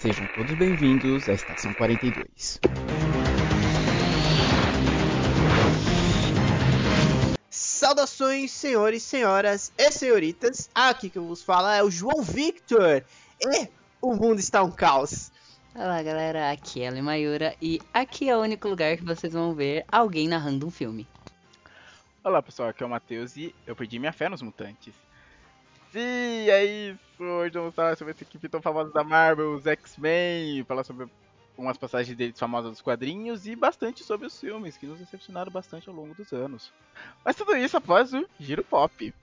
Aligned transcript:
Sejam 0.00 0.28
todos 0.28 0.54
bem-vindos 0.54 1.28
à 1.28 1.32
Estação 1.32 1.74
42. 1.74 2.60
Saudações, 7.50 8.52
senhores, 8.52 9.02
senhoras 9.02 9.72
e 9.76 9.90
senhoritas. 9.90 10.70
Aqui 10.72 11.10
que 11.10 11.18
eu 11.18 11.26
vos 11.26 11.42
falo 11.42 11.66
é 11.66 11.82
o 11.82 11.90
João 11.90 12.22
Victor. 12.22 13.02
E 13.40 13.68
o 14.00 14.14
mundo 14.14 14.38
está 14.38 14.62
um 14.62 14.70
caos. 14.70 15.32
Olá 15.74 16.00
galera, 16.00 16.52
aqui 16.52 16.82
é 16.82 16.88
a 16.88 17.02
Mayura 17.02 17.56
e 17.60 17.80
aqui 17.92 18.30
é 18.30 18.36
o 18.36 18.40
único 18.40 18.68
lugar 18.68 18.96
que 18.96 19.04
vocês 19.04 19.32
vão 19.32 19.52
ver 19.52 19.84
alguém 19.90 20.28
narrando 20.28 20.64
um 20.64 20.70
filme. 20.70 21.08
Olá 22.22 22.40
pessoal, 22.40 22.68
aqui 22.68 22.84
é 22.84 22.86
o 22.86 22.88
Matheus 22.88 23.36
e 23.36 23.52
eu 23.66 23.74
perdi 23.74 23.98
minha 23.98 24.12
fé 24.12 24.28
nos 24.28 24.42
mutantes. 24.42 24.94
Sim, 25.92 26.50
é 26.50 26.64
isso! 26.64 26.98
Hoje 27.18 27.54
vamos 27.54 27.74
falar 27.74 27.96
sobre 27.96 28.12
essa 28.12 28.22
equipe 28.22 28.46
tão 28.46 28.60
famosa 28.60 28.92
da 28.92 29.02
Marvel, 29.02 29.54
os 29.54 29.66
X-Men, 29.66 30.62
falar 30.64 30.84
sobre 30.84 31.08
umas 31.56 31.78
passagens 31.78 32.14
deles 32.14 32.38
famosas 32.38 32.72
dos 32.72 32.82
quadrinhos 32.82 33.46
e 33.46 33.56
bastante 33.56 34.04
sobre 34.04 34.26
os 34.26 34.38
filmes, 34.38 34.76
que 34.76 34.86
nos 34.86 34.98
decepcionaram 34.98 35.50
bastante 35.50 35.88
ao 35.88 35.94
longo 35.94 36.14
dos 36.14 36.30
anos. 36.30 36.70
Mas 37.24 37.36
tudo 37.36 37.56
isso 37.56 37.78
após 37.78 38.12
o 38.12 38.28
Giro 38.38 38.62
Pop. 38.62 39.14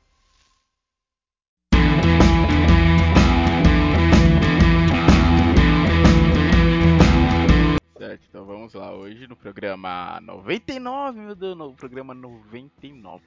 Certo, 7.95 8.25
então 8.27 8.43
vamos 8.43 8.73
lá. 8.73 8.91
Hoje 8.91 9.27
no 9.27 9.35
programa 9.35 10.19
99, 10.19 11.19
meu 11.19 11.35
Deus, 11.35 11.55
no 11.55 11.73
programa 11.73 12.15
99. 12.15 13.23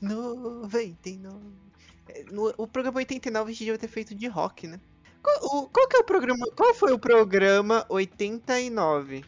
99. 0.00 1.69
É, 2.10 2.24
no, 2.30 2.52
o 2.56 2.66
programa 2.66 2.98
89 2.98 3.50
a 3.50 3.52
gente 3.52 3.64
devia 3.64 3.78
ter 3.78 3.88
feito 3.88 4.14
de 4.14 4.26
rock, 4.26 4.66
né? 4.66 4.80
Qual, 5.22 5.36
o, 5.42 5.68
qual 5.68 5.88
que 5.88 5.96
é 5.96 6.00
o 6.00 6.04
programa? 6.04 6.46
Qual 6.56 6.74
foi 6.74 6.92
o 6.92 6.98
programa 6.98 7.84
89? 7.88 9.24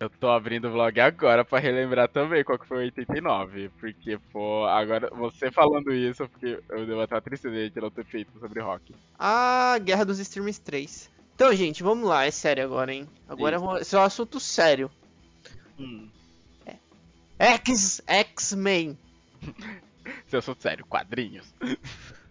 Eu 0.00 0.10
tô 0.10 0.28
abrindo 0.28 0.68
o 0.68 0.72
vlog 0.72 1.00
agora 1.00 1.44
pra 1.44 1.58
relembrar 1.58 2.08
também 2.08 2.42
qual 2.42 2.58
que 2.58 2.66
foi 2.66 2.78
o 2.78 2.80
89. 2.80 3.70
Porque, 3.80 4.18
pô, 4.32 4.64
agora 4.66 5.08
você 5.10 5.50
falando 5.50 5.92
isso, 5.92 6.28
porque 6.28 6.60
eu 6.68 6.86
devo 6.86 7.02
estar 7.02 7.20
tristeza 7.20 7.70
de 7.70 7.80
não 7.80 7.90
ter 7.90 8.04
feito 8.04 8.38
sobre 8.38 8.60
rock. 8.60 8.94
Ah, 9.18 9.78
Guerra 9.82 10.04
dos 10.04 10.18
Streams 10.18 10.60
3. 10.60 11.10
Então, 11.34 11.54
gente, 11.54 11.82
vamos 11.82 12.08
lá, 12.08 12.24
é 12.24 12.30
sério 12.30 12.64
agora, 12.64 12.92
hein? 12.92 13.08
Agora 13.28 13.58
vou, 13.58 13.78
esse 13.78 13.94
é 13.94 13.98
um 13.98 14.02
assunto 14.02 14.40
sério. 14.40 14.90
Hum. 15.78 16.08
X, 17.38 18.00
X-Men. 18.06 18.98
Se 20.26 20.36
eu 20.36 20.42
sou 20.42 20.56
sério, 20.58 20.86
quadrinhos. 20.86 21.52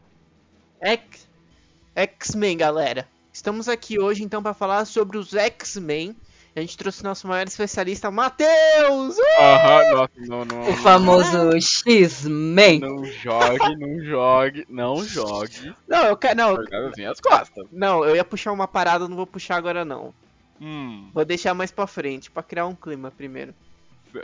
X-Men, 1.96 2.58
galera. 2.58 3.08
Estamos 3.32 3.70
aqui 3.70 4.00
hoje 4.00 4.24
então 4.24 4.44
para 4.44 4.54
falar 4.54 4.86
sobre 4.86 5.18
os 5.18 5.34
X-Men. 5.34 6.16
A 6.56 6.60
gente 6.60 6.78
trouxe 6.78 7.04
nosso 7.04 7.28
maior 7.28 7.48
especialista, 7.48 8.12
Matheus! 8.12 9.18
Uh! 9.18 9.42
Aham, 9.42 9.92
nossa, 9.96 10.14
não, 10.18 10.46
não. 10.46 10.70
O 10.70 10.74
famoso 10.74 11.58
X-Men. 11.60 12.80
Não 12.80 13.04
jogue, 13.06 13.76
não 13.76 14.04
jogue, 14.04 14.66
não 14.70 15.04
jogue. 15.04 15.74
Não, 15.88 16.06
eu 16.06 16.18
quero. 16.18 16.36
Não, 16.36 16.56
Jogar 16.58 16.92
minhas 16.96 17.20
costas. 17.20 17.66
não, 17.72 18.06
eu 18.06 18.16
ia 18.16 18.24
puxar 18.24 18.52
uma 18.52 18.68
parada, 18.68 19.08
não 19.08 19.16
vou 19.16 19.26
puxar 19.26 19.56
agora 19.56 19.84
não. 19.84 20.14
Hum. 20.62 21.10
Vou 21.12 21.26
deixar 21.26 21.56
mais 21.56 21.72
pra 21.72 21.88
frente, 21.88 22.30
pra 22.30 22.44
criar 22.44 22.68
um 22.68 22.76
clima 22.76 23.10
primeiro. 23.10 23.56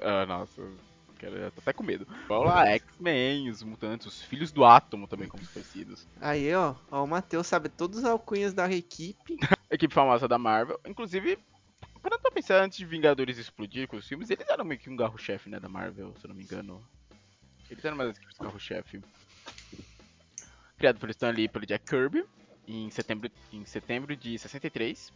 Ah, 0.03 0.25
nossa. 0.27 0.61
Eu 1.25 1.51
tô 1.51 1.61
até 1.61 1.73
com 1.73 1.83
medo. 1.83 2.07
Vamos 2.27 2.45
lá, 2.45 2.67
X-Men, 2.67 3.49
os 3.49 3.63
mutantes, 3.63 4.07
os 4.07 4.21
filhos 4.21 4.51
do 4.51 4.63
átomo 4.63 5.07
também, 5.07 5.27
como 5.27 5.45
conhecidos. 5.47 6.07
Aí, 6.19 6.53
ó, 6.53 6.75
ó, 6.91 7.03
o 7.03 7.07
Matheus 7.07 7.47
sabe 7.47 7.69
todos 7.69 7.99
os 7.99 8.05
alcunhas 8.05 8.53
da 8.53 8.69
equipe. 8.71 9.37
Equipe 9.71 9.93
famosa 9.93 10.27
da 10.27 10.37
Marvel. 10.37 10.79
Inclusive, 10.85 11.37
parando 12.01 12.21
pra 12.21 12.31
pensar, 12.31 12.63
antes 12.63 12.77
de 12.77 12.85
Vingadores 12.85 13.37
explodir 13.37 13.87
com 13.87 13.97
os 13.97 14.07
filmes, 14.07 14.29
eles 14.29 14.47
eram 14.49 14.65
meio 14.65 14.79
que 14.79 14.89
um 14.89 14.97
carro-chefe, 14.97 15.49
né, 15.49 15.59
da 15.59 15.69
Marvel, 15.69 16.13
se 16.17 16.25
eu 16.25 16.29
não 16.29 16.35
me 16.35 16.43
engano. 16.43 16.83
Eles 17.69 17.85
eram 17.85 17.95
uma 17.95 18.05
das 18.05 18.17
equipes 18.17 18.37
carro-chefe. 18.37 19.01
Criado 20.77 20.97
por 20.97 21.09
Stan 21.09 21.29
Lee 21.29 21.45
e 21.45 21.49
pelo 21.49 21.65
Jack 21.65 21.85
Kirby, 21.85 22.25
em 22.67 22.89
setembro, 22.89 23.29
em 23.51 23.65
setembro 23.65 24.15
de 24.15 24.39
63. 24.39 25.13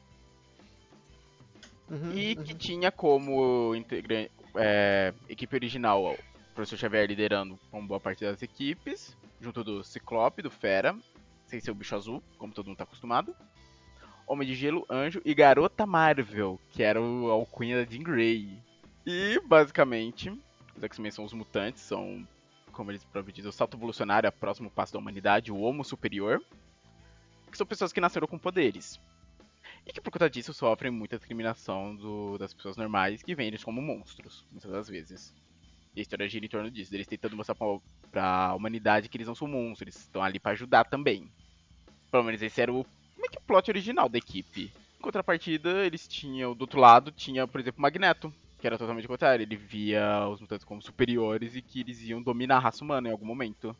Uhum, 1.89 2.11
E 2.11 2.35
que 2.35 2.53
uhum. 2.53 2.57
tinha 2.57 2.91
como 2.91 3.75
integrante, 3.75 4.31
é, 4.55 5.13
equipe 5.27 5.55
original 5.55 6.03
o 6.03 6.17
professor 6.53 6.77
Xavier 6.77 7.07
liderando 7.07 7.59
com 7.71 7.85
boa 7.85 7.99
parte 7.99 8.23
das 8.23 8.41
equipes, 8.41 9.17
junto 9.39 9.63
do 9.63 9.83
Ciclope, 9.83 10.41
do 10.41 10.51
Fera, 10.51 10.95
sem 11.45 11.59
ser 11.59 11.71
o 11.71 11.75
bicho 11.75 11.95
azul, 11.95 12.23
como 12.37 12.53
todo 12.53 12.67
mundo 12.67 12.77
tá 12.77 12.83
acostumado. 12.83 13.35
Homem 14.25 14.47
de 14.47 14.55
Gelo, 14.55 14.85
Anjo 14.89 15.21
e 15.25 15.33
Garota 15.33 15.85
Marvel, 15.85 16.59
que 16.69 16.81
era 16.81 17.01
o 17.01 17.29
alcunha 17.29 17.83
da 17.83 17.91
Jean 17.91 18.03
Grey. 18.03 18.57
E, 19.05 19.39
basicamente, 19.45 20.29
os 20.75 20.83
X-Men 20.83 21.11
são 21.11 21.25
os 21.25 21.33
mutantes, 21.33 21.81
são, 21.81 22.25
como 22.71 22.89
eles 22.89 23.03
próprios 23.03 23.35
dizem, 23.35 23.49
o 23.49 23.53
salto 23.53 23.75
evolucionário, 23.75 24.29
o 24.29 24.31
próximo 24.31 24.69
passo 24.69 24.93
da 24.93 24.99
humanidade, 24.99 25.51
o 25.51 25.59
Homo 25.59 25.83
Superior, 25.83 26.41
que 27.51 27.57
são 27.57 27.67
pessoas 27.67 27.91
que 27.91 27.99
nasceram 27.99 28.27
com 28.27 28.37
poderes. 28.37 28.99
E 29.85 29.91
que 29.91 30.01
por 30.01 30.11
conta 30.11 30.29
disso 30.29 30.53
sofrem 30.53 30.91
muita 30.91 31.17
discriminação 31.17 31.95
do- 31.95 32.37
das 32.37 32.53
pessoas 32.53 32.77
normais 32.77 33.21
que 33.21 33.35
veem 33.35 33.49
eles 33.49 33.63
como 33.63 33.81
monstros, 33.81 34.45
muitas 34.51 34.71
das 34.71 34.87
vezes. 34.87 35.33
E 35.95 35.99
a 35.99 36.01
história 36.01 36.27
gira 36.27 36.45
em 36.45 36.49
torno 36.49 36.71
disso, 36.71 36.93
eles 36.95 37.05
tentando 37.07 37.35
mostrar 37.35 37.55
pra, 37.55 37.67
pra 38.11 38.55
humanidade 38.55 39.09
que 39.09 39.17
eles 39.17 39.27
não 39.27 39.35
são 39.35 39.47
monstros, 39.47 39.81
eles 39.81 39.95
estão 39.97 40.23
ali 40.23 40.39
pra 40.39 40.53
ajudar 40.53 40.85
também. 40.85 41.29
Pelo 42.11 42.23
menos 42.23 42.41
esse 42.41 42.61
era 42.61 42.71
o 42.71 42.85
meio 43.17 43.31
que 43.31 43.37
o 43.37 43.41
plot 43.41 43.69
original 43.69 44.07
da 44.07 44.17
equipe. 44.17 44.71
Em 44.99 45.01
contrapartida, 45.01 45.85
eles 45.85 46.07
tinham, 46.07 46.55
do 46.55 46.61
outro 46.61 46.79
lado, 46.79 47.11
tinha, 47.11 47.45
por 47.47 47.59
exemplo, 47.59 47.79
o 47.79 47.81
Magneto, 47.81 48.33
que 48.59 48.65
era 48.65 48.77
totalmente 48.77 49.07
contrário. 49.07 49.43
Ele 49.43 49.55
via 49.57 50.27
os 50.29 50.39
mutantes 50.39 50.63
como 50.65 50.81
superiores 50.81 51.55
e 51.55 51.61
que 51.61 51.81
eles 51.81 52.01
iam 52.01 52.21
dominar 52.21 52.57
a 52.57 52.59
raça 52.59 52.83
humana 52.83 53.09
em 53.09 53.11
algum 53.11 53.25
momento. 53.25 53.75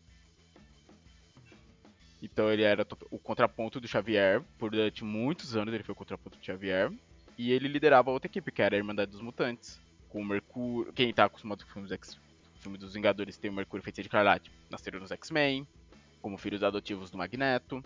Então 2.24 2.50
ele 2.50 2.64
era 2.64 2.88
o 3.12 3.20
contraponto 3.20 3.82
do 3.82 3.88
Xavier. 3.88 4.42
Por 4.58 4.72
durante 4.72 5.04
muitos 5.04 5.58
anos 5.58 5.74
ele 5.74 5.84
foi 5.84 5.92
o 5.92 5.96
contraponto 5.96 6.40
do 6.40 6.46
Xavier. 6.46 6.90
E 7.38 7.52
ele 7.52 7.68
liderava 7.68 8.12
outra 8.12 8.28
equipe, 8.28 8.50
que 8.50 8.62
era 8.62 8.76
a 8.76 8.78
Irmandade 8.78 9.12
dos 9.12 9.20
Mutantes. 9.20 9.82
Com 10.08 10.22
o 10.22 10.26
Mercúrio. 10.26 10.94
Quem 10.94 11.14
tá 11.14 11.26
acostumado 11.26 11.64
com 11.64 11.68
os 11.68 11.74
filmes 11.74 11.92
X... 11.92 12.18
filme 12.60 12.78
dos 12.78 12.94
Vingadores 12.94 13.36
tem 13.36 13.52
o 13.52 13.54
Mercúrio 13.54 13.84
Feiticeiro 13.84 14.06
de 14.06 14.08
Escarlate. 14.08 14.50
Nasceram 14.70 15.02
nos 15.02 15.12
X-Men. 15.12 15.68
Como 16.22 16.38
filhos 16.38 16.64
adotivos 16.64 17.12
do 17.12 17.18
Magneto. 17.18 17.84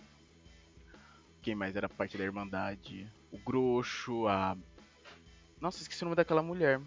Quem 1.42 1.56
mais 1.56 1.76
era 1.76 1.90
parte 1.90 2.16
da 2.16 2.24
Irmandade? 2.24 3.12
O 3.32 3.40
Groxo, 3.40 4.28
a. 4.28 4.56
Nossa, 5.60 5.82
esqueci 5.82 6.04
o 6.04 6.06
nome 6.06 6.16
daquela 6.16 6.44
mulher. 6.44 6.80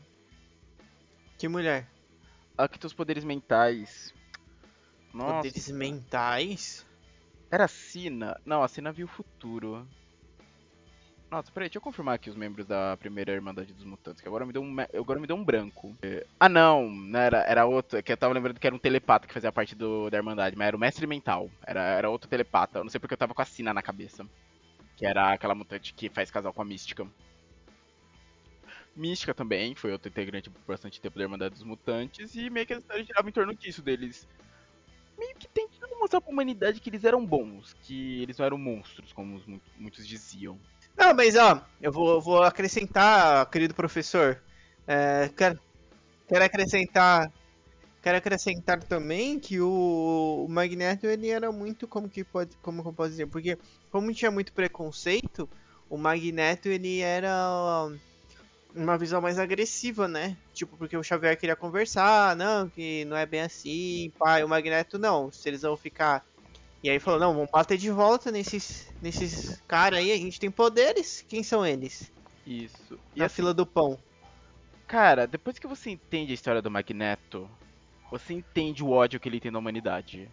Que 1.37 1.49
mulher? 1.49 1.91
A 2.57 2.69
que 2.69 2.79
tem 2.79 2.87
os 2.87 2.95
poderes 2.95 3.25
mentais. 3.25 4.15
Nossa. 5.13 5.39
Poderes 5.39 5.69
mentais? 5.73 6.87
Era 7.51 7.65
a 7.65 7.69
Sina? 7.69 8.41
Não, 8.45 8.63
a 8.63 8.69
Sina 8.69 8.93
viu 8.93 9.07
o 9.07 9.09
futuro. 9.11 9.87
Nossa, 11.31 11.51
peraí, 11.53 11.69
deixa 11.69 11.79
eu 11.79 11.83
confirmar 11.83 12.17
aqui 12.17 12.29
os 12.29 12.35
membros 12.35 12.67
da 12.67 12.97
primeira 12.97 13.33
Irmandade 13.33 13.73
dos 13.73 13.85
Mutantes, 13.85 14.21
que 14.21 14.27
agora 14.27 14.45
me 14.45 14.53
deu 14.53 14.63
um, 14.63 14.77
agora 14.99 15.21
me 15.21 15.29
deu 15.29 15.37
um 15.37 15.45
branco. 15.45 15.97
É, 16.03 16.27
Ah, 16.41 16.49
não, 16.49 16.91
não 16.91 17.21
era, 17.21 17.39
era 17.45 17.67
outro, 17.67 17.99
é 17.99 18.03
que 18.03 18.13
eu 18.13 18.17
tava 18.17 18.35
lembrando 18.35 18.59
que 18.59 18.67
era 18.67 18.75
um 18.75 18.81
telepata 18.81 19.29
que 19.29 19.35
fazia 19.35 19.53
parte 19.53 19.77
do, 19.77 20.11
da 20.11 20.17
Irmandade, 20.17 20.57
mas 20.57 20.67
era 20.67 20.77
o 20.77 20.81
Mestre 20.81 21.07
Mental, 21.07 21.49
era, 21.65 21.81
era 21.81 22.11
outro 22.11 22.29
telepata, 22.29 22.81
eu 22.81 22.85
não 22.85 22.91
sei 22.91 22.99
porque 22.99 23.15
eu 23.15 23.19
tava 23.19 23.33
com 23.35 23.43
a 23.43 23.45
Sina 23.45 23.73
na 23.73 23.83
cabeça. 23.83 24.27
Que 24.97 25.07
era 25.07 25.33
aquela 25.33 25.55
mutante 25.55 25.95
que 25.95 26.11
faz 26.11 26.31
casal 26.31 26.53
com 26.53 26.63
a 26.63 26.65
Mística. 26.65 27.07
Mística 28.95 29.33
também, 29.35 29.75
foi 29.75 29.93
outro 29.93 30.09
integrante 30.09 30.51
por 30.51 30.61
bastante 30.67 31.01
tempo 31.01 31.17
da 31.17 31.25
Irmandade 31.25 31.55
dos 31.55 31.63
Mutantes, 31.65 32.35
e 32.35 32.51
meio 32.51 32.67
que 32.67 32.75
a 32.75 32.79
história 32.79 33.05
girava 33.05 33.29
em 33.29 33.33
torno 33.33 33.55
disso, 33.55 33.83
deles 33.83 34.27
meio 35.19 35.35
que 35.37 35.49
tentando 35.49 35.70
mostrar 36.01 36.21
pra 36.21 36.33
humanidade 36.33 36.81
que 36.81 36.91
eles 36.91 37.05
eram 37.05 37.25
bons, 37.25 37.75
que 37.83 38.23
eles 38.23 38.39
não 38.39 38.47
eram 38.47 38.59
monstros, 38.59 39.13
como 39.13 39.37
os 39.37 39.47
mu- 39.47 39.61
muitos 39.77 40.07
diziam. 40.07 40.59
Não, 40.97 41.15
mas 41.15 41.37
ó, 41.37 41.65
eu 41.81 41.93
vou, 41.93 42.21
vou 42.21 42.43
acrescentar, 42.43 43.49
querido 43.51 43.75
professor. 43.75 44.43
É, 44.87 45.29
quero, 45.37 45.59
quero 46.29 46.45
acrescentar. 46.45 47.31
Quero 48.03 48.17
acrescentar 48.17 48.83
também 48.85 49.39
que 49.39 49.61
o, 49.61 50.47
o 50.47 50.49
Magneto 50.49 51.07
ele 51.07 51.29
era 51.29 51.53
muito 51.53 51.87
como 51.87 52.09
que 52.09 52.25
pode, 52.25 52.57
como 52.63 52.83
que 52.83 53.09
dizer, 53.11 53.27
porque 53.27 53.59
como 53.91 54.13
tinha 54.15 54.31
muito 54.31 54.53
preconceito, 54.55 55.49
o 55.89 55.99
Magneto 55.99 56.69
ele 56.69 57.01
era 57.01 57.91
uma 58.75 58.97
visão 58.99 59.21
mais 59.21 59.39
agressiva, 59.39 60.07
né? 60.09 60.37
Tipo, 60.55 60.77
porque 60.77 60.97
o 60.97 61.03
Xavier 61.03 61.37
queria 61.39 61.57
conversar, 61.57 62.37
não, 62.37 62.69
que 62.69 63.05
não 63.07 63.17
é 63.17 63.27
bem 63.27 63.43
assim, 63.43 64.13
pai, 64.19 64.45
o 64.45 64.49
Magneto 64.49 64.99
não, 64.99 65.31
se 65.33 65.49
eles 65.49 65.63
vão 65.63 65.77
ficar 65.77 66.25
e 66.83 66.89
aí 66.89 66.99
falou, 66.99 67.21
não, 67.21 67.35
vamos 67.35 67.51
bater 67.51 67.77
de 67.77 67.91
volta 67.91 68.31
nesses, 68.31 68.91
nesses 69.03 69.61
caras 69.69 69.99
aí, 69.99 70.13
a 70.13 70.17
gente 70.17 70.41
tem 70.41 70.51
poderes. 70.51 71.25
Quem 71.29 71.43
são 71.43 71.65
eles? 71.65 72.11
Isso. 72.47 72.99
E 73.15 73.19
Na 73.19 73.27
assim, 73.27 73.37
fila 73.37 73.53
do 73.53 73.67
pão. 73.67 73.99
cara, 74.87 75.27
depois 75.27 75.59
que 75.59 75.67
você 75.67 75.91
entende 75.91 76.33
a 76.33 76.35
história 76.35 76.63
do 76.63 76.71
Magneto, 76.71 77.51
você 78.11 78.33
entende 78.33 78.83
o 78.83 78.91
ódio 78.91 79.21
que 79.21 79.29
ele 79.29 79.41
tem 79.41 79.51
na 79.51 79.59
humanidade. 79.59 80.31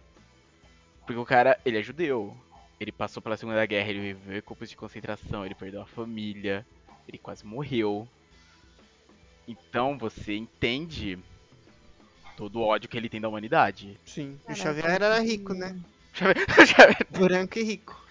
Porque 1.06 1.20
o 1.20 1.26
cara, 1.26 1.60
ele 1.66 1.80
é 1.80 1.84
judeu. 1.84 2.36
Ele 2.80 2.92
passou 2.92 3.22
pela 3.22 3.36
Segunda 3.36 3.66
Guerra, 3.66 3.90
ele 3.90 4.14
viveu 4.14 4.38
em 4.38 4.42
campos 4.42 4.70
de 4.70 4.78
concentração, 4.78 5.46
ele 5.46 5.56
perdeu 5.56 5.82
a 5.82 5.86
família, 5.86 6.66
ele 7.08 7.18
quase 7.18 7.46
morreu. 7.46 8.08
Então 9.48 9.98
você 9.98 10.36
entende 10.36 11.18
todo 12.36 12.60
o 12.60 12.64
ódio 12.64 12.90
que 12.90 12.98
ele 12.98 13.10
tem 13.10 13.22
da 13.22 13.30
humanidade. 13.30 13.98
Sim. 14.06 14.38
O. 14.48 14.54
Xavier 14.54 14.92
era 14.92 15.20
rico, 15.20 15.54
né? 15.54 15.76
Xavier 16.14 17.08
Branco 17.12 17.60
e 17.60 17.64
rico. 17.64 18.02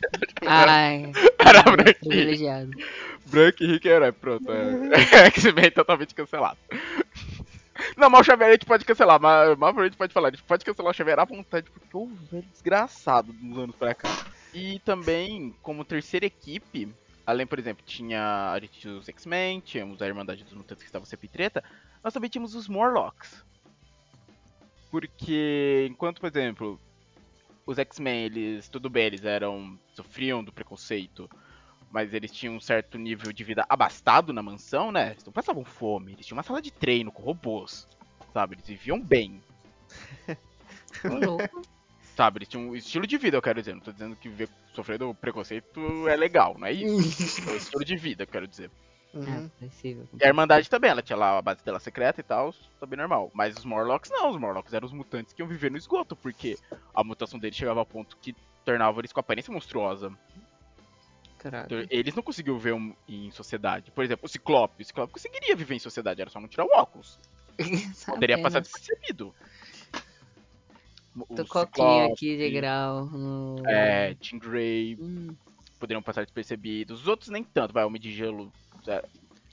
Ai, 0.46 1.12
era 1.38 1.62
branco, 1.62 2.00
privilegiado. 2.00 2.70
branco 3.26 3.62
e 3.62 3.66
rico 3.66 3.88
é 3.88 3.90
herói, 3.90 4.12
pronto. 4.12 4.50
É 4.50 5.26
X-Men 5.30 5.70
totalmente 5.70 6.14
cancelado. 6.14 6.58
Não, 7.96 8.08
mas 8.08 8.20
o 8.20 8.24
Xavier 8.24 8.48
a 8.48 8.52
gente 8.52 8.66
pode 8.66 8.84
cancelar, 8.84 9.20
mas, 9.20 9.58
mas 9.58 9.78
a 9.78 9.84
gente 9.84 9.96
pode 9.96 10.12
falar, 10.12 10.28
a 10.28 10.30
gente 10.30 10.42
pode 10.44 10.64
cancelar 10.64 10.90
o 10.90 10.94
Xavier 10.94 11.18
à 11.18 11.24
vontade, 11.24 11.66
porque 11.70 11.96
o 11.96 12.06
velho 12.30 12.44
desgraçado 12.50 13.32
dos 13.32 13.58
anos 13.58 13.76
pra 13.76 13.94
cá. 13.94 14.08
E 14.54 14.78
também, 14.80 15.54
como 15.62 15.84
terceira 15.84 16.24
equipe, 16.26 16.88
além, 17.26 17.46
por 17.46 17.58
exemplo, 17.58 17.84
tinha 17.84 18.52
a 18.52 18.60
gente 18.60 18.80
tinha 18.80 18.94
os 18.94 19.08
X-Men, 19.08 19.60
tínhamos 19.60 20.00
a 20.00 20.06
Irmandade 20.06 20.44
dos 20.44 20.54
Mutantes 20.54 20.82
que 20.82 20.88
estava 20.88 21.04
sempre 21.04 21.28
treta, 21.28 21.62
nós 22.02 22.14
também 22.14 22.30
tínhamos 22.30 22.54
os 22.54 22.68
Morlocks. 22.68 23.44
Porque, 24.90 25.88
enquanto, 25.90 26.20
por 26.20 26.28
exemplo, 26.28 26.80
os 27.66 27.78
X-Men, 27.78 28.24
eles, 28.24 28.68
tudo 28.68 28.88
bem, 28.88 29.06
eles 29.06 29.24
eram, 29.24 29.78
sofriam 29.92 30.42
do 30.42 30.52
preconceito, 30.52 31.28
mas 31.90 32.14
eles 32.14 32.30
tinham 32.30 32.54
um 32.54 32.60
certo 32.60 32.96
nível 32.96 33.32
de 33.32 33.42
vida 33.42 33.66
abastado 33.68 34.32
na 34.32 34.42
mansão, 34.42 34.92
né? 34.92 35.10
Eles 35.10 35.24
não 35.24 35.32
passavam 35.32 35.64
fome, 35.64 36.12
eles 36.12 36.24
tinham 36.24 36.36
uma 36.36 36.44
sala 36.44 36.62
de 36.62 36.70
treino 36.70 37.10
com 37.10 37.22
robôs, 37.22 37.88
sabe? 38.32 38.54
Eles 38.54 38.66
viviam 38.66 39.00
bem. 39.00 39.42
sabe? 42.16 42.38
Eles 42.38 42.48
tinham 42.48 42.70
um 42.70 42.74
estilo 42.76 43.06
de 43.06 43.18
vida, 43.18 43.36
eu 43.36 43.42
quero 43.42 43.60
dizer. 43.60 43.74
Não 43.74 43.80
tô 43.80 43.92
dizendo 43.92 44.16
que 44.16 44.28
viver 44.28 44.48
sofrendo 44.74 45.14
preconceito 45.14 46.08
é 46.08 46.16
legal, 46.16 46.56
não 46.58 46.66
é 46.66 46.72
isso. 46.72 47.42
É 47.48 47.52
o 47.52 47.56
estilo 47.56 47.84
de 47.84 47.96
vida, 47.96 48.22
eu 48.24 48.26
quero 48.26 48.48
dizer. 48.48 48.70
Uhum. 49.14 49.50
É, 49.62 49.66
possível. 49.66 50.06
E 50.20 50.24
a 50.24 50.28
Irmandade 50.28 50.68
também, 50.68 50.90
ela 50.90 51.00
tinha 51.02 51.16
lá 51.16 51.38
a 51.38 51.42
base 51.42 51.64
dela 51.64 51.78
secreta 51.80 52.20
e 52.20 52.24
tal, 52.24 52.54
também 52.80 52.98
normal. 52.98 53.30
Mas 53.32 53.56
os 53.56 53.64
Morlocks 53.64 54.10
não, 54.10 54.30
os 54.30 54.36
Morlocks 54.36 54.72
eram 54.74 54.86
os 54.86 54.92
mutantes 54.92 55.32
que 55.32 55.40
iam 55.40 55.48
viver 55.48 55.70
no 55.70 55.78
esgoto, 55.78 56.14
porque 56.16 56.58
a 56.94 57.02
mutação 57.04 57.38
deles 57.38 57.56
chegava 57.56 57.80
ao 57.80 57.86
ponto 57.86 58.16
que 58.18 58.34
tornava 58.64 59.00
eles 59.00 59.12
com 59.12 59.20
aparência 59.20 59.52
monstruosa. 59.52 60.12
Caralho. 61.38 61.66
Então, 61.66 61.86
eles 61.90 62.14
não 62.14 62.22
conseguiam 62.22 62.58
ver 62.58 62.74
um- 62.74 62.94
em 63.08 63.30
sociedade. 63.30 63.90
Por 63.90 64.04
exemplo, 64.04 64.26
o 64.26 64.28
Ciclope. 64.28 64.82
O 64.82 64.86
Ciclope 64.86 65.12
conseguiria 65.12 65.54
viver 65.54 65.74
em 65.74 65.78
sociedade, 65.78 66.20
era 66.20 66.30
só 66.30 66.40
não 66.40 66.48
tirar 66.48 66.64
o 66.64 66.70
óculos. 66.74 67.18
Poderia 68.06 68.36
passar 68.42 68.58
Apenas. 68.58 68.72
despercebido. 68.72 69.34
O 71.16 71.34
Tô 71.34 71.46
coquinho 71.46 72.12
aqui 72.12 72.36
de 72.36 72.50
grau. 72.50 73.06
No... 73.06 73.62
É, 73.66 74.14
Jean 74.20 74.38
Grey, 74.38 74.96
Hum, 75.00 75.34
poderiam 75.78 76.02
passar 76.02 76.22
despercebidos. 76.24 77.02
Os 77.02 77.08
outros 77.08 77.30
nem 77.30 77.42
tanto, 77.42 77.72
vai, 77.72 77.84
Homem 77.84 78.00
de 78.00 78.12
Gelo. 78.12 78.52
é, 78.86 79.02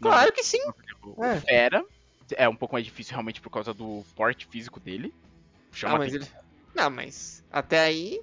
não, 0.01 0.12
Claro 0.12 0.33
que 0.33 0.44
sim. 0.44 0.60
o 1.04 1.24
É. 1.24 1.39
Fera 1.39 1.83
é 2.36 2.48
um 2.50 2.56
pouco 2.56 2.75
mais 2.75 2.86
difícil 2.86 3.12
realmente 3.13 3.42
por 3.42 3.50
causa 3.50 3.74
do 3.74 4.04
porte 4.15 4.45
físico 4.48 4.80
dele. 4.80 5.13
Chama 5.71 5.95
Ah, 5.95 5.98
mas 6.00 6.13
ele. 6.13 6.27
Não, 6.75 6.89
mas 6.89 7.44
até 7.51 7.80
aí. 7.80 8.19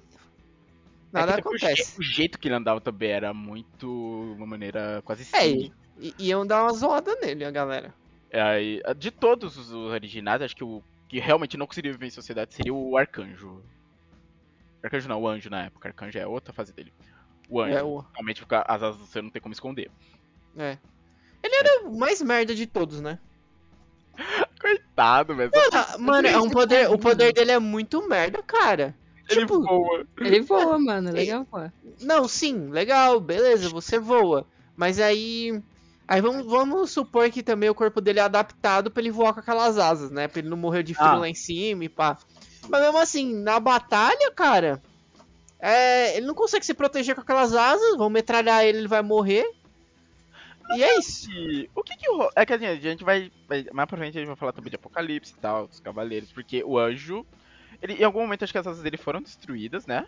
Nada 1.11 1.31
É 1.31 1.35
o 1.35 1.57
je- 1.57 1.65
acontece. 1.65 1.99
O 1.99 2.03
jeito 2.03 2.39
que 2.39 2.47
ele 2.47 2.55
andava 2.55 2.79
também 2.79 3.11
era 3.11 3.33
muito. 3.33 3.87
uma 4.37 4.45
maneira 4.45 5.01
quase 5.03 5.27
É, 5.35 5.47
e, 5.49 5.71
e 5.97 6.13
iam 6.27 6.45
dar 6.45 6.63
uma 6.63 6.73
zoada 6.73 7.13
nele, 7.21 7.43
a 7.43 7.51
galera. 7.51 7.93
É, 8.29 8.41
aí, 8.41 8.81
de 8.97 9.11
todos 9.11 9.57
os 9.57 9.71
originais, 9.73 10.41
acho 10.41 10.55
que 10.55 10.63
o 10.63 10.81
que 11.11 11.19
realmente 11.19 11.57
não 11.57 11.67
conseguiria 11.67 11.91
viver 11.91 12.05
em 12.07 12.09
sociedade 12.09 12.53
seria 12.53 12.73
o 12.73 12.95
Arcanjo. 12.95 13.61
Arcanjo 14.81 15.09
não, 15.09 15.21
o 15.21 15.27
Anjo 15.27 15.49
na 15.49 15.65
época. 15.65 15.89
Arcanjo 15.89 16.17
é 16.17 16.25
outra 16.25 16.53
fase 16.53 16.71
dele. 16.71 16.93
O 17.49 17.59
Anjo. 17.59 17.73
É, 17.75 17.83
o- 17.83 17.99
Realmente 18.13 18.39
fica, 18.39 18.63
as 18.65 18.81
asas 18.81 19.01
você 19.09 19.21
não 19.21 19.29
tem 19.29 19.41
como 19.41 19.51
esconder. 19.51 19.91
É. 20.57 20.77
Ele 21.43 21.53
era 21.53 21.85
o 21.89 21.97
mais 21.99 22.21
merda 22.21 22.55
de 22.55 22.65
todos, 22.65 23.01
né? 23.01 23.19
Coitado, 24.61 25.35
velho. 25.35 25.51
Ah, 25.73 25.97
Mano, 25.97 26.29
é 26.29 26.37
um 26.39 26.49
poder, 26.49 26.89
o 26.89 26.97
poder 26.97 27.33
dele 27.33 27.51
é 27.51 27.59
muito 27.59 28.07
merda, 28.07 28.41
cara. 28.41 28.95
Ele 29.29 29.41
tipo, 29.41 29.61
voa. 29.61 30.05
Ele 30.17 30.39
voa, 30.39 30.79
mano. 30.79 31.11
Legal, 31.11 31.43
pô. 31.43 31.57
Não, 31.99 32.25
sim, 32.25 32.69
legal, 32.69 33.19
beleza, 33.19 33.67
você 33.67 33.99
voa. 33.99 34.47
Mas 34.77 34.97
aí. 34.97 35.61
Aí 36.11 36.19
vamos, 36.19 36.45
vamos 36.45 36.91
supor 36.91 37.29
que 37.29 37.41
também 37.41 37.69
o 37.69 37.75
corpo 37.75 38.01
dele 38.01 38.19
é 38.19 38.23
adaptado 38.23 38.91
pra 38.91 39.01
ele 39.01 39.11
voar 39.11 39.33
com 39.33 39.39
aquelas 39.39 39.77
asas, 39.77 40.11
né? 40.11 40.27
Pra 40.27 40.39
ele 40.39 40.49
não 40.49 40.57
morrer 40.57 40.83
de 40.83 40.93
frio 40.93 41.07
Ah. 41.07 41.15
lá 41.15 41.29
em 41.29 41.33
cima 41.33 41.85
e 41.85 41.89
pá. 41.89 42.17
Mas 42.67 42.81
mesmo 42.81 42.97
assim, 42.97 43.33
na 43.33 43.59
batalha, 43.59 44.29
cara. 44.31 44.81
é, 45.63 46.17
ele 46.17 46.25
não 46.25 46.33
consegue 46.33 46.65
se 46.65 46.73
proteger 46.73 47.13
com 47.15 47.21
aquelas 47.21 47.55
asas, 47.55 47.95
vão 47.95 48.09
metralhar 48.09 48.65
ele, 48.65 48.79
ele 48.79 48.87
vai 48.87 49.01
morrer. 49.01 49.45
E 50.75 50.83
é 50.83 50.97
isso. 50.99 51.29
E 51.31 51.69
o 51.75 51.83
que 51.83 51.95
que 51.95 52.09
o... 52.09 52.29
É 52.35 52.45
que 52.45 52.53
assim, 52.53 52.65
a 52.65 52.75
gente 52.75 53.03
vai, 53.03 53.31
Mais 53.71 53.87
pra 53.87 53.97
frente 53.97 54.17
a 54.17 54.21
gente 54.21 54.27
vai 54.27 54.35
falar 54.35 54.53
também 54.53 54.69
de 54.69 54.75
Apocalipse 54.77 55.33
e 55.37 55.39
tal, 55.39 55.67
dos 55.67 55.79
Cavaleiros, 55.79 56.31
porque 56.31 56.63
o 56.63 56.77
Anjo... 56.79 57.25
Ele, 57.81 57.93
em 57.93 58.03
algum 58.03 58.21
momento 58.21 58.43
acho 58.43 58.51
que 58.53 58.57
as 58.59 58.67
asas 58.67 58.81
dele 58.83 58.97
foram 58.97 59.21
destruídas, 59.21 59.85
né? 59.85 60.05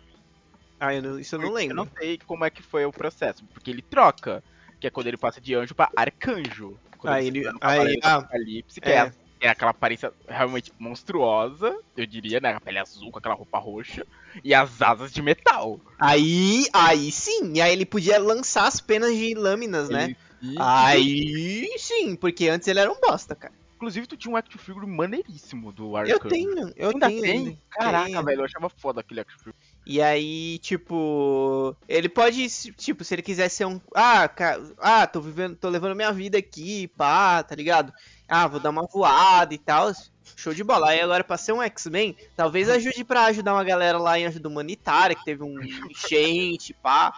Ah, 0.80 0.94
eu 0.94 1.02
não- 1.02 1.18
isso 1.18 1.34
eu 1.34 1.38
não 1.40 1.48
Eu 1.48 1.54
lembro. 1.54 1.76
não 1.76 1.88
sei 1.98 2.18
como 2.26 2.44
é 2.44 2.50
que 2.50 2.62
foi 2.62 2.84
o 2.84 2.92
processo, 2.92 3.44
porque 3.52 3.70
ele 3.70 3.82
troca, 3.82 4.42
que 4.84 4.88
é 4.88 4.90
quando 4.90 5.06
ele 5.06 5.16
passa 5.16 5.40
de 5.40 5.54
anjo 5.54 5.74
pra 5.74 5.90
arcanjo. 5.96 6.78
Quando 6.98 7.18
se 7.22 7.26
ele- 7.28 7.48
aí- 7.62 7.98
ah, 8.02 8.16
Apocalipse, 8.16 8.80
que 8.82 8.88
é. 8.88 8.96
é. 8.98 9.12
é 9.40 9.48
aquela 9.48 9.70
aparência 9.70 10.12
realmente 10.28 10.70
monstruosa, 10.78 11.74
eu 11.96 12.04
diria, 12.04 12.38
né? 12.38 12.52
A 12.52 12.60
pele 12.60 12.78
azul 12.78 13.10
com 13.10 13.18
aquela 13.18 13.34
roupa 13.34 13.58
roxa 13.58 14.06
e 14.42 14.52
as 14.52 14.82
asas 14.82 15.10
de 15.10 15.22
metal. 15.22 15.80
Aí, 15.98 16.66
aí 16.72 17.10
sim. 17.10 17.54
E 17.54 17.62
aí 17.62 17.72
ele 17.72 17.86
podia 17.86 18.18
lançar 18.18 18.66
as 18.66 18.78
penas 18.80 19.14
de 19.16 19.34
lâminas, 19.34 19.88
né? 19.88 20.14
Aí 20.58 21.66
sim, 21.78 22.14
porque 22.14 22.48
antes 22.48 22.68
ele 22.68 22.80
era 22.80 22.90
um 22.92 23.00
bosta, 23.00 23.34
cara. 23.34 23.54
Inclusive, 23.76 24.06
tu 24.06 24.16
tinha 24.16 24.32
um 24.32 24.36
action 24.36 24.58
figure 24.58 24.86
maneiríssimo 24.86 25.72
do 25.72 25.90
Eu 25.90 25.96
arcanjo. 25.96 26.28
tenho, 26.28 26.72
eu 26.76 26.90
Ainda 26.90 27.06
tenho. 27.08 27.22
tem? 27.22 27.58
Caraca, 27.70 28.06
Tenho. 28.06 28.24
velho, 28.24 28.40
eu 28.40 28.44
achava 28.44 28.68
foda 28.70 29.00
aquele 29.00 29.20
action 29.20 29.38
figure. 29.38 29.56
E 29.86 30.00
aí, 30.00 30.58
tipo, 30.60 31.76
ele 31.86 32.08
pode, 32.08 32.48
tipo, 32.72 33.04
se 33.04 33.14
ele 33.14 33.22
quiser 33.22 33.50
ser 33.50 33.66
um, 33.66 33.78
ah, 33.94 34.26
ca- 34.28 34.58
ah, 34.78 35.06
tô 35.06 35.20
vivendo, 35.20 35.56
tô 35.56 35.68
levando 35.68 35.94
minha 35.94 36.10
vida 36.10 36.38
aqui, 36.38 36.88
pá, 36.88 37.42
tá 37.42 37.54
ligado? 37.54 37.92
Ah, 38.26 38.46
vou 38.46 38.58
dar 38.58 38.70
uma 38.70 38.86
voada 38.86 39.52
e 39.52 39.58
tal. 39.58 39.92
Show 40.36 40.54
de 40.54 40.64
bola. 40.64 40.88
Aí 40.88 41.00
agora 41.00 41.22
pra 41.22 41.36
ser 41.36 41.52
um 41.52 41.62
X-Men, 41.62 42.16
talvez 42.34 42.70
ajude 42.70 43.04
pra 43.04 43.26
ajudar 43.26 43.52
uma 43.52 43.62
galera 43.64 43.98
lá 43.98 44.18
em 44.18 44.24
ajuda 44.26 44.48
humanitária, 44.48 45.14
que 45.14 45.24
teve 45.24 45.42
um 45.44 45.60
enchente, 45.90 46.74
pá. 46.82 47.12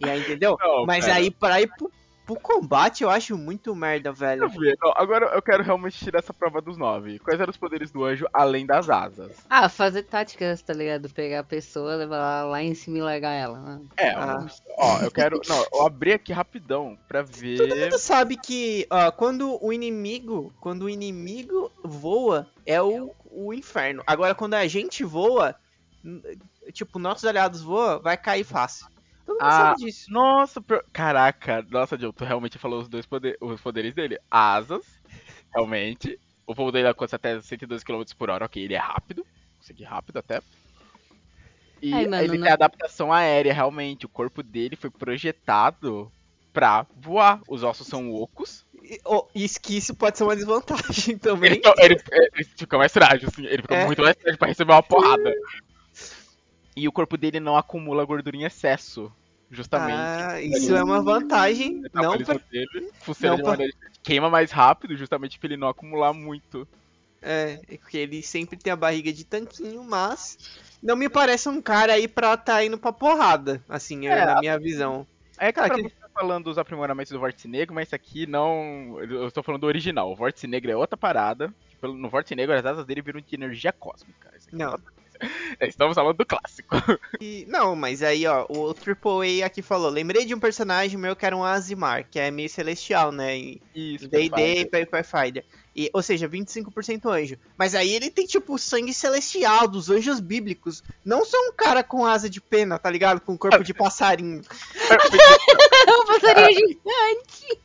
E 0.00 0.08
aí, 0.08 0.18
entendeu? 0.20 0.56
Não, 0.60 0.86
Mas 0.86 1.04
pera. 1.04 1.16
aí 1.16 1.30
pra 1.30 1.60
ir 1.60 1.68
pro, 1.68 1.90
pro 2.28 2.38
combate 2.40 3.02
eu 3.02 3.08
acho 3.10 3.36
muito 3.38 3.74
merda, 3.74 4.12
velho. 4.12 4.44
Eu 4.44 4.48
ver. 4.50 4.76
Não, 4.82 4.92
agora 4.96 5.26
eu 5.34 5.40
quero 5.42 5.62
realmente 5.62 5.98
tirar 5.98 6.18
essa 6.18 6.32
prova 6.34 6.60
dos 6.60 6.76
nove. 6.76 7.18
Quais 7.18 7.40
eram 7.40 7.50
os 7.50 7.56
poderes 7.56 7.90
do 7.90 8.04
anjo 8.04 8.26
além 8.32 8.66
das 8.66 8.88
asas? 8.90 9.32
Ah, 9.48 9.68
fazer 9.68 10.02
táticas, 10.02 10.60
tá 10.60 10.72
ligado? 10.74 11.08
Pegar 11.08 11.40
a 11.40 11.44
pessoa, 11.44 11.96
levar 11.96 12.16
ela 12.16 12.44
lá 12.44 12.62
em 12.62 12.74
cima 12.74 12.98
e 12.98 13.02
largar 13.02 13.32
ela. 13.32 13.58
né? 13.58 13.80
É, 13.96 14.10
Ah. 14.10 14.46
ó, 14.76 15.00
eu 15.00 15.10
quero. 15.10 15.40
Não, 15.48 15.66
eu 15.72 15.86
abri 15.86 16.12
aqui 16.12 16.32
rapidão 16.32 16.98
pra 17.08 17.24
Todo 17.24 17.32
ver. 17.36 17.74
mundo 17.84 17.98
sabe 17.98 18.36
que 18.36 18.86
ó, 18.90 19.10
quando 19.10 19.58
o 19.64 19.72
inimigo, 19.72 20.52
quando 20.60 20.82
o 20.82 20.90
inimigo 20.90 21.72
voa, 21.82 22.46
é 22.66 22.80
o, 22.82 23.14
o 23.30 23.54
inferno. 23.54 24.02
Agora 24.06 24.34
quando 24.34 24.54
a 24.54 24.66
gente 24.66 25.02
voa, 25.02 25.54
tipo, 26.72 26.98
nossos 26.98 27.24
aliados 27.24 27.62
voam, 27.62 28.00
vai 28.00 28.16
cair 28.16 28.44
fácil. 28.44 28.86
Todo 29.28 29.34
mundo 29.36 29.44
Ah, 29.46 29.50
sabe 29.74 29.84
disso. 29.84 30.10
Nossa, 30.10 30.60
pro- 30.60 30.82
caraca, 30.92 31.64
nossa, 31.70 31.98
Joe, 31.98 32.12
tu 32.12 32.24
realmente 32.24 32.56
falou 32.58 32.80
os 32.80 32.88
dois 32.88 33.04
poder... 33.04 33.36
os 33.40 33.60
poderes 33.60 33.92
dele. 33.94 34.18
Asas, 34.30 34.82
realmente. 35.54 36.18
O 36.46 36.54
voo 36.54 36.72
dele 36.72 36.88
alcança 36.88 37.16
até 37.16 37.38
112 37.38 37.84
km 37.84 38.02
por 38.16 38.30
hora, 38.30 38.46
ok, 38.46 38.62
ele 38.64 38.72
é 38.74 38.78
rápido. 38.78 39.26
Consegui 39.58 39.84
rápido 39.84 40.16
até. 40.18 40.40
E 41.82 41.92
Ai, 41.92 42.06
mano, 42.06 42.22
ele 42.24 42.38
não- 42.38 42.44
tem 42.44 42.52
adaptação 42.52 43.12
aérea, 43.12 43.52
realmente. 43.52 44.06
O 44.06 44.08
corpo 44.08 44.42
dele 44.42 44.74
foi 44.74 44.88
projetado 44.88 46.10
pra 46.52 46.86
voar. 46.96 47.40
Os 47.46 47.62
ossos 47.62 47.86
são 47.86 48.10
ocos. 48.14 48.64
E, 48.82 48.98
ó, 49.04 49.26
isso 49.34 49.60
que 49.60 49.76
isso 49.76 49.94
pode 49.94 50.16
ser 50.16 50.24
uma 50.24 50.34
desvantagem 50.34 51.18
também. 51.18 51.52
Ele, 51.52 51.62
ele- 51.78 52.02
ele 52.34 52.44
fica 52.56 52.78
mais 52.78 52.90
frágil, 52.92 53.28
assim. 53.28 53.44
Ele 53.44 53.60
fica 53.62 53.74
É. 53.76 53.84
muito 53.86 54.00
mais 54.02 54.16
frágil 54.18 54.38
pra 54.38 54.48
receber 54.48 54.72
uma 54.72 54.82
porrada. 54.82 55.30
E 56.78 56.88
o 56.88 56.92
corpo 56.92 57.16
dele 57.16 57.40
não 57.40 57.56
acumula 57.56 58.04
gordura 58.04 58.36
em 58.36 58.44
excesso. 58.44 59.10
Justamente. 59.50 59.92
Ah, 59.98 60.40
isso 60.42 60.76
é 60.76 60.84
uma 60.84 61.02
vantagem. 61.02 61.82
Não 61.94 62.18
pra, 62.18 62.34
dele 62.50 62.90
funciona 63.00 63.36
não 63.42 63.56
de 63.56 63.56
pra- 63.72 63.88
queima 64.02 64.28
mais 64.28 64.50
rápido, 64.50 64.94
justamente 64.94 65.38
pra 65.38 65.48
ele 65.48 65.56
não 65.56 65.68
acumular 65.68 66.12
muito. 66.12 66.68
é, 67.22 67.58
é 67.68 67.76
porque 67.78 67.96
ele 67.96 68.22
sempre 68.22 68.56
tem 68.58 68.72
a 68.72 68.76
barriga 68.76 69.10
de 69.12 69.24
tanquinho, 69.24 69.82
mas 69.82 70.38
não 70.82 70.94
me 70.94 71.08
parece 71.08 71.48
um 71.48 71.60
cara 71.62 71.94
aí 71.94 72.06
pra 72.06 72.36
tá 72.36 72.62
indo 72.62 72.76
pra 72.78 72.92
porrada, 72.92 73.60
assim, 73.68 74.06
é, 74.06 74.18
É, 74.18 74.24
na 74.26 74.38
minha 74.40 74.58
visão. 74.58 75.06
É 75.38 75.50
pra 75.50 75.70
que- 75.70 75.88
tá 75.88 76.08
falando 76.14 76.44
dos 76.44 76.58
aprimoramentos 76.58 77.10
do 77.10 77.18
Vórtice 77.18 77.48
Negro, 77.48 77.74
mas 77.74 77.88
esse 77.88 77.94
aqui 77.94 78.26
não. 78.26 78.98
Eu 79.00 79.28
estou 79.28 79.42
falando 79.42 79.62
do 79.62 79.66
original. 79.66 80.12
O 80.12 80.16
Vórtice 80.16 80.46
Negro 80.46 80.70
é 80.70 80.76
outra 80.76 80.96
parada. 80.96 81.52
Pelo- 81.80 81.94
No 81.94 82.08
Vórtice 82.10 82.34
Negro, 82.34 82.54
as 82.54 82.66
asas 82.66 82.84
dele 82.84 83.00
viram 83.02 83.20
de 83.20 83.34
energia 83.34 83.72
cósmica. 83.72 84.28
É 84.34 84.38
Não. 84.52 84.74
É, 84.74 84.78
Estamos 85.60 85.94
falando 85.94 86.16
do 86.16 86.24
clássico. 86.26 86.76
E- 87.20 87.44
não, 87.48 87.74
mas 87.74 88.02
aí, 88.02 88.26
ó, 88.26 88.46
o 88.48 88.70
AAA 88.74 89.44
aqui 89.46 89.62
falou: 89.62 89.90
lembrei 89.90 90.24
de 90.24 90.34
um 90.34 90.40
personagem 90.40 90.98
meu 90.98 91.16
que 91.16 91.26
era 91.26 91.36
um 91.36 91.44
Azimar, 91.44 92.06
que 92.10 92.18
é 92.18 92.30
meio 92.30 92.48
celestial, 92.48 93.10
né? 93.10 93.36
Em 93.36 93.60
Isso, 93.74 94.08
D&D 94.08 94.60
e 94.72 94.86
Pathfinder. 94.86 95.44
E, 95.74 95.88
ou 95.92 96.02
seja, 96.02 96.28
25% 96.28 97.08
anjo. 97.08 97.36
Mas 97.56 97.74
aí 97.74 97.92
ele 97.94 98.10
tem, 98.10 98.26
tipo, 98.26 98.54
o 98.54 98.58
sangue 98.58 98.92
celestial 98.92 99.68
dos 99.68 99.88
anjos 99.90 100.18
bíblicos. 100.18 100.82
Não 101.04 101.24
só 101.24 101.36
um 101.48 101.52
cara 101.52 101.84
com 101.84 102.04
asa 102.04 102.28
de 102.28 102.40
pena, 102.40 102.78
tá 102.78 102.90
ligado? 102.90 103.20
Com 103.20 103.38
corpo 103.38 103.62
de 103.62 103.72
passarinho. 103.74 104.40
um 105.88 106.04
passarinho 106.06 106.50
gigante. 106.68 107.60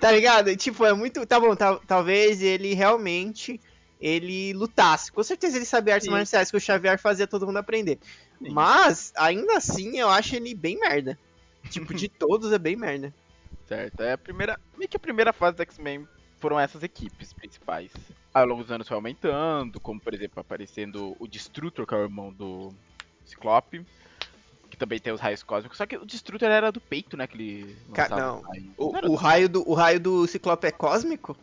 Tá 0.00 0.10
ligado? 0.10 0.50
E, 0.50 0.56
Tipo, 0.56 0.84
é 0.84 0.92
muito. 0.92 1.24
Tá 1.24 1.38
bom, 1.38 1.54
tal- 1.54 1.80
talvez 1.86 2.42
ele 2.42 2.74
realmente. 2.74 3.60
Ele 4.00 4.52
lutasse. 4.52 5.10
Com 5.12 5.22
certeza 5.22 5.56
ele 5.56 5.64
sabia 5.64 5.94
artes 5.94 6.06
Sim. 6.06 6.12
marciais 6.12 6.50
que 6.50 6.56
o 6.56 6.60
Xavier 6.60 6.98
fazia 6.98 7.26
todo 7.26 7.46
mundo 7.46 7.58
aprender. 7.58 7.98
Sim. 8.42 8.50
Mas, 8.50 9.12
ainda 9.16 9.56
assim, 9.56 9.98
eu 9.98 10.08
acho 10.08 10.34
ele 10.36 10.54
bem 10.54 10.78
merda. 10.78 11.18
Tipo, 11.70 11.94
de 11.94 12.08
todos 12.10 12.52
é 12.52 12.58
bem 12.58 12.76
merda. 12.76 13.14
Certo, 13.66 14.02
é 14.02 14.12
a 14.12 14.18
primeira. 14.18 14.58
Meio 14.76 14.88
que 14.88 14.96
a 14.96 15.00
primeira 15.00 15.32
fase 15.32 15.56
do 15.56 15.62
X-Men 15.62 16.06
foram 16.38 16.60
essas 16.60 16.82
equipes 16.82 17.32
principais. 17.32 17.90
Ao 18.34 18.44
longo 18.44 18.62
dos 18.62 18.70
anos 18.72 18.86
foi 18.86 18.94
aumentando, 18.96 19.80
como 19.80 19.98
por 20.00 20.12
exemplo 20.12 20.40
aparecendo 20.40 21.16
o 21.18 21.26
Destrutor, 21.26 21.86
que 21.86 21.94
é 21.94 21.96
o 21.96 22.02
irmão 22.02 22.30
do 22.32 22.74
Ciclope. 23.24 23.86
Que 24.68 24.76
também 24.76 24.98
tem 24.98 25.12
os 25.12 25.20
raios 25.20 25.42
cósmicos. 25.42 25.78
Só 25.78 25.86
que 25.86 25.96
o 25.96 26.04
Destrutor 26.04 26.48
era 26.50 26.72
do 26.72 26.80
peito, 26.80 27.16
né? 27.16 27.26
Que 27.28 27.36
ele 27.36 27.76
Ca- 27.94 28.08
não. 28.08 28.42
O, 28.76 28.92
Não 28.92 28.98
o 28.98 29.02
do- 29.02 29.14
raio 29.14 29.48
do, 29.48 29.70
o 29.70 29.72
raio 29.72 30.00
do 30.00 30.26
Ciclope 30.26 30.66
é 30.66 30.72
cósmico? 30.72 31.36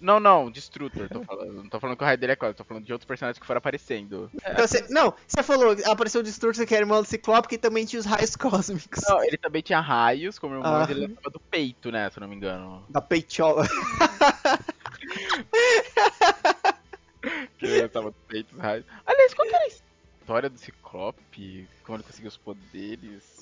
Não, 0.00 0.20
não, 0.20 0.50
Destrutor, 0.50 1.08
tô 1.08 1.22
falando. 1.24 1.52
Não 1.54 1.68
tô 1.68 1.80
falando 1.80 1.96
que 1.96 2.02
o 2.02 2.06
raio 2.06 2.18
dele 2.18 2.32
é 2.32 2.36
cósmico, 2.36 2.58
tô 2.58 2.64
falando 2.64 2.84
de 2.84 2.92
outros 2.92 3.06
personagens 3.06 3.38
que 3.38 3.46
foram 3.46 3.58
aparecendo. 3.58 4.30
Então, 4.34 4.66
cê- 4.66 4.86
não, 4.90 5.14
você 5.26 5.42
falou, 5.42 5.74
apareceu 5.86 6.20
o 6.20 6.24
Destrutor 6.24 6.66
que 6.66 6.74
era 6.74 6.82
irmão 6.82 7.02
do 7.02 7.08
Ciclope, 7.08 7.48
que 7.48 7.56
também 7.58 7.84
tinha 7.86 8.00
os 8.00 8.06
raios 8.06 8.34
cósmicos. 8.36 9.02
Não, 9.08 9.24
ele 9.24 9.36
também 9.38 9.62
tinha 9.62 9.80
raios, 9.80 10.38
como 10.38 10.54
o 10.54 10.58
irmão, 10.58 10.74
Ah. 10.74 10.86
ele 10.90 11.00
lançava 11.06 11.30
do 11.30 11.40
peito, 11.40 11.90
né? 11.90 12.10
Se 12.10 12.18
eu 12.18 12.20
não 12.20 12.28
me 12.28 12.36
engano. 12.36 12.84
Da 12.88 13.00
peitola. 13.00 13.64
Que 17.58 17.66
ele 17.66 17.82
lançava 17.82 18.10
do 18.10 18.16
peito 18.28 18.54
os 18.54 18.60
raios. 18.60 18.84
Aliás, 19.04 19.34
qual 19.34 19.48
que 19.48 19.54
era 19.54 19.64
a 19.64 19.68
história 19.68 20.48
do 20.50 20.58
Ciclope? 20.58 21.68
Como 21.84 21.96
ele 21.96 22.04
conseguiu 22.04 22.28
os 22.28 22.36
poderes? 22.36 23.35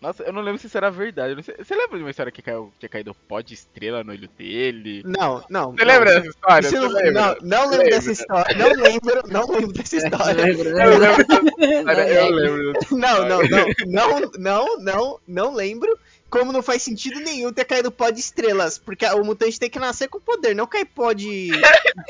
Nossa, 0.00 0.22
eu 0.24 0.32
não 0.32 0.42
lembro 0.42 0.60
se 0.60 0.66
isso 0.66 0.76
era 0.76 0.90
verdade. 0.90 1.34
não 1.34 1.42
sei- 1.42 1.56
Você 1.58 1.74
lembra 1.74 1.96
de 1.96 2.04
uma 2.04 2.10
história 2.10 2.30
que 2.30 2.42
caiu, 2.42 2.70
tinha 2.78 2.88
caído 2.88 3.14
pó 3.26 3.40
de 3.40 3.54
estrela 3.54 4.04
no 4.04 4.12
olho 4.12 4.28
dele? 4.38 5.02
Não, 5.04 5.42
não. 5.48 5.72
Você 5.72 5.84
lembra 5.84 6.14
dessa 6.20 6.28
história? 6.28 6.70
Não, 6.70 6.90
não, 7.12 7.36
não 7.42 7.70
lembro 7.70 7.88
dessa 7.90 8.12
história. 8.12 8.56
Não 8.56 8.68
lembro, 8.82 9.22
não 9.28 9.46
lembro 9.48 9.72
dessa 9.72 9.96
história. 9.96 10.40
Eu 10.42 10.98
lembro 10.98 10.98
dessa 11.00 11.22
história, 11.22 12.08
eu 12.12 12.30
lembro. 12.30 12.72
Não, 12.92 13.28
não, 13.28 13.42
não, 13.42 13.66
não, 13.86 14.30
não, 14.38 14.78
não, 14.78 15.20
não 15.26 15.54
lembro. 15.54 15.98
Como 16.28 16.52
não 16.52 16.60
faz 16.62 16.82
sentido 16.82 17.20
nenhum 17.20 17.52
ter 17.52 17.64
caído 17.64 17.90
pó 17.90 18.10
de 18.10 18.18
estrelas. 18.20 18.78
Porque 18.78 19.06
o 19.06 19.24
mutante 19.24 19.58
tem 19.60 19.70
que 19.70 19.78
nascer 19.78 20.08
com 20.08 20.20
poder, 20.20 20.54
não 20.54 20.66
cair 20.66 20.84
pó 20.84 21.12
de, 21.12 21.50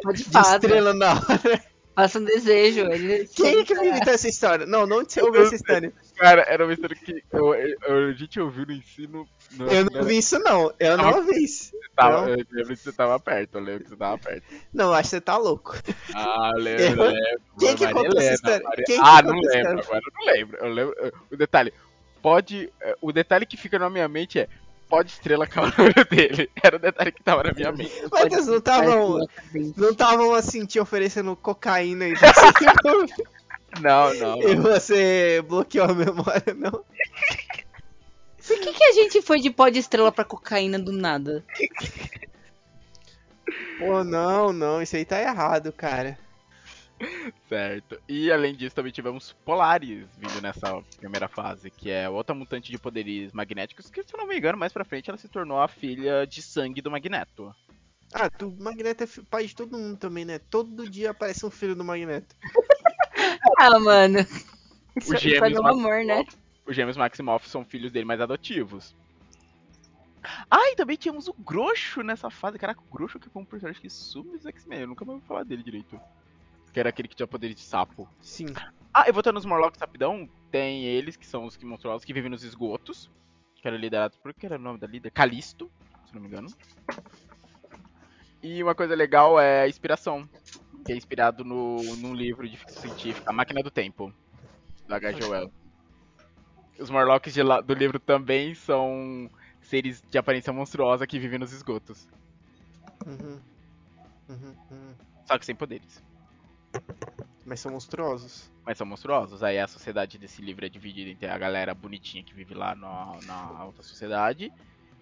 Pode 0.02 0.24
de 0.24 0.30
fada. 0.30 0.54
estrela, 0.66 0.94
não. 0.94 1.14
Faça 1.94 2.18
um 2.18 2.24
desejo. 2.24 2.80
Ele 2.90 3.26
Quem 3.34 3.60
é 3.60 3.64
que 3.64 3.74
me 3.74 3.88
inventou 3.88 4.12
essa 4.12 4.28
história? 4.28 4.66
Não, 4.66 4.86
não 4.86 4.96
ouviu 4.98 5.42
essa 5.42 5.54
história. 5.54 5.92
Cara, 6.16 6.42
era 6.48 6.64
uma 6.64 6.72
história 6.72 6.96
que 6.96 7.22
eu, 7.32 7.54
eu- 7.54 8.08
a 8.08 8.12
gente 8.12 8.40
ouviu 8.40 8.64
no 8.66 8.72
ensino. 8.72 9.26
No, 9.52 9.66
Eu 9.70 9.84
não 9.84 10.02
vi 10.04 10.18
isso, 10.18 10.38
não. 10.40 10.72
Eu 10.80 10.96
não 10.96 11.24
vi 11.24 11.44
isso. 11.44 11.72
Tava, 11.94 12.28
eu 12.30 12.36
lembro 12.50 12.76
que 12.76 12.82
você 12.82 12.92
tava 12.92 13.18
perto, 13.20 13.56
eu 13.58 13.60
lembro 13.62 13.84
que 13.84 13.90
você 13.90 13.96
tava 13.96 14.18
perto. 14.18 14.42
Não, 14.72 14.92
acho 14.92 15.02
que 15.04 15.16
você 15.16 15.20
tá 15.20 15.36
louco. 15.36 15.76
Ah, 16.14 16.50
eu 16.54 16.60
lembro, 16.62 17.02
Eu- 17.04 17.10
lembro. 17.12 17.40
Quem 17.58 17.76
que 17.76 17.84
Maria 17.84 17.94
contou 18.02 18.20
essa 18.20 18.34
história? 18.34 18.62
Maria- 18.64 18.84
que 18.84 18.98
ah, 19.00 19.22
não 19.22 19.40
lembro, 19.40 19.80
agora 19.80 20.00
eu 20.04 20.12
não 20.14 20.32
lembro. 20.32 20.56
Eu 20.58 20.68
lembro. 20.68 21.12
O 21.30 21.36
detalhe, 21.36 21.72
pode. 22.22 22.72
eh, 22.80 22.96
O 23.00 23.12
detalhe 23.12 23.46
que 23.46 23.56
fica 23.56 23.78
na 23.78 23.88
minha 23.90 24.08
mente 24.08 24.38
é. 24.38 24.48
Pode 24.88 25.10
estrela 25.10 25.48
olho 25.82 26.04
dele. 26.08 26.48
Era 26.62 26.76
o 26.76 26.78
detalhe 26.78 27.10
que 27.10 27.20
tava 27.22 27.42
na 27.42 27.52
minha 27.52 27.72
mente. 27.72 27.90
Mas 28.12 28.32
eles 28.32 28.46
não 28.46 28.58
estavam. 28.58 29.26
Não 29.76 29.90
estavam 29.90 30.32
assim 30.34 30.64
te 30.64 30.78
oferecendo 30.78 31.34
cocaína 31.34 32.06
e 32.06 32.14
você, 32.14 32.30
Não, 33.80 34.14
não. 34.14 34.42
e 34.42 34.56
você 34.56 35.42
bloqueou 35.46 35.86
a 35.86 35.94
memória, 35.94 36.54
não? 36.54 36.84
Por 38.46 38.60
que, 38.60 38.72
que 38.72 38.84
a 38.84 38.92
gente 38.92 39.22
foi 39.22 39.40
de 39.40 39.50
pó 39.50 39.68
de 39.68 39.80
estrela 39.80 40.12
pra 40.12 40.24
cocaína 40.24 40.78
do 40.78 40.92
nada? 40.92 41.44
Pô, 43.78 44.04
não, 44.04 44.52
não, 44.52 44.80
isso 44.80 44.96
aí 44.96 45.04
tá 45.04 45.20
errado, 45.20 45.72
cara. 45.72 46.18
Certo. 47.48 48.00
E 48.08 48.32
além 48.32 48.54
disso, 48.54 48.74
também 48.74 48.92
tivemos 48.92 49.34
Polaris 49.44 50.06
vindo 50.16 50.40
nessa 50.40 50.80
primeira 50.98 51.28
fase, 51.28 51.70
que 51.70 51.90
é 51.90 52.08
outra 52.08 52.34
mutante 52.34 52.70
de 52.70 52.78
poderes 52.78 53.32
magnéticos, 53.32 53.90
que 53.90 54.02
se 54.02 54.14
eu 54.14 54.18
não 54.18 54.26
me 54.26 54.38
engano, 54.38 54.56
mais 54.56 54.72
pra 54.72 54.84
frente 54.84 55.10
ela 55.10 55.18
se 55.18 55.28
tornou 55.28 55.60
a 55.60 55.68
filha 55.68 56.26
de 56.26 56.40
sangue 56.40 56.80
do 56.80 56.90
Magneto. 56.90 57.54
Ah, 58.14 58.30
tu, 58.30 58.54
Magneto 58.58 59.04
é 59.04 59.06
pai 59.28 59.46
de 59.46 59.54
todo 59.54 59.76
mundo 59.76 59.98
também, 59.98 60.24
né? 60.24 60.38
Todo 60.38 60.88
dia 60.88 61.10
aparece 61.10 61.44
um 61.44 61.50
filho 61.50 61.74
do 61.74 61.84
Magneto. 61.84 62.34
Ah, 63.58 63.78
mano. 63.78 64.18
Isso, 64.20 64.34
Os 64.96 65.04
isso 65.04 65.14
é 65.14 65.18
gêmeos 65.18 65.52
meu 65.52 65.66
amor, 65.66 66.04
né? 66.04 66.24
Os 66.66 66.74
gêmeos 66.74 66.96
Maximoff 66.96 67.48
são 67.48 67.64
filhos 67.64 67.92
dele 67.92 68.04
mais 68.04 68.20
adotivos. 68.20 68.94
Ah, 70.50 70.70
e 70.72 70.76
também 70.76 70.96
tínhamos 70.96 71.28
o 71.28 71.32
Groxo 71.32 72.02
nessa 72.02 72.30
fase. 72.30 72.58
Caraca, 72.58 72.80
o 72.80 72.92
Groxo 72.92 73.18
que 73.18 73.28
foi 73.28 73.42
um 73.42 73.44
personagem 73.44 73.80
que 73.80 73.90
sumiu 73.90 74.32
dos 74.32 74.46
X-Men. 74.46 74.80
Eu 74.80 74.88
nunca 74.88 75.04
mais 75.04 75.16
ouvi 75.16 75.26
falar 75.26 75.44
dele 75.44 75.62
direito. 75.62 76.00
Que 76.72 76.80
era 76.80 76.88
aquele 76.88 77.08
que 77.08 77.14
tinha 77.14 77.26
poderes 77.26 77.56
de 77.56 77.62
sapo. 77.62 78.08
Sim. 78.20 78.46
Ah, 78.92 79.08
e 79.08 79.12
voltando 79.12 79.36
nos 79.36 79.46
Morlocks 79.46 79.80
rapidão, 79.80 80.28
tem 80.50 80.84
eles, 80.84 81.16
que 81.16 81.26
são 81.26 81.44
os 81.44 81.56
que 81.56 81.64
monstruosos, 81.64 82.04
que 82.04 82.12
vivem 82.12 82.30
nos 82.30 82.42
esgotos. 82.42 83.10
Que 83.54 83.68
eram 83.68 83.76
liderados 83.76 84.16
por... 84.18 84.34
que 84.34 84.46
era 84.46 84.56
o 84.56 84.58
nome 84.58 84.78
da 84.78 84.86
líder? 84.86 85.10
Calisto, 85.10 85.70
se 86.06 86.14
não 86.14 86.20
me 86.20 86.28
engano. 86.28 86.48
E 88.42 88.62
uma 88.62 88.74
coisa 88.74 88.94
legal 88.94 89.40
é 89.40 89.62
a 89.62 89.68
inspiração. 89.68 90.28
Que 90.86 90.92
é 90.92 90.96
inspirado 90.96 91.44
no, 91.44 91.82
num 91.96 92.14
livro 92.14 92.48
de 92.48 92.56
ficção 92.56 92.80
científica, 92.80 93.28
A 93.28 93.32
Máquina 93.32 93.62
do 93.62 93.70
Tempo, 93.70 94.12
da 94.88 94.96
H.G. 94.96 95.24
Wells. 95.24 95.52
Os 96.78 96.90
Morlocks 96.90 97.34
de 97.34 97.42
do 97.42 97.74
livro 97.74 97.98
também 97.98 98.54
são 98.54 99.30
seres 99.62 100.02
de 100.10 100.18
aparência 100.18 100.52
monstruosa 100.52 101.06
que 101.06 101.18
vivem 101.18 101.38
nos 101.38 101.52
esgotos. 101.52 102.06
Uhum. 103.06 103.40
Uhum, 104.28 104.54
uhum. 104.70 104.94
Só 105.26 105.38
que 105.38 105.46
sem 105.46 105.54
poderes. 105.54 106.02
Mas 107.44 107.60
são 107.60 107.72
monstruosos. 107.72 108.50
Mas 108.64 108.78
são 108.78 108.86
monstruosos. 108.86 109.42
Aí 109.42 109.58
a 109.58 109.66
sociedade 109.66 110.18
desse 110.18 110.42
livro 110.42 110.66
é 110.66 110.68
dividida 110.68 111.10
entre 111.10 111.26
a 111.26 111.38
galera 111.38 111.74
bonitinha 111.74 112.24
que 112.24 112.34
vive 112.34 112.54
lá 112.54 112.74
na, 112.74 113.12
na 113.24 113.58
alta 113.58 113.82
sociedade 113.82 114.52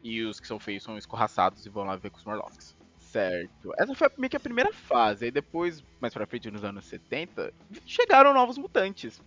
e 0.02 0.22
os 0.22 0.38
que 0.38 0.46
são 0.46 0.60
feios 0.60 0.82
são 0.82 0.98
escorraçados 0.98 1.64
e 1.64 1.70
vão 1.70 1.84
lá 1.84 1.96
ver 1.96 2.10
com 2.10 2.18
os 2.18 2.24
Morlocks. 2.24 2.76
Certo. 3.14 3.72
Essa 3.78 3.94
foi 3.94 4.10
meio 4.18 4.28
que 4.28 4.36
a 4.36 4.40
primeira 4.40 4.72
fase. 4.72 5.26
Aí 5.26 5.30
depois, 5.30 5.84
mais 6.00 6.12
pra 6.12 6.26
frente, 6.26 6.50
nos 6.50 6.64
anos 6.64 6.84
70, 6.86 7.54
chegaram 7.86 8.34
novos 8.34 8.58
mutantes. 8.58 9.22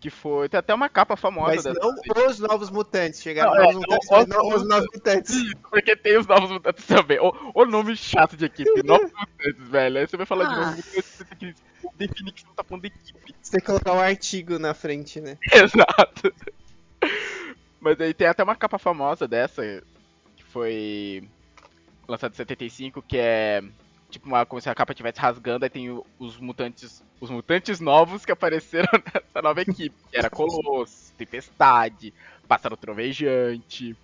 Que 0.00 0.08
foi. 0.10 0.48
Tem 0.48 0.58
até 0.58 0.72
uma 0.72 0.88
capa 0.88 1.16
famosa 1.16 1.72
Mas 1.72 1.78
não 1.80 2.26
os 2.28 2.38
novos 2.38 2.70
mutantes. 2.70 3.20
Chegaram 3.20 3.50
Não, 3.52 3.56
é, 3.60 3.62
novos 3.72 3.76
mutantes, 3.80 4.08
não, 4.10 4.18
não 4.38 4.48
os- 4.50 4.62
os 4.62 4.68
novos 4.68 4.86
mutantes. 4.94 5.54
Porque 5.70 5.96
tem 5.96 6.16
os 6.18 6.26
novos 6.28 6.50
mutantes 6.52 6.86
também. 6.86 7.18
O, 7.18 7.32
o 7.52 7.64
nome 7.64 7.96
chato 7.96 8.36
de 8.36 8.44
equipe, 8.44 8.82
novos 8.84 9.10
mutantes, 9.10 9.68
velho. 9.68 9.98
Aí 9.98 10.06
você 10.06 10.16
vai 10.16 10.26
falar 10.26 10.44
de 10.44 10.54
Ah. 10.54 10.60
novos 10.66 10.76
mutantes, 10.76 11.04
você 11.04 11.24
tem 11.24 11.38
que 11.52 11.54
definir 11.96 12.32
que 12.32 12.40
você 12.42 12.46
não 12.46 12.54
tá 12.54 12.62
falando 12.62 12.82
de 12.82 12.88
equipe. 12.88 13.34
Você 13.42 13.50
tem 13.50 13.60
que 13.60 13.66
colocar 13.66 13.92
um 13.92 14.00
artigo 14.00 14.56
na 14.56 14.72
frente, 14.72 15.20
né? 15.20 15.36
Exato. 15.52 16.32
Mas 17.80 18.00
aí 18.00 18.14
tem 18.14 18.28
até 18.28 18.44
uma 18.44 18.54
capa 18.54 18.78
famosa 18.78 19.26
dessa, 19.26 19.62
que 20.36 20.44
foi 20.44 21.28
lançada 22.08 22.32
em 22.34 22.36
75, 22.36 23.02
que 23.02 23.16
é 23.18 23.62
tipo 24.10 24.26
uma, 24.26 24.44
como 24.44 24.60
se 24.60 24.68
a 24.68 24.74
capa 24.74 24.92
estivesse 24.92 25.18
rasgando, 25.20 25.64
aí 25.64 25.70
tem 25.70 25.90
o- 25.90 26.04
os 26.18 26.36
mutantes, 26.38 27.02
os 27.20 27.30
mutantes 27.30 27.80
novos 27.80 28.24
que 28.26 28.32
apareceram 28.32 28.88
nessa 29.14 29.42
nova 29.42 29.62
equipe, 29.62 29.94
que 30.10 30.16
era 30.18 30.28
Colosso, 30.28 31.12
Tempestade, 31.16 32.12
Pássaro 32.46 32.76
Trovejante, 32.76 33.96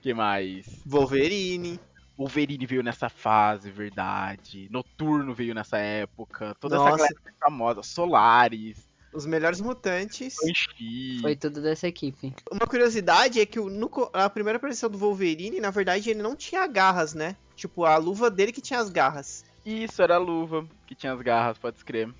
que 0.00 0.14
mais? 0.14 0.66
Wolverine. 0.86 1.80
Wolverine 2.16 2.64
veio 2.64 2.82
nessa 2.84 3.08
fase, 3.08 3.70
verdade. 3.72 4.68
Noturno 4.70 5.34
veio 5.34 5.52
nessa 5.52 5.78
época. 5.78 6.54
Toda 6.60 6.76
Nossa. 6.76 6.88
essa 6.90 6.96
galera 6.98 7.36
famosa. 7.40 7.82
Solaris, 7.82 8.88
Os 9.14 9.24
melhores 9.26 9.60
mutantes. 9.60 10.36
Banshee. 10.44 11.20
Foi 11.20 11.36
tudo 11.36 11.62
dessa 11.62 11.86
equipe. 11.86 12.34
Uma 12.50 12.66
curiosidade 12.66 13.40
é 13.40 13.46
que 13.46 13.60
no 13.60 13.88
a 14.12 14.28
primeira 14.28 14.56
aparição 14.56 14.90
do 14.90 14.98
Wolverine, 14.98 15.60
na 15.60 15.70
verdade, 15.70 16.10
ele 16.10 16.20
não 16.20 16.34
tinha 16.34 16.66
garras, 16.66 17.14
né? 17.14 17.36
Tipo, 17.54 17.84
a 17.84 17.96
luva 17.96 18.28
dele 18.28 18.52
que 18.52 18.60
tinha 18.60 18.80
as 18.80 18.90
garras. 18.90 19.44
Isso, 19.64 20.02
era 20.02 20.16
a 20.16 20.18
luva 20.18 20.66
que 20.86 20.94
tinha 20.94 21.12
as 21.12 21.20
garras, 21.22 21.56
pode 21.56 21.76
escrever. 21.76 22.12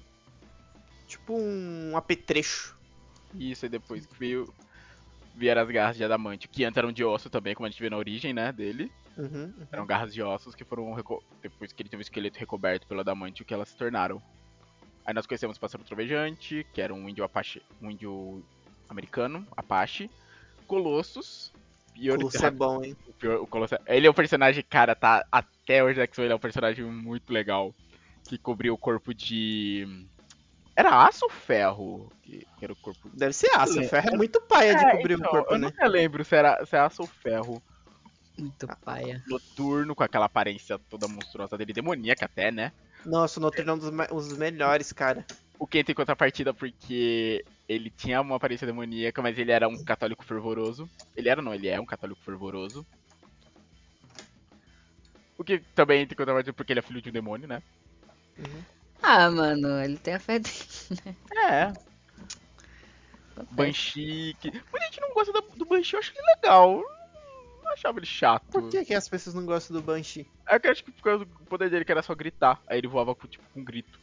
Tipo 1.08 1.36
um 1.36 1.96
apetrecho. 1.96 2.76
Isso, 3.34 3.66
e 3.66 3.68
depois 3.68 4.06
que 4.06 4.18
veio, 4.18 4.54
vieram 5.34 5.62
as 5.62 5.70
garras 5.70 5.96
de 5.96 6.04
adamante, 6.04 6.46
que 6.46 6.64
antes 6.64 6.78
eram 6.78 6.92
de 6.92 7.04
osso 7.04 7.28
também, 7.28 7.54
como 7.54 7.66
a 7.66 7.70
gente 7.70 7.82
vê 7.82 7.90
na 7.90 7.96
origem, 7.96 8.32
né, 8.32 8.52
dele. 8.52 8.90
Uhum, 9.18 9.52
uhum. 9.58 9.66
Eram 9.70 9.86
garras 9.86 10.14
de 10.14 10.22
ossos 10.22 10.54
que 10.54 10.64
foram. 10.64 10.94
Depois 11.42 11.72
que 11.72 11.82
ele 11.82 11.88
teve 11.88 12.00
o 12.00 12.02
esqueleto 12.02 12.38
recoberto 12.38 12.86
pelo 12.86 13.00
adamante, 13.00 13.42
o 13.42 13.44
que 13.44 13.52
elas 13.52 13.68
se 13.68 13.76
tornaram. 13.76 14.22
Aí 15.04 15.12
nós 15.14 15.26
conhecemos 15.26 15.56
o 15.56 15.60
Pássaro 15.60 15.84
Trovejante, 15.84 16.66
que 16.72 16.80
era 16.80 16.94
um 16.94 17.08
índio 17.08 17.24
Apache. 17.24 17.62
Um 17.80 17.90
índio 17.90 18.42
americano, 18.88 19.46
Apache. 19.56 20.10
Colossus. 20.66 21.52
Pior 21.92 22.16
Colosso 22.18 22.44
é 22.46 22.50
bom, 22.50 22.82
hein? 22.82 22.96
o 23.06 23.12
pior- 23.12 23.40
o 23.40 23.46
Colossus. 23.46 23.78
Ele 23.86 24.06
é 24.06 24.10
um 24.10 24.14
personagem, 24.14 24.64
cara, 24.68 24.94
tá 24.96 25.24
até 25.30 25.84
hoje 25.84 26.00
X-Men, 26.00 26.24
ele 26.26 26.32
é 26.32 26.36
um 26.36 26.40
personagem 26.40 26.84
muito 26.84 27.32
legal. 27.32 27.74
Que 28.26 28.38
cobriu 28.38 28.74
o 28.74 28.78
corpo 28.78 29.12
de. 29.14 30.06
Era 30.74 31.06
aço 31.06 31.24
ou 31.26 31.30
ferro? 31.30 32.10
Que, 32.22 32.38
que 32.58 32.64
era 32.64 32.72
o 32.72 32.76
corpo. 32.76 33.08
Deve 33.12 33.32
ser 33.34 33.50
aço. 33.54 33.78
É. 33.78 33.84
Ferro 33.86 34.08
é 34.14 34.16
muito 34.16 34.40
paia 34.40 34.74
de 34.74 34.84
É, 34.84 34.96
cobrir 34.96 35.14
então, 35.14 35.26
o 35.28 35.30
corpo, 35.30 35.52
eu 35.54 35.58
né? 35.58 35.66
nunca 35.66 35.86
lembro 35.86 36.24
se 36.24 36.34
era, 36.34 36.64
se 36.64 36.74
era 36.74 36.86
aço 36.86 37.02
ou 37.02 37.08
ferro. 37.08 37.62
Muito 38.36 38.66
paia. 38.84 39.22
Noturno, 39.28 39.94
com 39.94 40.02
aquela 40.02 40.24
aparência 40.24 40.76
toda 40.90 41.06
monstruosa 41.06 41.56
dele, 41.56 41.72
demoníaca 41.72 42.24
até, 42.24 42.50
né? 42.50 42.72
Nossa, 43.04 43.38
o 43.38 43.42
Noturno 43.42 43.72
é 43.72 43.74
um 43.74 43.78
dos, 43.78 43.88
um 43.88 44.16
dos 44.16 44.38
melhores, 44.38 44.92
cara. 44.92 45.24
O 45.58 45.66
Ken 45.66 45.84
tem 45.84 45.94
contrapartida 45.94 46.52
porque 46.52 47.44
ele 47.68 47.90
tinha 47.90 48.20
uma 48.20 48.36
aparência 48.36 48.66
demoníaca, 48.66 49.22
mas 49.22 49.38
ele 49.38 49.52
era 49.52 49.68
um 49.68 49.84
católico 49.84 50.24
fervoroso. 50.24 50.88
Ele 51.16 51.28
era, 51.28 51.40
não, 51.40 51.54
ele 51.54 51.68
é 51.68 51.80
um 51.80 51.86
católico 51.86 52.20
fervoroso. 52.22 52.86
O 55.36 55.44
que 55.44 55.58
também 55.74 56.06
tem 56.06 56.16
contrapartida 56.16 56.52
porque 56.52 56.72
ele 56.72 56.80
é 56.80 56.82
filho 56.82 57.02
de 57.02 57.10
um 57.10 57.12
demônio, 57.12 57.48
né? 57.48 57.62
Ah, 59.02 59.30
mano, 59.30 59.80
ele 59.82 59.98
tem 59.98 60.14
a 60.14 60.18
fé 60.18 60.38
dele. 60.38 60.54
É. 61.48 61.72
Acontece. 63.32 63.54
Banshee. 63.54 64.36
Que... 64.40 64.50
Muita 64.50 64.86
gente 64.86 65.00
não 65.00 65.12
gosta 65.12 65.32
do 65.32 65.64
Banshee, 65.64 65.94
eu 65.94 65.98
acho 66.00 66.12
ele 66.12 66.26
legal. 66.36 66.82
Achava 67.74 67.98
ele 67.98 68.06
chato. 68.06 68.44
Por 68.50 68.68
que, 68.70 68.84
que 68.84 68.94
as 68.94 69.08
pessoas 69.08 69.34
não 69.34 69.44
gostam 69.44 69.76
do 69.76 69.82
Banshee? 69.82 70.26
É 70.48 70.58
que 70.58 70.68
eu 70.68 70.72
acho 70.72 70.84
que 70.84 70.92
por 70.92 71.02
causa 71.02 71.24
do 71.24 71.30
poder 71.46 71.68
dele 71.68 71.84
que 71.84 71.90
era 71.92 72.02
só 72.02 72.14
gritar. 72.14 72.62
Aí 72.68 72.78
ele 72.78 72.86
voava 72.88 73.14
com, 73.14 73.26
tipo, 73.26 73.44
com 73.52 73.60
um 73.60 73.64
grito. 73.64 73.98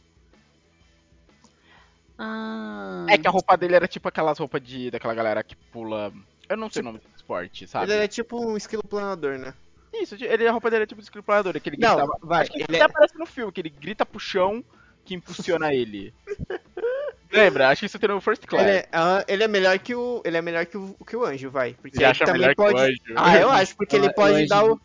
Ah. 2.18 3.06
É 3.08 3.18
que 3.18 3.26
a 3.26 3.30
roupa 3.30 3.56
dele 3.56 3.74
era 3.74 3.88
tipo 3.88 4.06
aquelas 4.08 4.38
roupas 4.38 4.62
de, 4.62 4.90
daquela 4.90 5.14
galera 5.14 5.42
que 5.42 5.56
pula. 5.56 6.12
Eu 6.48 6.56
não 6.56 6.70
sei 6.70 6.82
o 6.82 6.84
nome 6.84 6.98
do 6.98 7.04
esporte, 7.16 7.66
sabe? 7.66 7.90
Ele 7.90 8.04
é 8.04 8.08
tipo 8.08 8.38
um 8.38 8.56
esquilo 8.56 8.82
planador, 8.84 9.38
né? 9.38 9.54
Isso, 9.94 10.14
ele, 10.22 10.46
a 10.46 10.52
roupa 10.52 10.70
dele 10.70 10.84
é 10.84 10.86
tipo 10.86 11.00
descriplador, 11.00 11.58
que 11.60 11.68
ele 11.68 11.76
Não, 11.78 11.96
gritava. 11.96 12.18
vai, 12.22 12.42
Acho 12.42 12.52
que 12.52 12.58
ele 12.58 12.64
até 12.64 12.78
é- 12.78 12.82
aparece 12.82 13.18
no 13.18 13.26
filme, 13.26 13.52
que 13.52 13.60
ele 13.60 13.68
grita 13.70 14.06
pro 14.06 14.18
chão 14.20 14.64
que 15.04 15.14
impulsiona 15.14 15.72
ele. 15.74 16.12
Lembra? 17.32 17.68
Acho 17.70 17.80
que 17.80 17.86
isso 17.86 17.98
tem 17.98 18.08
no 18.10 18.20
First 18.20 18.44
Class. 18.46 18.62
Ele 18.66 18.76
é, 18.78 18.88
ah, 18.92 19.24
ele 19.26 19.42
é 19.42 19.48
melhor 19.48 19.78
que 19.78 19.94
o. 19.94 20.22
Ele 20.24 20.36
é 20.36 20.42
melhor 20.42 20.66
que 20.66 20.76
o, 20.76 20.94
que 21.06 21.16
o 21.16 21.24
anjo, 21.24 21.50
vai. 21.50 21.72
Porque 21.74 21.96
Você 21.96 22.02
ele 22.02 22.10
acha 22.10 22.24
também 22.26 22.42
melhor 22.42 22.54
pode. 22.54 22.74
que 22.74 22.80
o 22.80 22.84
anjo? 22.84 23.14
Ah, 23.16 23.36
eu 23.38 23.50
acho, 23.50 23.74
porque 23.76 23.96
ele 23.96 24.06
Ah, 24.08 24.12
pode 24.12 24.34
anjo 24.36 24.48
dar 24.48 24.64
o. 24.64 24.80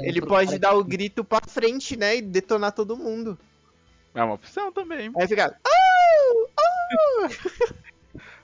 Ele, 0.00 0.22
pode 0.22 0.52
Ele 0.52 0.58
dar 0.58 0.74
o 0.74 0.84
grito 0.84 1.22
pra 1.24 1.40
frente, 1.46 1.96
né? 1.96 2.16
E 2.16 2.22
detonar 2.22 2.72
todo 2.72 2.96
mundo. 2.96 3.38
É 4.14 4.22
uma 4.22 4.34
opção 4.34 4.72
também. 4.72 5.10
Aí 5.16 5.26
fica. 5.28 5.54
"Oh, 5.66 6.46
oh!" 7.26 7.28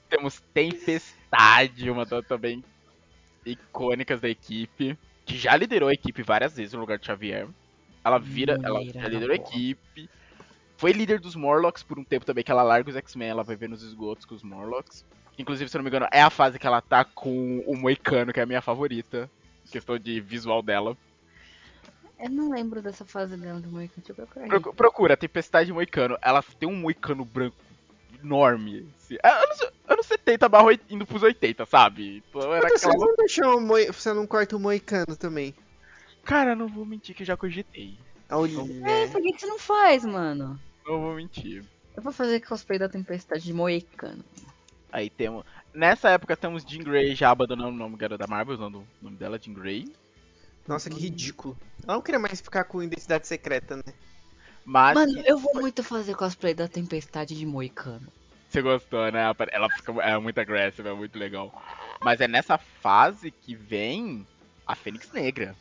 Temos 0.08 0.40
Tempestade, 0.52 1.90
uma 1.90 2.04
das 2.04 2.26
também 2.26 2.62
icônicas 3.46 4.20
da 4.20 4.28
equipe, 4.28 4.98
que 5.24 5.36
já 5.38 5.56
liderou 5.56 5.88
a 5.88 5.92
equipe 5.92 6.22
várias 6.22 6.54
vezes 6.56 6.72
no 6.74 6.80
lugar 6.80 6.98
de 6.98 7.06
Xavier. 7.06 7.46
Ela 8.04 8.18
vira, 8.18 8.58
ela 8.62 8.80
Mulher 8.80 8.92
já 8.92 9.08
liderou 9.08 9.34
a 9.34 9.38
boa. 9.38 9.48
equipe. 9.48 10.10
Foi 10.84 10.92
líder 10.92 11.18
dos 11.18 11.34
Morlocks 11.34 11.82
por 11.82 11.98
um 11.98 12.04
tempo 12.04 12.26
também, 12.26 12.44
que 12.44 12.50
ela 12.50 12.62
larga 12.62 12.90
os 12.90 12.96
X-Men, 12.96 13.30
ela 13.30 13.42
vai 13.42 13.56
ver 13.56 13.70
nos 13.70 13.82
esgotos 13.82 14.26
com 14.26 14.34
os 14.34 14.42
Morlocks. 14.42 15.02
Inclusive, 15.38 15.70
se 15.70 15.74
eu 15.74 15.78
não 15.78 15.82
me 15.84 15.88
engano, 15.88 16.06
é 16.12 16.20
a 16.20 16.28
fase 16.28 16.58
que 16.58 16.66
ela 16.66 16.82
tá 16.82 17.06
com 17.06 17.60
o 17.66 17.74
Moicano, 17.74 18.34
que 18.34 18.38
é 18.38 18.42
a 18.42 18.46
minha 18.46 18.60
favorita. 18.60 19.30
Questão 19.72 19.98
de 19.98 20.20
visual 20.20 20.60
dela. 20.60 20.94
Eu 22.20 22.28
não 22.28 22.50
lembro 22.50 22.82
dessa 22.82 23.02
fase 23.02 23.34
dela 23.34 23.60
do 23.60 23.68
Moicano. 23.70 24.02
Deixa 24.06 24.12
eu 24.12 24.14
procurar. 24.26 24.46
Procu- 24.46 24.74
Procura, 24.74 25.16
Tempestade 25.16 25.72
Moicano. 25.72 26.18
Ela 26.20 26.42
tem 26.42 26.68
um 26.68 26.76
Moicano 26.76 27.24
branco 27.24 27.56
enorme. 28.22 28.86
assim. 28.98 29.16
É 29.22 29.28
anos, 29.30 29.66
anos 29.88 30.04
70 30.04 30.46
barra 30.50 30.78
indo 30.90 31.06
pros 31.06 31.22
80, 31.22 31.64
sabe? 31.64 32.22
Então 32.28 32.52
era 32.54 32.68
Você 32.68 32.86
aquela 32.88 33.06
não 33.06 33.16
deixou 33.16 33.58
moi... 33.58 33.86
Você 33.86 34.12
não 34.12 34.26
corta 34.26 34.54
o 34.54 34.60
moicano 34.60 35.16
também. 35.16 35.54
Cara, 36.26 36.54
não 36.54 36.68
vou 36.68 36.84
mentir 36.84 37.14
que 37.16 37.22
eu 37.22 37.26
já 37.26 37.38
cogitei. 37.38 37.96
Olha. 38.30 38.52
É, 38.86 39.06
por 39.06 39.22
que 39.22 39.38
você 39.38 39.46
não 39.46 39.58
faz, 39.58 40.04
mano? 40.04 40.60
Não 40.86 41.00
vou 41.00 41.14
mentir. 41.14 41.64
Eu 41.96 42.02
vou 42.02 42.12
fazer 42.12 42.40
cosplay 42.40 42.78
da 42.78 42.88
Tempestade 42.88 43.44
de 43.44 43.52
Moicano. 43.52 44.24
Aí 44.92 45.08
temos. 45.10 45.44
Nessa 45.72 46.10
época 46.10 46.36
temos 46.36 46.62
Jean 46.64 46.82
Grey 46.82 47.14
já 47.14 47.30
abandonando 47.30 47.70
o 47.70 47.78
nome 47.78 47.96
da 47.96 48.26
Marvel, 48.26 48.54
usando 48.54 48.78
o 48.78 48.86
nome 49.02 49.16
dela, 49.16 49.38
Jean 49.40 49.54
Grey. 49.54 49.92
Nossa, 50.66 50.88
que 50.88 50.98
ridículo. 50.98 51.56
Ela 51.84 51.94
não 51.94 52.02
queria 52.02 52.18
mais 52.18 52.40
ficar 52.40 52.64
com 52.64 52.82
identidade 52.82 53.26
secreta, 53.26 53.76
né? 53.76 53.92
Mas 54.64 54.94
Mano, 54.94 55.22
eu 55.26 55.36
vou 55.36 55.54
muito 55.54 55.82
fazer 55.82 56.14
cosplay 56.14 56.54
da 56.54 56.66
Tempestade 56.66 57.36
de 57.36 57.44
Moicano. 57.44 58.06
você 58.48 58.62
gostou, 58.62 59.10
né? 59.12 59.30
Ela 59.52 59.68
fica 59.70 59.92
é 60.00 60.16
muito 60.18 60.38
agressiva, 60.38 60.88
é 60.88 60.94
muito 60.94 61.18
legal. 61.18 61.52
Mas 62.00 62.20
é 62.20 62.28
nessa 62.28 62.56
fase 62.56 63.30
que 63.30 63.54
vem 63.54 64.26
a 64.66 64.74
Fênix 64.74 65.12
Negra. 65.12 65.54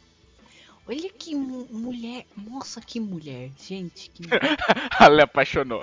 Olha 0.88 1.10
que 1.12 1.34
mu- 1.36 1.68
mulher. 1.72 2.26
Nossa, 2.36 2.82
que 2.82 3.00
mulher. 3.00 3.52
Gente, 3.58 4.10
que. 4.10 4.24
Ela 5.00 5.22
é 5.22 5.24
apaixonou. 5.24 5.82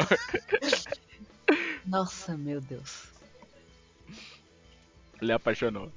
Nossa, 1.87 2.37
meu 2.37 2.61
Deus. 2.61 3.05
Ela 5.21 5.37
apaixonou. 5.37 5.91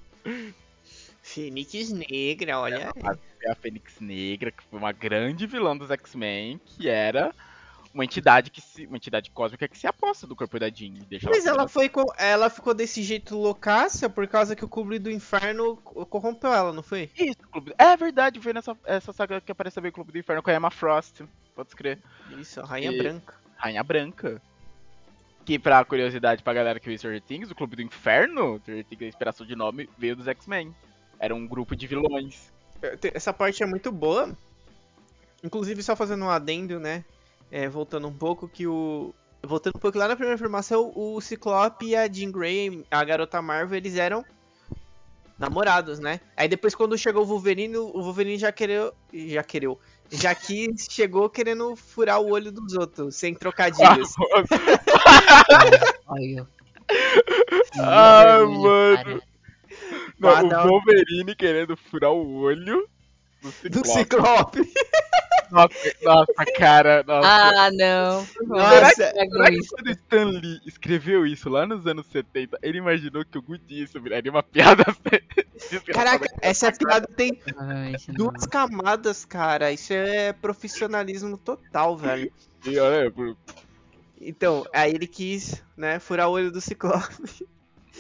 Fênix 1.22 1.92
negra, 1.92 2.60
olha. 2.60 2.94
É 3.42 3.52
a 3.52 3.56
Fênix 3.56 4.00
Negra, 4.00 4.52
que 4.52 4.64
foi 4.64 4.80
uma 4.80 4.92
grande 4.92 5.46
vilã 5.46 5.76
dos 5.76 5.92
X-Men, 5.92 6.60
que 6.66 6.88
era 6.88 7.34
uma 7.94 8.04
entidade 8.04 8.50
que 8.50 8.60
se, 8.60 8.86
uma 8.88 8.98
entidade 8.98 9.30
cósmica 9.30 9.68
que 9.68 9.78
se 9.78 9.86
aposta 9.86 10.26
do 10.26 10.36
corpo 10.36 10.58
da 10.60 10.68
Jean 10.70 10.96
e 10.98 11.02
deixa 11.02 11.30
Mas 11.30 11.46
ela 11.46 11.60
ela 11.62 11.68
foi 11.68 11.88
com... 11.88 12.04
ela 12.18 12.50
ficou 12.50 12.74
desse 12.74 13.04
jeito 13.04 13.38
loucaça 13.38 14.10
por 14.10 14.28
causa 14.28 14.56
que 14.56 14.66
o 14.66 14.70
Clube 14.70 14.98
do 14.98 15.12
Inferno 15.12 15.78
co- 15.78 16.06
corrompeu 16.06 16.52
ela, 16.52 16.74
não 16.74 16.82
foi? 16.82 17.12
Isso, 17.16 17.38
Clube... 17.52 17.74
É 17.78 17.96
verdade, 17.96 18.40
foi 18.42 18.52
nessa 18.54 18.76
essa 18.84 19.14
saga 19.14 19.40
que 19.40 19.52
aparece 19.52 19.76
também 19.76 19.90
o 19.90 19.94
Clube 19.94 20.12
do 20.12 20.18
Inferno 20.18 20.42
com 20.42 20.50
a 20.50 20.54
Emma 20.56 20.72
Frost. 20.72 21.22
Pode 21.56 21.76
crer. 21.76 22.00
Isso, 22.38 22.60
a 22.62 22.66
Rainha 22.66 22.92
E- 22.92 22.98
Branca. 22.98 23.36
Rainha 23.56 23.84
Branca. 23.84 24.42
Que 25.46 25.60
pra 25.60 25.84
curiosidade 25.86 26.42
pra 26.42 26.54
galera 26.54 26.80
que 26.80 26.88
viu 26.88 26.98
Stranger 26.98 27.22
Things, 27.22 27.52
o 27.52 27.56
Clube 27.56 27.76
do 27.76 27.82
Inferno, 27.82 28.60
Stranger 28.62 28.86
Things, 28.86 29.02
a 29.04 29.08
inspiração 29.08 29.46
de 29.46 29.56
nome, 29.56 29.90
veio 29.98 30.16
dos 30.16 30.28
X-Men. 30.28 30.74
Era 31.20 31.36
um 31.36 31.46
grupo 31.46 31.76
de 31.76 31.86
vilões. 31.86 32.52
Essa 33.14 33.32
parte 33.32 33.62
é 33.62 33.66
muito 33.66 33.92
boa. 33.92 34.36
Inclusive, 35.44 35.84
só 35.84 35.96
fazendo 35.96 36.26
um 36.26 36.30
adendo, 36.30 36.80
né? 36.80 37.04
É, 37.52 37.68
voltando 37.68 38.08
um 38.08 38.14
pouco, 38.14 38.48
que 38.48 38.68
o. 38.68 39.14
Voltando 39.46 39.76
um 39.76 39.80
pouco 39.80 39.98
lá 39.98 40.08
na 40.08 40.16
primeira 40.16 40.36
informação, 40.36 40.92
o 40.96 41.20
Ciclope 41.20 41.88
e 41.88 41.96
a 41.96 42.12
Jean 42.12 42.32
Grey, 42.32 42.86
a 42.90 43.04
garota 43.04 43.42
Marvel, 43.42 43.78
eles 43.78 43.98
eram 43.98 44.24
namorados, 45.38 46.00
né? 46.00 46.22
Aí 46.38 46.48
depois, 46.48 46.74
quando 46.74 46.98
chegou 46.98 47.24
o 47.24 47.26
Wolverine, 47.26 47.78
o 47.78 48.02
Wolverine 48.02 48.38
já 48.38 48.52
quereu. 48.52 48.94
Já 49.14 49.44
quereu. 49.44 49.80
Já 50.10 50.34
quis, 50.34 50.88
chegou 50.90 51.30
querendo 51.30 51.76
furar 51.76 52.22
o 52.22 52.32
olho 52.32 52.52
dos 52.52 52.74
outros, 52.74 53.16
sem 53.16 53.34
trocadilhos. 53.34 54.14
Olha. 56.08 56.48
Ah, 57.80 58.40
mano. 58.40 59.22
cara. 60.22 60.44
Não, 60.44 60.66
o 60.66 60.68
Wolverine 60.70 61.36
querendo 61.36 61.76
furar 61.76 62.12
o 62.12 62.36
olho 62.36 62.88
do 63.42 63.70
do 63.70 63.88
Ciclope. 63.88 64.62
Nossa, 65.52 65.96
nossa, 66.04 66.46
cara, 66.58 67.04
nossa. 67.06 67.28
Ah, 67.28 67.72
não. 67.72 68.28
Nossa, 68.48 68.70
Será 68.70 68.90
que- 68.90 69.30
Será 69.30 69.52
que 69.52 69.68
quando 69.68 69.88
o 69.88 69.92
Stan 69.92 70.26
Lee 70.26 70.62
escreveu 70.66 71.26
isso 71.26 71.50
lá 71.50 71.66
nos 71.66 71.86
anos 71.86 72.06
70, 72.08 72.58
ele 72.62 72.78
imaginou 72.80 73.24
que 73.26 73.38
o 73.38 73.42
Goody 73.42 73.84
isso 73.84 74.02
viraria 74.02 74.32
uma 74.32 74.44
piada 74.44 74.84
Caraca, 75.94 76.26
essa 76.42 76.72
piada 76.72 77.08
tem 77.08 77.40
não. 77.56 78.14
duas 78.16 78.46
camadas, 78.46 79.24
cara. 79.26 79.72
Isso 79.72 79.94
é 79.94 80.34
profissionalismo 80.34 81.38
total, 81.38 81.96
velho. 81.98 82.32
E 82.66 82.78
olha, 82.80 83.14
Então, 84.20 84.66
aí 84.74 84.94
ele 84.94 85.08
quis, 85.08 85.64
né, 85.78 86.00
furar 86.00 86.28
o 86.30 86.32
olho 86.32 86.52
do 86.52 86.60
Ciclope. 86.62 87.46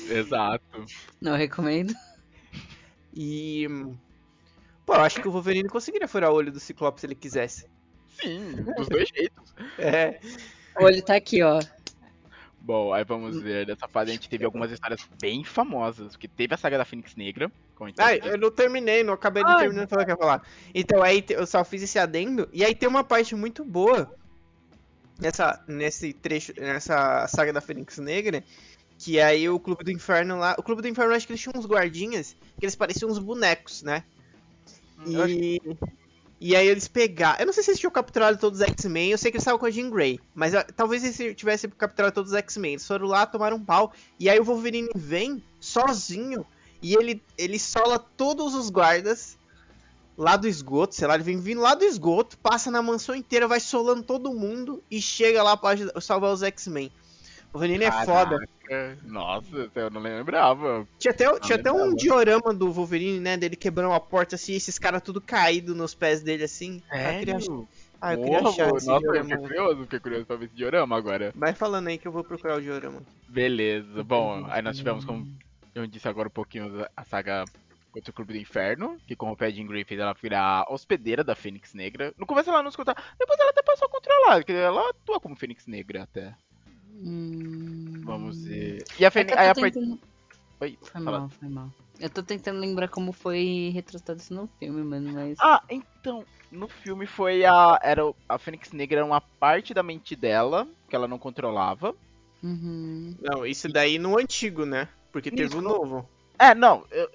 Exato. 0.10 0.86
Não 1.22 1.36
recomendo. 1.38 1.94
E. 3.16 3.68
Pô, 4.86 4.94
eu 4.96 5.02
acho 5.02 5.22
que 5.22 5.28
o 5.28 5.32
Wolverine 5.32 5.70
conseguiria 5.70 6.08
furar 6.08 6.32
o 6.32 6.36
olho 6.36 6.52
do 6.52 6.60
Ciclope 6.60 7.00
se 7.00 7.06
ele 7.06 7.16
quisesse. 7.16 7.68
Sim, 8.22 8.54
dos 8.76 8.88
dois 8.88 9.10
jeitos. 9.10 9.54
É. 9.78 10.20
O 10.80 10.84
olho 10.86 11.02
tá 11.04 11.16
aqui, 11.16 11.44
ó. 11.44 11.60
Bom, 12.60 12.94
aí 12.94 13.04
vamos 13.04 13.42
ver. 13.42 13.66
Dessa 13.66 13.88
fase 13.88 14.12
a 14.12 14.14
gente 14.14 14.30
teve 14.30 14.46
algumas 14.46 14.72
histórias 14.72 15.08
bem 15.22 15.44
famosas. 15.44 16.14
Porque 16.14 16.28
teve 16.28 16.54
a 16.54 16.58
saga 16.58 16.78
da 16.78 16.86
Fênix 16.86 17.16
Negra. 17.16 17.52
Ah, 17.98 18.16
eu 18.16 18.38
não 18.38 18.50
terminei, 18.50 19.04
não 19.04 19.14
acabei 19.14 19.44
de 19.44 19.58
terminar 19.58 19.84
o 19.84 19.88
que 19.88 19.96
eu 19.96 20.00
ia 20.00 20.16
falar. 20.16 20.42
Então, 20.74 21.04
aí 21.04 21.24
eu 21.30 21.46
só 21.46 21.64
fiz 21.66 21.84
esse 21.84 22.00
adendo. 22.00 22.48
E 22.54 22.64
aí 22.64 22.74
tem 22.74 22.88
uma 22.88 23.04
parte 23.04 23.36
muito 23.36 23.66
boa 23.66 24.16
nessa, 25.20 25.62
nesse 25.68 26.14
trecho, 26.14 26.54
nessa 26.58 27.28
saga 27.28 27.52
da 27.52 27.60
Fênix 27.60 27.98
Negra. 27.98 28.44
Que 28.98 29.20
aí 29.20 29.50
o 29.50 29.60
Clube 29.60 29.84
do 29.84 29.92
Inferno 29.92 30.38
lá. 30.38 30.56
O 30.58 30.64
Clube 30.64 30.82
do 30.82 30.88
Inferno, 30.88 31.14
acho 31.14 31.28
que 31.28 31.34
eles 31.34 31.42
tinham 31.42 31.60
uns 31.60 31.66
guardinhas 31.66 32.38
que 32.58 32.66
eles 32.66 32.76
pareciam 32.76 33.12
uns 33.12 33.20
bonecos, 33.20 33.84
né? 33.84 34.06
Eu 35.06 35.24
acho 35.24 35.34
E, 35.34 35.62
e 36.40 36.56
aí 36.56 36.68
eles 36.68 36.88
pegaram. 36.88 37.40
Eu 37.40 37.46
não 37.46 37.54
sei 37.54 37.64
se 37.64 37.72
eles 37.72 37.80
tinham 37.80 37.92
capturado 37.92 38.38
todos 38.38 38.60
os 38.60 38.68
X-Men, 38.68 39.12
eu 39.12 39.18
sei 39.18 39.32
que 39.32 39.38
eles 39.38 39.44
estavam 39.44 39.60
com 39.60 39.66
a 39.66 39.72
Jean 39.72 39.90
Grey. 39.90 40.20
Mas 40.36 40.54
ah, 40.54 40.66
talvez 40.76 41.04
eles 41.04 41.38
tivessem 41.38 41.70
capturado 41.70 42.14
todos 42.14 42.32
os 42.32 42.38
X-Men. 42.38 42.74
Eles 42.74 42.86
foram 42.86 43.08
lá, 43.08 43.26
tomaram 43.26 43.58
um 43.58 43.64
pau. 43.64 43.94
E 44.20 44.30
aí 44.30 44.40
o 44.40 44.44
Wolverine 44.44 44.90
vem 44.94 45.44
sozinho 45.60 46.46
e 46.82 46.96
ele, 46.96 47.24
ele 47.38 47.58
sola 47.58 47.98
todos 47.98 48.54
os 48.54 48.70
guardas 48.70 49.38
lá 50.18 50.36
do 50.36 50.48
esgoto, 50.48 50.94
sei 50.94 51.08
lá, 51.08 51.16
ele 51.16 51.24
vem 51.24 51.40
vindo 51.40 51.62
lá 51.62 51.74
do 51.74 51.86
esgoto, 51.86 52.38
passa 52.38 52.70
na 52.70 52.82
mansão 52.82 53.16
inteira, 53.16 53.48
vai 53.48 53.60
solando 53.60 54.04
todo 54.04 54.34
mundo 54.34 54.84
e 54.92 55.02
chega 55.02 55.42
lá 55.42 55.56
pra 55.58 55.72
salvar 56.02 56.34
os 56.34 56.44
X-Men. 56.44 56.92
O 57.54 57.58
Wolverine 57.58 57.86
é 57.86 58.06
foda. 58.06 58.46
Caraca, 58.68 58.98
Nossa, 59.04 59.70
eu 59.76 59.90
não 59.90 60.02
lembrava. 60.02 60.88
Tinha 60.98 61.12
até, 61.12 61.40
tinha 61.40 61.58
até 61.58 61.72
um 61.72 61.76
lembrava. 61.76 61.96
diorama 61.96 62.54
do 62.54 62.72
Wolverine, 62.72 63.20
né? 63.20 63.38
Dele 63.38 63.56
quebrando 63.56 63.94
a 63.94 64.00
porta 64.00 64.36
assim, 64.36 64.54
esses 64.54 64.80
caras 64.80 65.02
tudo 65.02 65.20
caído 65.22 65.76
nos 65.76 65.94
pés 65.94 66.22
dele 66.24 66.44
assim. 66.44 66.82
Ah, 66.90 67.14
eu 67.14 67.20
queria, 67.20 67.38
ah, 68.02 68.14
eu 68.14 68.20
queria 68.24 68.40
Porra, 68.40 68.50
achar 68.50 68.76
esse 68.76 68.88
Nossa, 68.88 69.06
eu 69.06 69.12
diorama. 69.12 69.30
fiquei 69.30 69.38
curioso, 69.48 69.82
fiquei 69.84 70.00
curioso 70.00 70.26
pra 70.26 70.36
ver 70.36 70.46
esse 70.46 70.56
diorama 70.56 70.98
agora. 70.98 71.32
Vai 71.36 71.54
falando 71.54 71.88
aí 71.88 71.98
que 71.98 72.08
eu 72.08 72.12
vou 72.12 72.24
procurar 72.24 72.58
o 72.58 72.62
diorama. 72.62 73.02
Beleza, 73.28 74.04
bom, 74.04 74.46
aí 74.50 74.62
nós 74.62 74.78
tivemos, 74.78 75.04
como 75.06 75.28
eu 75.76 75.88
disse 75.88 76.08
agora 76.08 76.28
um 76.28 76.32
pouquinho, 76.32 76.86
a 76.96 77.04
saga 77.04 77.46
contra 77.92 78.10
o 78.10 78.14
Clube 78.14 78.34
do 78.34 78.40
Inferno, 78.40 78.98
que 79.08 79.16
corrompeu 79.16 79.48
a 79.48 79.52
Jean 79.52 79.68
Grey 79.68 79.84
fez 79.84 80.00
ela 80.00 80.14
virar 80.20 80.66
hospedeira 80.70 81.24
da 81.24 81.36
Fênix 81.36 81.74
Negra. 81.74 82.14
No 82.18 82.26
começo 82.26 82.50
ela 82.50 82.64
não 82.64 82.70
escutava, 82.70 83.02
depois 83.20 83.40
ela 83.40 83.52
até 83.52 83.62
passou 83.62 83.88
a 83.88 83.92
controlar, 83.92 84.36
porque 84.38 84.52
ela 84.52 84.90
atua 84.90 85.20
como 85.20 85.36
Fênix 85.36 85.68
Negra 85.68 86.04
até. 86.04 86.34
Hum... 86.94 88.02
Vamos 88.04 88.44
ver. 88.46 88.84
E 89.00 89.06
a 89.06 89.08
É 89.08 89.12
Fênix. 89.12 89.36
part... 89.36 89.60
tentando... 89.62 90.00
Oi, 90.62 90.78
Foi 90.82 91.02
fala. 91.04 91.20
mal, 91.20 91.30
foi 91.30 91.50
mal. 91.50 91.70
Eu 92.00 92.10
tô 92.10 92.24
tentando 92.24 92.60
lembrar 92.60 92.88
como 92.88 93.12
foi 93.12 93.72
retratado 93.74 94.20
isso 94.20 94.34
no 94.34 94.48
filme, 94.60 94.84
mano, 94.84 95.12
mas. 95.14 95.38
Ah, 95.40 95.62
então, 95.70 96.26
no 96.52 96.68
filme 96.68 97.06
foi 97.06 97.46
a. 97.46 97.80
Era, 97.84 98.02
a 98.28 98.38
Fênix 98.38 98.72
Negra 98.72 99.00
era 99.00 99.06
uma 99.06 99.22
parte 99.22 99.74
da 99.74 99.84
mente 99.84 100.16
dela, 100.16 100.68
que 100.90 100.96
ela 100.96 101.08
não 101.08 101.18
controlava. 101.20 101.96
Uhum. 102.42 103.16
Não, 103.22 103.46
isso 103.46 103.68
daí 103.70 103.98
no 103.98 104.18
antigo, 104.18 104.66
né? 104.66 104.88
Porque 105.12 105.32
teve 105.32 105.56
o 105.56 105.62
novo. 105.62 106.08
É, 106.38 106.54
não. 106.56 106.86
Eu... 106.92 107.10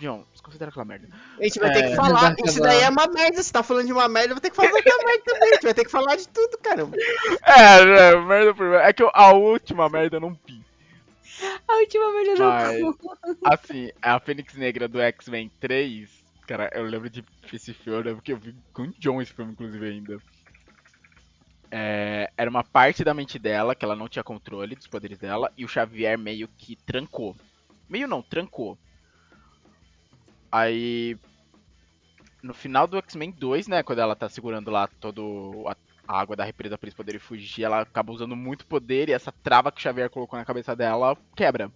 João, 0.00 0.24
desconsidera 0.32 0.70
aquela 0.70 0.84
merda. 0.84 1.08
A 1.38 1.42
gente 1.42 1.58
vai 1.58 1.70
É, 1.70 1.72
ter 1.74 1.88
que 1.90 1.96
falar. 1.96 2.20
vai 2.20 2.34
Isso 2.44 2.60
daí 2.60 2.80
é 2.82 2.88
uma 2.88 3.06
merda. 3.08 3.42
Você 3.42 3.52
tá 3.52 3.62
falando 3.62 3.86
de 3.86 3.92
uma 3.92 4.08
merda, 4.08 4.30
eu 4.30 4.34
vou 4.36 4.40
ter 4.40 4.50
que 4.50 4.56
falar 4.56 4.70
outra 4.70 4.96
merda 5.04 5.22
também. 5.24 5.48
A 5.50 5.54
gente 5.54 5.62
vai 5.64 5.74
ter 5.74 5.84
que 5.84 5.90
falar 5.90 6.16
de 6.16 6.28
tudo, 6.28 6.58
caramba. 6.58 6.96
É, 7.44 7.80
é, 8.12 8.16
merda 8.20 8.54
por 8.54 8.66
merda. 8.68 8.84
É 8.88 8.92
que 8.92 9.02
eu- 9.02 9.10
a 9.12 9.32
última 9.32 9.88
merda 9.88 10.16
eu 10.16 10.20
não 10.20 10.38
vi. 10.46 10.62
A 11.68 11.76
última 11.78 12.12
merda 12.12 12.44
Mas- 12.44 12.80
não. 12.80 12.96
Assim, 13.44 13.90
a 14.00 14.18
Fênix 14.20 14.54
Negra 14.54 14.86
do 14.88 15.00
X-Men 15.00 15.50
3, 15.60 16.08
cara, 16.46 16.70
eu 16.74 16.84
lembro 16.84 17.10
de 17.10 17.24
esse 17.52 17.72
filme, 17.74 17.98
eu 17.98 18.04
lembro 18.04 18.22
que 18.22 18.32
eu 18.32 18.36
vi 18.36 18.54
com 18.72 18.82
o 18.82 18.92
John 18.98 19.20
esse 19.20 19.32
filme, 19.32 19.52
inclusive, 19.52 19.84
ainda. 19.88 20.18
É, 21.70 22.30
era 22.36 22.48
uma 22.48 22.64
parte 22.64 23.04
da 23.04 23.12
mente 23.12 23.38
dela, 23.38 23.74
que 23.74 23.84
ela 23.84 23.94
não 23.96 24.08
tinha 24.08 24.24
controle 24.24 24.74
dos 24.74 24.86
poderes 24.86 25.18
dela, 25.18 25.52
e 25.56 25.64
o 25.64 25.68
Xavier 25.68 26.16
meio 26.18 26.48
que 26.56 26.76
trancou. 26.76 27.36
Meio 27.88 28.08
não, 28.08 28.22
trancou. 28.22 28.78
Aí. 30.50 31.16
No 32.42 32.54
final 32.54 32.86
do 32.86 32.98
X-Men 32.98 33.32
2, 33.32 33.66
né, 33.66 33.82
quando 33.82 33.98
ela 33.98 34.14
tá 34.14 34.28
segurando 34.28 34.70
lá 34.70 34.88
todo 35.00 35.64
a, 35.66 35.76
a 36.06 36.20
água 36.20 36.36
da 36.36 36.44
represa 36.44 36.78
pra 36.78 36.86
eles 36.86 36.94
poderem 36.94 37.18
fugir, 37.18 37.64
ela 37.64 37.80
acaba 37.80 38.12
usando 38.12 38.36
muito 38.36 38.64
poder 38.64 39.08
e 39.08 39.12
essa 39.12 39.32
trava 39.32 39.72
que 39.72 39.78
o 39.78 39.82
Xavier 39.82 40.08
colocou 40.08 40.38
na 40.38 40.44
cabeça 40.44 40.76
dela 40.76 41.16
quebra. 41.34 41.68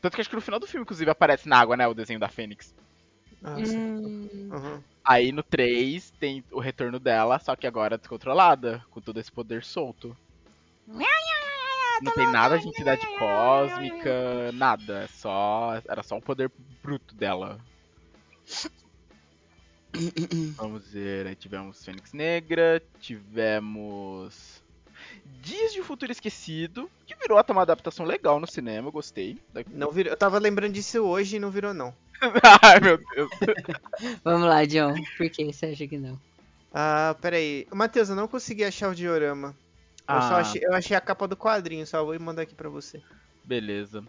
Tanto 0.00 0.14
que 0.14 0.20
acho 0.22 0.30
que 0.30 0.36
no 0.36 0.42
final 0.42 0.58
do 0.58 0.66
filme, 0.66 0.82
inclusive, 0.82 1.10
aparece 1.10 1.48
na 1.48 1.58
água, 1.58 1.76
né, 1.76 1.86
o 1.86 1.94
desenho 1.94 2.18
da 2.18 2.28
Fênix. 2.28 2.74
Nossa. 3.42 3.76
Hum... 3.76 4.28
Uhum. 4.50 4.82
Aí 5.04 5.32
no 5.32 5.42
3 5.42 6.10
tem 6.12 6.44
o 6.50 6.60
retorno 6.60 6.98
dela, 6.98 7.38
só 7.38 7.56
que 7.56 7.66
agora 7.66 7.98
descontrolada, 7.98 8.84
com 8.90 9.00
todo 9.00 9.18
esse 9.18 9.30
poder 9.30 9.64
solto. 9.64 10.16
Não 12.02 12.12
tem 12.12 12.30
nada 12.30 12.58
de 12.58 12.66
entidade 12.66 13.06
cósmica, 13.18 14.50
nada. 14.52 15.04
É 15.04 15.06
só. 15.08 15.80
Era 15.88 16.02
só 16.02 16.16
um 16.16 16.20
poder 16.20 16.50
bruto 16.82 17.14
dela. 17.14 17.60
Vamos 20.56 20.88
ver, 20.88 21.26
aí 21.26 21.34
tivemos 21.34 21.84
Fênix 21.84 22.12
Negra, 22.12 22.82
tivemos. 23.00 24.62
Dias 25.40 25.72
de 25.72 25.80
um 25.80 25.84
Futuro 25.84 26.12
Esquecido, 26.12 26.90
que 27.06 27.14
virou 27.16 27.38
até 27.38 27.52
uma 27.52 27.62
adaptação 27.62 28.06
legal 28.06 28.38
no 28.40 28.46
cinema, 28.46 28.88
eu 28.88 28.92
gostei. 28.92 29.38
Não 29.70 29.90
virou. 29.90 30.12
Eu 30.12 30.16
tava 30.16 30.38
lembrando 30.38 30.72
disso 30.72 31.00
hoje 31.00 31.36
e 31.36 31.40
não 31.40 31.50
virou, 31.50 31.74
não. 31.74 31.94
Ai 32.62 32.80
meu 32.80 32.98
Deus. 32.98 33.30
Vamos 34.24 34.48
lá, 34.48 34.64
John. 34.64 34.94
Por 35.16 35.28
que 35.28 35.44
você 35.44 35.66
acha 35.66 35.86
que 35.86 35.98
não? 35.98 36.18
Ah, 36.72 37.16
peraí. 37.20 37.66
Matheus, 37.72 38.08
eu 38.08 38.16
não 38.16 38.28
consegui 38.28 38.64
achar 38.64 38.90
o 38.90 38.94
diorama. 38.94 39.54
Eu 40.08 40.20
só 40.22 40.34
Ah. 40.34 40.38
achei, 40.38 40.64
eu 40.64 40.74
achei 40.74 40.96
a 40.96 41.00
capa 41.00 41.26
do 41.28 41.36
quadrinho, 41.36 41.86
só 41.86 42.04
vou 42.04 42.18
mandar 42.20 42.42
aqui 42.42 42.54
pra 42.54 42.68
você. 42.68 43.02
Beleza. 43.44 44.04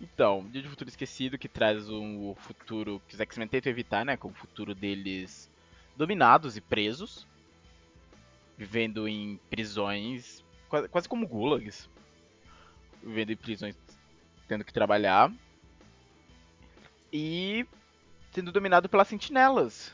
Então, 0.00 0.46
Dia 0.50 0.60
de 0.62 0.68
Futuro 0.68 0.88
Esquecido, 0.90 1.38
que 1.38 1.48
traz 1.48 1.88
um 1.88 2.30
o 2.30 2.34
futuro 2.34 3.00
que 3.06 3.14
os 3.14 3.20
X-Men 3.20 3.46
tentam 3.48 3.70
evitar, 3.70 4.04
né? 4.04 4.16
Com 4.16 4.28
o 4.28 4.34
futuro 4.34 4.74
deles 4.74 5.50
dominados 5.96 6.56
e 6.56 6.60
presos. 6.60 7.26
Vivendo 8.56 9.08
em 9.08 9.38
prisões, 9.50 10.44
quase, 10.68 10.88
quase 10.88 11.08
como 11.08 11.26
gulags. 11.26 11.88
Vivendo 13.02 13.30
em 13.30 13.36
prisões, 13.36 13.76
tendo 14.48 14.64
que 14.64 14.72
trabalhar. 14.72 15.32
E 17.12 17.66
sendo 18.32 18.50
dominado 18.52 18.88
pelas 18.88 19.08
sentinelas, 19.08 19.92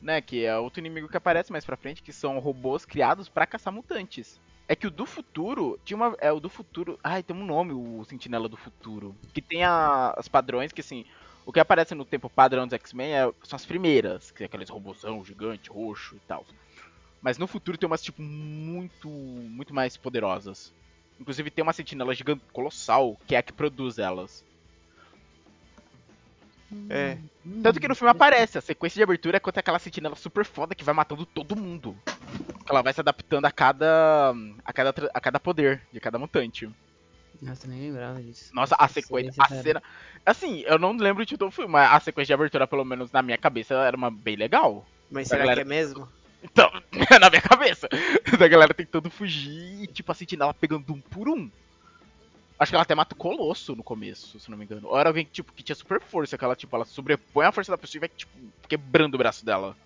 né? 0.00 0.20
Que 0.20 0.44
é 0.44 0.56
outro 0.56 0.80
inimigo 0.80 1.08
que 1.08 1.16
aparece 1.16 1.50
mais 1.52 1.64
pra 1.64 1.76
frente, 1.76 2.02
que 2.02 2.12
são 2.12 2.38
robôs 2.38 2.84
criados 2.84 3.28
pra 3.28 3.46
caçar 3.46 3.72
mutantes. 3.72 4.40
É 4.70 4.76
que 4.76 4.86
o 4.86 4.90
do 4.90 5.04
futuro 5.04 5.80
tinha 5.84 5.96
uma. 5.96 6.16
É, 6.20 6.30
o 6.30 6.38
do 6.38 6.48
futuro. 6.48 6.96
Ai, 7.02 7.24
tem 7.24 7.34
um 7.34 7.44
nome, 7.44 7.72
o 7.72 8.04
Sentinela 8.04 8.48
do 8.48 8.56
Futuro. 8.56 9.16
Que 9.34 9.42
tem 9.42 9.64
a, 9.64 10.14
as 10.16 10.28
padrões 10.28 10.70
que 10.70 10.80
assim. 10.80 11.04
O 11.44 11.52
que 11.52 11.58
aparece 11.58 11.92
no 11.92 12.04
tempo 12.04 12.30
padrão 12.30 12.68
dos 12.68 12.74
X-Men 12.74 13.12
é- 13.12 13.32
são 13.42 13.56
as 13.56 13.66
primeiras, 13.66 14.30
que 14.30 14.44
é 14.44 14.46
aqueles 14.46 14.68
robôzão 14.68 15.24
gigante, 15.24 15.68
roxo 15.68 16.14
e 16.14 16.20
tal. 16.20 16.46
Mas 17.20 17.36
no 17.36 17.48
futuro 17.48 17.76
tem 17.76 17.88
umas, 17.88 18.00
tipo, 18.00 18.22
muito. 18.22 19.08
muito 19.08 19.74
mais 19.74 19.96
poderosas. 19.96 20.72
Inclusive 21.18 21.50
tem 21.50 21.64
uma 21.64 21.72
sentinela 21.72 22.14
gigante 22.14 22.44
colossal, 22.52 23.18
que 23.26 23.34
é 23.34 23.38
a 23.38 23.42
que 23.42 23.52
produz 23.52 23.98
elas. 23.98 24.44
É. 26.88 27.18
Tanto 27.60 27.80
que 27.80 27.88
no 27.88 27.96
filme 27.96 28.12
aparece, 28.12 28.56
a 28.56 28.60
sequência 28.60 29.00
de 29.00 29.02
abertura 29.02 29.36
é 29.36 29.40
contra 29.40 29.58
aquela 29.58 29.80
sentinela 29.80 30.14
super 30.14 30.44
foda 30.44 30.76
que 30.76 30.84
vai 30.84 30.94
matando 30.94 31.26
todo 31.26 31.56
mundo. 31.56 31.96
Que 32.70 32.74
ela 32.74 32.82
vai 32.82 32.92
se 32.92 33.00
adaptando 33.00 33.46
a 33.46 33.50
cada. 33.50 34.32
a 34.64 34.72
cada, 34.72 34.94
a 35.12 35.20
cada 35.20 35.40
poder 35.40 35.82
de 35.92 35.98
cada 35.98 36.20
mutante. 36.20 36.70
Nossa, 37.42 37.66
nem 37.66 37.90
lembrava 37.90 38.22
disso. 38.22 38.54
Nossa, 38.54 38.76
a 38.78 38.86
sequência. 38.86 39.42
A 39.42 39.48
cena. 39.48 39.82
Assim, 40.24 40.60
eu 40.60 40.78
não 40.78 40.92
lembro 40.92 41.26
de 41.26 41.36
todo 41.36 41.48
o 41.48 41.52
filme, 41.52 41.72
mas 41.72 41.90
a 41.92 41.98
sequência 41.98 42.26
de 42.28 42.34
abertura, 42.34 42.68
pelo 42.68 42.84
menos 42.84 43.10
na 43.10 43.22
minha 43.22 43.36
cabeça, 43.36 43.74
era 43.74 43.96
uma 43.96 44.08
bem 44.08 44.36
legal. 44.36 44.86
Mas 45.10 45.26
será 45.26 45.40
galera- 45.40 45.64
que 45.64 45.66
é 45.66 45.68
mesmo? 45.68 46.08
Então, 46.44 46.70
na 47.20 47.28
minha 47.28 47.42
cabeça. 47.42 47.88
Da 48.38 48.46
galera 48.46 48.72
tentando 48.72 49.10
fugir 49.10 49.82
e, 49.82 49.86
tipo, 49.88 50.12
a 50.12 50.14
sentinela 50.14 50.54
pegando 50.54 50.92
um 50.92 51.00
por 51.00 51.28
um. 51.28 51.50
Acho 52.56 52.70
que 52.70 52.76
ela 52.76 52.82
até 52.84 52.94
mata 52.94 53.14
o 53.14 53.18
Colosso 53.18 53.74
no 53.74 53.82
começo, 53.82 54.38
se 54.38 54.48
não 54.48 54.56
me 54.56 54.64
engano. 54.64 54.86
Ou 54.86 54.96
era 54.98 55.08
alguém 55.08 55.24
tipo, 55.24 55.52
que 55.52 55.64
tinha 55.64 55.74
super 55.74 56.00
força, 56.00 56.38
que 56.38 56.44
ela, 56.44 56.54
tipo, 56.54 56.76
ela 56.76 56.84
sobrepõe 56.84 57.46
a 57.46 57.52
força 57.52 57.72
da 57.72 57.78
pessoa 57.78 57.98
e 57.98 58.00
vai, 58.00 58.08
tipo, 58.10 58.30
quebrando 58.68 59.14
o 59.16 59.18
braço 59.18 59.44
dela. 59.44 59.76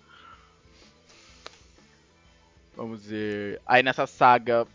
Vamos 2.75 3.05
ver. 3.05 3.61
Aí 3.65 3.81
nessa 3.83 4.05
saga. 4.07 4.67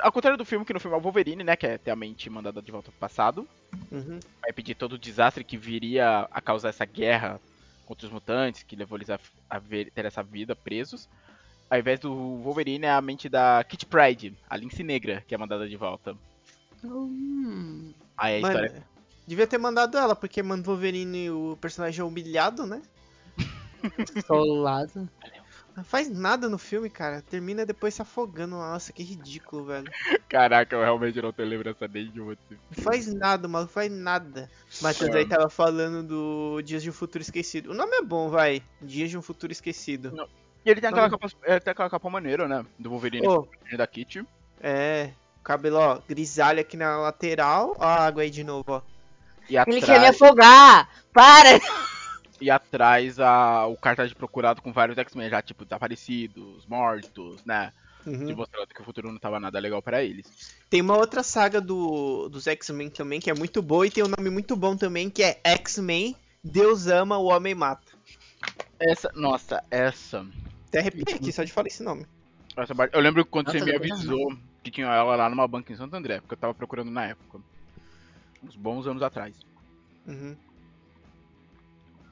Ao 0.00 0.10
contrário 0.10 0.36
do 0.36 0.44
filme, 0.44 0.64
que 0.64 0.72
no 0.72 0.80
filme 0.80 0.96
é 0.96 0.98
o 0.98 1.02
Wolverine, 1.02 1.44
né? 1.44 1.54
Que 1.54 1.66
é 1.66 1.78
ter 1.78 1.90
a 1.92 1.96
mente 1.96 2.28
mandada 2.28 2.60
de 2.60 2.72
volta 2.72 2.90
pro 2.90 2.98
passado. 3.00 3.46
Uhum. 3.92 4.18
Vai 4.42 4.52
pedir 4.52 4.74
todo 4.74 4.94
o 4.94 4.98
desastre 4.98 5.44
que 5.44 5.56
viria 5.56 6.26
a 6.30 6.40
causar 6.40 6.70
essa 6.70 6.84
guerra 6.84 7.40
contra 7.86 8.06
os 8.06 8.12
mutantes, 8.12 8.62
que 8.64 8.74
levou 8.74 8.98
eles 8.98 9.10
a, 9.10 9.18
a 9.48 9.58
ver- 9.58 9.90
ter 9.92 10.04
essa 10.04 10.22
vida 10.22 10.56
presos. 10.56 11.08
Ao 11.70 11.78
invés 11.78 12.00
do 12.00 12.12
Wolverine, 12.38 12.86
é 12.86 12.90
a 12.90 13.00
mente 13.00 13.28
da 13.28 13.62
Kit 13.64 13.86
Pride, 13.86 14.34
a 14.50 14.56
Lince 14.56 14.82
Negra, 14.82 15.22
que 15.28 15.34
é 15.34 15.38
mandada 15.38 15.68
de 15.68 15.76
volta. 15.76 16.16
Hum, 16.82 17.92
Aí 18.16 18.38
a 18.38 18.40
Mano, 18.42 18.64
história. 18.64 18.84
devia 19.26 19.46
ter 19.46 19.58
mandado 19.58 19.96
ela, 19.96 20.14
porque 20.16 20.42
mano, 20.42 20.62
Wolverine, 20.62 21.30
o 21.30 21.56
personagem 21.60 22.00
é 22.00 22.04
humilhado, 22.04 22.66
né? 22.66 22.82
solado. 24.26 25.08
Não 25.76 25.82
faz 25.82 26.08
nada 26.08 26.48
no 26.48 26.56
filme, 26.56 26.88
cara. 26.88 27.20
Termina 27.20 27.66
depois 27.66 27.94
se 27.94 28.00
afogando. 28.02 28.54
Nossa, 28.56 28.92
que 28.92 29.02
ridículo, 29.02 29.64
velho. 29.64 29.90
Caraca, 30.28 30.76
eu 30.76 30.80
realmente 30.82 31.20
não 31.20 31.32
tenho 31.32 31.48
lembrança 31.48 31.88
nem 31.88 32.08
de 32.10 32.20
outro. 32.20 32.44
Não 32.76 32.84
faz 32.84 33.12
nada, 33.12 33.48
maluco, 33.48 33.72
faz 33.72 33.90
nada. 33.90 34.48
Matheus 34.80 35.10
É. 35.14 35.18
aí 35.18 35.28
tava 35.28 35.48
falando 35.50 36.02
do 36.06 36.62
Dias 36.62 36.82
de 36.82 36.90
um 36.90 36.92
Futuro 36.92 37.22
Esquecido. 37.22 37.72
O 37.72 37.74
nome 37.74 37.96
é 37.96 38.02
bom, 38.02 38.28
vai. 38.30 38.62
Dias 38.80 39.10
de 39.10 39.18
um 39.18 39.22
Futuro 39.22 39.50
Esquecido. 39.52 40.14
E 40.64 40.70
ele 40.70 40.80
tem 40.80 40.88
aquela 40.88 41.08
Não. 41.08 41.18
capa, 41.18 41.34
ele 41.44 41.60
tem 41.60 41.70
aquela 41.72 41.90
capa 41.90 42.08
maneira, 42.08 42.46
né? 42.46 42.64
Do 42.78 42.90
Wolverine 42.90 43.26
e 43.72 43.76
da 43.76 43.86
Kit. 43.86 44.24
é. 44.60 45.10
Cabelo, 45.42 45.76
ó, 45.76 45.98
grisalho 46.08 46.60
aqui 46.60 46.74
na 46.74 46.96
lateral. 46.96 47.76
Ó 47.78 47.84
a 47.84 48.06
água 48.06 48.22
aí 48.22 48.30
de 48.30 48.42
novo, 48.42 48.64
ó. 48.68 48.82
E 49.46 49.56
Ele 49.56 49.58
atrás, 49.58 49.84
quer 49.84 50.00
me 50.00 50.06
afogar! 50.06 50.88
Para! 51.12 51.50
e 52.44 52.50
atrás 52.50 53.18
a, 53.18 53.66
o 53.66 53.76
cartaz 53.76 54.10
de 54.10 54.14
procurado 54.14 54.60
com 54.60 54.70
vários 54.70 54.98
X-Men 54.98 55.30
já, 55.30 55.40
tipo, 55.40 55.64
desaparecidos, 55.64 56.66
mortos, 56.66 57.42
né? 57.44 57.72
Uhum. 58.06 58.26
Demonstrando 58.26 58.66
que 58.66 58.82
o 58.82 58.84
futuro 58.84 59.10
não 59.10 59.18
tava 59.18 59.40
nada 59.40 59.58
legal 59.58 59.80
pra 59.80 60.04
eles. 60.04 60.26
Tem 60.68 60.82
uma 60.82 60.94
outra 60.94 61.22
saga 61.22 61.58
do, 61.58 62.28
dos 62.28 62.46
X-Men 62.46 62.90
também 62.90 63.18
que 63.18 63.30
é 63.30 63.34
muito 63.34 63.62
boa 63.62 63.86
e 63.86 63.90
tem 63.90 64.04
um 64.04 64.12
nome 64.14 64.28
muito 64.28 64.54
bom 64.54 64.76
também 64.76 65.08
que 65.08 65.22
é 65.22 65.40
X-Men 65.42 66.14
Deus 66.44 66.86
ama, 66.86 67.16
o 67.16 67.24
homem 67.24 67.54
mata. 67.54 67.92
Essa, 68.78 69.10
nossa, 69.14 69.64
essa. 69.70 70.26
Até 70.68 70.80
arrepiei 70.80 71.16
aqui 71.16 71.32
só 71.32 71.42
de 71.42 71.50
falar 71.50 71.68
esse 71.68 71.82
nome. 71.82 72.04
essa 72.54 72.74
eu 72.92 73.00
lembro 73.00 73.24
quando 73.24 73.46
Nossa, 73.46 73.58
você 73.58 73.64
me 73.64 73.74
avisou 73.74 74.36
que 74.62 74.70
tinha 74.70 74.86
ela 74.88 75.16
lá 75.16 75.30
numa 75.30 75.48
banca 75.48 75.72
em 75.72 75.76
Santo 75.76 75.96
André, 75.96 76.20
porque 76.20 76.34
eu 76.34 76.38
tava 76.38 76.52
procurando 76.52 76.90
na 76.90 77.06
época. 77.06 77.40
Uns 78.42 78.54
bons 78.54 78.86
anos 78.86 79.02
atrás. 79.02 79.34
Uhum. 80.06 80.36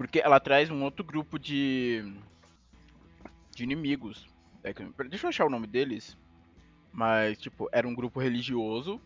Porque 0.02 0.18
ela 0.18 0.40
traz 0.40 0.68
um 0.68 0.82
outro 0.82 1.04
grupo 1.04 1.38
de. 1.38 2.12
de 3.54 3.62
inimigos. 3.62 4.28
É 4.64 4.72
que- 4.74 4.84
Deixa 5.08 5.26
eu 5.26 5.28
achar 5.28 5.46
o 5.46 5.50
nome 5.50 5.66
deles. 5.66 6.16
Mas, 6.92 7.38
tipo, 7.40 7.68
era 7.72 7.86
um 7.86 7.94
grupo 7.94 8.18
religioso. 8.20 9.00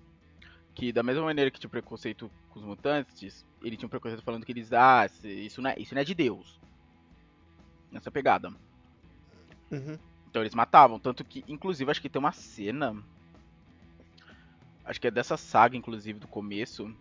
Que, 0.75 0.93
da 0.93 1.03
mesma 1.03 1.23
maneira 1.25 1.51
que 1.51 1.61
tinha 1.61 1.71
preconceito 1.71 2.31
com 2.51 2.59
os 2.61 2.65
mutantes, 2.65 3.47
ele 3.63 3.77
tinha 3.77 3.87
um 3.87 3.91
preconceito 3.91 4.23
falando 4.23 4.45
que 4.45 4.53
eles. 4.53 4.73
Ah, 4.73 5.07
isso 5.23 5.61
não 5.61 5.71
é, 5.71 5.79
isso 5.79 5.95
não 5.95 6.01
é 6.01 6.05
de 6.05 6.15
Deus. 6.15 6.59
Nessa 7.93 8.11
pegada. 8.11 8.49
Uhum. 9.71 9.99
Então 10.31 10.43
eles 10.43 10.55
matavam. 10.55 10.99
Tanto 10.99 11.25
que, 11.25 11.45
inclusive, 11.47 11.91
acho 11.91 12.01
que 12.01 12.09
tem 12.09 12.19
uma 12.21 12.33
cena. 12.33 12.97
Acho 14.85 15.01
que 15.01 15.09
é 15.09 15.11
dessa 15.11 15.37
saga, 15.37 15.77
inclusive, 15.77 16.19
do 16.19 16.29
começo. 16.29 16.95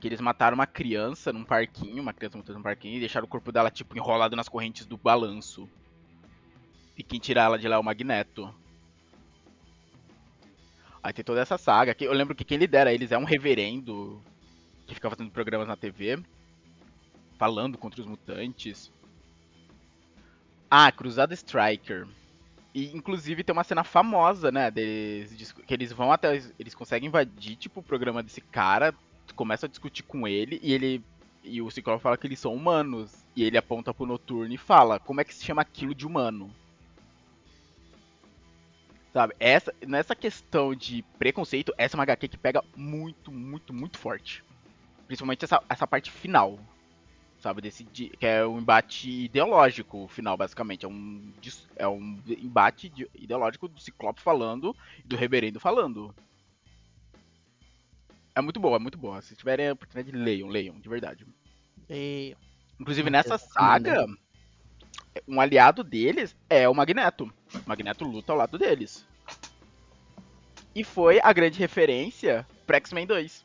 Que 0.00 0.08
eles 0.08 0.20
mataram 0.20 0.54
uma 0.54 0.66
criança 0.66 1.32
num 1.32 1.44
parquinho, 1.44 2.02
uma 2.02 2.12
criança 2.12 2.38
mutante 2.38 2.56
num 2.56 2.62
parquinho, 2.62 2.96
e 2.96 3.00
deixaram 3.00 3.26
o 3.26 3.28
corpo 3.28 3.52
dela, 3.52 3.70
tipo, 3.70 3.96
enrolado 3.96 4.34
nas 4.34 4.48
correntes 4.48 4.86
do 4.86 4.96
balanço. 4.96 5.68
E 6.96 7.02
quem 7.02 7.20
tirar 7.20 7.44
ela 7.44 7.58
de 7.58 7.68
lá 7.68 7.76
é 7.76 7.78
o 7.78 7.84
Magneto. 7.84 8.52
Aí 11.02 11.12
tem 11.12 11.24
toda 11.24 11.40
essa 11.40 11.56
saga. 11.56 11.96
Eu 12.00 12.12
lembro 12.12 12.34
que 12.34 12.44
quem 12.44 12.58
lidera 12.58 12.92
eles 12.92 13.12
é 13.12 13.18
um 13.18 13.24
reverendo 13.24 14.22
que 14.86 14.94
fica 14.94 15.08
fazendo 15.08 15.30
programas 15.30 15.68
na 15.68 15.76
TV. 15.76 16.18
Falando 17.38 17.78
contra 17.78 18.00
os 18.00 18.06
mutantes. 18.06 18.92
Ah, 20.70 20.92
Cruzada 20.92 21.34
Striker. 21.34 22.06
E 22.74 22.94
inclusive 22.94 23.42
tem 23.42 23.52
uma 23.52 23.64
cena 23.64 23.82
famosa, 23.82 24.52
né? 24.52 24.70
Deles, 24.70 25.52
que 25.52 25.74
eles 25.74 25.92
vão 25.92 26.12
até. 26.12 26.42
Eles 26.58 26.74
conseguem 26.74 27.08
invadir, 27.08 27.56
tipo, 27.56 27.80
o 27.80 27.82
programa 27.82 28.22
desse 28.22 28.40
cara, 28.40 28.94
começam 29.32 29.66
a 29.66 29.70
discutir 29.70 30.02
com 30.02 30.26
ele, 30.26 30.60
e 30.62 30.72
ele. 30.72 31.04
E 31.42 31.62
o 31.62 31.70
Ciclope 31.70 32.02
fala 32.02 32.18
que 32.18 32.26
eles 32.26 32.38
são 32.38 32.54
humanos. 32.54 33.24
E 33.34 33.44
ele 33.44 33.56
aponta 33.56 33.94
pro 33.94 34.04
Noturno 34.04 34.52
e 34.52 34.58
fala, 34.58 34.98
como 34.98 35.20
é 35.20 35.24
que 35.24 35.34
se 35.34 35.44
chama 35.44 35.62
aquilo 35.62 35.94
de 35.94 36.06
humano? 36.06 36.50
Sabe, 39.12 39.34
essa, 39.40 39.74
nessa 39.86 40.14
questão 40.14 40.74
de 40.74 41.02
preconceito, 41.18 41.74
essa 41.76 41.96
é 41.96 41.98
uma 41.98 42.04
HQ 42.04 42.28
que 42.28 42.36
pega 42.36 42.62
muito, 42.76 43.32
muito, 43.32 43.72
muito 43.72 43.98
forte. 43.98 44.44
Principalmente 45.06 45.44
essa, 45.44 45.62
essa 45.68 45.86
parte 45.86 46.10
final. 46.10 46.58
Sabe, 47.40 47.62
desse 47.62 47.84
que 47.84 48.14
é 48.20 48.46
um 48.46 48.58
embate 48.58 49.10
ideológico 49.24 50.06
final, 50.08 50.36
basicamente. 50.36 50.84
É 50.84 50.88
um, 50.88 51.32
é 51.74 51.88
um 51.88 52.20
embate 52.28 52.88
de- 52.90 53.08
ideológico 53.14 53.66
do 53.66 53.80
Ciclope 53.80 54.20
falando 54.20 54.76
e 55.04 55.08
do 55.08 55.16
Reverendo 55.16 55.58
falando. 55.58 56.14
É 58.40 58.42
muito 58.42 58.58
boa, 58.58 58.76
é 58.76 58.78
muito 58.78 58.96
boa. 58.96 59.20
Se 59.20 59.36
tiverem 59.36 59.68
a 59.68 59.72
oportunidade, 59.74 60.16
leiam, 60.16 60.48
leiam, 60.48 60.80
de 60.80 60.88
verdade. 60.88 61.26
E... 61.88 62.34
Inclusive, 62.80 63.10
nessa 63.10 63.36
saga, 63.36 64.06
um 65.28 65.38
aliado 65.38 65.84
deles 65.84 66.34
é 66.48 66.66
o 66.66 66.74
Magneto. 66.74 67.30
O 67.54 67.68
Magneto 67.68 68.04
luta 68.06 68.32
ao 68.32 68.38
lado 68.38 68.56
deles. 68.56 69.06
E 70.74 70.82
foi 70.82 71.20
a 71.22 71.30
grande 71.34 71.58
referência 71.58 72.46
pra 72.66 72.78
X-Men 72.78 73.06
2. 73.06 73.44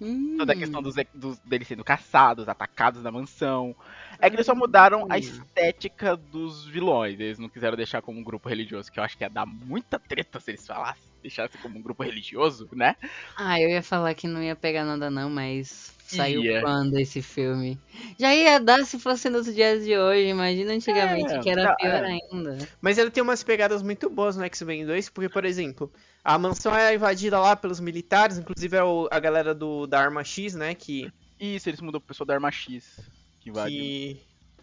Hum, 0.00 0.36
Toda 0.36 0.52
a 0.54 0.56
questão 0.56 0.80
dos, 0.82 0.94
dos- 1.14 1.38
deles 1.40 1.68
sendo 1.68 1.84
caçados, 1.84 2.48
atacados 2.48 3.02
na 3.02 3.10
mansão. 3.12 3.76
É 4.18 4.30
que 4.30 4.36
eles 4.36 4.46
só 4.46 4.54
mudaram 4.54 5.06
a 5.08 5.18
estética 5.18 6.16
dos 6.16 6.66
vilões. 6.66 7.20
Eles 7.20 7.38
não 7.38 7.48
quiseram 7.48 7.76
deixar 7.76 8.00
como 8.00 8.18
um 8.18 8.24
grupo 8.24 8.48
religioso, 8.48 8.90
que 8.90 8.98
eu 8.98 9.04
acho 9.04 9.16
que 9.18 9.24
ia 9.24 9.28
dar 9.30 9.44
muita 9.46 9.98
treta 9.98 10.40
se 10.40 10.50
eles 10.52 10.66
falassem. 10.66 11.10
Deixassem 11.22 11.60
como 11.60 11.78
um 11.78 11.82
grupo 11.82 12.02
religioso, 12.02 12.66
né? 12.72 12.96
Ah, 13.36 13.60
eu 13.60 13.68
ia 13.70 13.82
falar 13.82 14.14
que 14.14 14.28
não 14.28 14.42
ia 14.42 14.54
pegar 14.56 14.84
nada 14.84 15.10
não, 15.10 15.30
mas 15.30 15.92
saiu 16.16 16.42
Ia. 16.42 16.60
quando 16.60 16.98
esse 16.98 17.20
filme? 17.22 17.78
Já 18.18 18.34
ia 18.34 18.58
dar 18.60 18.84
se 18.84 18.98
fosse 18.98 19.28
nos 19.30 19.46
dias 19.52 19.84
de 19.84 19.96
hoje, 19.96 20.28
imagina 20.28 20.72
antigamente 20.72 21.32
É, 21.34 21.38
que 21.40 21.50
era 21.50 21.64
tá, 21.68 21.74
pior 21.76 22.04
é. 22.04 22.06
ainda. 22.32 22.58
Mas 22.80 22.98
ele 22.98 23.10
tem 23.10 23.22
umas 23.22 23.42
pegadas 23.42 23.82
muito 23.82 24.08
boas 24.10 24.36
no 24.36 24.44
X-Men 24.44 24.86
2, 24.86 25.08
porque, 25.10 25.28
por 25.28 25.44
exemplo, 25.44 25.92
a 26.24 26.38
mansão 26.38 26.74
é 26.74 26.94
invadida 26.94 27.38
lá 27.38 27.54
pelos 27.56 27.80
militares, 27.80 28.38
inclusive 28.38 28.76
é 28.76 28.82
o- 28.84 29.08
a 29.10 29.18
galera 29.20 29.54
do, 29.54 29.86
da 29.86 30.00
Arma 30.00 30.22
X, 30.24 30.54
né, 30.54 30.74
que, 30.74 31.10
Isso, 31.38 31.68
eles 31.68 31.80
mudam 31.80 32.00
pro 32.00 32.08
pessoal 32.08 32.26
da 32.26 32.34
Arma 32.34 32.50
X. 32.50 33.00
Que 33.40 33.48
invade. 33.50 33.74
que, 33.74 34.20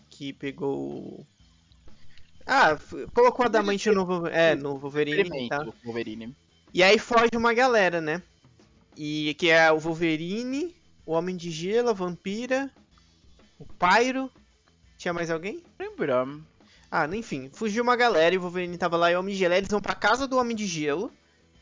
que 0.10 0.34
pegou... 0.34 1.26
Ah, 2.46 2.78
colocou 3.14 3.46
a 3.46 3.50
Damante 3.50 3.90
no, 3.92 4.28
é, 4.28 4.56
no 4.56 4.78
Wolverine, 4.78 5.50
tá? 5.50 5.66
Wolverine. 5.84 6.34
E 6.74 6.82
aí 6.82 6.98
foge 6.98 7.32
uma 7.36 7.54
galera, 7.54 8.00
né? 8.00 8.22
E 8.96 9.34
que 9.38 9.50
é 9.50 9.70
o 9.72 9.78
Wolverine, 9.80 10.74
o 11.08 11.14
Homem 11.14 11.36
de 11.36 11.50
Gelo, 11.50 11.90
a 11.90 11.94
Vampira, 11.94 12.70
o 13.58 13.66
Pyro. 13.66 14.30
Tinha 14.98 15.14
mais 15.14 15.32
alguém? 15.32 15.64
Lembra? 15.80 16.28
Ah, 16.92 17.08
enfim, 17.16 17.50
fugiu 17.54 17.82
uma 17.84 17.96
galera 17.96 18.36
e 18.36 18.38
o 18.38 18.42
Wolverine 18.42 18.78
tava 18.78 18.98
lá 18.98 19.12
e 19.12 19.16
o 19.16 19.20
Homem 19.20 19.34
de 19.34 19.40
Gelo. 19.40 19.54
Eles 19.56 19.70
vão 19.70 19.82
pra 19.82 19.96
casa 19.96 20.28
do 20.28 20.38
Homem 20.38 20.56
de 20.56 20.66
Gelo, 20.68 21.12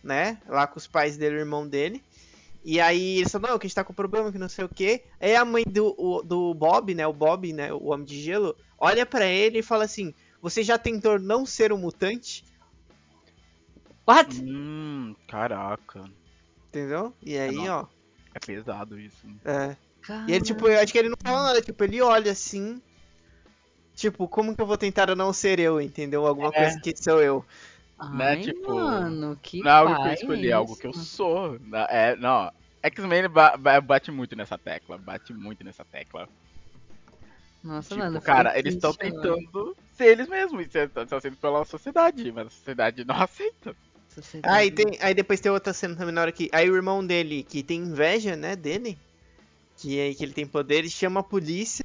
né? 0.03 0.41
Lá 0.47 0.67
com 0.67 0.77
os 0.77 0.87
pais 0.87 1.15
dele 1.17 1.35
e 1.35 1.37
o 1.37 1.41
irmão 1.41 1.67
dele. 1.67 2.03
E 2.63 2.79
aí 2.81 3.19
eles 3.19 3.31
falam, 3.31 3.51
não, 3.51 3.59
que 3.59 3.65
a 3.65 3.69
gente 3.69 3.75
tá 3.75 3.83
com 3.83 3.93
problema, 3.93 4.31
que 4.31 4.37
não 4.39 4.49
sei 4.49 4.65
o 4.65 4.69
que. 4.69 5.03
Aí 5.19 5.35
a 5.35 5.45
mãe 5.45 5.63
do, 5.63 5.93
o- 5.97 6.23
do 6.23 6.53
Bob, 6.55 6.95
né? 6.95 7.05
O 7.05 7.13
Bob, 7.13 7.53
né? 7.53 7.71
O 7.71 7.85
Homem 7.91 8.05
de 8.05 8.19
Gelo, 8.19 8.55
olha 8.79 9.05
pra 9.05 9.25
ele 9.27 9.59
e 9.59 9.63
fala 9.63 9.83
assim: 9.83 10.13
Você 10.41 10.63
já 10.63 10.77
tentou 10.77 11.19
não 11.19 11.45
ser 11.45 11.71
um 11.71 11.77
mutante? 11.77 12.43
What? 14.07 14.41
Hum, 14.43 15.15
caraca. 15.27 16.03
Entendeu? 16.69 17.13
E 17.21 17.37
aí, 17.37 17.55
não. 17.55 17.81
ó. 17.81 17.94
É 18.35 18.39
pesado 18.39 18.99
isso. 18.99 19.25
É. 19.45 19.75
E 20.27 20.33
ele, 20.33 20.43
tipo, 20.43 20.67
eu 20.67 20.79
acho 20.79 20.91
que 20.91 20.99
ele 20.99 21.09
não 21.09 21.17
fala 21.23 21.43
nada, 21.47 21.61
tipo, 21.61 21.83
ele 21.83 22.01
olha 22.01 22.31
assim. 22.31 22.79
Tipo, 23.95 24.27
como 24.27 24.53
que 24.53 24.61
eu 24.61 24.65
vou 24.67 24.77
tentar 24.77 25.15
não 25.15 25.31
ser 25.31 25.57
eu, 25.59 25.79
entendeu? 25.81 26.27
Alguma 26.27 26.49
É. 26.49 26.51
coisa 26.51 26.79
que 26.81 26.95
sou 26.95 27.21
eu. 27.21 27.45
né, 28.13 28.31
Ai, 28.31 28.41
tipo, 28.41 28.75
mano, 28.75 29.39
que 29.41 29.61
não 29.61 29.71
é 29.71 29.73
algo 29.73 29.95
que 29.95 30.07
eu 30.09 30.13
escolhi, 30.13 30.43
é 30.43 30.47
isso? 30.49 30.55
algo 30.57 30.75
que 30.75 30.87
eu 30.87 30.93
sou. 30.93 31.57
É, 31.89 32.15
não. 32.17 32.51
X-Men 32.83 33.29
ba- 33.29 33.55
ba- 33.57 33.79
bate 33.81 34.11
muito 34.11 34.35
nessa 34.35 34.57
tecla. 34.57 34.97
Bate 34.97 35.33
muito 35.33 35.63
nessa 35.63 35.85
tecla. 35.85 36.27
Nossa, 37.63 37.89
tipo, 37.89 37.99
mano. 38.01 38.21
cara, 38.21 38.59
eles 38.59 38.75
estão 38.75 38.91
mano. 38.91 38.99
tentando 39.21 39.77
ser 39.93 40.07
eles 40.07 40.27
mesmos. 40.27 40.61
E 40.75 40.77
estão 40.77 41.19
sendo 41.21 41.37
pela 41.37 41.63
sociedade, 41.65 42.31
mas 42.31 42.47
a 42.47 42.49
sociedade 42.49 43.05
não 43.05 43.15
aceita. 43.23 43.75
Aí, 44.43 44.71
tem, 44.71 44.97
aí 45.01 45.13
depois 45.13 45.39
tem 45.39 45.51
outra 45.51 45.73
cena 45.73 45.95
também 45.95 46.13
na 46.13 46.21
hora 46.21 46.31
que. 46.31 46.49
Aí 46.51 46.69
o 46.69 46.75
irmão 46.75 47.05
dele, 47.05 47.43
que 47.43 47.61
tem 47.63 47.79
inveja, 47.81 48.35
né, 48.35 48.55
dele. 48.55 48.97
Que, 49.77 49.99
é- 49.99 50.13
que 50.13 50.23
ele 50.23 50.33
tem 50.33 50.45
poderes, 50.47 50.91
chama 50.93 51.19
a 51.19 51.23
polícia. 51.23 51.83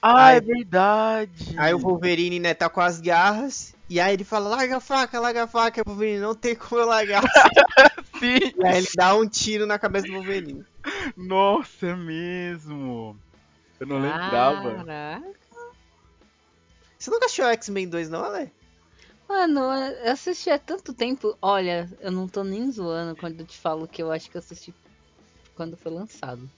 Ah, 0.00 0.26
Ai, 0.26 0.36
é 0.36 0.40
verdade. 0.40 1.54
Aí 1.56 1.72
o 1.72 1.78
Wolverine, 1.78 2.40
né, 2.40 2.52
tá 2.52 2.68
com 2.68 2.80
as 2.80 3.00
garras. 3.00 3.74
E 3.88 4.00
aí 4.00 4.14
ele 4.14 4.24
fala, 4.24 4.48
larga 4.48 4.78
a 4.78 4.80
faca, 4.80 5.20
larga 5.20 5.44
a 5.44 5.46
faca. 5.46 5.80
Aí 5.80 5.82
o 5.86 5.88
Wolverine, 5.88 6.18
não 6.18 6.34
tem 6.34 6.54
como 6.56 6.80
eu 6.80 6.86
largar. 6.86 7.22
Sim. 8.18 8.52
e 8.58 8.66
aí 8.66 8.78
ele 8.78 8.88
dá 8.96 9.14
um 9.14 9.26
tiro 9.28 9.66
na 9.66 9.78
cabeça 9.78 10.06
do 10.06 10.14
Wolverine. 10.14 10.64
Nossa, 11.16 11.86
é 11.86 11.96
mesmo. 11.96 13.16
Eu 13.78 13.86
não 13.86 14.00
lembrava. 14.00 14.74
Caraca. 14.76 15.32
Você 16.98 17.10
nunca 17.10 17.26
achou 17.26 17.44
X-Men 17.46 17.88
2 17.88 18.08
não, 18.08 18.24
Ale? 18.24 18.50
Mano, 19.28 19.60
eu 20.04 20.12
assisti 20.12 20.50
há 20.50 20.58
tanto 20.58 20.92
tempo. 20.92 21.36
Olha, 21.40 21.88
eu 22.00 22.10
não 22.10 22.28
tô 22.28 22.44
nem 22.44 22.70
zoando 22.70 23.16
quando 23.16 23.40
eu 23.40 23.46
te 23.46 23.56
falo 23.58 23.88
que 23.88 24.02
eu 24.02 24.12
acho 24.12 24.30
que 24.30 24.36
eu 24.36 24.40
assisti 24.40 24.74
quando 25.54 25.76
foi 25.76 25.90
lançado. 25.92 26.48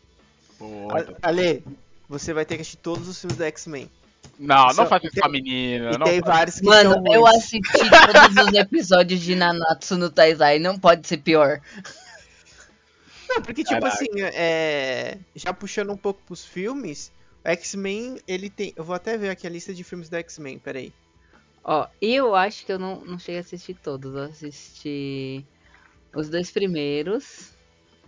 Pô, 0.58 0.88
A- 0.92 1.00
então- 1.00 1.16
Ale, 1.22 1.64
você 2.08 2.32
vai 2.32 2.44
ter 2.44 2.56
que 2.56 2.62
assistir 2.62 2.78
todos 2.78 3.06
os 3.08 3.18
filmes 3.20 3.36
da 3.36 3.46
X-Men. 3.46 3.90
Não, 4.38 4.70
Só- 4.70 4.82
não 4.82 4.88
faça 4.88 5.06
isso 5.06 5.20
com 5.20 5.26
a 5.26 5.30
menina. 5.30 5.90
E 5.92 5.98
Não 5.98 6.06
tem 6.06 6.20
faça- 6.20 6.32
vários 6.32 6.58
que 6.58 6.64
Mano, 6.64 6.94
são 6.94 7.04
eu 7.12 7.20
ruins. 7.22 7.36
assisti 7.36 7.60
todos 7.62 8.46
os 8.48 8.54
episódios 8.54 9.20
de 9.20 9.34
Nanatsu 9.36 9.96
no 9.96 10.10
Taizai, 10.10 10.58
não 10.58 10.78
pode 10.78 11.06
ser 11.06 11.18
pior. 11.18 11.60
Não, 13.28 13.40
porque, 13.42 13.62
tipo 13.64 13.80
Caraca. 13.80 13.94
assim, 13.94 14.06
é... 14.20 15.18
já 15.34 15.52
puxando 15.52 15.90
um 15.92 15.96
pouco 15.96 16.20
pros 16.26 16.44
filmes, 16.44 17.10
o 17.44 17.48
X-Men, 17.48 18.18
ele 18.26 18.48
tem. 18.50 18.72
Eu 18.76 18.84
vou 18.84 18.94
até 18.94 19.16
ver 19.16 19.30
aqui 19.30 19.46
a 19.46 19.50
lista 19.50 19.72
de 19.74 19.84
filmes 19.84 20.08
do 20.08 20.16
X-Men, 20.16 20.58
peraí. 20.58 20.92
Ó, 21.64 21.86
eu 22.00 22.34
acho 22.34 22.64
que 22.66 22.72
eu 22.72 22.78
não, 22.78 23.04
não 23.04 23.18
cheguei 23.18 23.38
a 23.38 23.40
assistir 23.40 23.74
todos. 23.74 24.14
Eu 24.14 24.24
assisti 24.24 25.44
os 26.14 26.28
dois 26.28 26.50
primeiros. 26.50 27.52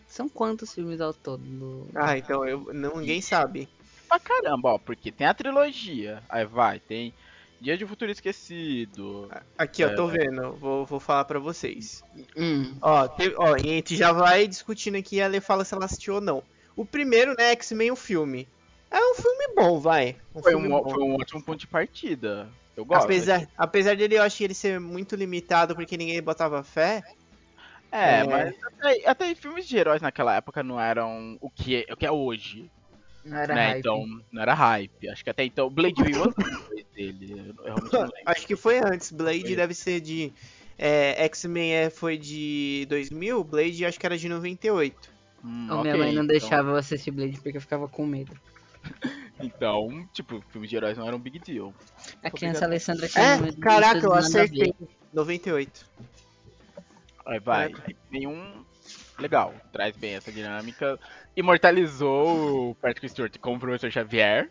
São 0.07 0.29
quantos 0.29 0.73
filmes 0.75 1.01
ao 1.01 1.12
todo? 1.12 1.88
Ah, 1.95 2.16
então 2.16 2.47
eu, 2.47 2.73
ninguém 2.73 3.21
sabe. 3.21 3.69
pra 4.09 4.19
caramba, 4.21 4.75
ó, 4.75 4.79
porque 4.79 5.11
tem 5.11 5.27
a 5.27 5.35
trilogia, 5.35 6.23
aí 6.29 6.45
vai, 6.47 6.79
tem 6.79 7.12
Dia 7.61 7.77
de 7.77 7.85
Futuro 7.87 8.11
Esquecido. 8.11 9.29
Aqui, 9.59 9.85
ó, 9.85 9.88
É. 9.88 9.95
tô 9.95 10.07
vendo. 10.07 10.53
Vou, 10.53 10.87
vou 10.87 11.01
falar 11.01 11.25
pra 11.25 11.38
vocês. 11.38 12.05
Hum. 12.37 12.77
Ó, 12.81 13.09
te- 13.09 13.35
ó, 13.37 13.57
e 13.57 13.71
a 13.71 13.73
gente 13.75 13.97
já 13.97 14.12
vai 14.12 14.47
discutindo 14.47 14.97
aqui 14.97 15.16
e 15.16 15.23
a 15.23 15.27
Lê 15.27 15.40
fala 15.40 15.64
se 15.64 15.75
ela 15.75 15.87
assistiu 15.87 16.14
ou 16.16 16.21
não. 16.21 16.42
O 16.77 16.85
primeiro, 16.85 17.35
né, 17.37 17.51
X-Men, 17.53 17.90
o 17.90 17.97
filme. 17.97 18.47
É 18.90 18.99
um 19.01 19.14
filme 19.14 19.55
bom, 19.57 19.81
vai. 19.81 20.16
Um 20.35 20.42
Foi 20.42 20.53
filme 20.53 20.69
um, 20.69 20.71
bom. 20.71 20.90
foi 20.90 21.03
um 21.03 21.14
ótimo 21.14 21.42
ponto 21.42 21.59
de 21.59 21.66
partida. 21.66 22.49
Eu 22.77 22.85
gosto. 22.85 23.05
Apesar, 23.05 23.49
apesar 23.57 23.97
dele, 23.97 24.17
eu 24.19 24.23
achei 24.23 24.47
ele 24.47 24.55
ser 24.55 24.79
muito 24.79 25.17
limitado 25.17 25.75
porque 25.75 25.97
ninguém 25.97 26.23
botava 26.23 26.62
fé. 26.62 27.03
É, 27.91 28.19
É. 28.21 28.25
mas 28.25 28.55
até, 28.65 29.09
até 29.09 29.35
filmes 29.35 29.67
de 29.67 29.77
heróis 29.79 30.03
naquela 30.03 30.35
época 30.37 30.62
não 30.62 30.79
eram 30.81 31.39
o 31.41 31.49
que 31.49 31.77
é, 31.89 31.93
o 31.93 31.97
que 31.97 32.05
é 32.05 32.11
hoje. 32.11 32.71
Não 33.25 33.37
era 33.39 33.55
né? 33.55 33.67
hype. 33.69 33.79
Então, 33.81 34.05
não 34.31 34.43
era 34.43 34.55
hype. 34.55 35.09
Acho 35.09 35.25
que 35.25 35.31
até 35.31 35.45
então. 35.45 35.69
Blade 35.71 35.95
depois 36.03 36.35
dele. 36.95 37.55
Acho 38.27 38.47
que 38.47 38.55
foi 38.57 38.79
antes. 38.79 39.11
Blade 39.11 39.43
Foi. 39.43 39.57
deve 39.57 39.75
ser 39.75 40.01
de. 40.01 40.33
é, 40.79 41.25
X-Men 41.25 41.73
é, 41.73 41.91
foi 41.91 42.17
de 42.19 42.87
2000, 42.91 43.43
Blade 43.43 43.85
acho 43.87 43.99
que 43.99 44.07
era 44.07 44.17
de 44.19 44.29
98. 44.29 45.11
Hum, 45.45 45.67
Ô, 45.71 45.81
minha 45.81 45.81
ok, 45.81 45.93
mãe 45.93 46.07
não 46.07 46.12
então- 46.25 46.27
deixava 46.27 46.71
eu 46.71 46.77
assistir 46.77 47.11
Blade 47.11 47.41
porque 47.41 47.57
eu 47.57 47.61
ficava 47.61 47.89
com 47.89 48.05
medo. 48.07 48.33
Então, 49.40 50.09
tipo, 50.12 50.40
filmes 50.51 50.70
de 50.70 50.77
heróis 50.77 50.96
não 50.96 51.07
eram 51.07 51.18
um 51.18 51.20
big 51.20 51.38
deal. 51.38 51.75
A 52.22 52.31
criança 52.31 52.61
ligado. 52.61 52.70
Alessandra 52.70 53.09
tinha 53.09 53.25
É, 53.25 53.37
muito 53.37 53.61
caraca, 53.61 53.99
eu 54.07 54.12
acertei. 54.14 54.75
98. 55.12 55.87
Aí 57.27 57.38
vai. 57.40 57.72
É. 57.72 57.75
Aí 57.87 57.96
vem 58.11 58.27
um. 58.27 58.64
Legal, 59.18 59.55
traz 59.72 59.96
bem 59.96 60.14
essa 60.14 60.31
dinâmica. 60.31 60.99
Imortalizou 61.35 62.70
o 62.70 62.75
Patrick 62.77 63.09
Stewart 63.09 63.37
como 63.38 63.57
o 63.57 63.61
professor 63.61 63.90
Xavier. 63.90 64.51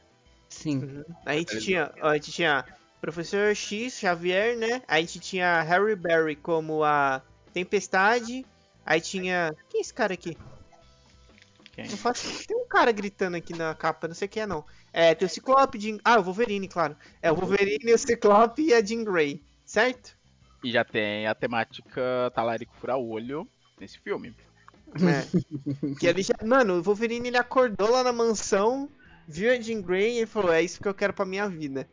Sim. 0.50 1.04
A 1.26 1.34
gente 1.34 1.60
tinha, 1.60 1.92
ó, 2.02 2.10
a 2.10 2.14
gente 2.16 2.32
tinha 2.32 2.66
Professor 3.00 3.56
X, 3.56 4.00
Xavier, 4.00 4.58
né? 4.58 4.82
A 4.88 5.00
gente 5.00 5.20
tinha 5.20 5.62
Harry 5.62 5.96
Berry 5.96 6.36
como 6.36 6.84
a 6.84 7.22
Tempestade. 7.54 8.46
Aí 8.86 9.00
tinha. 9.02 9.56
Quem 9.70 9.80
é 9.80 9.82
esse 9.82 9.94
cara 9.94 10.14
aqui? 10.14 10.38
Quem? 11.76 11.90
Não 11.90 11.98
faço... 11.98 12.48
Tem 12.48 12.56
um 12.56 12.68
cara 12.68 12.90
gritando 12.94 13.36
aqui 13.36 13.54
na 13.54 13.76
capa, 13.76 14.08
não 14.08 14.16
sei 14.16 14.30
quem 14.30 14.44
é 14.44 14.48
não. 14.48 14.66
É, 14.94 15.14
tem 15.14 15.26
o 15.26 15.30
Ciclope, 15.30 15.78
Jean... 15.78 15.98
Ah, 16.06 16.18
o 16.18 16.24
Wolverine, 16.24 16.70
claro. 16.70 16.96
É 17.22 17.30
o 17.30 17.36
Wolverine, 17.36 17.94
o 17.94 17.98
Ciclope 17.98 18.62
e 18.62 18.74
a 18.74 18.82
Jean 18.82 19.04
Grey, 19.04 19.44
certo? 19.66 20.18
E 20.64 20.72
já 20.72 20.86
tem 20.86 21.28
a 21.28 21.36
temática 21.36 22.32
talarico 22.34 22.74
fura-olho 22.78 23.46
nesse 23.78 24.00
filme. 24.00 24.34
É. 24.96 25.96
que 26.00 26.08
ele 26.08 26.24
já... 26.24 26.34
Mano, 26.46 26.76
o 26.76 26.82
Wolverine 26.82 27.28
ele 27.28 27.38
acordou 27.38 27.92
lá 27.92 28.06
na 28.06 28.14
mansão, 28.14 28.90
viu 29.28 29.52
a 29.52 29.60
Jean 29.60 29.82
Grey 29.82 30.22
e 30.22 30.26
falou: 30.26 30.54
É 30.54 30.62
isso 30.62 30.82
que 30.82 30.88
eu 30.88 30.94
quero 30.94 31.12
pra 31.12 31.26
minha 31.26 31.50
vida. 31.50 31.90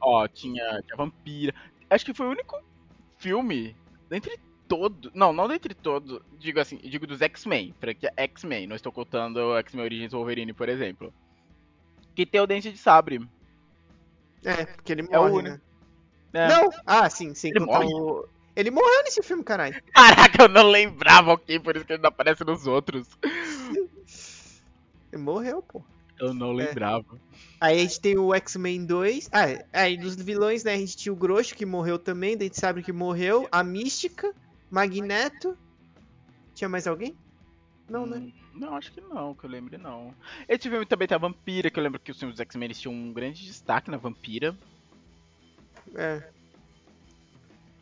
Ó, 0.00 0.26
tinha, 0.26 0.82
tinha 0.82 0.96
Vampira. 0.96 1.54
Acho 1.90 2.06
que 2.06 2.14
foi 2.14 2.26
o 2.26 2.30
único 2.30 2.58
filme 3.18 3.76
dentre 4.08 4.38
todos. 4.68 5.10
Não, 5.14 5.32
não 5.32 5.48
dentre 5.48 5.74
todos. 5.74 6.20
Digo 6.38 6.60
assim, 6.60 6.76
digo 6.78 7.06
dos 7.06 7.20
X-Men. 7.22 7.74
Franquia 7.80 8.12
X-Men. 8.16 8.66
Não 8.66 8.76
estou 8.76 8.92
contando 8.92 9.36
o 9.38 9.56
X-Men 9.58 9.84
Origins 9.84 10.12
Wolverine, 10.12 10.52
por 10.52 10.68
exemplo. 10.68 11.12
Que 12.14 12.24
tem 12.26 12.40
o 12.40 12.46
Dente 12.46 12.70
de 12.72 12.78
Sabre. 12.78 13.20
É, 14.44 14.64
porque 14.66 14.92
ele 14.92 15.06
É 15.10 15.18
o 15.18 15.22
morre, 15.22 15.34
único. 15.34 15.56
né? 15.56 15.60
né? 16.32 16.48
Não! 16.48 16.70
Ah, 16.86 17.08
sim, 17.10 17.34
sim. 17.34 17.48
Ele 17.50 17.60
morre? 17.60 17.86
o- 17.92 18.26
Ele 18.54 18.70
morreu 18.70 19.02
nesse 19.04 19.22
filme, 19.22 19.42
caralho. 19.44 19.80
Caraca, 19.92 20.42
eu 20.44 20.48
não 20.48 20.68
lembrava, 20.70 21.32
ok? 21.32 21.58
Por 21.60 21.76
isso 21.76 21.84
que 21.84 21.92
ele 21.92 22.02
não 22.02 22.08
aparece 22.08 22.42
nos 22.44 22.66
outros. 22.66 23.06
Ele 25.12 25.22
morreu, 25.22 25.62
pô. 25.62 25.82
Eu 26.18 26.32
não 26.32 26.52
lembrava. 26.52 27.04
Aí 27.60 27.78
a 27.78 27.82
gente 27.82 28.00
tem 28.00 28.18
o 28.18 28.32
X-Men 28.34 28.86
2. 28.86 29.28
Ah, 29.32 29.62
aí 29.72 29.98
dos 29.98 30.16
vilões, 30.16 30.64
né? 30.64 30.72
A 30.72 30.78
gente 30.78 30.96
tinha 30.96 31.12
o 31.12 31.16
Grosso 31.16 31.54
que 31.54 31.66
morreu 31.66 31.98
também, 31.98 32.36
daí 32.36 32.46
a 32.46 32.48
gente 32.48 32.58
sabe 32.60 32.82
que 32.82 32.92
morreu. 32.92 33.46
A 33.52 33.62
Mística, 33.62 34.32
Magneto. 34.70 35.56
Tinha 36.54 36.68
mais 36.68 36.86
alguém? 36.86 37.16
Não, 37.88 38.06
né? 38.06 38.18
Hum, 38.18 38.32
Não, 38.54 38.74
acho 38.74 38.90
que 38.92 39.00
não, 39.00 39.34
que 39.34 39.44
eu 39.44 39.50
lembre 39.50 39.76
não. 39.78 40.14
Esse 40.48 40.68
filme 40.68 40.86
também 40.86 41.06
tem 41.06 41.14
a 41.14 41.18
Vampira, 41.18 41.70
que 41.70 41.78
eu 41.78 41.82
lembro 41.84 42.00
que 42.00 42.10
os 42.10 42.18
filmes 42.18 42.34
dos 42.36 42.40
X-Men 42.40 42.70
tinham 42.70 42.94
um 42.94 43.12
grande 43.12 43.44
destaque 43.44 43.90
na 43.90 43.96
Vampira. 43.96 44.56
É. 45.94 46.22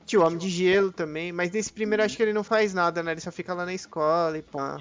Tinha 0.04 0.20
o 0.20 0.24
Homem 0.26 0.38
de 0.38 0.50
Gelo 0.50 0.92
também, 0.92 1.32
mas 1.32 1.50
nesse 1.50 1.72
primeiro 1.72 2.02
acho 2.02 2.16
que 2.16 2.22
ele 2.22 2.32
não 2.34 2.44
faz 2.44 2.74
nada, 2.74 3.02
né? 3.02 3.12
Ele 3.12 3.20
só 3.20 3.32
fica 3.32 3.54
lá 3.54 3.64
na 3.64 3.72
escola 3.72 4.36
e 4.36 4.42
pá. 4.42 4.76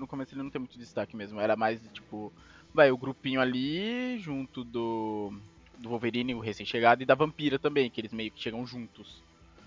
No 0.00 0.08
começo 0.08 0.34
ele 0.34 0.42
não 0.42 0.50
tem 0.50 0.58
muito 0.58 0.78
destaque 0.78 1.14
mesmo. 1.16 1.38
Era 1.38 1.54
mais 1.54 1.80
tipo, 1.92 2.32
vai, 2.74 2.90
o 2.90 2.98
grupinho 2.98 3.40
ali, 3.40 4.18
junto 4.18 4.64
do, 4.64 5.32
do 5.78 5.88
Wolverine, 5.90 6.34
o 6.34 6.40
recém-chegado, 6.40 7.02
e 7.02 7.06
da 7.06 7.14
Vampira 7.14 7.58
também, 7.58 7.88
que 7.88 8.00
eles 8.00 8.12
meio 8.12 8.32
que 8.32 8.40
chegam 8.40 8.66
juntos. 8.66 9.22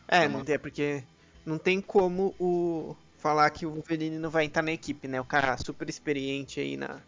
É, 0.08 0.26
Uhum. 0.26 0.34
não 0.34 0.44
tem, 0.44 0.60
porque 0.60 1.04
não 1.46 1.58
tem 1.58 1.82
como 1.82 2.36
o 2.40 2.96
falar 3.18 3.50
que 3.52 3.66
o 3.66 3.72
Wolverine 3.72 4.18
não 4.18 4.30
vai 4.30 4.46
entrar 4.46 4.64
na 4.64 4.72
equipe, 4.72 5.08
né? 5.08 5.22
O 5.22 5.26
cara 5.26 5.56
super 5.58 5.88
experiente 5.88 6.60
aí 6.60 6.76
na, 6.76 7.00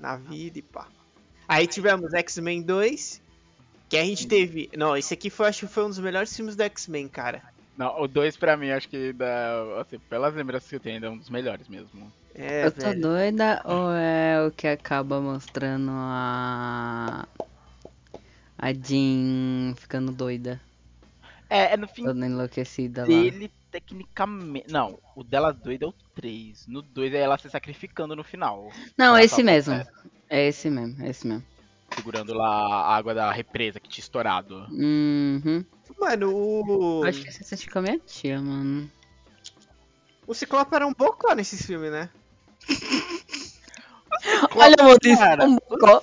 na 0.00 0.16
vida 0.16 0.58
e 0.58 0.62
pá. 0.62 0.88
Aí 1.46 1.66
tivemos 1.66 2.14
X-Men 2.14 2.62
2, 2.62 3.20
que 3.88 3.96
a 3.98 4.04
gente 4.04 4.26
teve. 4.26 4.70
Não, 4.76 4.96
esse 4.96 5.12
aqui 5.12 5.28
foi, 5.28 5.48
acho 5.48 5.66
que 5.66 5.72
foi 5.72 5.84
um 5.84 5.88
dos 5.88 5.98
melhores 5.98 6.34
filmes 6.34 6.56
do 6.56 6.62
X-Men, 6.62 7.08
cara. 7.08 7.42
Não, 7.76 8.00
o 8.00 8.08
2 8.08 8.36
pra 8.36 8.56
mim, 8.56 8.70
acho 8.70 8.88
que, 8.88 9.12
dá, 9.12 9.80
assim, 9.80 9.98
pelas 9.98 10.34
lembranças 10.34 10.68
que 10.68 10.76
eu 10.76 10.80
tenho, 10.80 10.96
ainda 10.96 11.06
é 11.08 11.10
um 11.10 11.18
dos 11.18 11.30
melhores 11.30 11.68
mesmo. 11.68 12.10
É, 12.34 12.66
eu 12.66 12.72
tô 12.72 12.80
velho. 12.80 13.00
doida 13.00 13.60
ou 13.64 13.92
é 13.92 14.46
o 14.46 14.50
que 14.50 14.66
acaba 14.66 15.20
mostrando 15.20 15.90
a. 15.90 17.26
A 18.56 18.72
Jean 18.72 19.74
ficando 19.76 20.12
doida, 20.12 20.60
É, 21.50 21.74
é 21.74 21.76
no 21.76 21.88
fim 21.88 22.04
toda 22.04 22.24
enlouquecida 22.24 23.02
lá. 23.02 23.08
Tecnicamente. 23.72 24.70
Não, 24.70 24.98
o 25.16 25.24
dela 25.24 25.50
doida 25.52 25.86
é 25.86 25.88
o 25.88 25.94
3. 26.14 26.66
No 26.68 26.82
2 26.82 27.14
é 27.14 27.18
ela 27.20 27.38
se 27.38 27.48
sacrificando 27.50 28.14
no 28.14 28.22
final. 28.22 28.70
Não, 28.96 29.16
é 29.16 29.24
esse 29.24 29.42
mesmo. 29.42 29.74
é, 29.74 29.86
É 30.28 30.46
esse 30.48 30.70
mesmo, 30.70 31.02
é 31.02 31.08
esse 31.08 31.26
mesmo. 31.26 31.44
segurando 31.94 32.34
lá 32.34 32.46
a 32.48 32.94
água 32.96 33.14
da 33.14 33.32
represa 33.32 33.80
que 33.80 33.88
tinha 33.88 34.02
estourado. 34.02 34.66
Uhum. 34.70 35.64
Mano, 35.98 36.32
o. 36.34 37.04
Acho 37.04 37.22
que 37.22 37.28
esse 37.28 37.42
assistiu 37.42 37.72
com 37.72 37.78
a 37.80 37.82
minha 37.82 37.98
tia, 37.98 38.40
mano. 38.40 38.90
O 40.26 40.34
Ciclope 40.34 40.74
era 40.74 40.86
um 40.86 40.94
bocó 40.94 41.34
nesse 41.34 41.56
filme, 41.62 41.90
né? 41.90 42.08
Olha 44.54 44.76
o 44.80 44.84
Maurício, 44.84 45.18
Cara, 45.18 45.44
um 45.44 45.56
bocó. 45.56 46.00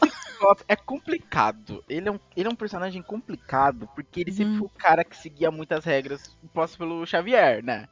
É 0.67 0.75
complicado. 0.75 1.83
Ele 1.89 2.07
é, 2.09 2.11
um, 2.11 2.19
ele 2.35 2.47
é 2.47 2.51
um 2.51 2.55
personagem 2.55 3.01
complicado, 3.01 3.87
porque 3.95 4.21
ele 4.21 4.31
sempre 4.31 4.53
Uhum. 4.53 4.59
foi 4.59 4.67
o 4.67 4.71
cara 4.71 5.03
que 5.03 5.15
seguia 5.17 5.51
muitas 5.51 5.83
regras 5.85 6.37
impostas 6.43 6.77
pelo 6.77 7.05
Xavier, 7.05 7.63
né? 7.63 7.87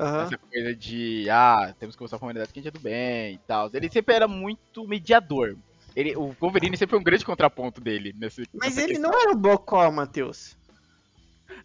Aham. 0.00 0.22
Essa 0.24 0.38
coisa 0.38 0.74
de, 0.74 1.28
ah, 1.30 1.74
temos 1.78 1.94
que 1.96 2.02
mostrar 2.02 2.18
pra 2.18 2.26
humanidade 2.26 2.52
que 2.52 2.60
a 2.60 2.62
gente 2.62 2.68
é 2.68 2.78
do 2.78 2.80
bem 2.80 3.34
e 3.34 3.38
tal. 3.38 3.70
Ele 3.72 3.90
sempre 3.90 4.14
era 4.14 4.28
muito 4.28 4.86
mediador. 4.86 5.56
Ele, 5.94 6.16
o 6.16 6.34
Wolverine 6.40 6.76
sempre 6.76 6.90
foi 6.90 6.98
um 6.98 7.04
grande 7.04 7.24
contraponto 7.24 7.80
dele 7.80 8.14
nesse. 8.16 8.44
Mas 8.54 8.78
ele 8.78 8.94
questão. 8.94 9.10
não 9.10 9.20
era 9.20 9.32
um 9.32 9.36
bocó, 9.36 9.90
Matheus. 9.90 10.56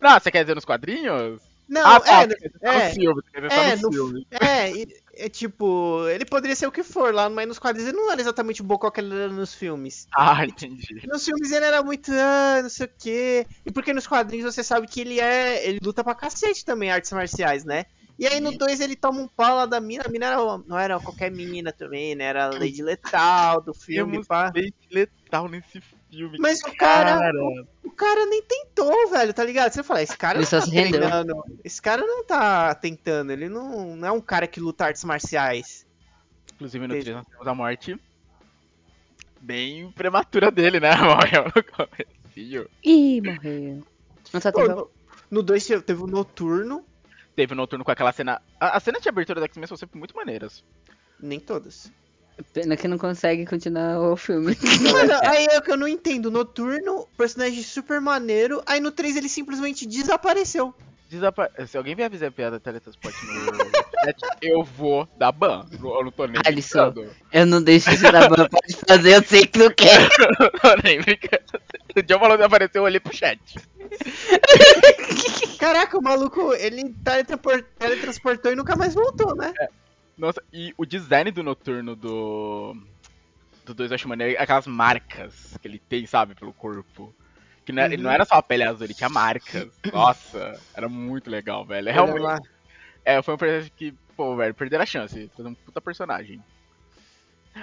Não, 0.02 0.20
você 0.20 0.32
quer 0.32 0.44
dizer 0.44 0.56
nos 0.56 0.66
quadrinhos? 0.66 1.42
Não, 1.67 1.86
ah, 1.86 1.99
tá, 1.99 2.23
é, 2.23 2.71
só 2.71 2.71
é, 2.71 2.89
filme. 2.91 3.21
Só 3.34 3.62
é, 3.62 3.75
no. 3.75 4.25
É, 4.32 5.25
é 5.25 5.30
tipo, 5.30 6.08
ele 6.08 6.25
poderia 6.25 6.56
ser 6.56 6.65
o 6.65 6.71
que 6.71 6.84
for 6.84 7.13
lá, 7.13 7.30
mas 7.30 7.47
nos 7.47 7.60
quadrinhos 7.60 7.89
ele 7.89 7.97
não 7.97 8.12
era 8.12 8.21
exatamente 8.21 8.62
o 8.62 8.65
bocó 8.65 8.89
que 8.89 9.01
ele 9.01 9.13
era 9.13 9.34
nos 9.34 9.53
filmes. 9.53 10.08
Ah, 10.15 10.45
entendi. 10.47 11.06
Nos 11.06 11.25
filmes 11.25 11.51
ele 11.51 11.65
era 11.65 11.84
muito, 11.84 12.12
ah, 12.13 12.62
não 12.62 12.69
sei 12.69 12.86
o 12.86 12.91
quê. 12.97 13.45
E 13.65 13.71
porque 13.71 13.93
nos 13.93 14.08
quadrinhos 14.08 14.53
você 14.53 14.63
sabe 14.63 14.88
que 14.88 15.01
ele 15.01 15.19
é. 15.19 15.67
Ele 15.67 15.80
luta 15.84 16.03
pra 16.03 16.15
cacete 16.15 16.63
também, 16.63 16.89
artes 16.89 17.12
marciais, 17.12 17.65
né? 17.65 17.86
E 18.17 18.25
aí 18.25 18.39
no 18.39 18.51
Sim. 18.51 18.58
2 18.58 18.80
ele 18.80 18.95
toma 18.95 19.21
um 19.21 19.27
pau 19.27 19.56
lá 19.56 19.65
da 19.65 19.80
mina. 19.80 20.03
A 20.06 20.10
mina 20.10 20.25
era, 20.25 20.38
não 20.65 20.80
era 20.80 20.99
qualquer 20.99 21.30
menina 21.30 21.71
também, 21.71 22.15
né? 22.15 22.23
Era 22.25 22.45
a 22.45 22.49
Lady 22.49 22.82
Letal 22.82 23.62
do 23.62 23.73
filme, 23.73 24.13
Temos 24.13 24.27
pá. 24.27 24.49
bem 24.49 24.73
letal 24.89 25.47
nesse 25.47 25.82
filme. 26.10 26.38
Mas 26.39 26.60
o 26.62 26.76
cara, 26.76 27.17
cara. 27.20 27.65
o 27.84 27.91
cara 27.91 28.26
nem 28.26 28.41
tentou, 28.43 29.10
velho, 29.10 29.34
tá 29.34 29.43
ligado? 29.43 29.72
Você 29.72 29.84
fala, 29.84 30.02
esse 30.02 30.17
cara 30.17 30.40
Ele 30.40 30.48
não 30.52 30.60
tá 30.60 30.65
rendeu. 30.65 31.00
treinando. 31.00 31.34
Esse 31.63 31.81
cara 31.81 32.02
não 32.06 32.23
tá 32.25 32.75
tentando, 32.75 33.31
ele 33.31 33.48
não, 33.50 33.96
não 33.96 34.08
é 34.08 34.12
um 34.12 34.21
cara 34.21 34.48
que 34.48 34.60
luta 34.60 34.86
artes 34.86 35.04
marciais. 35.04 35.86
Inclusive 36.56 36.88
no 36.88 36.94
Entendi. 36.96 37.06
3 37.12 37.17
nós 37.17 37.27
temos 37.27 37.48
a 37.48 37.54
morte 37.54 38.00
bem 39.40 39.92
prematura 39.92 40.52
dele, 40.52 40.79
né? 40.79 40.92
Morreu 40.98 41.46
no 41.46 41.63
comecinho. 41.63 42.67
Ih, 42.84 43.21
morreu. 43.21 43.84
Não 44.34 44.42
só 44.42 44.52
Pô, 44.52 44.62
teve. 44.62 44.73
no- 44.75 44.90
no 45.29 45.44
2 45.44 45.65
teve 45.86 46.02
o 46.02 46.08
Noturno, 46.08 46.86
Teve 47.36 47.54
o 47.54 47.56
Noturno 47.56 47.86
com 47.86 47.92
aquela 47.92 48.12
cena... 48.12 48.42
A, 48.60 48.77
a 48.77 48.79
cena 48.79 49.00
de 49.00 49.08
abertura 49.08 49.40
da 49.40 49.46
X-Men 49.46 49.67
são 49.67 49.77
sempre 49.77 50.00
muito 50.00 50.15
maneiras. 50.15 50.63
nem 51.19 51.40
todas. 51.40 51.92
Pena 52.54 52.77
que 52.77 52.88
não 52.88 52.98
consegue 52.98 53.46
continuar 53.46 54.00
o 54.00 54.15
filme. 54.15 54.56
Mano, 54.92 55.13
aí 55.25 55.48
é 55.52 55.58
o 55.58 55.62
que 55.62 55.71
eu 55.71 55.77
não 55.77 55.88
entendo. 55.88 56.29
Noturno, 56.31 57.08
personagem 57.17 57.63
super 57.63 58.00
maneiro. 58.00 58.62
Aí 58.65 58.79
no 58.79 58.92
3 58.92 59.17
ele 59.17 59.29
simplesmente 59.29 59.85
desapareceu. 59.88 60.73
Desapa... 61.10 61.50
Se 61.67 61.77
alguém 61.77 61.96
vier 61.96 62.06
avisar 62.08 62.27
a 62.27 62.31
piada 62.31 62.60
teletransporte 62.60 63.17
no 63.25 63.56
chat, 64.04 64.17
eu 64.42 64.62
vou 64.63 65.08
dar 65.17 65.31
ban. 65.31 65.65
Eu 65.71 66.04
não 66.04 66.12
tô 66.12 66.25
nem 66.27 66.42
Alisson. 66.46 66.92
pensando. 66.92 67.10
Eu 67.31 67.46
não 67.46 67.62
deixo 67.63 67.90
de 67.96 68.12
dar 68.12 68.29
ban, 68.29 68.48
pode 68.50 68.75
fazer, 68.88 69.15
eu 69.15 69.23
sei 69.23 69.46
que 69.48 69.58
não 69.60 69.71
quer. 69.71 70.10
Nem 70.83 71.00
brincando. 71.02 71.44
O 71.96 72.02
John 72.04 72.19
falou 72.19 72.38
que 72.38 72.44
apareceu, 72.44 72.81
eu 72.81 72.83
olhei 72.83 73.00
pro 73.00 73.15
chat. 73.15 73.40
Caraca, 75.58 75.98
o 75.98 76.02
maluco, 76.04 76.54
ele 76.54 76.94
teletranspor- 77.04 77.63
teletransportou 77.79 78.52
e 78.52 78.56
nunca 78.56 78.75
mais 78.75 78.94
voltou, 78.94 79.35
né? 79.35 79.54
Nossa, 80.18 80.42
e 80.52 80.74
o 80.78 80.86
design 80.86 81.30
do 81.32 81.44
noturno 81.44 81.96
do. 81.96 82.76
Do 83.65 83.74
2 83.74 83.92
eu 83.92 83.96
acho 83.96 84.08
maneiro, 84.08 84.42
aquelas 84.42 84.65
marcas 84.65 85.58
que 85.62 85.68
ele 85.68 85.78
tem, 85.78 86.06
sabe, 86.06 86.34
pelo 86.36 86.54
corpo. 86.54 87.13
Que 87.65 87.74
não, 87.74 87.84
era- 87.84 87.94
ele 87.94 88.02
não 88.02 88.10
Uhum. 88.10 88.15
era 88.15 88.26
só 88.26 88.36
a 88.36 88.42
pele 88.42 88.63
azul, 88.63 88.86
ele 88.86 88.94
tinha 88.94 89.10
marcas. 89.10 89.70
Nossa, 89.92 90.58
era 90.74 90.88
muito 90.88 91.30
legal, 91.30 91.65
velho. 91.65 91.86
Olha 91.88 91.94
Realmente. 91.94 92.50
É, 93.04 93.22
foi 93.22 93.34
um 93.34 93.38
personagem 93.38 93.72
que, 93.76 93.94
pô, 94.15 94.36
velho, 94.38 94.54
perderam 94.56 94.84
a 94.84 94.86
chance 94.86 95.20
de 95.20 95.28
fazer 95.36 95.50
um 95.50 95.54
puta 95.54 95.82
personagem. 95.82 96.42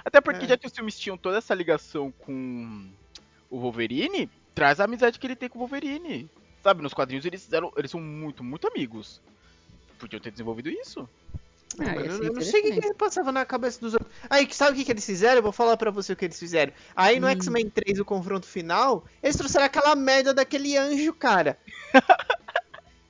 Até 0.05 0.21
porque 0.21 0.45
É. 0.45 0.49
já 0.49 0.57
que 0.59 0.67
os 0.67 0.73
filmes 0.75 0.99
tinham 0.99 1.17
toda 1.17 1.39
essa 1.39 1.55
ligação 1.55 2.13
com 2.13 2.87
o 3.51 3.59
Wolverine, 3.59 4.29
traz 4.55 4.81
a 4.81 4.85
amizade 4.85 5.19
que 5.19 5.27
ele 5.27 5.37
tem 5.37 5.49
com 5.49 5.57
o 5.59 5.61
Wolverine. 5.61 6.29
Sabe, 6.63 6.83
nos 6.83 6.93
quadrinhos 6.95 7.25
eles, 7.25 7.51
eram, 7.53 7.73
eles 7.77 7.91
são 7.91 8.01
muito, 8.01 8.45
muito 8.45 8.67
amigos. 8.69 9.23
Podiam 9.99 10.21
ter 10.21 10.31
desenvolvido 10.31 10.69
isso. 10.69 11.09
Ah, 11.81 11.97
ia 11.97 12.07
eu, 12.07 12.33
não 12.33 12.41
sei 12.43 12.61
o 12.61 12.64
que, 12.75 12.81
que 12.81 12.95
passava 12.95 13.33
na 13.33 13.45
cabeça 13.45 13.81
dos 13.81 13.95
outros. 13.95 14.11
Aí, 14.31 14.47
sabe 14.53 14.72
o 14.72 14.75
que, 14.77 14.85
que 14.85 14.93
eles 14.93 15.05
fizeram? 15.07 15.37
Eu 15.37 15.43
vou 15.43 15.53
falar 15.53 15.77
pra 15.77 15.91
você 15.91 16.12
o 16.12 16.16
que 16.16 16.25
eles 16.25 16.39
fizeram. 16.39 16.72
Aí 16.95 17.18
no 17.18 17.27
Hum. 17.27 17.31
X-Men 17.31 17.68
3, 17.70 17.99
o 17.99 18.05
confronto 18.05 18.47
final, 18.47 19.05
eles 19.22 19.37
trouxeram 19.37 19.66
aquela 19.66 19.95
merda 19.97 20.33
daquele 20.35 20.77
anjo, 20.77 21.12
cara. 21.12 21.59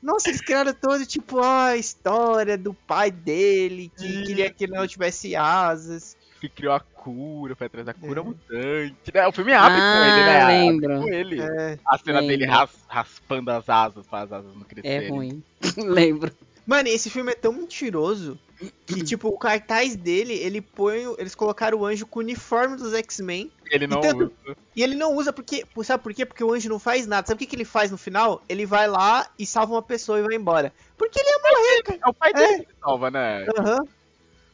Nossa, 0.03 0.29
eles 0.29 0.41
criaram 0.43 0.75
todo, 0.75 1.07
tipo, 1.07 1.39
ó, 1.39 1.67
a 1.69 1.77
história 1.77 2.59
do 2.59 2.75
pai 2.75 3.11
dele, 3.11 3.91
que 3.97 4.07
Sim. 4.07 4.23
queria 4.25 4.51
que 4.53 4.65
ele 4.65 4.75
não 4.75 4.87
tivesse 4.87 5.35
asas. 5.35 6.15
Que 6.41 6.49
criou 6.49 6.75
a 6.75 6.81
cura, 6.81 7.57
foi 7.57 7.67
atrás 7.69 7.87
da 7.87 7.95
cura 7.95 8.23
mutante. 8.23 8.95
Né? 9.15 9.27
O 9.27 9.33
filme 9.33 9.55
abre 9.55 9.79
com 9.79 9.83
Ah, 9.83 10.09
ele, 10.09 10.25
né? 10.27 10.41
Abre 10.43 10.53
lembro. 10.59 11.01
Com 11.01 11.09
ele. 11.09 11.41
É. 11.41 11.79
A 11.87 11.97
cena 11.97 12.21
Lembro. 12.21 12.37
dele 12.37 12.45
ras- 12.51 12.85
raspando 12.87 13.51
as 13.51 13.67
asas 13.67 14.07
para 14.07 14.25
as 14.25 14.33
asas 14.33 14.55
não 14.55 14.61
É 14.63 14.65
crescerem. 14.67 15.09
ruim. 15.09 15.43
Lembro. 15.79 16.31
Mano, 16.67 16.89
esse 16.89 17.11
filme 17.11 17.33
é 17.33 17.35
tão 17.35 17.53
mentiroso 17.53 18.39
que, 18.87 19.03
tipo, 19.05 19.29
o 19.29 19.39
cartaz 19.39 19.95
dele, 19.97 20.33
ele 20.35 20.61
põe. 20.61 21.03
Eles 21.19 21.35
colocaram 21.35 21.79
o 21.79 21.85
anjo 21.87 22.07
com 22.07 22.21
o 22.21 22.23
uniforme 22.23 22.77
dos 22.77 22.95
X-Men. 22.95 23.53
Ele 23.71 23.87
não 23.87 24.01
tanto- 24.01 24.33
usa. 24.47 24.57
E 24.75 24.83
ele 24.83 24.95
não 24.95 25.15
usa 25.15 25.33
porque. 25.33 25.65
Sabe 25.85 26.03
por 26.03 26.15
quê? 26.15 26.25
Porque 26.25 26.43
o 26.43 26.53
anjo 26.53 26.69
não 26.69 26.79
faz 26.79 27.07
nada. 27.07 27.27
Sabe 27.27 27.37
o 27.37 27.39
que, 27.41 27.47
que 27.47 27.57
ele 27.57 27.65
faz 27.65 27.91
no 27.91 27.99
final? 27.99 28.43
Ele 28.49 28.65
vai 28.65 28.89
lá 28.89 29.29
e 29.39 29.45
salva 29.45 29.75
uma 29.75 29.83
pessoa 29.83 30.19
e 30.19 30.23
vai 30.23 30.35
embora. 30.37 30.73
Porque 30.97 31.19
ele 31.21 31.29
ia 31.29 31.39
morrer, 31.43 31.83
cara. 31.83 31.99
É 32.03 32.09
o 32.09 32.15
pai 32.15 32.33
dele 32.33 32.55
É. 32.55 32.65
que 32.65 32.75
salva, 32.81 33.11
né? 33.11 33.47
Aham. 33.59 33.85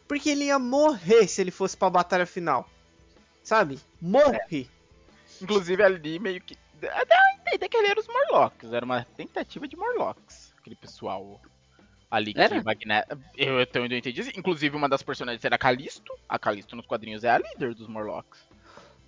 Porque 0.09 0.31
ele 0.31 0.45
ia 0.47 0.59
morrer 0.59 1.29
se 1.29 1.41
ele 1.41 1.51
fosse 1.53 1.77
pra 1.77 1.89
batalha 1.89 2.27
final. 2.27 2.69
Sabe? 3.45 3.79
Morre. 4.01 4.69
Inclusive 5.41 5.83
ali 5.83 6.19
meio 6.19 6.41
que. 6.41 6.57
Até 6.83 7.15
eu 7.15 7.41
entender 7.41 7.69
que 7.69 7.77
ele 7.77 7.89
era 7.89 8.01
os 8.01 8.09
Morlocks. 8.09 8.73
Era 8.73 8.85
uma 8.85 9.05
tentativa 9.17 9.69
de 9.69 9.77
Morlocks. 9.77 10.53
Aquele 10.59 10.77
pessoal 10.77 11.41
ali 12.11 12.35
que 12.35 12.41
Era? 12.41 12.63
Magneto. 12.63 13.19
Eu 13.37 13.57
onde 13.57 13.95
eu 13.95 13.99
entendi. 13.99 14.33
Inclusive 14.37 14.77
uma 14.77 14.89
das 14.89 15.03
personagens 15.03 15.45
era 15.45 15.55
a 15.55 15.59
Calisto. 15.59 16.13
A 16.29 16.39
Calisto 16.39 16.75
nos 16.75 16.87
quadrinhos 16.87 17.25
é 17.25 17.31
a 17.31 17.39
líder 17.39 17.75
dos 17.75 17.87
Morlocks. 17.89 18.41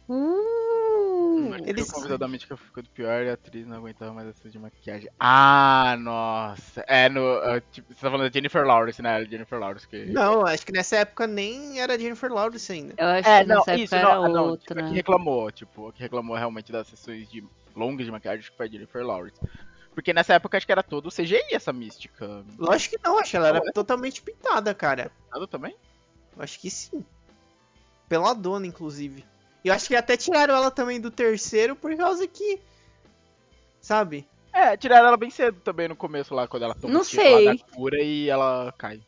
Uh, 0.09 1.55
Eles... 1.55 1.68
eles- 1.68 1.92
convidadamente 1.92 2.46
que 2.46 2.57
ficou 2.57 2.82
do 2.82 2.88
pior 2.90 3.22
e 3.24 3.30
a 3.30 3.34
atriz 3.34 3.66
não 3.66 3.76
aguentava 3.78 4.12
mais 4.12 4.28
essa 4.28 4.50
de 4.50 4.59
maquiagem. 4.59 5.09
Ah, 5.18 5.96
nossa. 5.98 6.84
É 6.86 7.09
no. 7.09 7.24
ah, 7.38 7.61
tipo, 7.72 7.92
você 7.94 8.00
tá 8.00 8.11
falando 8.11 8.28
da 8.28 8.32
Jennifer 8.32 8.66
Lawrence, 8.66 9.00
né? 9.00 9.24
Jennifer 9.24 9.59
Lawrence 9.59 9.86
que. 9.88 10.05
Não, 10.07 10.44
acho 10.44 10.66
que 10.66 10.72
nessa 10.72 10.96
época 10.96 11.26
nem 11.26 11.80
era 11.80 11.98
Jennifer 11.98 12.30
Lawrence 12.32 12.70
ainda. 12.70 12.94
eu 12.98 13.07
acho 13.07 13.28
É, 13.28 13.42
que 13.42 13.48
não, 13.48 13.57
nessa 13.59 13.74
isso, 13.76 13.94
época 13.94 14.11
era 14.11 14.14
não, 14.18 14.24
ah, 14.24 14.28
não, 14.28 14.44
outra. 14.50 14.84
a 14.84 14.88
que 14.88 14.94
reclamou, 14.94 15.50
tipo, 15.53 15.88
a 15.88 15.92
que 15.92 16.00
reclamou 16.03 16.36
realmente 16.36 16.70
das 16.72 16.88
sessões 16.88 17.30
de 17.30 17.42
longas 17.74 18.05
de 18.05 18.12
maquiagem 18.12 18.40
acho 18.40 18.50
que 18.50 18.57
foi 18.57 18.66
a 18.66 18.70
Jennifer 18.70 19.07
Lawrence. 19.07 19.40
Porque 19.95 20.12
nessa 20.12 20.34
época 20.34 20.57
acho 20.57 20.64
que 20.66 20.72
era 20.72 20.82
todo 20.82 21.11
CGI 21.11 21.43
essa 21.53 21.72
mística. 21.72 22.45
Lógico 22.59 22.97
que 22.97 23.03
não, 23.07 23.18
acho 23.18 23.30
que 23.30 23.36
ela 23.36 23.49
era 23.49 23.72
totalmente 23.72 24.22
pintada, 24.22 24.74
cara. 24.74 25.11
Nada 25.30 25.47
também? 25.47 25.76
Acho 26.38 26.59
que 26.59 26.70
sim. 26.70 27.05
Pela 28.09 28.32
dona, 28.34 28.66
inclusive. 28.66 29.24
E 29.64 29.68
eu 29.68 29.74
acho 29.74 29.88
que 29.88 29.95
até 29.95 30.16
tiraram 30.16 30.55
ela 30.55 30.70
também 30.70 31.01
do 31.01 31.11
terceiro 31.11 31.76
por 31.76 31.95
causa 31.97 32.26
que. 32.26 32.59
Sabe? 33.80 34.26
É, 34.53 34.76
tiraram 34.76 35.09
ela 35.09 35.16
bem 35.16 35.30
cedo 35.30 35.61
também 35.61 35.88
no 35.88 35.97
começo 35.97 36.34
lá, 36.34 36.47
quando 36.49 36.62
ela 36.64 36.74
toma 36.74 36.93
Não 36.93 37.05
sei. 37.05 37.45
da 37.45 37.57
cura 37.74 38.03
e 38.03 38.28
ela 38.28 38.72
cai. 38.78 39.01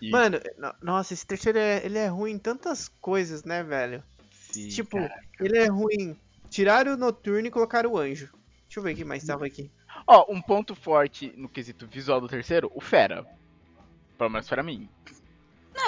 E- 0.00 0.10
Mano, 0.10 0.38
no- 0.58 0.74
nossa, 0.82 1.14
esse 1.14 1.26
terceiro 1.26 1.58
é, 1.58 1.84
ele 1.84 1.98
é 1.98 2.06
ruim 2.08 2.32
em 2.32 2.38
tantas 2.38 2.88
coisas, 3.00 3.44
né, 3.44 3.62
velho? 3.62 4.02
Sim, 4.32 4.68
tipo, 4.68 4.98
cara. 4.98 5.20
ele 5.40 5.58
é 5.58 5.66
ruim. 5.66 6.16
Tiraram 6.50 6.92
o 6.94 6.96
noturno 6.96 7.46
e 7.46 7.50
colocaram 7.50 7.92
o 7.92 7.98
anjo. 7.98 8.30
Deixa 8.76 8.80
eu 8.80 8.82
ver 8.82 8.92
o 8.92 8.96
que 8.96 9.04
mais 9.06 9.24
tava 9.24 9.46
aqui. 9.46 9.70
Ó, 10.06 10.30
um 10.30 10.38
ponto 10.42 10.74
forte 10.74 11.32
no 11.34 11.48
quesito 11.48 11.86
visual 11.86 12.20
do 12.20 12.28
terceiro, 12.28 12.70
o 12.74 12.80
Fera. 12.80 13.24
Pelo 14.18 14.28
menos 14.28 14.46
pra 14.46 14.62
mim. 14.62 14.86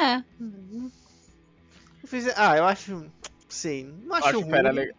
É, 0.00 0.16
Eu 0.40 2.08
fiz- 2.08 2.32
Ah, 2.34 2.56
eu 2.56 2.64
acho. 2.64 3.04
Sei, 3.46 3.84
não 3.84 4.06
Eu 4.08 4.14
acho, 4.14 4.28
acho 4.28 4.38
o 4.38 4.40
ruim. 4.40 4.50
Fera 4.50 4.70
legal. 4.70 4.96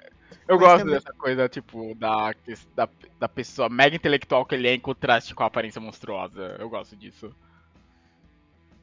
Eu 0.47 0.57
mas 0.57 0.67
gosto 0.67 0.77
também- 0.79 0.93
dessa 0.95 1.13
coisa, 1.13 1.49
tipo, 1.49 1.95
da, 1.95 2.35
da, 2.75 2.89
da 3.19 3.27
pessoa 3.29 3.69
mega 3.69 3.95
intelectual 3.95 4.45
que 4.45 4.53
ele 4.53 4.67
é 4.67 4.75
em 4.75 4.79
contraste 4.79 5.33
com 5.33 5.41
a 5.41 5.47
aparência 5.47 5.81
monstruosa. 5.81 6.57
Eu 6.59 6.69
gosto 6.69 6.95
disso. 6.95 7.35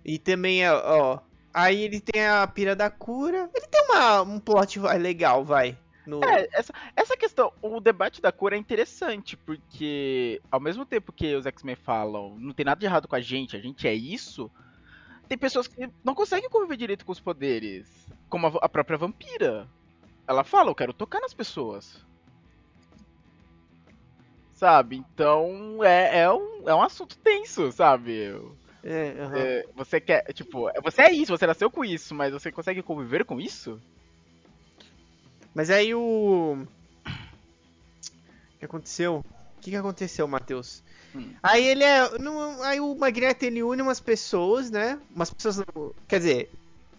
E 0.04 0.18
também, 0.18 0.64
é, 0.64 0.72
ó. 0.72 1.20
Aí 1.54 1.80
ele 1.82 2.00
tem 2.00 2.26
a 2.26 2.44
pira 2.48 2.74
da 2.74 2.90
cura. 2.90 3.48
Ele 3.54 3.66
tem 3.68 3.82
uma, 3.84 4.22
um 4.22 4.40
plot 4.40 4.80
vai, 4.80 4.98
legal, 4.98 5.44
vai. 5.44 5.78
No... 6.06 6.22
É, 6.24 6.48
essa, 6.52 6.72
essa 6.94 7.16
questão, 7.16 7.52
o 7.60 7.80
debate 7.80 8.22
da 8.22 8.30
cor 8.30 8.52
é 8.52 8.56
interessante, 8.56 9.36
porque 9.36 10.40
ao 10.50 10.60
mesmo 10.60 10.86
tempo 10.86 11.12
que 11.12 11.34
os 11.34 11.46
X-Men 11.46 11.74
falam, 11.76 12.36
não 12.38 12.52
tem 12.52 12.64
nada 12.64 12.78
de 12.78 12.86
errado 12.86 13.08
com 13.08 13.16
a 13.16 13.20
gente, 13.20 13.56
a 13.56 13.60
gente 13.60 13.88
é 13.88 13.94
isso, 13.94 14.50
tem 15.28 15.36
pessoas 15.36 15.66
que 15.66 15.90
não 16.04 16.14
conseguem 16.14 16.48
conviver 16.48 16.76
direito 16.76 17.04
com 17.04 17.12
os 17.12 17.20
poderes. 17.20 17.88
Como 18.28 18.46
a, 18.46 18.52
a 18.62 18.68
própria 18.68 18.96
vampira. 18.96 19.68
Ela 20.26 20.44
fala, 20.44 20.70
eu 20.70 20.74
quero 20.74 20.92
tocar 20.92 21.20
nas 21.20 21.34
pessoas. 21.34 22.04
Sabe? 24.52 24.96
Então 24.96 25.84
é, 25.84 26.20
é, 26.20 26.32
um, 26.32 26.68
é 26.68 26.74
um 26.74 26.82
assunto 26.82 27.18
tenso, 27.18 27.70
sabe? 27.72 28.40
É, 28.82 29.16
aham. 29.18 29.36
É, 29.36 29.66
você 29.74 30.00
quer, 30.00 30.32
tipo, 30.32 30.70
você 30.82 31.02
é 31.02 31.12
isso, 31.12 31.36
você 31.36 31.46
nasceu 31.46 31.70
com 31.70 31.84
isso, 31.84 32.14
mas 32.14 32.32
você 32.32 32.52
consegue 32.52 32.82
conviver 32.82 33.24
com 33.24 33.40
isso? 33.40 33.80
Mas 35.56 35.70
aí 35.70 35.94
o. 35.94 36.66
O 37.06 38.58
que 38.58 38.66
aconteceu? 38.66 39.24
O 39.56 39.60
que, 39.62 39.70
que 39.70 39.76
aconteceu, 39.76 40.28
Matheus? 40.28 40.82
Hum. 41.14 41.32
Aí 41.42 41.66
ele 41.66 41.82
é. 41.82 42.18
não- 42.18 42.62
aí 42.62 42.78
o 42.78 42.94
Magneto 42.94 43.46
ele 43.46 43.62
une 43.62 43.80
umas 43.80 43.98
pessoas, 43.98 44.70
né? 44.70 45.00
Umas 45.14 45.30
pessoas. 45.30 45.64
Quer 46.06 46.18
dizer, 46.18 46.50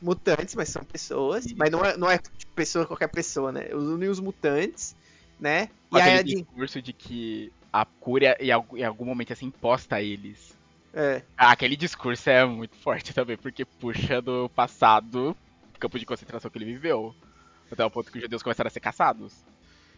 mutantes, 0.01 0.55
mas 0.55 0.69
são 0.69 0.83
pessoas. 0.83 1.45
Isso. 1.45 1.55
Mas 1.55 1.69
não 1.69 1.85
é, 1.85 1.95
não 1.97 2.09
é 2.09 2.17
tipo, 2.17 2.51
pessoa, 2.55 2.87
qualquer 2.87 3.09
pessoa, 3.09 3.51
né? 3.51 3.69
Une 3.75 4.07
os 4.07 4.19
mutantes, 4.19 4.95
né? 5.39 5.69
Com 5.91 5.99
e 5.99 6.01
aí 6.01 6.23
discurso 6.23 6.81
de 6.81 6.93
que 6.93 7.53
a 7.71 7.85
cura 7.85 8.35
em 8.39 8.49
algum, 8.49 8.75
em 8.75 8.83
algum 8.83 9.05
momento 9.05 9.29
ia 9.29 9.35
ser 9.35 9.45
imposta 9.45 9.97
a 9.97 10.01
eles. 10.01 10.57
É. 10.95 11.21
Ah, 11.37 11.51
aquele 11.51 11.75
discurso 11.75 12.27
é 12.27 12.43
muito 12.43 12.75
forte 12.77 13.13
também, 13.13 13.37
porque 13.37 13.63
puxa 13.63 14.19
do 14.19 14.49
passado, 14.49 15.37
do 15.73 15.79
campo 15.79 15.99
de 15.99 16.07
concentração 16.07 16.49
que 16.49 16.57
ele 16.57 16.65
viveu. 16.65 17.13
Até 17.71 17.83
o 17.85 17.91
ponto 17.91 18.11
que 18.11 18.17
os 18.17 18.23
judeus 18.23 18.43
começaram 18.43 18.67
a 18.67 18.71
ser 18.71 18.79
caçados. 18.79 19.43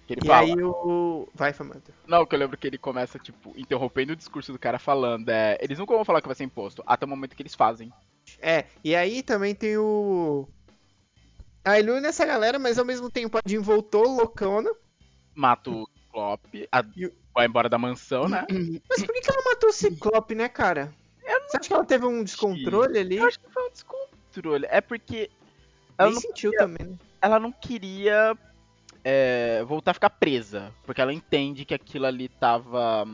Que 0.08 0.14
ele 0.14 0.22
E 0.24 0.28
fala. 0.28 0.42
aí 0.42 0.56
o. 0.64 1.28
Vai, 1.36 1.54
Famanta. 1.54 1.94
Não, 2.08 2.26
que 2.26 2.34
eu 2.36 2.40
lembro 2.40 2.58
que 2.58 2.66
ele 2.66 2.78
começa, 2.80 3.20
tipo, 3.20 3.54
interrompendo 3.56 4.14
o 4.14 4.16
discurso 4.16 4.52
do 4.52 4.58
cara 4.60 4.80
falando. 4.80 5.30
É, 5.30 5.58
eles 5.62 5.78
nunca 5.78 5.94
vão 5.94 6.04
falar 6.04 6.22
que 6.22 6.28
vai 6.28 6.36
ser 6.36 6.44
imposto, 6.46 6.84
até 6.86 7.06
o 7.06 7.10
momento 7.10 7.36
que 7.36 7.42
eles 7.44 7.54
fazem. 7.54 7.92
É, 8.40 8.66
e 8.84 8.96
aí 8.96 9.22
também 9.22 9.54
tem 9.54 9.78
o. 9.78 10.48
Aí 11.64 11.82
ele 11.82 11.92
une 11.92 12.08
essa 12.08 12.26
galera, 12.26 12.58
mas 12.58 12.80
ao 12.80 12.86
mesmo 12.86 13.10
tempo 13.12 13.38
a 13.38 13.42
Jean 13.48 13.62
voltou 13.62 14.04
loucona. 14.08 14.72
Mata 15.36 15.70
o 15.70 15.88
Ciclope, 15.88 16.68
a- 16.72 16.80
o- 16.82 17.12
vai 17.34 17.46
embora 17.46 17.70
da 17.70 17.78
mansão, 17.78 18.28
né? 18.28 18.46
Mas 18.90 19.04
por 19.04 19.14
que, 19.14 19.22
que 19.22 19.30
ela 19.32 19.44
matou 19.46 19.70
o 19.70 19.74
Ciclope, 19.74 20.34
né, 20.36 20.50
cara? 20.50 20.94
Você 21.22 21.58
acha 21.58 21.68
que 21.68 21.74
ela 21.74 21.86
teve 21.86 22.06
um 22.06 22.24
descontrole 22.24 22.98
ali? 22.98 23.18
Eu 23.18 23.28
acho 23.28 23.40
que 23.40 23.50
foi 23.52 23.64
um 23.68 23.70
descontrole. 23.72 24.66
É 24.70 24.82
porque 24.82 25.30
ela 25.98 26.10
Nem 26.10 26.16
não, 26.16 26.22
sentiu 26.22 26.52
queria, 26.52 26.66
também, 26.66 26.88
né? 26.88 26.98
Ela 27.22 27.40
não 27.40 27.52
queria 27.52 28.38
é, 29.04 29.64
voltar 29.64 29.92
a 29.92 29.94
ficar 29.94 30.10
presa. 30.10 30.74
Porque 30.86 31.02
ela 31.02 31.14
entende 31.14 31.66
que 31.66 31.74
aquilo 31.74 32.06
ali 32.06 32.28
tava. 32.28 33.08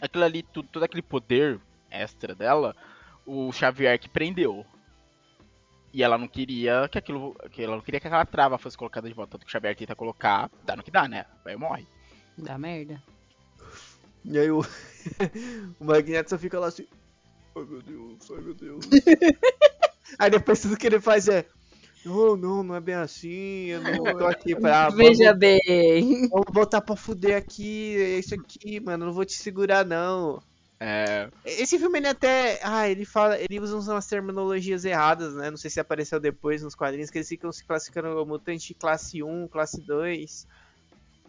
Aquilo 0.00 0.24
ali, 0.24 0.42
tudo, 0.42 0.68
todo 0.68 0.82
aquele 0.82 1.02
poder 1.02 1.60
extra 1.90 2.34
dela, 2.34 2.74
o 3.26 3.52
Xavier 3.52 3.98
que 3.98 4.08
prendeu. 4.08 4.64
E 5.92 6.02
ela 6.02 6.16
não 6.16 6.28
queria 6.28 6.88
que 6.88 6.98
aquilo. 6.98 7.34
Que 7.50 7.62
ela 7.62 7.76
não 7.76 7.82
queria 7.82 8.00
que 8.00 8.06
aquela 8.06 8.24
trava 8.24 8.58
fosse 8.58 8.78
colocada 8.78 9.08
de 9.08 9.14
volta. 9.14 9.32
Tanto 9.32 9.44
que 9.44 9.50
o 9.50 9.52
Xavier 9.52 9.76
tenta 9.76 9.94
colocar, 9.94 10.50
dá 10.64 10.76
no 10.76 10.82
que 10.82 10.90
dá, 10.90 11.08
né? 11.08 11.26
Aí 11.44 11.56
morre. 11.56 11.86
dá 12.38 12.56
merda. 12.56 13.02
E 14.24 14.38
aí 14.38 14.50
o, 14.50 14.60
o 15.80 15.84
Magneto 15.84 16.30
só 16.30 16.38
fica 16.38 16.58
lá 16.58 16.68
assim. 16.68 16.86
Ai 17.56 17.64
meu 17.64 17.82
Deus, 17.82 18.30
ai 18.30 18.40
meu 18.40 18.54
Deus. 18.54 18.86
aí 20.18 20.30
depois 20.30 20.60
tudo 20.60 20.76
que 20.76 20.86
ele 20.86 21.00
faz 21.00 21.28
é. 21.28 21.46
Não, 22.04 22.36
não, 22.36 22.62
não 22.62 22.74
é 22.74 22.80
bem 22.80 22.94
assim. 22.94 23.66
Eu 23.66 23.80
não 23.82 24.04
tô 24.18 24.26
aqui 24.26 24.54
pra. 24.54 24.88
Veja 24.90 25.26
vamos, 25.26 25.38
bem. 25.38 26.28
vamos 26.28 26.46
botar 26.52 26.80
pra 26.80 26.96
fuder 26.96 27.36
aqui. 27.36 27.96
É 28.00 28.18
isso 28.18 28.34
aqui, 28.34 28.80
mano. 28.80 29.06
Não 29.06 29.12
vou 29.12 29.24
te 29.24 29.34
segurar, 29.34 29.84
não. 29.84 30.42
É, 30.82 31.28
Esse 31.44 31.78
filme 31.78 31.98
ele 31.98 32.08
até. 32.08 32.58
Ah, 32.62 32.88
ele 32.88 33.04
fala. 33.04 33.38
Ele 33.38 33.60
usa 33.60 33.76
umas 33.92 34.06
terminologias 34.06 34.84
erradas, 34.86 35.34
né? 35.34 35.50
Não 35.50 35.58
sei 35.58 35.68
se 35.70 35.78
apareceu 35.78 36.18
depois 36.18 36.62
nos 36.62 36.74
quadrinhos, 36.74 37.10
que 37.10 37.18
eles 37.18 37.28
ficam 37.28 37.52
se 37.52 37.62
classificando 37.64 38.08
como 38.14 38.24
mutante 38.24 38.72
classe 38.72 39.22
1, 39.22 39.46
classe 39.48 39.78
2. 39.82 40.46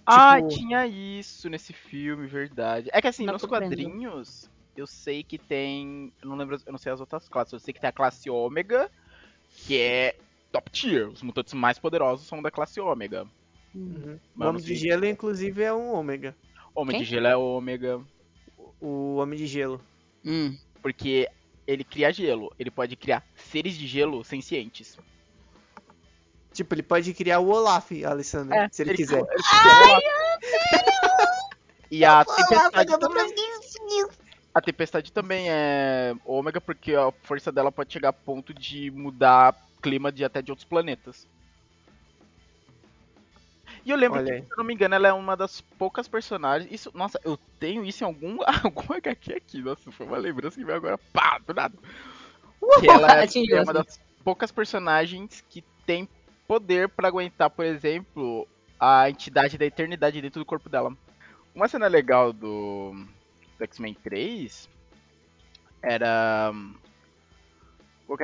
Ah, 0.06 0.38
Tipo- 0.38 0.48
tinha 0.50 0.88
isso 0.88 1.50
nesse 1.50 1.74
filme, 1.74 2.28
verdade. 2.28 2.90
É 2.94 3.02
que 3.02 3.08
assim, 3.10 3.26
Não 3.26 3.34
nos 3.34 3.42
tô 3.42 3.48
vendo. 3.50 3.64
quadrinhos, 3.64 4.50
eu 4.76 4.88
sei 4.88 5.22
que 5.22 5.38
tem. 5.38 6.14
Eu 6.24 6.30
não 6.30 6.38
lembro, 6.38 6.58
eu 6.66 6.72
não 6.72 6.80
sei 6.80 6.94
as 6.94 7.02
outras 7.02 7.28
classes. 7.28 7.52
Eu 7.52 7.60
sei 7.60 7.74
que 7.74 7.82
tem 7.82 7.90
a 7.90 7.94
classe 7.94 8.30
ômega, 8.30 8.90
que 9.58 9.78
é 9.78 10.16
top 10.52 10.70
tier. 10.70 11.10
Os 11.10 11.22
mutantes 11.22 11.54
mais 11.54 11.80
poderosos 11.80 12.28
são 12.28 12.42
da 12.42 12.52
classe 12.52 12.80
ômega. 12.80 13.26
Uhum. 13.74 14.20
O 14.38 14.44
Homem 14.44 14.62
de. 14.62 14.76
Gelo, 14.76 15.06
inclusive, 15.06 15.64
é 15.64 15.74
um 15.74 15.94
ômega. 15.94 16.36
Homem 16.76 16.98
Quem? 16.98 17.04
de 17.04 17.10
gelo 17.10 17.28
é 17.28 17.36
ômega. 17.36 18.02
O 18.80 19.16
Homem 19.16 19.38
de 19.38 19.48
Gelo. 19.48 19.82
Hum. 20.26 20.58
Porque 20.82 21.28
ele 21.68 21.84
cria 21.84 22.12
gelo. 22.12 22.54
Ele 22.58 22.72
pode 22.72 22.96
criar 22.96 23.24
seres 23.36 23.76
de 23.76 23.88
gelo 23.88 24.24
sencientes. 24.24 24.98
Tipo, 26.54 26.76
ele 26.76 26.84
pode 26.84 27.14
criar 27.14 27.40
o 27.40 27.50
Olaf, 27.50 27.92
Alessandro, 28.04 28.56
se 28.72 28.82
ele, 28.82 28.94
quiser. 28.96 29.20
Ele 29.20 29.28
pode 29.28 29.44
criar 29.44 30.00
e 31.92 32.06
a 32.06 32.24
tempestade 32.24 32.98
também. 32.98 33.36
A 34.54 34.62
tempestade 34.62 35.12
também 35.12 35.50
é 35.50 36.14
ômega 36.26 36.60
porque 36.60 36.96
a 36.96 37.12
força 37.24 37.52
dela 37.52 37.72
pode 37.72 37.92
chegar 37.92 38.10
a 38.10 38.14
ponto 38.14 38.54
de 38.54 38.90
mudar 38.92 39.56
clima 39.82 40.12
de 40.12 40.24
até 40.24 40.42
de 40.42 40.52
outros 40.52 40.68
planetas. 40.68 41.28
E 43.84 43.90
eu 43.90 43.98
lembro 43.98 44.20
Olha 44.20 44.42
que, 44.42 44.46
se 44.46 44.52
eu 44.52 44.58
não 44.58 44.64
me 44.64 44.74
engano, 44.74 44.96
ela 44.96 45.08
é 45.08 45.14
uma 45.14 45.36
das 45.36 45.62
poucas 45.62 46.08
personagens. 46.08 46.72
Isso, 46.72 46.92
nossa, 46.94 47.20
eu 47.24 47.38
tenho 47.60 47.84
isso 47.84 48.04
em 48.04 48.08
algum, 48.08 48.38
algum 48.64 48.94
HQ 48.94 49.34
aqui. 49.34 49.62
Nossa, 49.62 49.92
foi 49.92 50.06
uma 50.06 50.18
lembrança 50.18 50.60
que 50.60 50.66
veio 50.66 50.78
agora, 50.78 50.98
pá, 50.98 51.40
do 51.40 51.54
nada. 51.54 51.76
Que 52.80 52.90
ela 52.90 53.24
é, 53.24 53.26
é 53.58 53.62
uma 53.64 53.74
das 53.74 54.00
poucas 54.24 54.52
personagens 54.52 55.44
que 55.50 55.64
tem 55.86 56.08
poder 56.48 56.90
pra 56.90 57.08
aguentar, 57.08 57.50
por 57.50 57.66
exemplo, 57.66 58.48
a 58.80 59.10
entidade 59.10 59.58
da 59.58 59.66
eternidade 59.66 60.22
dentro 60.22 60.40
do 60.40 60.46
corpo 60.46 60.70
dela. 60.70 60.96
Uma 61.56 61.68
cena 61.68 61.88
legal 61.88 62.32
do, 62.32 62.94
do 63.58 63.64
X-Men 63.64 63.96
3 63.96 64.70
era. 65.82 66.54